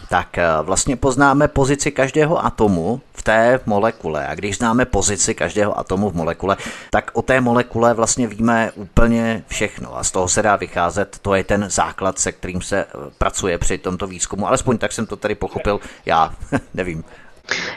tak 0.10 0.38
eh, 0.38 0.44
vlastně 0.62 0.96
poznáme 0.96 1.48
pozici 1.48 1.92
každého 1.92 2.46
atomu 2.46 3.02
v 3.14 3.22
té 3.22 3.60
molekule. 3.66 4.28
A 4.28 4.36
když 4.36 4.58
známe 4.58 4.86
pozici 4.86 5.36
každého 5.36 5.80
atomu 5.80 6.10
v 6.10 6.16
molekule, 6.16 6.58
tak 6.90 7.12
o 7.14 7.22
té 7.22 7.42
molekule 7.42 7.94
vlastně 7.94 8.28
víme 8.28 8.72
úplně 8.76 9.44
všechno. 9.48 9.98
A 9.98 10.04
z 10.04 10.12
toho 10.12 10.28
se 10.28 10.42
dá 10.42 10.56
vycházet, 10.56 11.18
to 11.22 11.36
je 11.36 11.44
ten 11.44 11.66
základ, 11.70 12.20
se 12.20 12.32
kterým 12.32 12.62
se 12.62 12.80
eh, 12.80 12.88
pracuje 13.18 13.58
při 13.58 13.78
tomto 13.78 14.08
výzkumu. 14.08 14.48
Alespoň 14.48 14.78
tak 14.78 14.92
jsem 14.92 15.06
to 15.06 15.16
tady 15.16 15.36
pochopil 15.36 15.80
já, 16.06 16.34
nevím. 16.74 17.04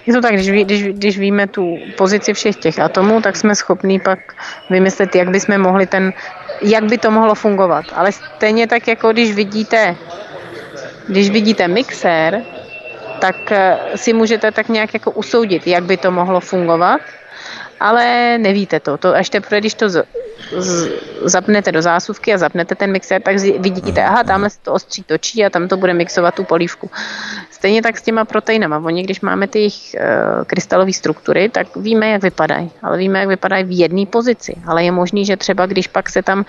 Je 0.06 0.14
to 0.14 0.20
tak, 0.20 0.32
když, 0.32 0.50
ví, 0.50 0.64
když, 0.64 0.84
když 0.84 1.18
víme 1.18 1.46
tu 1.46 1.78
pozici 1.96 2.34
všech 2.34 2.56
těch 2.56 2.78
atomů, 2.78 3.20
tak 3.20 3.36
jsme 3.36 3.54
schopní 3.54 4.00
pak 4.00 4.18
vymyslet, 4.70 5.14
jak 5.14 5.30
bychom 5.30 5.58
mohli 5.58 5.86
ten, 5.86 6.12
jak 6.62 6.84
by 6.84 6.98
to 6.98 7.10
mohlo 7.10 7.34
fungovat. 7.34 7.84
Ale 7.94 8.12
stejně 8.12 8.66
tak, 8.66 8.88
jako 8.88 9.12
když 9.12 9.34
vidíte, 9.34 9.96
když 11.10 11.30
vidíte 11.30 11.68
mixér, 11.68 12.42
tak 13.20 13.52
eh, 13.52 13.78
si 13.94 14.12
můžete 14.12 14.52
tak 14.52 14.68
nějak 14.68 14.94
jako 14.94 15.10
usoudit, 15.10 15.66
jak 15.66 15.84
by 15.84 15.96
to 15.96 16.10
mohlo 16.10 16.40
fungovat 16.40 17.00
ale 17.80 18.38
nevíte 18.38 18.80
to. 18.80 18.96
to 18.96 19.16
až 19.16 19.30
teprve, 19.30 19.60
když 19.60 19.74
to 19.74 19.90
z, 19.90 20.04
z, 20.58 20.88
zapnete 21.24 21.72
do 21.72 21.82
zásuvky 21.82 22.34
a 22.34 22.38
zapnete 22.38 22.74
ten 22.74 22.92
mixer, 22.92 23.22
tak 23.22 23.36
vidíte, 23.38 24.04
aha, 24.04 24.24
tamhle 24.24 24.50
se 24.50 24.58
to 24.62 24.72
ostří 24.72 25.02
točí 25.02 25.44
a 25.44 25.50
tam 25.50 25.68
to 25.68 25.76
bude 25.76 25.94
mixovat 25.94 26.34
tu 26.34 26.44
polívku. 26.44 26.90
Stejně 27.50 27.82
tak 27.82 27.98
s 27.98 28.02
těma 28.02 28.24
proteinama. 28.24 28.78
Oni, 28.84 29.02
když 29.02 29.20
máme 29.20 29.48
ty 29.48 29.58
jejich 29.58 29.96
uh, 29.96 30.44
krystalové 30.44 30.92
struktury, 30.92 31.48
tak 31.48 31.76
víme, 31.76 32.10
jak 32.10 32.22
vypadají. 32.22 32.70
Ale 32.82 32.98
víme, 32.98 33.18
jak 33.18 33.28
vypadají 33.28 33.64
v 33.64 33.78
jedné 33.78 34.06
pozici. 34.06 34.56
Ale 34.66 34.84
je 34.84 34.92
možný, 34.92 35.24
že 35.24 35.36
třeba 35.36 35.66
když 35.66 35.86
pak 35.86 36.10
se 36.10 36.22
tam 36.22 36.44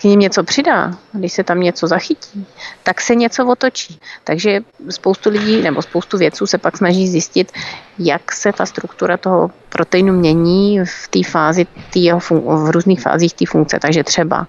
k 0.00 0.04
ním 0.04 0.20
něco 0.20 0.44
přidá, 0.44 0.96
když 1.12 1.32
se 1.32 1.44
tam 1.44 1.60
něco 1.60 1.86
zachytí, 1.86 2.46
tak 2.82 3.00
se 3.00 3.14
něco 3.14 3.46
otočí. 3.46 4.00
Takže 4.24 4.60
spoustu 4.90 5.30
lidí 5.30 5.62
nebo 5.62 5.82
spoustu 5.82 6.18
vědců 6.18 6.46
se 6.46 6.58
pak 6.58 6.76
snaží 6.76 7.08
zjistit, 7.08 7.52
jak 7.98 8.32
se 8.32 8.52
ta 8.52 8.66
struktura 8.66 9.16
toho 9.16 9.50
proteinu 9.68 10.12
mění 10.12 10.80
v 10.84 11.08
té 11.10 11.20
fázi, 11.24 11.66
tý 11.90 12.12
fun- 12.12 12.66
v 12.66 12.70
různých 12.70 13.00
fázích 13.00 13.34
té 13.34 13.46
funkce. 13.46 13.78
Takže 13.80 14.04
třeba 14.04 14.46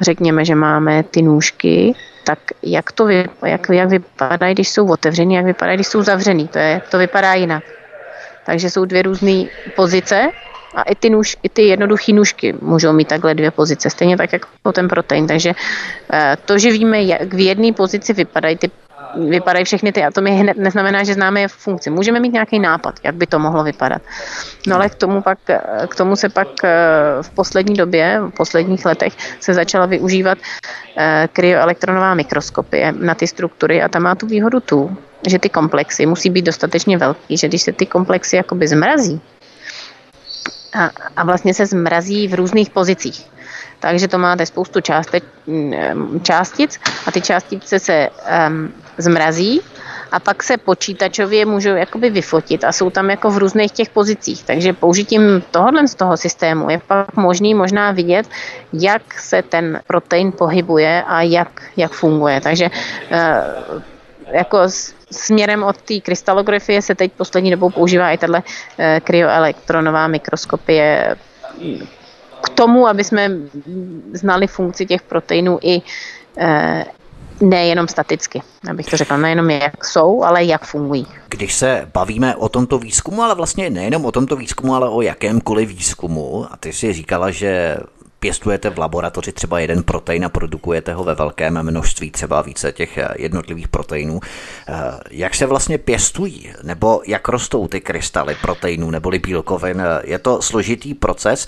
řekněme, 0.00 0.44
že 0.44 0.54
máme 0.54 1.02
ty 1.02 1.22
nůžky, 1.22 1.94
tak 2.24 2.38
jak 2.62 2.92
to 2.92 3.04
vy, 3.04 3.28
jak, 3.44 3.68
jak 3.72 3.88
vypadají, 3.88 4.54
když 4.54 4.68
jsou 4.68 4.88
otevřený, 4.88 5.34
jak 5.34 5.44
vypadají, 5.44 5.76
když 5.76 5.86
jsou 5.86 6.02
zavřený. 6.02 6.48
To, 6.48 6.58
je, 6.58 6.82
to 6.90 6.98
vypadá 6.98 7.34
jinak. 7.34 7.64
Takže 8.46 8.70
jsou 8.70 8.84
dvě 8.84 9.02
různé 9.02 9.44
pozice 9.76 10.30
a 10.74 10.82
i 10.82 10.94
ty, 10.94 11.10
nůž, 11.10 11.36
i 11.42 11.48
ty 11.48 11.62
jednoduché 11.62 12.12
nůžky 12.12 12.54
můžou 12.60 12.92
mít 12.92 13.08
takhle 13.08 13.34
dvě 13.34 13.50
pozice, 13.50 13.90
stejně 13.90 14.16
tak 14.16 14.32
jako 14.32 14.72
ten 14.72 14.88
protein. 14.88 15.26
Takže 15.26 15.52
eh, 16.12 16.36
to, 16.44 16.58
že 16.58 16.70
víme, 16.70 17.02
jak 17.02 17.34
v 17.34 17.40
jedné 17.40 17.72
pozici 17.72 18.12
vypadají 18.12 18.56
ty 18.56 18.70
vypadají 19.28 19.64
všechny 19.64 19.92
ty 19.92 20.04
atomy, 20.04 20.30
hned 20.30 20.56
neznamená, 20.56 21.04
že 21.04 21.14
známe 21.14 21.40
je 21.40 21.48
funkci. 21.48 21.90
Můžeme 21.90 22.20
mít 22.20 22.32
nějaký 22.32 22.58
nápad, 22.58 22.94
jak 23.04 23.14
by 23.14 23.26
to 23.26 23.38
mohlo 23.38 23.64
vypadat. 23.64 24.02
No 24.66 24.76
ale 24.76 24.88
k 24.88 24.94
tomu, 24.94 25.22
pak, 25.22 25.38
eh, 25.48 25.60
k 25.88 25.94
tomu 25.96 26.16
se 26.16 26.28
pak 26.28 26.48
eh, 26.64 26.70
v 27.22 27.30
poslední 27.30 27.76
době, 27.76 28.20
v 28.20 28.30
posledních 28.30 28.84
letech 28.84 29.12
se 29.40 29.54
začala 29.54 29.86
využívat 29.86 30.38
kryoelektronová 31.32 32.14
mikroskopie 32.14 32.92
na 32.92 33.14
ty 33.14 33.26
struktury 33.26 33.82
a 33.82 33.88
ta 33.88 33.98
má 33.98 34.14
tu 34.14 34.26
výhodu 34.26 34.60
tu, 34.60 34.96
že 35.26 35.38
ty 35.38 35.48
komplexy 35.48 36.06
musí 36.06 36.30
být 36.30 36.44
dostatečně 36.44 36.98
velký, 36.98 37.36
že 37.36 37.48
když 37.48 37.62
se 37.62 37.72
ty 37.72 37.86
komplexy 37.86 38.36
jakoby 38.36 38.68
zmrazí, 38.68 39.20
a, 40.74 40.90
a 41.16 41.24
vlastně 41.24 41.54
se 41.54 41.66
zmrazí 41.66 42.28
v 42.28 42.34
různých 42.34 42.70
pozicích. 42.70 43.26
Takže 43.80 44.08
to 44.08 44.18
máte 44.18 44.46
spoustu 44.46 44.80
částe, 44.80 45.20
mm, 45.46 46.20
částic 46.22 46.80
a 47.06 47.10
ty 47.10 47.20
částice 47.20 47.78
se 47.78 48.08
um, 48.48 48.72
zmrazí 48.98 49.60
a 50.12 50.20
pak 50.20 50.42
se 50.42 50.56
počítačově 50.56 51.46
můžou 51.46 51.74
jakoby 51.74 52.10
vyfotit 52.10 52.64
a 52.64 52.72
jsou 52.72 52.90
tam 52.90 53.10
jako 53.10 53.30
v 53.30 53.38
různých 53.38 53.72
těch 53.72 53.90
pozicích. 53.90 54.44
Takže 54.44 54.72
použitím 54.72 55.42
tohohle 55.50 55.88
z 55.88 55.94
toho 55.94 56.16
systému 56.16 56.70
je 56.70 56.78
pak 56.86 57.16
možný 57.16 57.54
možná 57.54 57.90
vidět, 57.90 58.26
jak 58.72 59.20
se 59.20 59.42
ten 59.42 59.80
protein 59.86 60.32
pohybuje 60.32 61.02
a 61.02 61.22
jak, 61.22 61.62
jak 61.76 61.92
funguje. 61.92 62.40
Takže 62.40 62.70
jako 64.32 64.58
směrem 65.10 65.62
od 65.62 65.76
té 65.82 66.00
krystalografie 66.00 66.82
se 66.82 66.94
teď 66.94 67.12
poslední 67.12 67.50
dobou 67.50 67.70
používá 67.70 68.10
i 68.10 68.18
tahle 68.18 68.42
eh, 68.78 69.00
kryoelektronová 69.04 70.08
mikroskopie 70.08 71.16
k 72.42 72.48
tomu, 72.48 72.88
aby 72.88 73.04
jsme 73.04 73.30
znali 74.12 74.46
funkci 74.46 74.86
těch 74.86 75.02
proteinů 75.02 75.58
i 75.62 75.82
eh, 76.38 76.84
nejenom 77.40 77.88
staticky, 77.88 78.42
abych 78.70 78.86
to 78.86 78.96
řekla, 78.96 79.16
nejenom 79.16 79.50
jak 79.50 79.84
jsou, 79.84 80.22
ale 80.22 80.44
jak 80.44 80.64
fungují. 80.64 81.06
Když 81.28 81.54
se 81.54 81.88
bavíme 81.94 82.36
o 82.36 82.48
tomto 82.48 82.78
výzkumu, 82.78 83.22
ale 83.22 83.34
vlastně 83.34 83.70
nejenom 83.70 84.04
o 84.04 84.12
tomto 84.12 84.36
výzkumu, 84.36 84.74
ale 84.74 84.88
o 84.88 85.02
jakémkoliv 85.02 85.68
výzkumu, 85.68 86.46
a 86.50 86.56
ty 86.56 86.72
si 86.72 86.92
říkala, 86.92 87.30
že 87.30 87.76
pěstujete 88.22 88.70
v 88.70 88.78
laboratoři 88.78 89.32
třeba 89.32 89.60
jeden 89.60 89.82
protein 89.82 90.24
a 90.24 90.28
produkujete 90.28 90.94
ho 90.94 91.04
ve 91.04 91.14
velkém 91.14 91.62
množství, 91.62 92.10
třeba 92.10 92.42
více 92.42 92.72
těch 92.72 92.98
jednotlivých 93.16 93.68
proteinů. 93.68 94.20
Jak 95.10 95.34
se 95.34 95.46
vlastně 95.46 95.78
pěstují, 95.78 96.52
nebo 96.62 97.02
jak 97.06 97.28
rostou 97.28 97.68
ty 97.68 97.80
krystaly 97.80 98.36
proteinů 98.42 98.90
neboli 98.90 99.18
bílkovin? 99.18 99.82
Je 100.04 100.18
to 100.18 100.42
složitý 100.42 100.94
proces. 100.94 101.46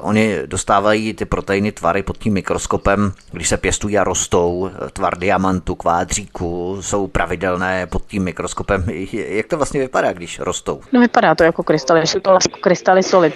Oni 0.00 0.38
dostávají 0.46 1.14
ty 1.14 1.24
proteiny 1.24 1.72
tvary 1.72 2.02
pod 2.02 2.18
tím 2.18 2.32
mikroskopem, 2.32 3.12
když 3.32 3.48
se 3.48 3.56
pěstují 3.56 3.98
a 3.98 4.04
rostou, 4.04 4.70
tvar 4.92 5.18
diamantu, 5.18 5.74
kvádříku, 5.74 6.78
jsou 6.80 7.06
pravidelné 7.06 7.86
pod 7.86 8.06
tím 8.06 8.24
mikroskopem. 8.24 8.84
Jak 9.12 9.46
to 9.46 9.56
vlastně 9.56 9.80
vypadá, 9.80 10.12
když 10.12 10.40
rostou? 10.40 10.80
No 10.92 11.00
vypadá 11.00 11.34
to 11.34 11.44
jako 11.44 11.62
krystaly, 11.62 12.06
jsou 12.06 12.20
to 12.20 12.30
jako 12.30 12.60
krystaly 12.60 13.02
soli. 13.02 13.32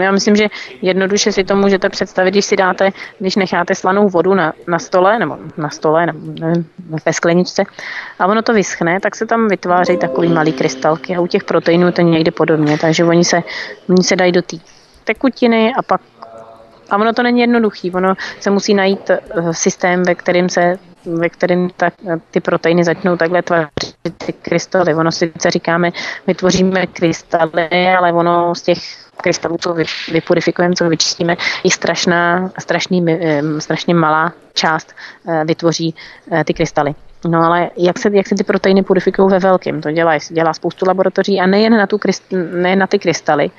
Já 0.00 0.12
myslím, 0.12 0.36
že 0.36 0.46
jednoduše 0.82 1.32
si 1.32 1.44
to 1.44 1.56
můžete 1.56 1.88
představit, 1.88 2.15
když 2.24 2.44
si 2.44 2.56
dáte, 2.56 2.90
když 3.18 3.36
necháte 3.36 3.74
slanou 3.74 4.08
vodu 4.08 4.34
na, 4.34 4.52
na 4.68 4.78
stole, 4.78 5.18
nebo 5.18 5.38
na 5.56 5.70
stole, 5.70 6.06
nebo 6.06 6.18
nevím, 6.40 6.66
ve 7.06 7.12
skleničce, 7.12 7.64
a 8.18 8.26
ono 8.26 8.42
to 8.42 8.52
vyschne, 8.52 9.00
tak 9.00 9.16
se 9.16 9.26
tam 9.26 9.48
vytvářejí 9.48 9.98
takový 9.98 10.28
malý 10.28 10.52
krystalky 10.52 11.16
a 11.16 11.20
u 11.20 11.26
těch 11.26 11.44
proteinů 11.44 11.92
to 11.92 12.02
někdy 12.02 12.30
podobně, 12.30 12.78
takže 12.78 13.04
oni 13.04 13.24
se, 13.24 13.42
oni 13.88 14.02
se 14.02 14.16
dají 14.16 14.32
do 14.32 14.42
té 14.42 14.56
tekutiny 15.04 15.74
a 15.74 15.82
pak 15.82 16.00
a 16.90 16.96
ono 16.96 17.12
to 17.12 17.22
není 17.22 17.40
jednoduchý, 17.40 17.90
ono 17.90 18.14
se 18.40 18.50
musí 18.50 18.74
najít 18.74 19.10
eh, 19.10 19.20
systém, 19.52 20.02
ve 20.02 20.14
kterým 20.14 20.48
se 20.48 20.78
ve 21.06 21.28
kterém 21.28 21.68
tak, 21.76 21.94
ty 22.30 22.40
proteiny 22.40 22.84
začnou 22.84 23.16
takhle 23.16 23.42
tvořit 23.42 23.70
ty 24.26 24.32
krystaly. 24.32 24.94
Ono 24.94 25.12
sice 25.12 25.50
říkáme, 25.50 25.90
vytvoříme 26.26 26.86
krystaly, 26.86 27.88
ale 27.98 28.12
ono 28.12 28.54
z 28.54 28.62
těch 28.62 28.78
krystalů, 29.22 29.56
co 29.60 29.76
vypurifikujeme, 30.12 30.74
co 30.74 30.88
vyčistíme, 30.88 31.36
i 31.64 31.70
strašná, 31.70 32.50
strašný, 32.58 33.04
eh, 33.08 33.42
strašně 33.58 33.94
malá 33.94 34.32
část 34.54 34.94
eh, 35.28 35.44
vytvoří 35.44 35.94
ty 36.44 36.54
krystaly. 36.54 36.94
No 37.28 37.42
ale 37.42 37.70
jak 37.76 37.98
se, 37.98 38.10
jak 38.12 38.28
se 38.28 38.34
ty 38.34 38.44
proteiny 38.44 38.82
purifikují 38.82 39.30
ve 39.30 39.38
velkém? 39.38 39.82
To 39.82 39.90
dělá, 39.90 40.18
dělá 40.30 40.54
spoustu 40.54 40.84
laboratoří 40.88 41.40
a 41.40 41.46
nejen 41.46 41.76
na, 41.76 41.86
tu, 41.86 41.98
nejen 42.52 42.78
na 42.78 42.86
ty 42.86 42.98
krystaly, 42.98 43.50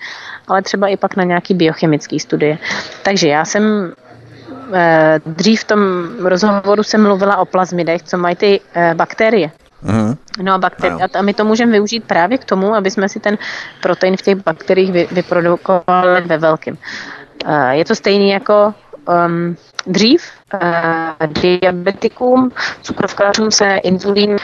ale 0.48 0.62
třeba 0.62 0.88
i 0.88 0.98
pak 0.98 1.16
na 1.16 1.24
nějaký 1.24 1.54
biochemický 1.54 2.20
studie. 2.20 2.58
Takže 3.04 3.28
já 3.28 3.46
jsem 3.46 3.94
eh, 4.74 5.20
dřív 5.26 5.62
v 5.62 5.64
tom 5.64 5.80
rozhovoru 6.20 6.84
jsem 6.84 7.04
mluvila 7.04 7.38
o 7.38 7.46
plazmidech, 7.46 8.04
co 8.04 8.18
mají 8.18 8.36
ty 8.36 8.62
eh, 8.74 8.94
bakterie. 8.96 9.52
Mm-hmm. 9.84 10.18
No 10.42 10.54
a, 10.54 10.60
bakteri- 10.60 11.10
a 11.14 11.22
my 11.22 11.34
to 11.34 11.46
můžeme 11.46 11.72
využít 11.72 12.04
právě 12.04 12.38
k 12.38 12.46
tomu, 12.46 12.76
aby 12.76 12.92
jsme 12.92 13.10
si 13.10 13.20
ten 13.20 13.38
protein 13.82 14.18
v 14.18 14.22
těch 14.22 14.36
bakteriích 14.36 14.92
vy- 14.92 15.08
vyprodukovali 15.12 16.22
ve 16.26 16.38
velkém. 16.38 16.78
Eh, 17.46 17.76
je 17.76 17.86
to 17.86 17.96
stejný 17.96 18.30
jako 18.30 18.74
um, 19.08 19.56
dřív 19.86 20.24
uh, 20.54 21.28
diabetikům, 21.28 22.52
cukrovkářům 22.82 23.52
se 23.52 23.76
inzulín 23.76 24.38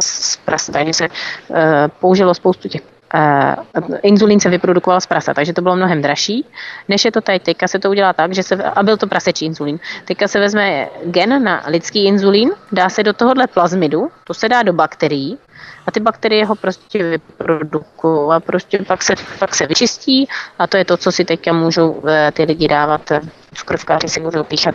z 0.00 0.36
prasata, 0.36 0.78
se 0.92 1.08
uh, 1.08 1.56
použilo 2.00 2.34
spoustu 2.34 2.68
těch 2.68 2.82
uh, 3.14 3.96
inzulín 4.02 4.40
se 4.40 4.48
vyprodukoval 4.48 5.00
z 5.00 5.06
prasa, 5.06 5.34
takže 5.34 5.52
to 5.52 5.62
bylo 5.62 5.76
mnohem 5.76 6.02
dražší, 6.02 6.46
než 6.88 7.04
je 7.04 7.12
to 7.12 7.20
tady. 7.20 7.40
Teďka 7.40 7.68
se 7.68 7.78
to 7.78 7.90
udělá 7.90 8.12
tak, 8.12 8.34
že 8.34 8.42
se, 8.42 8.54
a 8.64 8.82
byl 8.82 8.96
to 8.96 9.06
prasečí 9.06 9.44
inzulín. 9.44 9.78
Teďka 10.04 10.28
se 10.28 10.40
vezme 10.40 10.88
gen 11.04 11.44
na 11.44 11.62
lidský 11.66 12.04
inzulín, 12.04 12.50
dá 12.72 12.88
se 12.88 13.02
do 13.02 13.12
tohohle 13.12 13.46
plazmidu, 13.46 14.08
to 14.24 14.34
se 14.34 14.48
dá 14.48 14.62
do 14.62 14.72
bakterií, 14.72 15.38
a 15.86 15.90
ty 15.90 16.00
bakterie 16.00 16.44
ho 16.44 16.54
prostě 16.54 17.02
vyprodukují 17.02 18.32
a 18.32 18.40
prostě 18.40 18.78
pak 18.78 19.02
se, 19.02 19.14
pak 19.38 19.54
se 19.54 19.66
vyčistí 19.66 20.28
a 20.58 20.66
to 20.66 20.76
je 20.76 20.84
to, 20.84 20.96
co 20.96 21.12
si 21.12 21.24
teďka 21.24 21.52
můžou 21.52 22.02
eh, 22.08 22.30
ty 22.32 22.42
lidi 22.42 22.68
dávat, 22.68 23.12
cukrovkáři 23.54 24.08
si 24.08 24.20
můžou 24.20 24.44
píchat 24.44 24.74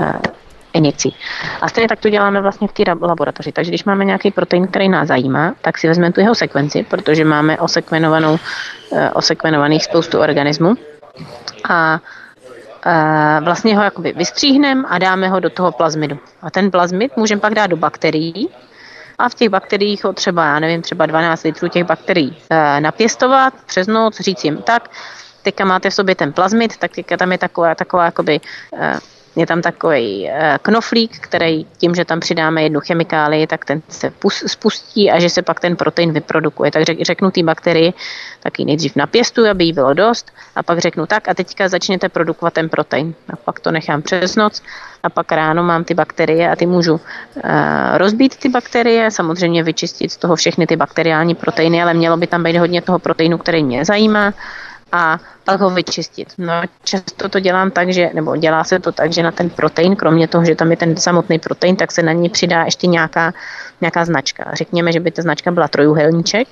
eh, 0.00 0.39
injekcí. 0.72 1.16
A 1.60 1.68
stejně 1.68 1.88
tak 1.88 2.00
to 2.00 2.10
děláme 2.10 2.40
vlastně 2.40 2.68
v 2.68 2.72
té 2.72 2.82
laboratoři. 3.00 3.52
Takže 3.52 3.70
když 3.70 3.84
máme 3.84 4.04
nějaký 4.04 4.30
protein, 4.30 4.66
který 4.66 4.88
nás 4.88 5.08
zajímá, 5.08 5.54
tak 5.60 5.78
si 5.78 5.88
vezmeme 5.88 6.12
tu 6.12 6.20
jeho 6.20 6.34
sekvenci, 6.34 6.86
protože 6.90 7.24
máme 7.24 7.58
osekvenovanou, 7.58 8.38
eh, 8.92 9.10
osekvenovaných 9.10 9.84
spoustu 9.84 10.18
organismů. 10.18 10.74
A 11.68 12.00
vlastně 13.40 13.76
ho 13.76 13.82
jakoby 13.82 14.12
vystříhneme 14.16 14.84
a 14.88 14.98
dáme 14.98 15.28
ho 15.28 15.40
do 15.40 15.50
toho 15.50 15.72
plazmidu. 15.72 16.18
A 16.42 16.50
ten 16.50 16.70
plazmid 16.70 17.16
můžeme 17.16 17.40
pak 17.40 17.54
dát 17.54 17.66
do 17.66 17.76
bakterií 17.76 18.48
a 19.18 19.28
v 19.28 19.34
těch 19.34 19.48
bakteriích 19.48 20.04
ho 20.04 20.12
třeba, 20.12 20.44
já 20.44 20.58
nevím, 20.58 20.82
třeba 20.82 21.06
12 21.06 21.42
litrů 21.42 21.68
těch 21.68 21.84
bakterií 21.84 22.36
e, 22.50 22.80
napěstovat 22.80 23.54
přes 23.66 23.86
noc, 23.86 24.20
říct 24.20 24.44
jim 24.44 24.56
tak, 24.56 24.88
teďka 25.42 25.64
máte 25.64 25.90
v 25.90 25.94
sobě 25.94 26.14
ten 26.14 26.32
plazmid, 26.32 26.76
tak 26.76 26.90
teďka 26.94 27.16
tam 27.16 27.32
je 27.32 27.38
taková, 27.38 27.74
taková 27.74 28.04
jakoby, 28.04 28.40
je 29.36 29.46
tam 29.46 29.62
takový 29.62 30.28
e, 30.28 30.58
knoflík, 30.62 31.18
který 31.18 31.66
tím, 31.78 31.94
že 31.94 32.04
tam 32.04 32.20
přidáme 32.20 32.62
jednu 32.62 32.80
chemikálii, 32.80 33.46
tak 33.46 33.64
ten 33.64 33.82
se 33.88 34.10
pus, 34.10 34.44
spustí 34.46 35.10
a 35.10 35.20
že 35.20 35.30
se 35.30 35.42
pak 35.42 35.60
ten 35.60 35.76
protein 35.76 36.12
vyprodukuje. 36.12 36.70
Tak 36.70 36.82
řek, 36.82 37.00
řeknu 37.02 37.30
té 37.30 37.42
bakterii, 37.42 37.92
tak 38.42 38.58
ji 38.58 38.64
nejdřív 38.64 38.96
napěstuju, 38.96 39.50
aby 39.50 39.64
jí 39.64 39.72
bylo 39.72 39.94
dost 39.94 40.32
a 40.56 40.62
pak 40.62 40.78
řeknu 40.78 41.06
tak 41.06 41.28
a 41.28 41.34
teďka 41.34 41.68
začněte 41.68 42.08
produkovat 42.08 42.52
ten 42.54 42.68
protein. 42.68 43.14
A 43.32 43.36
pak 43.36 43.60
to 43.60 43.70
nechám 43.70 44.02
přes 44.02 44.36
noc 44.36 44.62
a 45.02 45.10
pak 45.10 45.32
ráno 45.32 45.62
mám 45.62 45.84
ty 45.84 45.94
bakterie 45.94 46.50
a 46.50 46.56
ty 46.56 46.66
můžu 46.66 46.94
uh, 46.94 47.00
rozbít 47.94 48.36
ty 48.36 48.48
bakterie, 48.48 49.10
samozřejmě 49.10 49.62
vyčistit 49.62 50.12
z 50.12 50.16
toho 50.16 50.36
všechny 50.36 50.66
ty 50.66 50.76
bakteriální 50.76 51.34
proteiny, 51.34 51.82
ale 51.82 51.94
mělo 51.94 52.16
by 52.16 52.26
tam 52.26 52.42
být 52.42 52.56
hodně 52.56 52.82
toho 52.82 52.98
proteinu, 52.98 53.38
který 53.38 53.64
mě 53.64 53.84
zajímá 53.84 54.32
a 54.92 55.18
pak 55.44 55.60
ho 55.60 55.70
vyčistit. 55.70 56.28
No 56.38 56.52
často 56.84 57.28
to 57.28 57.40
dělám 57.40 57.70
tak, 57.70 57.92
že, 57.92 58.10
nebo 58.14 58.36
dělá 58.36 58.64
se 58.64 58.78
to 58.78 58.92
tak, 58.92 59.12
že 59.12 59.22
na 59.22 59.32
ten 59.32 59.50
protein, 59.50 59.96
kromě 59.96 60.28
toho, 60.28 60.44
že 60.44 60.54
tam 60.54 60.70
je 60.70 60.76
ten 60.76 60.96
samotný 60.96 61.38
protein, 61.38 61.76
tak 61.76 61.92
se 61.92 62.02
na 62.02 62.12
ní 62.12 62.28
přidá 62.28 62.64
ještě 62.64 62.86
nějaká, 62.86 63.32
nějaká 63.80 64.04
značka. 64.04 64.50
Řekněme, 64.52 64.92
že 64.92 65.00
by 65.00 65.10
ta 65.10 65.22
značka 65.22 65.50
byla 65.50 65.68
trojuhelníček, 65.68 66.48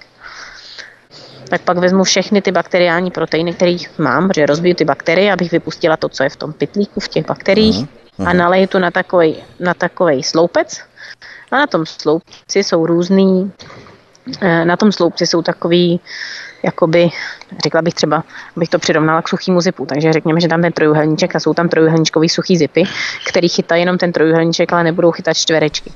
tak 1.48 1.60
pak 1.60 1.78
vezmu 1.78 2.04
všechny 2.04 2.42
ty 2.42 2.52
bakteriální 2.52 3.10
proteiny, 3.10 3.54
které 3.54 3.76
mám, 3.98 4.28
protože 4.28 4.46
rozbiju 4.46 4.74
ty 4.74 4.84
bakterie, 4.84 5.32
abych 5.32 5.52
vypustila 5.52 5.96
to, 5.96 6.08
co 6.08 6.22
je 6.22 6.28
v 6.28 6.36
tom 6.36 6.52
pytlíku, 6.52 7.00
v 7.00 7.08
těch 7.08 7.26
bakteriích. 7.26 7.80
Mm 7.80 7.88
a 8.26 8.32
naleji 8.32 8.66
to 8.66 8.78
na 8.78 8.90
takový 8.90 9.36
na 9.60 9.74
takovej 9.74 10.22
sloupec 10.22 10.80
a 11.50 11.56
na 11.56 11.66
tom 11.66 11.86
sloupci 11.86 12.64
jsou 12.64 12.86
různý, 12.86 13.52
eh, 14.40 14.64
na 14.64 14.76
tom 14.76 14.92
sloupci 14.92 15.26
jsou 15.26 15.42
takový, 15.42 16.00
jakoby, 16.62 17.08
řekla 17.64 17.82
bych 17.82 17.94
třeba, 17.94 18.24
abych 18.56 18.68
to 18.68 18.78
přirovnala 18.78 19.22
k 19.22 19.28
suchýmu 19.28 19.60
zipu, 19.60 19.86
takže 19.86 20.12
řekněme, 20.12 20.40
že 20.40 20.48
tam 20.48 20.62
ten 20.62 20.72
trojuhelníček 20.72 21.36
a 21.36 21.40
jsou 21.40 21.54
tam 21.54 21.68
trojuhelníčkový 21.68 22.28
suchý 22.28 22.56
zipy, 22.56 22.84
který 23.28 23.48
chytají 23.48 23.82
jenom 23.82 23.98
ten 23.98 24.12
trojuhelníček, 24.12 24.72
ale 24.72 24.84
nebudou 24.84 25.10
chytat 25.10 25.36
čtverečky. 25.36 25.92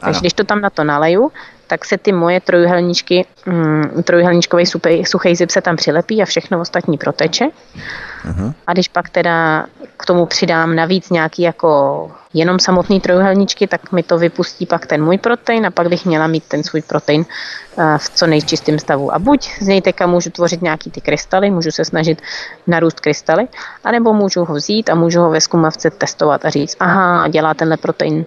Takže 0.00 0.20
když 0.20 0.32
to 0.32 0.44
tam 0.44 0.60
na 0.60 0.70
to 0.70 0.84
naleju, 0.84 1.32
tak 1.66 1.84
se 1.84 1.98
ty 1.98 2.12
moje 2.12 2.40
trojuhelníčky, 2.40 3.26
mm, 3.46 4.02
trojuhelníčkový 4.04 4.66
suchý 5.04 5.36
zip 5.36 5.50
se 5.50 5.60
tam 5.60 5.76
přilepí 5.76 6.22
a 6.22 6.24
všechno 6.24 6.60
ostatní 6.60 6.98
proteče. 6.98 7.44
Uh-huh. 7.44 8.54
A 8.66 8.72
když 8.72 8.88
pak 8.88 9.08
teda 9.08 9.66
k 9.96 10.06
tomu 10.06 10.26
přidám 10.26 10.76
navíc 10.76 11.10
nějaký 11.10 11.42
jako 11.42 12.10
jenom 12.34 12.58
samotný 12.58 13.00
trojuhelníčky, 13.00 13.66
tak 13.66 13.92
mi 13.92 14.02
to 14.02 14.18
vypustí 14.18 14.66
pak 14.66 14.86
ten 14.86 15.04
můj 15.04 15.18
protein 15.18 15.66
a 15.66 15.70
pak 15.70 15.88
bych 15.88 16.06
měla 16.06 16.26
mít 16.26 16.44
ten 16.44 16.62
svůj 16.62 16.82
protein 16.82 17.20
uh, 17.20 17.98
v 17.98 18.08
co 18.08 18.26
nejčistém 18.26 18.78
stavu. 18.78 19.14
A 19.14 19.18
buď 19.18 19.50
z 19.60 19.66
něj 19.66 19.82
teďka 19.82 20.06
můžu 20.06 20.30
tvořit 20.30 20.62
nějaký 20.62 20.90
ty 20.90 21.00
krystaly, 21.00 21.50
můžu 21.50 21.70
se 21.70 21.84
snažit 21.84 22.22
narůst 22.66 23.00
krystaly, 23.00 23.48
anebo 23.84 24.12
můžu 24.12 24.44
ho 24.44 24.54
vzít 24.54 24.90
a 24.90 24.94
můžu 24.94 25.20
ho 25.20 25.30
ve 25.30 25.40
zkumavce 25.40 25.90
testovat 25.90 26.44
a 26.44 26.50
říct, 26.50 26.76
aha, 26.80 27.28
dělá 27.28 27.54
tenhle 27.54 27.76
protein 27.76 28.24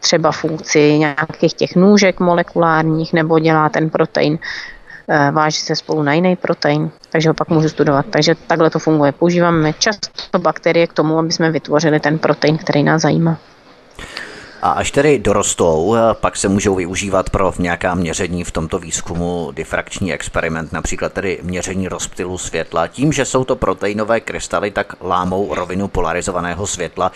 třeba 0.00 0.32
funkci 0.32 0.98
nějakých 0.98 1.54
těch 1.54 1.76
nůžek 1.76 2.20
molekulárních 2.20 3.12
nebo 3.12 3.38
dělá 3.38 3.68
ten 3.68 3.90
protein, 3.90 4.38
eh, 5.08 5.30
váží 5.30 5.58
se 5.58 5.76
spolu 5.76 6.02
na 6.02 6.12
jiný 6.12 6.36
protein, 6.36 6.90
takže 7.10 7.28
ho 7.28 7.34
pak 7.34 7.48
můžu 7.48 7.68
studovat. 7.68 8.06
Takže 8.10 8.34
takhle 8.46 8.70
to 8.70 8.78
funguje. 8.78 9.12
Používáme 9.12 9.72
často 9.72 10.38
bakterie 10.38 10.86
k 10.86 10.92
tomu, 10.92 11.18
aby 11.18 11.32
jsme 11.32 11.50
vytvořili 11.50 12.00
ten 12.00 12.18
protein, 12.18 12.58
který 12.58 12.82
nás 12.82 13.02
zajímá. 13.02 13.38
A 14.62 14.70
až 14.70 14.90
tedy 14.90 15.18
dorostou, 15.18 15.94
eh, 15.94 16.14
pak 16.14 16.36
se 16.36 16.48
můžou 16.48 16.74
využívat 16.74 17.30
pro 17.30 17.52
nějaká 17.58 17.94
měření 17.94 18.44
v 18.44 18.50
tomto 18.50 18.78
výzkumu 18.78 19.52
difrakční 19.52 20.12
experiment, 20.12 20.72
například 20.72 21.12
tedy 21.12 21.38
měření 21.42 21.88
rozptylu 21.88 22.38
světla. 22.38 22.86
Tím, 22.86 23.12
že 23.12 23.24
jsou 23.24 23.44
to 23.44 23.56
proteinové 23.56 24.20
krystaly, 24.20 24.70
tak 24.70 24.94
lámou 25.02 25.54
rovinu 25.54 25.88
polarizovaného 25.88 26.66
světla. 26.66 27.12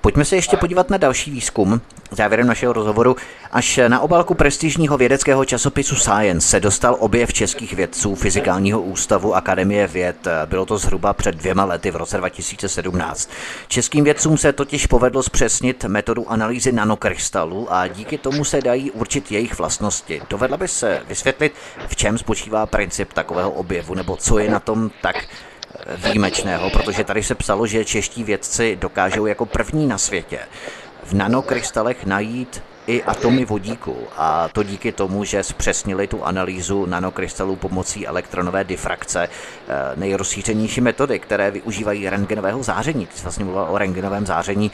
Pojďme 0.00 0.24
se 0.24 0.36
ještě 0.36 0.56
podívat 0.56 0.90
na 0.90 0.96
další 0.96 1.30
výzkum. 1.30 1.80
Závěrem 2.10 2.46
našeho 2.46 2.72
rozhovoru. 2.72 3.16
Až 3.50 3.80
na 3.88 4.00
obálku 4.00 4.34
prestižního 4.34 4.98
vědeckého 4.98 5.44
časopisu 5.44 5.96
Science 5.96 6.48
se 6.48 6.60
dostal 6.60 6.96
objev 6.98 7.32
českých 7.32 7.72
vědců 7.72 8.14
Fyzikálního 8.14 8.80
ústavu 8.80 9.34
Akademie 9.34 9.86
věd. 9.86 10.28
Bylo 10.46 10.66
to 10.66 10.78
zhruba 10.78 11.12
před 11.12 11.34
dvěma 11.34 11.64
lety 11.64 11.90
v 11.90 11.96
roce 11.96 12.16
2017. 12.16 13.30
Českým 13.68 14.04
vědcům 14.04 14.38
se 14.38 14.52
totiž 14.52 14.86
povedlo 14.86 15.22
zpřesnit 15.22 15.84
metodu 15.84 16.30
analýzy 16.30 16.72
nanokrystalů 16.72 17.72
a 17.72 17.86
díky 17.86 18.18
tomu 18.18 18.44
se 18.44 18.60
dají 18.60 18.90
určit 18.90 19.32
jejich 19.32 19.58
vlastnosti. 19.58 20.22
Dovedla 20.30 20.56
by 20.56 20.68
se 20.68 21.02
vysvětlit, 21.08 21.54
v 21.88 21.96
čem 21.96 22.18
spočívá 22.18 22.66
princip 22.66 23.12
takového 23.12 23.50
objevu 23.50 23.94
nebo 23.94 24.16
co 24.16 24.38
je 24.38 24.50
na 24.50 24.60
tom 24.60 24.90
tak 25.02 25.16
výjimečného, 25.96 26.70
protože 26.70 27.04
tady 27.04 27.22
se 27.22 27.34
psalo, 27.34 27.66
že 27.66 27.84
čeští 27.84 28.24
vědci 28.24 28.76
dokážou 28.80 29.26
jako 29.26 29.46
první 29.46 29.86
na 29.86 29.98
světě 29.98 30.38
v 31.04 31.12
nanokrystalech 31.12 32.06
najít 32.06 32.62
i 32.86 33.02
atomy 33.02 33.44
vodíku 33.44 33.96
a 34.16 34.48
to 34.48 34.62
díky 34.62 34.92
tomu, 34.92 35.24
že 35.24 35.42
zpřesnili 35.42 36.06
tu 36.06 36.24
analýzu 36.24 36.86
nanokrystalů 36.86 37.56
pomocí 37.56 38.06
elektronové 38.06 38.64
difrakce, 38.64 39.28
eh, 39.28 39.74
nejrozšířenější 39.96 40.80
metody, 40.80 41.18
které 41.18 41.50
využívají 41.50 42.10
rengenového 42.10 42.62
záření. 42.62 43.06
Ty 43.06 43.16
jsi 43.16 43.22
vlastně 43.22 43.44
mluvil 43.44 43.66
o 43.68 43.78
rengenovém 43.78 44.26
záření 44.26 44.70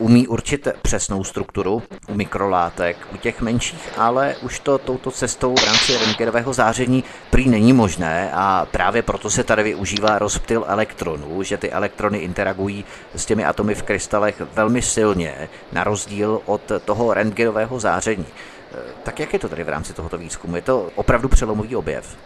umí 0.00 0.28
určit 0.28 0.68
přesnou 0.82 1.24
strukturu 1.24 1.82
u 2.08 2.14
mikrolátek, 2.14 2.96
u 3.14 3.16
těch 3.16 3.40
menších, 3.40 3.90
ale 3.96 4.36
už 4.42 4.60
to 4.60 4.78
touto 4.78 5.10
cestou 5.10 5.54
v 5.56 5.64
rámci 5.64 5.98
rentgenového 5.98 6.52
záření 6.52 7.04
prý 7.30 7.48
není 7.48 7.72
možné 7.72 8.30
a 8.34 8.66
právě 8.70 9.02
proto 9.02 9.30
se 9.30 9.44
tady 9.44 9.62
využívá 9.62 10.18
rozptyl 10.18 10.64
elektronů, 10.68 11.42
že 11.42 11.56
ty 11.56 11.70
elektrony 11.70 12.18
interagují 12.18 12.84
s 13.14 13.26
těmi 13.26 13.44
atomy 13.44 13.74
v 13.74 13.82
krystalech 13.82 14.42
velmi 14.54 14.82
silně, 14.82 15.48
na 15.72 15.84
rozdíl 15.84 16.40
od 16.46 16.72
toho 16.84 17.14
rentgenového 17.14 17.80
záření. 17.80 18.26
Tak 19.02 19.20
jak 19.20 19.32
je 19.32 19.38
to 19.38 19.48
tady 19.48 19.64
v 19.64 19.68
rámci 19.68 19.92
tohoto 19.92 20.18
výzkumu? 20.18 20.56
Je 20.56 20.62
to 20.62 20.90
opravdu 20.94 21.28
přelomový 21.28 21.76
objev? 21.76 22.16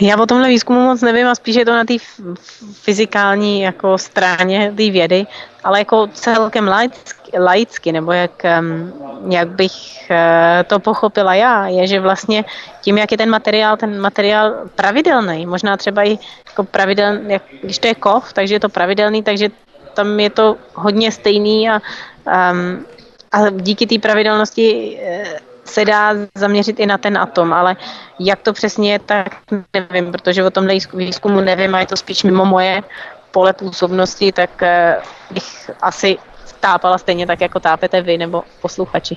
Já 0.00 0.16
o 0.16 0.26
tomhle 0.26 0.48
výzkumu 0.48 0.80
moc 0.80 1.02
nevím 1.02 1.26
a 1.26 1.34
spíš 1.34 1.56
je 1.56 1.64
to 1.64 1.72
na 1.72 1.84
té 1.84 1.94
fyzikální 2.72 3.62
jako 3.62 3.98
stráně 3.98 4.72
té 4.76 4.90
vědy, 4.90 5.26
ale 5.64 5.78
jako 5.78 6.06
celkem 6.12 6.68
laicky, 6.68 7.38
laicky 7.38 7.92
nebo 7.92 8.12
jak, 8.12 8.42
jak 9.28 9.48
bych 9.48 10.10
eh, 10.10 10.64
to 10.66 10.78
pochopila 10.78 11.34
já, 11.34 11.66
je, 11.66 11.86
že 11.86 12.00
vlastně 12.00 12.44
tím, 12.80 12.98
jak 12.98 13.12
je 13.12 13.18
ten 13.18 13.30
materiál, 13.30 13.76
ten 13.76 14.00
materiál 14.00 14.54
pravidelný, 14.74 15.46
možná 15.46 15.76
třeba 15.76 16.04
i 16.04 16.18
jako 16.46 16.64
pravidelný, 16.64 17.32
jak, 17.32 17.42
když 17.62 17.78
to 17.78 17.86
je 17.86 17.94
kov, 17.94 18.32
takže 18.32 18.54
je 18.54 18.60
to 18.60 18.68
pravidelný, 18.68 19.22
takže 19.22 19.48
tam 19.94 20.20
je 20.20 20.30
to 20.30 20.56
hodně 20.74 21.12
stejný 21.12 21.70
a, 21.70 21.80
um, 22.52 22.86
a 23.32 23.50
díky 23.50 23.86
té 23.86 23.98
pravidelnosti 23.98 24.98
eh, 25.02 25.49
se 25.70 25.84
dá 25.84 26.14
zaměřit 26.34 26.80
i 26.80 26.86
na 26.86 26.98
ten 26.98 27.18
atom, 27.18 27.52
ale 27.52 27.76
jak 28.18 28.42
to 28.42 28.52
přesně 28.52 28.92
je, 28.92 28.98
tak 28.98 29.26
nevím, 29.74 30.12
protože 30.12 30.44
o 30.44 30.50
tomhle 30.50 30.74
výzkumu 30.94 31.40
nevím 31.40 31.74
a 31.74 31.80
je 31.80 31.86
to 31.86 31.96
spíš 31.96 32.22
mimo 32.22 32.44
moje 32.44 32.82
pole 33.30 33.52
působnosti, 33.52 34.32
tak 34.32 34.62
eh, 34.62 34.96
bych 35.30 35.70
asi 35.82 36.18
tápala 36.60 36.98
stejně 36.98 37.26
tak, 37.26 37.40
jako 37.40 37.60
tápete 37.60 38.02
vy 38.02 38.18
nebo 38.18 38.42
posluchači. 38.60 39.16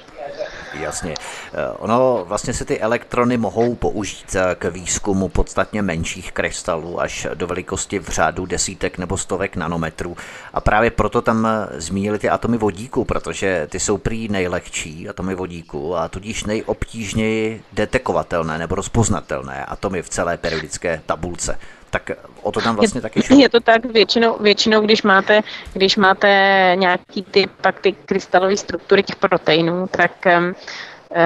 Jasně. 0.74 1.14
Eh, 1.54 1.72
ono 1.80 2.26
vlastně 2.28 2.54
se 2.54 2.66
ty 2.66 2.80
elektrony 2.80 3.38
mohou 3.38 3.76
použít 3.76 4.36
eh, 4.36 4.56
k 4.56 4.70
výzkumu 4.70 5.30
podstatně 5.30 5.82
menších 5.82 6.32
krystalů 6.32 7.02
až 7.02 7.28
do 7.34 7.48
velikosti 7.48 8.00
v 8.00 8.10
řádu 8.10 8.46
desítek 8.46 8.98
nebo 8.98 9.18
stovek 9.18 9.56
nanometrů. 9.56 10.18
A 10.54 10.62
právě 10.62 10.92
proto 10.92 11.22
tam 11.22 11.46
eh, 11.46 11.82
zmínili 11.82 12.20
ty 12.20 12.30
atomy 12.30 12.58
vodíku, 12.58 13.06
protože 13.06 13.68
ty 13.72 13.80
jsou 13.80 13.98
prý 13.98 14.28
nejlehčí 14.28 15.10
atomy 15.10 15.36
vodíku 15.36 15.96
a 15.96 16.08
tudíž 16.08 16.44
nejobtížněji 16.44 17.64
detekovatelné 17.74 18.58
nebo 18.58 18.76
rozpoznatelné 18.76 19.66
atomy 19.66 20.02
v 20.02 20.10
celé 20.10 20.38
periodické 20.38 21.02
tabulce 21.06 21.58
tak 21.94 22.12
o 22.42 22.52
to 22.52 22.62
tam 22.62 22.76
vlastně 22.76 22.98
je, 22.98 23.02
taky 23.02 23.22
šlo. 23.22 23.38
Je 23.38 23.50
to 23.50 23.60
tak 23.60 23.86
většinou, 23.86 24.38
většinou 24.40 24.82
když, 24.82 25.04
máte, 25.04 25.42
když 25.74 25.96
máte 25.96 26.28
nějaký 26.76 27.24
ty, 27.24 27.48
pak 27.62 27.80
ty 27.80 27.92
krystalové 27.92 28.58
struktury 28.58 29.04
těch 29.04 29.16
proteinů, 29.16 29.88
tak 29.88 30.12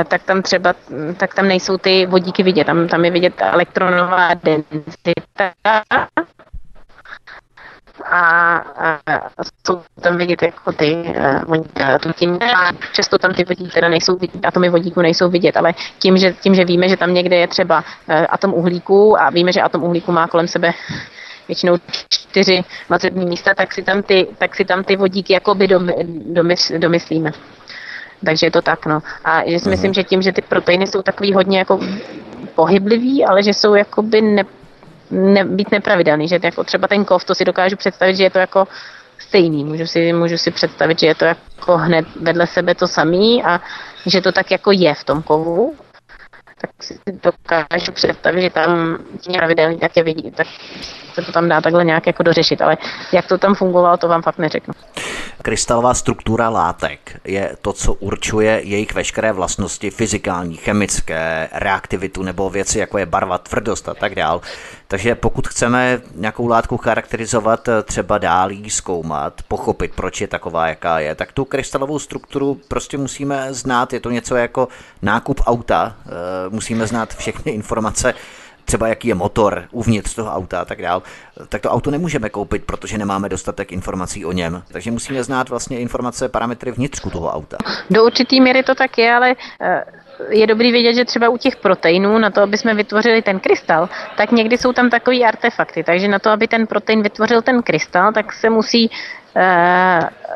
tak 0.07 0.23
tam 0.23 0.41
třeba, 0.41 0.73
tak 1.17 1.35
tam 1.35 1.47
nejsou 1.47 1.77
ty 1.77 2.05
vodíky 2.05 2.43
vidět, 2.43 2.65
tam, 2.65 2.87
tam 2.87 3.05
je 3.05 3.11
vidět 3.11 3.33
elektronová 3.37 4.33
densita 4.33 5.53
a, 8.11 8.57
a 8.57 9.43
jsou 9.67 9.81
tam 10.01 10.17
vidět 10.17 10.41
jako 10.41 10.71
ty 10.71 10.95
uh, 11.49 11.63
a 12.55 12.71
přesto 12.91 13.17
tam 13.17 13.33
ty 13.33 13.43
vodíky 13.43 13.71
teda 13.73 13.89
nejsou 13.89 14.17
vidět, 14.17 14.45
atomy 14.45 14.69
vodíku 14.69 15.01
nejsou 15.01 15.29
vidět, 15.29 15.57
ale 15.57 15.73
tím 15.99 16.17
že, 16.17 16.33
tím, 16.33 16.55
že 16.55 16.65
víme, 16.65 16.89
že 16.89 16.97
tam 16.97 17.13
někde 17.13 17.35
je 17.35 17.47
třeba 17.47 17.77
uh, 17.77 18.15
atom 18.29 18.53
uhlíku 18.53 19.21
a 19.21 19.29
víme, 19.29 19.53
že 19.53 19.61
atom 19.61 19.83
uhlíku 19.83 20.11
má 20.11 20.27
kolem 20.27 20.47
sebe 20.47 20.73
většinou 21.47 21.77
čtyři 22.09 22.63
vazební 22.89 23.25
místa, 23.25 23.53
tak 23.55 23.73
si 23.73 23.83
tam 23.83 24.03
ty, 24.03 24.27
tak 24.37 24.55
si 24.55 24.65
tam 24.65 24.83
ty 24.83 24.95
vodíky 24.95 25.33
jakoby 25.33 25.67
dom, 25.67 25.89
domys, 26.33 26.71
domyslíme. 26.77 27.31
Takže 28.25 28.45
je 28.45 28.51
to 28.51 28.61
tak, 28.61 28.85
no. 28.85 28.99
A 29.25 29.49
že 29.49 29.59
si 29.59 29.69
myslím, 29.69 29.93
že 29.93 30.03
tím, 30.03 30.21
že 30.21 30.31
ty 30.31 30.41
proteiny 30.41 30.87
jsou 30.87 31.01
takový 31.01 31.33
hodně 31.33 31.59
jako 31.59 31.79
pohyblivý, 32.55 33.25
ale 33.25 33.43
že 33.43 33.53
jsou 33.53 33.75
jakoby 33.75 34.21
ne, 34.21 34.43
ne, 35.11 35.45
být 35.45 35.71
nepravidelný, 35.71 36.27
že 36.27 36.39
jako 36.43 36.63
třeba 36.63 36.87
ten 36.87 37.05
kov, 37.05 37.25
to 37.25 37.35
si 37.35 37.45
dokážu 37.45 37.75
představit, 37.75 38.15
že 38.15 38.23
je 38.23 38.29
to 38.29 38.39
jako 38.39 38.67
stejný. 39.19 39.63
Můžu 39.63 39.85
si, 39.87 40.13
můžu 40.13 40.37
si 40.37 40.51
představit, 40.51 40.99
že 40.99 41.07
je 41.07 41.15
to 41.15 41.25
jako 41.25 41.77
hned 41.77 42.05
vedle 42.21 42.47
sebe 42.47 42.75
to 42.75 42.87
samý 42.87 43.43
a 43.43 43.61
že 44.05 44.21
to 44.21 44.31
tak 44.31 44.51
jako 44.51 44.71
je 44.71 44.93
v 44.93 45.03
tom 45.03 45.23
kovu, 45.23 45.75
tak 46.61 46.69
si 46.83 46.99
dokážu 47.23 47.91
představit, 47.91 48.41
že 48.41 48.49
tam 48.49 48.99
je 49.29 49.37
pravidelný, 49.37 49.79
tak 49.79 49.97
je 49.97 50.03
vidí, 50.03 50.31
tak 50.31 50.47
se 51.13 51.21
to 51.21 51.31
tam 51.31 51.49
dá 51.49 51.61
takhle 51.61 51.85
nějak 51.85 52.07
jako 52.07 52.23
dořešit, 52.23 52.61
ale 52.61 52.77
jak 53.13 53.27
to 53.27 53.37
tam 53.37 53.55
fungovalo, 53.55 53.97
to 53.97 54.07
vám 54.07 54.21
fakt 54.21 54.37
neřeknu. 54.37 54.73
Krystalová 55.41 55.93
struktura 55.93 56.49
látek 56.49 57.19
je 57.25 57.57
to, 57.61 57.73
co 57.73 57.93
určuje 57.93 58.61
jejich 58.63 58.93
veškeré 58.93 59.31
vlastnosti 59.31 59.89
fyzikální, 59.89 60.57
chemické, 60.57 61.49
reaktivitu 61.51 62.23
nebo 62.23 62.49
věci, 62.49 62.79
jako 62.79 62.97
je 62.97 63.05
barva, 63.05 63.37
tvrdost 63.37 63.89
a 63.89 63.93
tak 63.93 64.15
dál. 64.15 64.41
Takže 64.87 65.15
pokud 65.15 65.47
chceme 65.47 66.01
nějakou 66.15 66.47
látku 66.47 66.77
charakterizovat, 66.77 67.69
třeba 67.83 68.17
dál 68.17 68.51
jí 68.51 68.69
zkoumat, 68.69 69.41
pochopit, 69.47 69.91
proč 69.95 70.21
je 70.21 70.27
taková, 70.27 70.67
jaká 70.67 70.99
je, 70.99 71.15
tak 71.15 71.31
tu 71.31 71.45
krystalovou 71.45 71.99
strukturu 71.99 72.59
prostě 72.67 72.97
musíme 72.97 73.53
znát. 73.53 73.93
Je 73.93 73.99
to 73.99 74.11
něco 74.11 74.35
jako 74.35 74.67
nákup 75.01 75.41
auta. 75.45 75.95
Musíme 76.49 76.87
znát 76.87 77.15
všechny 77.15 77.51
informace 77.51 78.13
třeba 78.67 78.87
jaký 78.87 79.07
je 79.07 79.15
motor 79.15 79.63
uvnitř 79.71 80.15
toho 80.15 80.31
auta 80.31 80.59
a 80.61 80.65
tak 80.65 80.81
dál, 80.81 81.03
tak 81.49 81.61
to 81.61 81.69
auto 81.69 81.91
nemůžeme 81.91 82.29
koupit, 82.29 82.63
protože 82.65 82.97
nemáme 82.97 83.29
dostatek 83.29 83.71
informací 83.71 84.25
o 84.25 84.31
něm. 84.31 84.63
Takže 84.71 84.91
musíme 84.91 85.23
znát 85.23 85.49
vlastně 85.49 85.79
informace, 85.79 86.29
parametry 86.29 86.71
vnitřku 86.71 87.09
toho 87.09 87.31
auta. 87.31 87.57
Do 87.89 88.05
určitý 88.05 88.41
míry 88.41 88.63
to 88.63 88.75
tak 88.75 88.97
je, 88.97 89.13
ale 89.13 89.35
eh, 89.61 89.83
je 90.29 90.47
dobrý 90.47 90.71
vědět, 90.71 90.93
že 90.93 91.05
třeba 91.05 91.29
u 91.29 91.37
těch 91.37 91.55
proteinů, 91.55 92.17
na 92.17 92.29
to, 92.29 92.41
aby 92.41 92.57
jsme 92.57 92.73
vytvořili 92.73 93.21
ten 93.21 93.39
krystal, 93.39 93.89
tak 94.17 94.31
někdy 94.31 94.57
jsou 94.57 94.73
tam 94.73 94.89
takové 94.89 95.17
artefakty. 95.17 95.83
Takže 95.83 96.07
na 96.07 96.19
to, 96.19 96.29
aby 96.29 96.47
ten 96.47 96.67
protein 96.67 97.01
vytvořil 97.01 97.41
ten 97.41 97.63
krystal, 97.63 98.13
tak 98.13 98.33
se 98.33 98.49
musí 98.49 98.91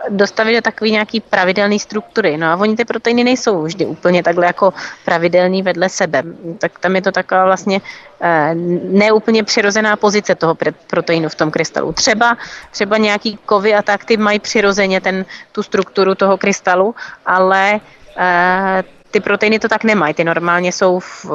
dostavit 0.09 0.55
do 0.55 0.61
takové 0.61 0.89
nějaký 0.89 1.19
pravidelné 1.19 1.79
struktury. 1.79 2.37
No 2.37 2.47
a 2.47 2.55
oni 2.55 2.75
ty 2.75 2.85
proteiny 2.85 3.23
nejsou 3.23 3.63
vždy 3.63 3.85
úplně 3.85 4.23
takhle 4.23 4.45
jako 4.45 4.73
pravidelný 5.05 5.63
vedle 5.63 5.89
sebe. 5.89 6.23
Tak 6.57 6.79
tam 6.79 6.95
je 6.95 7.01
to 7.01 7.11
taková 7.11 7.45
vlastně 7.45 7.81
eh, 8.21 8.51
neúplně 8.83 9.43
přirozená 9.43 9.95
pozice 9.95 10.35
toho 10.35 10.57
proteinu 10.87 11.29
v 11.29 11.35
tom 11.35 11.51
krystalu. 11.51 11.93
Třeba, 11.93 12.37
třeba 12.71 12.97
nějaký 12.97 13.39
kovy 13.45 13.75
a 13.75 13.81
tak 13.81 14.05
ty 14.05 14.17
mají 14.17 14.39
přirozeně 14.39 15.01
ten, 15.01 15.25
tu 15.51 15.63
strukturu 15.63 16.15
toho 16.15 16.37
krystalu, 16.37 16.95
ale 17.25 17.79
eh, 18.17 18.83
ty 19.11 19.19
proteiny 19.19 19.59
to 19.59 19.67
tak 19.67 19.83
nemají. 19.83 20.13
Ty 20.13 20.23
normálně 20.23 20.71
jsou 20.71 20.99
v, 20.99 21.25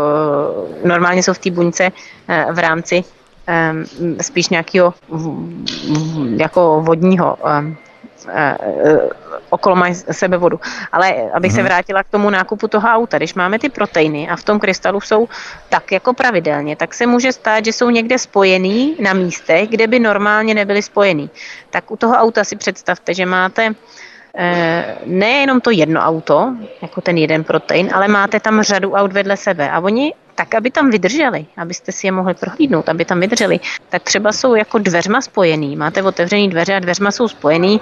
normálně 0.84 1.22
jsou 1.22 1.32
v 1.32 1.38
té 1.38 1.50
buňce 1.50 1.92
v 2.52 2.58
rámci 2.58 3.04
spíš 4.20 4.48
nějakého 4.48 4.94
jako 6.36 6.80
vodního 6.84 7.38
e, 7.44 7.76
e, 8.28 8.56
okolo 9.50 9.76
mají 9.76 9.94
sebe 9.94 10.36
vodu. 10.36 10.60
Ale 10.92 11.30
abych 11.32 11.52
se 11.52 11.58
mhm. 11.58 11.66
vrátila 11.66 12.02
k 12.02 12.08
tomu 12.08 12.30
nákupu 12.30 12.68
toho 12.68 12.88
auta, 12.88 13.16
když 13.16 13.34
máme 13.34 13.58
ty 13.58 13.68
proteiny 13.68 14.28
a 14.28 14.36
v 14.36 14.44
tom 14.44 14.60
krystalu 14.60 15.00
jsou 15.00 15.28
tak 15.68 15.92
jako 15.92 16.14
pravidelně, 16.14 16.76
tak 16.76 16.94
se 16.94 17.06
může 17.06 17.32
stát, 17.32 17.64
že 17.64 17.72
jsou 17.72 17.90
někde 17.90 18.18
spojený 18.18 18.96
na 19.00 19.12
místech, 19.12 19.68
kde 19.68 19.86
by 19.86 19.98
normálně 19.98 20.54
nebyly 20.54 20.82
spojený. 20.82 21.30
Tak 21.70 21.90
u 21.90 21.96
toho 21.96 22.14
auta 22.14 22.44
si 22.44 22.56
představte, 22.56 23.14
že 23.14 23.26
máte 23.26 23.74
e, 24.36 24.96
nejenom 25.06 25.60
to 25.60 25.70
jedno 25.70 26.00
auto, 26.00 26.54
jako 26.82 27.00
ten 27.00 27.18
jeden 27.18 27.44
protein, 27.44 27.90
ale 27.94 28.08
máte 28.08 28.40
tam 28.40 28.62
řadu 28.62 28.92
aut 28.92 29.12
vedle 29.12 29.36
sebe 29.36 29.70
a 29.70 29.80
oni 29.80 30.14
tak, 30.36 30.54
aby 30.54 30.70
tam 30.70 30.90
vydrželi, 30.90 31.46
abyste 31.56 31.92
si 31.92 32.06
je 32.06 32.12
mohli 32.12 32.34
prohlídnout, 32.34 32.88
aby 32.88 33.04
tam 33.04 33.20
vydrželi, 33.20 33.60
tak 33.88 34.02
třeba 34.02 34.32
jsou 34.32 34.54
jako 34.54 34.78
dveřma 34.78 35.20
spojený. 35.20 35.76
Máte 35.76 36.02
otevřený 36.02 36.48
dveře 36.50 36.74
a 36.76 36.78
dveřma 36.78 37.10
jsou 37.10 37.28
spojený 37.28 37.80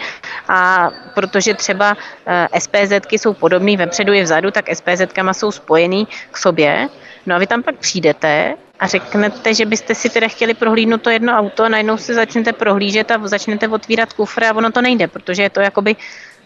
a 0.49 0.91
protože 1.15 1.55
třeba 1.55 1.97
eh, 2.27 2.61
SPZky 2.61 3.19
jsou 3.19 3.35
podobný 3.35 3.77
vepředu 3.77 4.13
i 4.13 4.23
vzadu, 4.23 4.51
tak 4.51 4.71
SPZkama 4.75 5.35
jsou 5.35 5.51
spojený 5.51 6.09
k 6.31 6.37
sobě. 6.39 6.89
No 7.27 7.35
a 7.35 7.39
vy 7.39 7.47
tam 7.47 7.63
pak 7.63 7.75
přijdete 7.79 8.55
a 8.81 8.87
řeknete, 8.87 9.55
že 9.55 9.67
byste 9.67 9.95
si 9.95 10.11
teda 10.11 10.29
chtěli 10.29 10.55
prohlídnout 10.55 11.03
to 11.03 11.11
jedno 11.11 11.33
auto 11.33 11.65
a 11.65 11.69
najednou 11.69 11.97
si 11.97 12.15
začnete 12.15 12.53
prohlížet 12.53 13.11
a 13.11 13.29
začnete 13.29 13.69
otvírat 13.69 14.13
kufr 14.13 14.45
a 14.45 14.55
ono 14.55 14.71
to 14.71 14.83
nejde, 14.83 15.09
protože 15.09 15.43
je 15.43 15.51
to 15.51 15.61
jakoby 15.61 15.97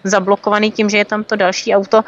zablokovaný 0.04 0.70
tím, 0.70 0.90
že 0.90 0.96
je 0.96 1.04
tam 1.04 1.24
to 1.24 1.36
další 1.36 1.74
auto 1.74 2.04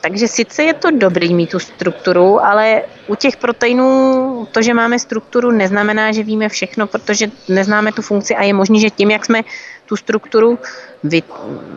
takže 0.00 0.28
sice 0.28 0.62
je 0.62 0.74
to 0.74 0.90
dobrý 0.90 1.34
mít 1.34 1.50
tu 1.50 1.58
strukturu, 1.58 2.44
ale 2.44 2.82
u 3.06 3.14
těch 3.14 3.36
proteinů 3.36 4.48
to, 4.52 4.62
že 4.62 4.74
máme 4.74 4.98
strukturu, 4.98 5.50
neznamená, 5.50 6.12
že 6.12 6.22
víme 6.22 6.48
všechno, 6.48 6.86
protože 6.86 7.30
neznáme 7.48 7.92
tu 7.92 8.02
funkci 8.02 8.36
a 8.36 8.42
je 8.42 8.54
možné, 8.54 8.78
že 8.78 8.90
tím, 8.90 9.10
jak 9.10 9.24
jsme 9.24 9.42
tu 9.86 9.96
strukturu 9.96 10.58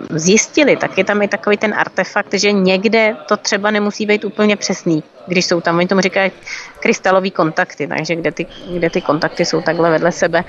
zjistili, 0.09 0.77
tak 0.77 0.97
je 0.97 1.03
tam 1.03 1.21
i 1.21 1.27
takový 1.27 1.57
ten 1.57 1.73
artefakt, 1.73 2.33
že 2.33 2.51
někde 2.51 3.15
to 3.27 3.37
třeba 3.37 3.71
nemusí 3.71 4.05
být 4.05 4.25
úplně 4.25 4.55
přesný, 4.55 5.03
když 5.27 5.45
jsou 5.45 5.61
tam, 5.61 5.77
oni 5.77 5.87
tomu 5.87 6.01
říkají 6.01 6.31
krystalový 6.79 7.31
kontakty, 7.31 7.87
takže 7.87 8.15
kde 8.15 8.31
ty, 8.31 8.45
kde 8.73 8.89
ty 8.89 9.01
kontakty 9.01 9.45
jsou 9.45 9.61
takhle 9.61 9.91
vedle 9.91 10.11
sebe. 10.11 10.43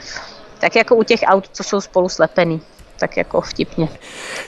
Tak 0.59 0.77
jako 0.77 0.97
u 0.97 1.03
těch 1.03 1.20
aut, 1.27 1.49
co 1.53 1.65
jsou 1.65 1.81
spolu 1.81 2.09
slepený 2.09 2.61
tak 2.98 3.16
jako 3.16 3.40
vtipně. 3.40 3.89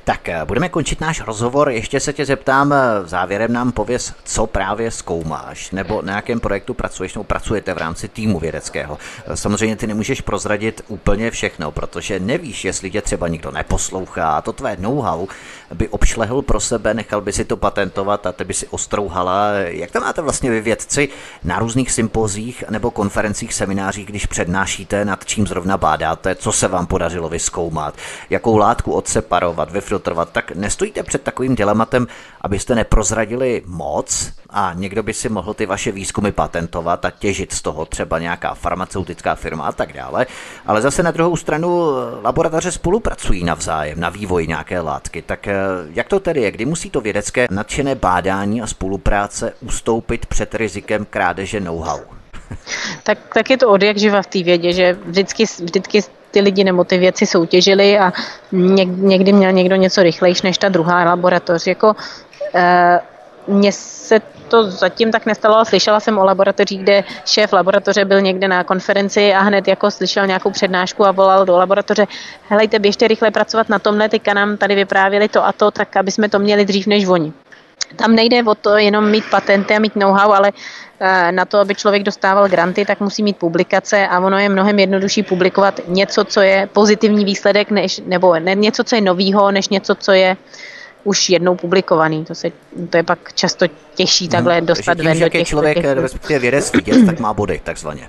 Tak 0.05 0.29
eh, 0.29 0.45
budeme 0.45 0.69
končit 0.69 1.01
náš 1.01 1.21
rozhovor. 1.21 1.71
Ještě 1.71 2.01
se 2.01 2.13
tě 2.13 2.25
zeptám, 2.25 2.73
eh, 2.73 2.77
závěrem 3.05 3.53
nám 3.53 3.73
pověz, 3.73 4.13
co 4.25 4.47
právě 4.47 4.91
zkoumáš, 4.91 5.71
nebo 5.71 6.03
na 6.03 6.17
jakém 6.17 6.41
projektu 6.41 6.75
pracuješ, 6.75 7.15
nebo 7.15 7.25
pracujete 7.25 7.75
v 7.75 7.79
rámci 7.79 8.09
týmu 8.09 8.39
vědeckého. 8.39 8.99
Eh, 9.27 9.37
samozřejmě 9.37 9.77
ty 9.77 9.87
nemůžeš 9.87 10.21
prozradit 10.21 10.83
úplně 10.89 11.31
všechno, 11.31 11.71
protože 11.71 12.21
nevíš, 12.21 12.65
jestli 12.65 12.91
tě 12.91 13.03
třeba 13.03 13.29
nikdo 13.29 13.51
neposlouchá 13.51 14.43
to 14.43 14.53
tvé 14.53 14.77
know-how 14.81 15.27
by 15.75 15.89
obšlehl 15.89 16.43
pro 16.43 16.61
sebe, 16.61 16.95
nechal 16.95 17.21
by 17.21 17.33
si 17.33 17.45
to 17.45 17.57
patentovat 17.57 18.27
a 18.27 18.33
ty 18.33 18.45
by 18.45 18.55
si 18.55 18.67
ostrouhala. 18.67 19.53
Jak 19.53 19.91
to 19.91 20.01
máte 20.01 20.23
vlastně 20.23 20.51
vy 20.51 20.61
vědci 20.61 21.09
na 21.45 21.59
různých 21.59 21.93
sympozích 21.93 22.65
nebo 22.71 22.91
konferencích, 22.91 23.55
seminářích, 23.55 24.07
když 24.07 24.27
přednášíte, 24.27 25.05
nad 25.05 25.25
čím 25.25 25.47
zrovna 25.47 25.77
bádáte, 25.77 26.35
co 26.35 26.53
se 26.53 26.69
vám 26.69 26.87
podařilo 26.87 27.29
vyskoumat, 27.29 27.95
jakou 28.31 28.57
látku 28.57 28.93
odseparovat, 28.93 29.73
vyfiltrovat, 29.73 30.31
tak 30.33 30.53
nestojíte 30.55 31.03
před 31.03 31.23
takovým 31.23 31.55
dilematem, 31.55 32.07
abyste 32.41 32.75
neprozradili 32.75 33.63
moc 33.67 34.33
a 34.51 34.73
někdo 34.75 35.03
by 35.03 35.15
si 35.15 35.29
mohl 35.29 35.55
ty 35.55 35.67
vaše 35.67 35.93
výzkumy 35.93 36.33
patentovat 36.33 37.05
a 37.05 37.11
těžit 37.11 37.53
z 37.53 37.63
toho 37.63 37.85
třeba 37.85 38.19
nějaká 38.19 38.55
farmaceutická 38.55 39.35
firma 39.35 39.65
a 39.65 39.73
tak 39.73 39.93
dále. 39.93 40.27
Ale 40.67 40.83
zase 40.83 41.03
na 41.03 41.11
druhou 41.11 41.37
stranu 41.37 41.91
laboratoře 42.23 42.73
spolupracují 42.73 43.45
navzájem 43.45 44.01
na 44.01 44.09
vývoji 44.09 44.47
nějaké 44.47 44.81
látky. 44.81 45.23
Tak 45.23 45.49
eh, 45.49 45.57
jak 45.91 46.09
to 46.09 46.21
tedy 46.21 46.41
je, 46.41 46.51
kdy 46.51 46.65
musí 46.65 46.91
to 46.91 47.01
vědecké 47.01 47.47
nadšené 47.51 47.95
bádání 47.95 48.63
a 48.63 48.67
spolupráce 48.67 49.53
ustoupit 49.61 50.27
před 50.27 50.55
rizikem 50.55 51.07
krádeže 51.11 51.61
know-how? 51.61 52.01
tak, 53.03 53.19
tak 53.35 53.51
je 53.51 53.57
to 53.57 53.69
od 53.71 53.83
jak 53.83 53.97
živa 53.97 54.23
v 54.23 54.27
té 54.27 54.43
vědě, 54.43 54.73
že 54.73 54.99
vždycky, 55.05 55.45
vždycky 55.45 56.01
ty 56.31 56.41
lidi 56.41 56.65
nebo 56.65 56.85
ty 56.85 56.99
věci 56.99 57.27
soutěžili 57.27 57.99
a 57.99 58.13
někdy 58.53 59.33
měl 59.33 59.53
někdo 59.53 59.77
něco 59.77 60.03
rychlejš 60.03 60.43
než 60.43 60.59
ta 60.59 60.69
druhá 60.69 61.05
laboratoř. 61.05 61.67
Jako, 61.67 61.95
e, 62.55 63.01
mně 63.47 63.73
se 63.73 64.21
to 64.49 64.71
zatím 64.71 65.13
tak 65.13 65.27
nestalo, 65.27 65.65
slyšela 65.65 66.01
jsem 66.01 66.19
o 66.19 66.25
laboratoři, 66.25 66.77
kde 66.77 67.05
šéf 67.25 67.53
laboratoře 67.53 68.05
byl 68.05 68.21
někde 68.21 68.49
na 68.49 68.65
konferenci 68.65 69.35
a 69.35 69.41
hned 69.41 69.69
jako 69.69 69.91
slyšel 69.91 70.27
nějakou 70.27 70.51
přednášku 70.51 71.07
a 71.07 71.13
volal 71.13 71.45
do 71.45 71.57
laboratoře, 71.57 72.07
helejte, 72.49 72.79
běžte 72.79 73.09
rychle 73.09 73.31
pracovat 73.31 73.69
na 73.69 73.79
tomhle, 73.79 74.09
teďka 74.09 74.35
nám 74.35 74.57
tady 74.57 74.75
vyprávěli 74.75 75.29
to 75.29 75.47
a 75.47 75.53
to, 75.53 75.71
tak 75.71 75.97
aby 75.97 76.11
jsme 76.11 76.29
to 76.29 76.39
měli 76.39 76.65
dřív 76.65 76.87
než 76.87 77.07
oni. 77.07 77.33
Tam 77.97 78.15
nejde 78.15 78.43
o 78.43 78.55
to 78.55 78.77
jenom 78.77 79.11
mít 79.11 79.25
patenty 79.31 79.77
a 79.77 79.79
mít 79.79 79.97
know-how, 79.97 80.33
ale 80.33 80.53
eh, 81.01 81.33
na 81.33 81.45
to, 81.45 81.59
aby 81.59 81.75
člověk 81.75 82.03
dostával 82.03 82.49
granty, 82.49 82.85
tak 82.85 83.01
musí 83.01 83.23
mít 83.23 83.37
publikace 83.37 84.09
a 84.09 84.21
ono 84.21 84.39
je 84.39 84.49
mnohem 84.49 84.79
jednodušší 84.79 85.23
publikovat 85.23 85.81
něco, 85.89 86.25
co 86.25 86.41
je 86.41 86.69
pozitivní 86.73 87.25
výsledek, 87.25 87.71
než, 87.71 88.01
nebo 88.07 88.39
ne, 88.39 88.55
něco, 88.55 88.85
co 88.85 88.95
je 88.95 89.01
novýho, 89.01 89.51
než 89.51 89.69
něco, 89.69 89.95
co 89.95 90.13
je 90.13 90.37
už 91.05 91.31
jednou 91.31 91.57
publikovaný. 91.57 92.25
To, 92.25 92.35
se, 92.35 92.51
to 92.91 92.97
je 92.97 93.03
pak 93.03 93.33
často 93.35 93.67
těžší 93.95 94.29
takhle 94.29 94.57
hmm, 94.57 94.67
dostat 94.67 95.01
ven 95.01 95.21
do 95.21 95.29
těch... 95.29 95.49
člověk, 95.49 95.75
těch... 95.77 95.93
respektive 95.93 96.39
vědec 96.39 96.73
vidět, 96.73 97.07
tak 97.07 97.21
má 97.21 97.35
body, 97.35 97.61
takzvaně 97.65 98.09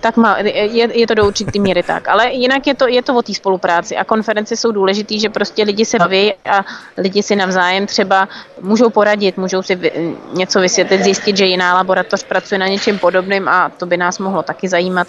tak 0.00 0.16
má, 0.16 0.38
je, 0.38 0.98
je 0.98 1.06
to 1.06 1.14
do 1.14 1.26
určitý 1.26 1.60
míry 1.60 1.82
tak. 1.82 2.08
Ale 2.08 2.32
jinak 2.32 2.66
je 2.66 2.74
to, 2.74 2.88
je 2.88 3.02
to 3.02 3.14
o 3.14 3.22
té 3.22 3.34
spolupráci 3.34 3.96
a 3.96 4.04
konference 4.04 4.56
jsou 4.56 4.72
důležitý, 4.72 5.20
že 5.20 5.28
prostě 5.28 5.62
lidi 5.62 5.84
se 5.84 5.98
baví 5.98 6.34
a 6.44 6.64
lidi 6.96 7.22
si 7.22 7.36
navzájem 7.36 7.86
třeba 7.86 8.28
můžou 8.60 8.90
poradit, 8.90 9.36
můžou 9.36 9.62
si 9.62 9.74
vy, 9.74 10.16
něco 10.32 10.60
vysvětlit, 10.60 11.04
zjistit, 11.04 11.36
že 11.36 11.44
jiná 11.44 11.74
laboratoř 11.74 12.22
pracuje 12.22 12.58
na 12.58 12.66
něčem 12.66 12.98
podobným 12.98 13.48
a 13.48 13.68
to 13.68 13.86
by 13.86 13.96
nás 13.96 14.18
mohlo 14.18 14.42
taky 14.42 14.68
zajímat. 14.68 15.08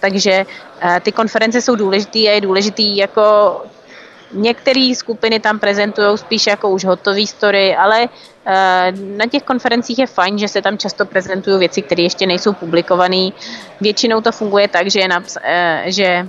Takže 0.00 0.46
eh, 0.80 1.00
ty 1.00 1.12
konference 1.12 1.62
jsou 1.62 1.76
důležitý 1.76 2.28
a 2.28 2.32
je 2.32 2.40
důležitý 2.40 2.96
jako 2.96 3.56
Některé 4.34 4.92
skupiny 4.96 5.40
tam 5.40 5.58
prezentují 5.58 6.18
spíš 6.18 6.46
jako 6.46 6.70
už 6.70 6.84
hotové 6.84 7.26
story, 7.26 7.76
ale 7.76 8.08
eh, 8.46 8.92
na 8.92 9.26
těch 9.26 9.42
konferencích 9.42 9.98
je 9.98 10.06
fajn, 10.06 10.38
že 10.38 10.48
se 10.48 10.62
tam 10.62 10.78
často 10.78 11.06
prezentují 11.06 11.58
věci, 11.58 11.82
které 11.82 12.02
ještě 12.02 12.26
nejsou 12.26 12.52
publikované. 12.52 13.30
Většinou 13.80 14.20
to 14.20 14.32
funguje 14.32 14.68
tak, 14.68 14.90
že 14.90 15.00
je, 15.00 15.08
naps- 15.08 15.40
eh, 15.42 15.82
že, 15.86 16.28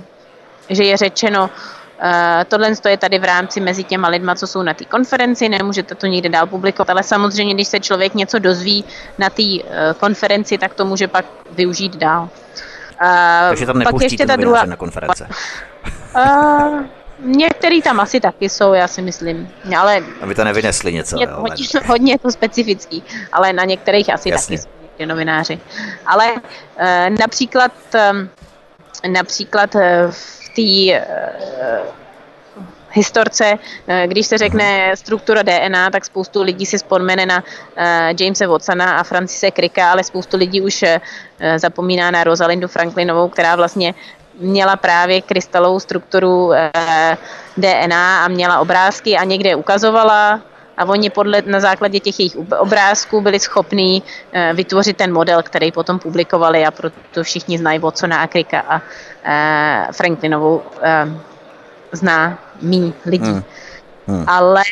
že 0.70 0.84
je 0.84 0.96
řečeno, 0.96 1.50
Uh, 1.96 2.44
tohle 2.48 2.72
je 2.88 2.96
tady 2.96 3.18
v 3.18 3.24
rámci 3.24 3.60
mezi 3.60 3.84
těma 3.84 4.08
lidma, 4.08 4.34
co 4.34 4.46
jsou 4.46 4.62
na 4.62 4.74
té 4.74 4.84
konferenci, 4.84 5.48
nemůžete 5.48 5.94
to 5.94 6.06
nikde 6.06 6.28
dál 6.28 6.46
publikovat, 6.46 6.90
ale 6.90 7.02
samozřejmě, 7.02 7.54
když 7.54 7.68
se 7.68 7.80
člověk 7.80 8.14
něco 8.14 8.38
dozví 8.38 8.84
na 9.18 9.30
té 9.30 9.42
konferenci, 10.00 10.58
tak 10.58 10.74
to 10.74 10.84
může 10.84 11.08
pak 11.08 11.24
využít 11.50 11.96
dál. 11.96 12.28
Takže 13.48 13.66
tam 13.66 13.82
ještě 14.00 14.26
ta 14.26 14.36
druhá... 14.36 14.64
na 14.64 14.76
konference. 14.76 15.28
Uh, 16.16 16.84
Některý 17.18 17.82
tam 17.82 18.00
asi 18.00 18.20
taky 18.20 18.48
jsou, 18.48 18.72
já 18.72 18.88
si 18.88 19.02
myslím. 19.02 19.50
Ale 19.78 20.02
Aby 20.20 20.34
to 20.34 20.44
nevynesli 20.44 20.92
něco. 20.92 21.20
Je, 21.20 21.26
jo, 21.26 21.36
hodně, 21.36 21.66
hodně 21.86 22.12
je 22.12 22.18
to 22.18 22.30
specifický, 22.30 23.02
ale 23.32 23.52
na 23.52 23.64
některých 23.64 24.14
asi 24.14 24.28
Jasně. 24.28 24.58
taky 24.58 24.68
jsou 24.68 24.76
novináři. 25.04 25.60
Ale 26.06 26.34
e, 26.76 27.10
například, 27.10 27.72
e, 27.94 29.08
například 29.08 29.74
e, 29.74 30.06
v 30.10 30.48
té 30.56 30.92
e, 30.92 31.06
historce, 32.90 33.58
když 34.06 34.26
se 34.26 34.38
řekne 34.38 34.86
mhm. 34.86 34.96
struktura 34.96 35.42
DNA, 35.42 35.90
tak 35.90 36.04
spoustu 36.04 36.42
lidí 36.42 36.66
si 36.66 36.76
vzpomene 36.76 37.26
na 37.26 37.44
Jamese 38.20 38.46
Watsona 38.46 38.98
a 38.98 39.02
Francise 39.02 39.50
Cricka, 39.50 39.90
ale 39.90 40.04
spoustu 40.04 40.36
lidí 40.36 40.60
už 40.60 40.84
zapomíná 41.56 42.10
na 42.10 42.24
Rosalindu 42.24 42.68
Franklinovou, 42.68 43.28
která 43.28 43.56
vlastně 43.56 43.94
měla 44.40 44.76
právě 44.76 45.22
krystalovou 45.22 45.80
strukturu 45.80 46.52
eh, 46.52 47.16
DNA 47.56 48.24
a 48.24 48.28
měla 48.28 48.60
obrázky 48.60 49.16
a 49.16 49.24
někde 49.24 49.48
je 49.50 49.56
ukazovala 49.56 50.40
a 50.76 50.84
oni 50.84 51.10
podle, 51.10 51.42
na 51.46 51.60
základě 51.60 52.00
těch 52.00 52.20
jejich 52.20 52.36
obrázků 52.58 53.20
byli 53.20 53.40
schopní 53.40 54.02
eh, 54.32 54.52
vytvořit 54.54 54.96
ten 54.96 55.12
model, 55.12 55.42
který 55.42 55.72
potom 55.72 55.98
publikovali 55.98 56.66
a 56.66 56.70
proto 56.70 57.22
všichni 57.22 57.58
znají 57.58 57.78
Watsona 57.78 58.22
a 58.22 58.26
Krika 58.26 58.60
a 58.60 58.82
eh, 59.24 59.92
Franklinovou 59.92 60.62
zná 61.92 62.38
mý 62.62 62.94
lidí. 63.06 63.30
Hmm. 63.30 63.42
Hmm. 64.06 64.24
Ale 64.28 64.62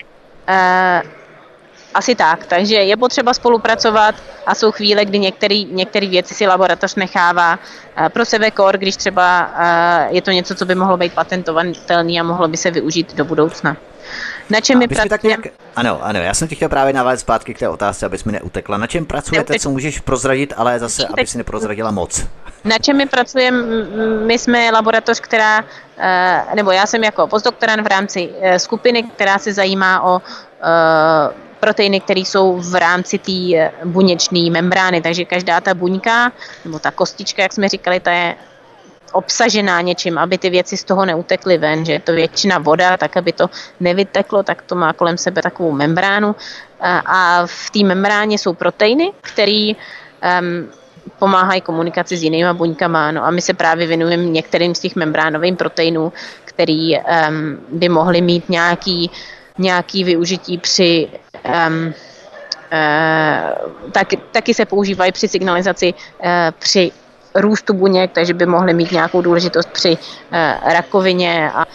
asi 1.94 2.14
tak, 2.14 2.46
takže 2.46 2.74
je 2.74 2.96
potřeba 2.96 3.34
spolupracovat 3.34 4.14
a 4.46 4.54
jsou 4.54 4.72
chvíle, 4.72 5.04
kdy 5.04 5.18
některé 5.18 5.62
některý 5.70 6.08
věci 6.08 6.34
si 6.34 6.46
laboratoř 6.46 6.94
nechává 6.94 7.58
eh, 7.96 8.08
pro 8.08 8.24
sebe 8.24 8.50
kor, 8.50 8.78
když 8.78 8.96
třeba 8.96 9.50
eh, 9.58 10.08
je 10.10 10.22
to 10.22 10.30
něco, 10.30 10.54
co 10.54 10.64
by 10.64 10.74
mohlo 10.74 10.96
být 10.96 11.12
patentovatelný 11.12 12.20
a 12.20 12.22
mohlo 12.22 12.48
by 12.48 12.56
se 12.56 12.70
využít 12.70 13.14
do 13.14 13.24
budoucna. 13.24 13.76
Na 14.50 14.60
čem 14.60 14.78
my 14.78 14.88
pracujeme? 14.88 15.08
Tak 15.08 15.22
nějak... 15.22 15.40
Ano, 15.76 15.98
ano, 16.02 16.18
já 16.18 16.34
jsem 16.34 16.48
ti 16.48 16.54
chtěl 16.54 16.68
právě 16.68 16.92
navázat 16.92 17.20
zpátky 17.20 17.54
k 17.54 17.58
té 17.58 17.68
otázce, 17.68 18.06
abys 18.06 18.24
mi 18.24 18.32
neutekla. 18.32 18.76
Na 18.76 18.86
čem 18.86 19.06
pracujete, 19.06 19.58
co 19.58 19.70
můžeš 19.70 20.00
prozradit, 20.00 20.54
ale 20.56 20.78
zase, 20.78 21.06
aby 21.06 21.26
si 21.26 21.38
neprozradila 21.38 21.90
moc? 21.90 22.26
Na 22.64 22.78
čem 22.78 22.96
my 22.96 23.06
pracujeme? 23.06 23.62
My 24.26 24.38
jsme 24.38 24.70
laboratoř, 24.70 25.20
která, 25.20 25.64
eh, 25.98 26.42
nebo 26.54 26.70
já 26.70 26.86
jsem 26.86 27.04
jako 27.04 27.26
postdoktorant 27.26 27.82
v 27.82 27.86
rámci 27.86 28.30
skupiny, 28.56 29.02
která 29.02 29.38
se 29.38 29.52
zajímá 29.52 30.02
o 30.02 30.22
proteiny, 31.64 32.00
které 32.00 32.20
jsou 32.20 32.60
v 32.60 32.74
rámci 32.74 33.18
té 33.18 33.56
eh, 33.56 33.72
buněčné 33.84 34.52
membrány. 34.52 35.00
Takže 35.00 35.24
každá 35.24 35.60
ta 35.64 35.72
buňka, 35.74 36.32
nebo 36.64 36.76
ta 36.78 36.90
kostička, 36.92 37.42
jak 37.42 37.52
jsme 37.52 37.68
říkali, 37.68 38.00
ta 38.00 38.12
je 38.12 38.36
obsažená 39.12 39.80
něčím, 39.80 40.18
aby 40.18 40.38
ty 40.38 40.50
věci 40.50 40.76
z 40.76 40.84
toho 40.84 41.06
neutekly 41.06 41.58
ven, 41.58 41.84
že 41.84 41.92
je 41.92 42.00
to 42.00 42.12
většina 42.12 42.58
voda, 42.58 42.96
tak 42.96 43.16
aby 43.16 43.32
to 43.32 43.48
nevyteklo, 43.80 44.42
tak 44.42 44.62
to 44.62 44.74
má 44.74 44.92
kolem 44.92 45.16
sebe 45.16 45.42
takovou 45.42 45.72
membránu. 45.72 46.36
A 47.06 47.46
v 47.46 47.70
té 47.70 47.80
membráně 47.80 48.36
jsou 48.38 48.52
proteiny, 48.52 49.12
které 49.20 49.72
um, 49.72 50.68
pomáhají 51.18 51.60
komunikaci 51.60 52.16
s 52.16 52.22
jinými 52.22 52.52
buňkama. 52.52 53.12
No 53.12 53.24
a 53.24 53.30
my 53.30 53.40
se 53.40 53.54
právě 53.54 53.86
věnujeme 53.86 54.24
některým 54.24 54.74
z 54.74 54.80
těch 54.80 54.96
membránovým 54.96 55.56
proteinů, 55.56 56.12
který 56.44 56.98
um, 56.98 57.58
by 57.72 57.88
mohly 57.88 58.20
mít 58.20 58.48
nějaký 58.48 59.10
nějaký 59.58 60.04
využití 60.04 60.58
při 60.58 61.08
um, 61.44 61.86
uh, 61.86 61.92
tak, 63.92 64.08
taky 64.32 64.54
se 64.54 64.64
používají 64.64 65.12
při 65.12 65.28
signalizaci 65.28 65.94
uh, 65.94 66.28
při 66.58 66.92
růstu 67.34 67.74
buněk, 67.74 68.12
takže 68.12 68.34
by 68.34 68.46
mohly 68.46 68.74
mít 68.74 68.92
nějakou 68.92 69.22
důležitost 69.22 69.68
při 69.72 69.90
uh, 69.90 70.72
rakovině 70.72 71.50
a 71.54 71.66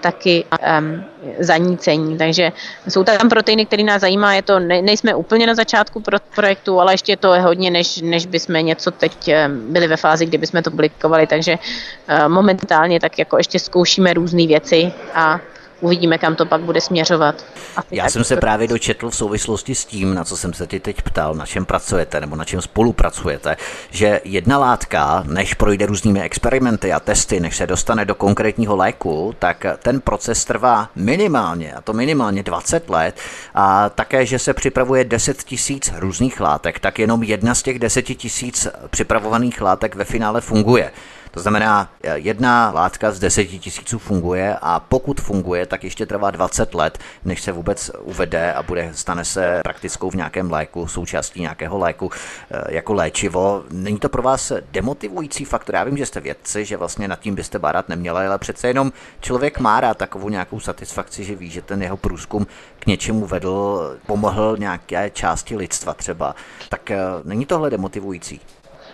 taky 0.00 0.44
um, 0.78 1.04
zanícení. 1.38 2.18
Takže 2.18 2.52
jsou 2.88 3.04
tam 3.04 3.28
proteiny, 3.28 3.66
které 3.66 3.82
nás 3.82 4.00
zajímá, 4.00 4.34
je 4.34 4.42
to, 4.42 4.58
ne, 4.58 4.82
nejsme 4.82 5.14
úplně 5.14 5.46
na 5.46 5.54
začátku 5.54 6.00
pro, 6.00 6.18
projektu, 6.34 6.80
ale 6.80 6.94
ještě 6.94 7.16
to 7.16 7.34
je 7.34 7.40
hodně, 7.40 7.70
než, 7.70 8.00
než 8.00 8.26
bychom 8.26 8.54
něco 8.54 8.90
teď 8.90 9.34
byli 9.50 9.86
ve 9.86 9.96
fázi, 9.96 10.26
kdy 10.26 10.38
bychom 10.38 10.62
to 10.62 10.70
publikovali, 10.70 11.26
takže 11.26 11.58
uh, 11.58 12.28
momentálně 12.28 13.00
tak 13.00 13.18
jako 13.18 13.38
ještě 13.38 13.58
zkoušíme 13.58 14.14
různé 14.14 14.46
věci 14.46 14.92
a 15.14 15.40
uvidíme, 15.80 16.18
kam 16.18 16.36
to 16.36 16.46
pak 16.46 16.60
bude 16.60 16.80
směřovat. 16.80 17.44
Asi 17.76 17.86
Já 17.90 18.10
jsem 18.10 18.24
se 18.24 18.36
právě 18.36 18.68
dočetl 18.68 19.10
v 19.10 19.16
souvislosti 19.16 19.74
s 19.74 19.84
tím, 19.84 20.14
na 20.14 20.24
co 20.24 20.36
jsem 20.36 20.52
se 20.52 20.66
ti 20.66 20.80
teď 20.80 21.02
ptal, 21.02 21.34
na 21.34 21.46
čem 21.46 21.64
pracujete 21.64 22.20
nebo 22.20 22.36
na 22.36 22.44
čem 22.44 22.60
spolupracujete, 22.60 23.56
že 23.90 24.20
jedna 24.24 24.58
látka, 24.58 25.24
než 25.26 25.54
projde 25.54 25.86
různými 25.86 26.22
experimenty 26.22 26.92
a 26.92 27.00
testy, 27.00 27.40
než 27.40 27.56
se 27.56 27.66
dostane 27.66 28.04
do 28.04 28.14
konkrétního 28.14 28.76
léku, 28.76 29.34
tak 29.38 29.66
ten 29.78 30.00
proces 30.00 30.44
trvá 30.44 30.88
minimálně, 30.96 31.72
a 31.72 31.80
to 31.80 31.92
minimálně 31.92 32.42
20 32.42 32.90
let, 32.90 33.20
a 33.54 33.88
také, 33.88 34.26
že 34.26 34.38
se 34.38 34.54
připravuje 34.54 35.04
10 35.04 35.42
tisíc 35.42 35.92
různých 35.96 36.40
látek, 36.40 36.78
tak 36.78 36.98
jenom 36.98 37.22
jedna 37.22 37.54
z 37.54 37.62
těch 37.62 37.78
10 37.78 38.02
tisíc 38.02 38.68
připravovaných 38.90 39.60
látek 39.60 39.94
ve 39.94 40.04
finále 40.04 40.40
funguje. 40.40 40.92
To 41.36 41.42
znamená, 41.42 41.90
jedna 42.14 42.70
látka 42.74 43.12
z 43.12 43.18
deseti 43.18 43.58
tisíců 43.58 43.98
funguje 43.98 44.56
a 44.60 44.80
pokud 44.80 45.20
funguje, 45.20 45.66
tak 45.66 45.84
ještě 45.84 46.06
trvá 46.06 46.30
20 46.30 46.74
let, 46.74 46.98
než 47.24 47.42
se 47.42 47.52
vůbec 47.52 47.90
uvede 48.00 48.52
a 48.52 48.62
bude, 48.62 48.90
stane 48.94 49.24
se 49.24 49.60
praktickou 49.62 50.10
v 50.10 50.14
nějakém 50.14 50.50
léku, 50.50 50.86
součástí 50.86 51.40
nějakého 51.40 51.78
léku 51.78 52.10
eh, 52.50 52.74
jako 52.74 52.94
léčivo. 52.94 53.64
Není 53.70 53.98
to 53.98 54.08
pro 54.08 54.22
vás 54.22 54.52
demotivující 54.70 55.44
faktor? 55.44 55.74
Já 55.74 55.84
vím, 55.84 55.96
že 55.96 56.06
jste 56.06 56.20
vědci, 56.20 56.64
že 56.64 56.76
vlastně 56.76 57.08
nad 57.08 57.20
tím 57.20 57.34
byste 57.34 57.58
bárat 57.58 57.88
neměli, 57.88 58.26
ale 58.26 58.38
přece 58.38 58.68
jenom 58.68 58.92
člověk 59.20 59.58
má 59.58 59.80
rád 59.80 59.98
takovou 59.98 60.28
nějakou 60.28 60.60
satisfakci, 60.60 61.24
že 61.24 61.34
ví, 61.34 61.50
že 61.50 61.62
ten 61.62 61.82
jeho 61.82 61.96
průzkum 61.96 62.46
k 62.78 62.86
něčemu 62.86 63.26
vedl, 63.26 63.96
pomohl 64.06 64.56
nějaké 64.58 65.10
části 65.10 65.56
lidstva 65.56 65.94
třeba. 65.94 66.34
Tak 66.68 66.90
eh, 66.90 66.98
není 67.24 67.46
tohle 67.46 67.70
demotivující? 67.70 68.40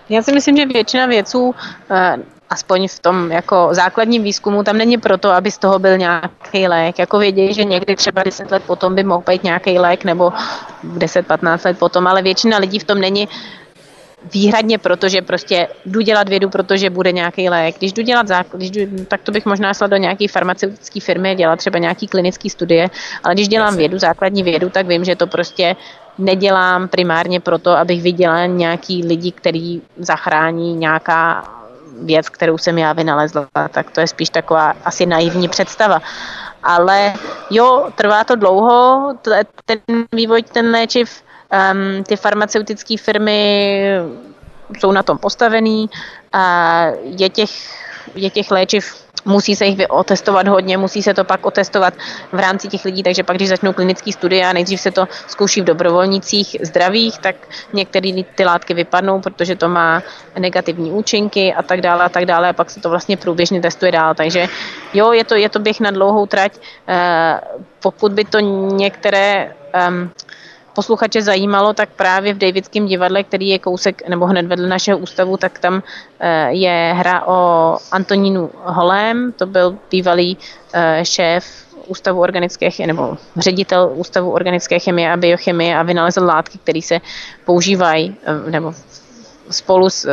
Já 0.09 0.23
si 0.23 0.33
myslím, 0.33 0.57
že 0.57 0.67
většina 0.67 1.07
věců, 1.07 1.55
eh, 1.91 2.17
aspoň 2.51 2.89
v 2.89 2.99
tom 2.99 3.33
jako 3.33 3.69
základním 3.71 4.23
výzkumu, 4.23 4.63
tam 4.63 4.77
není 4.77 4.99
proto, 4.99 5.31
aby 5.31 5.51
z 5.51 5.59
toho 5.59 5.79
byl 5.79 5.99
nějaký 5.99 6.69
lék. 6.69 6.99
Jako 6.99 7.19
vědějí, 7.19 7.55
že 7.55 7.65
někdy 7.65 7.97
třeba 7.97 8.23
10 8.23 8.51
let 8.51 8.63
potom 8.67 8.95
by 8.95 9.05
mohl 9.05 9.23
být 9.27 9.45
nějaký 9.45 9.79
lék, 9.79 10.05
nebo 10.05 10.33
10-15 10.85 11.65
let 11.65 11.79
potom, 11.79 12.07
ale 12.07 12.23
většina 12.23 12.59
lidí 12.59 12.79
v 12.79 12.85
tom 12.85 13.01
není 13.01 13.29
výhradně 14.33 14.79
proto, 14.79 15.09
že 15.09 15.23
prostě 15.23 15.69
jdu 15.87 16.01
dělat 16.01 16.29
vědu, 16.29 16.49
protože 16.49 16.91
bude 16.91 17.13
nějaký 17.13 17.49
lék. 17.49 17.79
Když 17.79 17.93
jdu 17.93 18.03
dělat 18.03 18.29
základ, 18.29 18.57
když 18.57 18.71
jdu, 18.71 19.05
tak 19.05 19.23
to 19.23 19.33
bych 19.33 19.47
možná 19.47 19.75
šla 19.75 19.87
do 19.87 19.97
nějaké 19.97 20.29
farmaceutické 20.29 21.01
firmy, 21.01 21.35
dělat 21.35 21.57
třeba 21.57 21.79
nějaký 21.79 22.09
klinický 22.09 22.51
studie, 22.51 22.91
ale 23.25 23.35
když 23.35 23.49
dělám 23.49 23.77
vědu, 23.77 23.99
základní 23.99 24.43
vědu, 24.43 24.71
tak 24.71 24.87
vím, 24.87 25.05
že 25.05 25.17
to 25.17 25.27
prostě 25.27 25.77
nedělám 26.19 26.89
primárně 26.89 27.41
proto, 27.41 27.71
abych 27.71 28.03
viděla 28.03 28.47
nějaký 28.47 29.07
lidi, 29.07 29.33
který 29.33 29.83
zachrání 29.97 30.77
nějaká 30.77 31.45
věc, 32.03 32.29
kterou 32.29 32.59
jsem 32.59 32.79
já 32.79 32.93
vynalezla, 32.93 33.47
tak 33.71 33.91
to 33.91 34.01
je 34.01 34.07
spíš 34.07 34.29
taková 34.29 34.75
asi 34.85 35.07
naivní 35.07 35.49
představa. 35.49 36.03
Ale 36.63 37.15
jo, 37.51 37.91
trvá 37.95 38.25
to 38.25 38.37
dlouho, 38.37 39.09
ten 39.65 39.79
vývoj, 40.13 40.43
ten 40.43 40.71
léčiv, 40.71 41.23
um, 41.53 42.05
ty 42.05 42.17
farmaceutické 42.17 42.97
firmy 42.97 43.83
jsou 44.79 44.93
na 44.93 45.03
tom 45.03 45.19
postavený 45.19 45.91
a 46.33 46.85
je 47.03 47.29
těch, 47.29 47.51
je 48.15 48.31
těch 48.31 48.51
léčiv 48.51 48.95
musí 49.25 49.57
se 49.57 49.67
jich 49.67 49.79
otestovat 49.89 50.49
hodně, 50.49 50.79
musí 50.79 51.03
se 51.03 51.15
to 51.15 51.25
pak 51.25 51.47
otestovat 51.47 51.95
v 52.33 52.39
rámci 52.39 52.69
těch 52.69 52.85
lidí, 52.85 53.03
takže 53.03 53.23
pak, 53.23 53.37
když 53.37 53.49
začnou 53.49 53.73
klinické 53.73 54.13
studie 54.13 54.47
a 54.47 54.53
nejdřív 54.53 54.81
se 54.81 54.91
to 54.91 55.09
zkouší 55.29 55.61
v 55.61 55.65
dobrovolnicích 55.65 56.57
zdravých, 56.63 57.19
tak 57.19 57.37
některé 57.73 58.23
ty 58.35 58.45
látky 58.45 58.75
vypadnou, 58.75 59.21
protože 59.21 59.57
to 59.57 59.69
má 59.69 60.03
negativní 60.39 60.91
účinky 60.91 61.55
a 61.55 61.63
tak 61.63 61.81
dále 61.81 62.05
a 62.05 62.09
tak 62.09 62.27
dále 62.27 62.49
a 62.49 62.53
pak 62.53 62.71
se 62.71 62.81
to 62.81 62.91
vlastně 62.91 63.17
průběžně 63.17 63.61
testuje 63.61 63.93
dál. 63.93 64.15
Takže 64.15 64.49
jo, 64.95 65.13
je 65.13 65.25
to, 65.25 65.35
je 65.35 65.49
to 65.49 65.59
běh 65.59 65.81
na 65.81 65.91
dlouhou 65.91 66.27
trať. 66.27 66.53
Eh, 66.89 67.41
pokud 67.83 68.13
by 68.13 68.25
to 68.25 68.39
některé 68.75 69.55
posluchače 70.75 71.23
zajímalo, 71.23 71.73
tak 71.73 71.89
právě 71.89 72.35
v 72.35 72.39
Davidském 72.39 72.87
divadle, 72.87 73.25
který 73.25 73.49
je 73.49 73.59
kousek 73.59 74.09
nebo 74.09 74.27
hned 74.27 74.47
vedle 74.47 74.69
našeho 74.69 74.99
ústavu, 74.99 75.37
tak 75.37 75.59
tam 75.59 75.83
eh, 76.21 76.53
je 76.53 76.95
hra 76.97 77.27
o 77.27 77.79
Antonínu 77.93 78.51
Holém, 78.65 79.33
to 79.33 79.47
byl 79.47 79.79
bývalý 79.91 80.39
eh, 80.73 81.01
šéf 81.05 81.45
Ústavu 81.87 82.21
organické 82.21 82.71
chemie, 82.71 82.87
nebo 82.87 83.19
ředitel 83.37 83.91
Ústavu 83.95 84.31
organické 84.31 84.79
chemie 84.79 85.13
a 85.13 85.17
biochemie 85.17 85.79
a 85.79 85.83
vynalezl 85.83 86.25
látky, 86.25 86.59
které 86.59 86.83
se 86.83 87.01
používají, 87.45 88.17
eh, 88.25 88.51
nebo 88.51 88.75
spolu 89.51 89.91
s, 89.91 90.09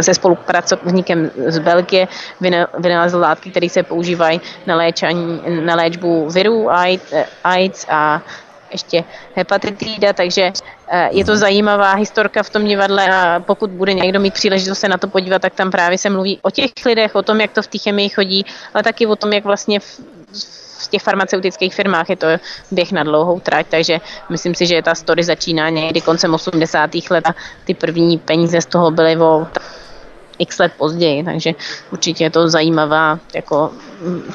se 0.00 0.14
spolupracovníkem 0.14 1.30
z 1.46 1.58
Belgie 1.58 2.08
vynalezl 2.78 3.18
látky, 3.18 3.50
které 3.50 3.68
se 3.68 3.82
používají 3.82 4.40
na, 4.66 4.76
léčení, 4.76 5.42
na 5.64 5.74
léčbu 5.74 6.30
virů 6.30 6.70
AIDS 7.44 7.86
a 7.88 8.22
ještě 8.72 9.04
hepatitída, 9.34 10.12
takže 10.12 10.52
eh, 10.88 11.08
je 11.12 11.24
to 11.24 11.36
zajímavá 11.36 11.92
historka 11.92 12.42
v 12.42 12.50
tom 12.50 12.64
divadle 12.64 13.08
a 13.08 13.40
pokud 13.40 13.70
bude 13.70 13.94
někdo 13.94 14.20
mít 14.20 14.34
příležitost 14.34 14.78
se 14.78 14.88
na 14.88 14.98
to 14.98 15.08
podívat, 15.08 15.42
tak 15.42 15.54
tam 15.54 15.70
právě 15.70 15.98
se 15.98 16.10
mluví 16.10 16.38
o 16.42 16.50
těch 16.50 16.70
lidech, 16.86 17.14
o 17.14 17.22
tom, 17.22 17.40
jak 17.40 17.52
to 17.52 17.62
v 17.62 17.66
té 17.66 17.78
chemii 17.78 18.08
chodí, 18.08 18.46
ale 18.74 18.82
taky 18.82 19.06
o 19.06 19.16
tom, 19.16 19.32
jak 19.32 19.44
vlastně 19.44 19.80
v, 19.80 20.00
v 20.78 20.88
těch 20.88 21.02
farmaceutických 21.02 21.74
firmách 21.74 22.10
je 22.10 22.16
to 22.16 22.26
běh 22.70 22.92
na 22.92 23.04
dlouhou 23.04 23.40
trať, 23.40 23.66
takže 23.70 24.00
myslím 24.30 24.54
si, 24.54 24.66
že 24.66 24.82
ta 24.82 24.94
story 24.94 25.24
začíná 25.24 25.68
někdy 25.68 26.00
koncem 26.00 26.34
80. 26.34 26.90
let 27.10 27.26
a 27.26 27.34
ty 27.64 27.74
první 27.74 28.18
peníze 28.18 28.60
z 28.60 28.66
toho 28.66 28.90
byly 28.90 29.16
o 29.16 29.46
x 30.38 30.58
let 30.58 30.72
později, 30.78 31.24
takže 31.24 31.52
určitě 31.92 32.24
je 32.24 32.30
to 32.30 32.48
zajímavá 32.48 33.18
jako 33.34 33.70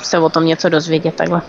se 0.02 0.20
o 0.20 0.30
tom 0.30 0.46
něco 0.46 0.70
dozvědět 0.70 1.16
takhle. 1.16 1.42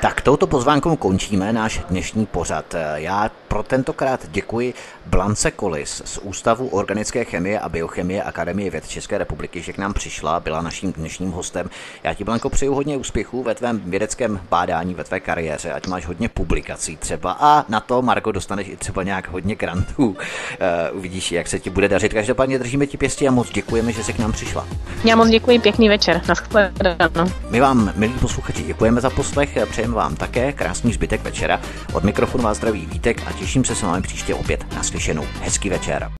Tak 0.00 0.20
touto 0.20 0.46
pozvánkou 0.46 0.96
končíme 0.96 1.52
náš 1.52 1.80
dnešní 1.90 2.26
pořad. 2.26 2.74
Já 2.94 3.30
pro 3.48 3.62
tentokrát 3.62 4.20
děkuji 4.30 4.74
Blance 5.06 5.50
Kolis 5.50 6.02
z 6.04 6.18
Ústavu 6.18 6.68
organické 6.68 7.24
chemie 7.24 7.60
a 7.60 7.68
biochemie 7.68 8.22
Akademie 8.22 8.70
věd 8.70 8.88
České 8.88 9.18
republiky, 9.18 9.62
že 9.62 9.72
k 9.72 9.78
nám 9.78 9.94
přišla, 9.94 10.40
byla 10.40 10.62
naším 10.62 10.92
dnešním 10.92 11.30
hostem. 11.30 11.70
Já 12.02 12.14
ti, 12.14 12.24
Blanko, 12.24 12.50
přeju 12.50 12.74
hodně 12.74 12.96
úspěchů 12.96 13.42
ve 13.42 13.54
tvém 13.54 13.80
vědeckém 13.84 14.40
bádání, 14.50 14.94
ve 14.94 15.04
tvé 15.04 15.20
kariéře, 15.20 15.72
ať 15.72 15.86
máš 15.86 16.06
hodně 16.06 16.28
publikací 16.28 16.96
třeba 16.96 17.36
a 17.40 17.64
na 17.68 17.80
to, 17.80 18.02
Marko, 18.02 18.32
dostaneš 18.32 18.68
i 18.68 18.76
třeba 18.76 19.02
nějak 19.02 19.28
hodně 19.28 19.54
grantů. 19.54 20.06
Uh, 20.06 20.16
uvidíš, 20.98 21.32
jak 21.32 21.48
se 21.48 21.60
ti 21.60 21.70
bude 21.70 21.88
dařit. 21.88 22.14
Každopádně 22.14 22.58
držíme 22.58 22.86
ti 22.86 22.96
pěstí 22.96 23.28
a 23.28 23.30
moc 23.30 23.50
děkujeme, 23.50 23.92
že 23.92 24.04
jsi 24.04 24.12
k 24.12 24.18
nám 24.18 24.32
přišla. 24.32 24.66
Já 25.04 25.16
moc 25.16 25.28
děkuji, 25.28 25.58
pěkný 25.58 25.88
večer. 25.88 26.22
Naschledanou. 26.28 27.30
My 27.54 27.60
vám, 27.60 27.92
milí 27.96 28.12
posluchači, 28.12 28.62
děkujeme 28.62 29.00
za 29.00 29.10
poslech, 29.10 29.58
přejeme 29.70 29.94
vám 29.94 30.16
také 30.16 30.52
krásný 30.52 30.92
zbytek 30.92 31.22
večera. 31.22 31.60
Od 31.92 32.04
mikrofonu 32.04 32.44
vás 32.44 32.56
zdraví 32.56 32.86
Vítek 32.86 33.22
a 33.26 33.32
těším 33.32 33.64
se 33.64 33.74
s 33.74 33.82
vámi 33.82 34.02
příště 34.02 34.34
opět 34.34 34.74
naslyšenou. 34.74 35.24
Hezký 35.40 35.70
večer. 35.70 36.10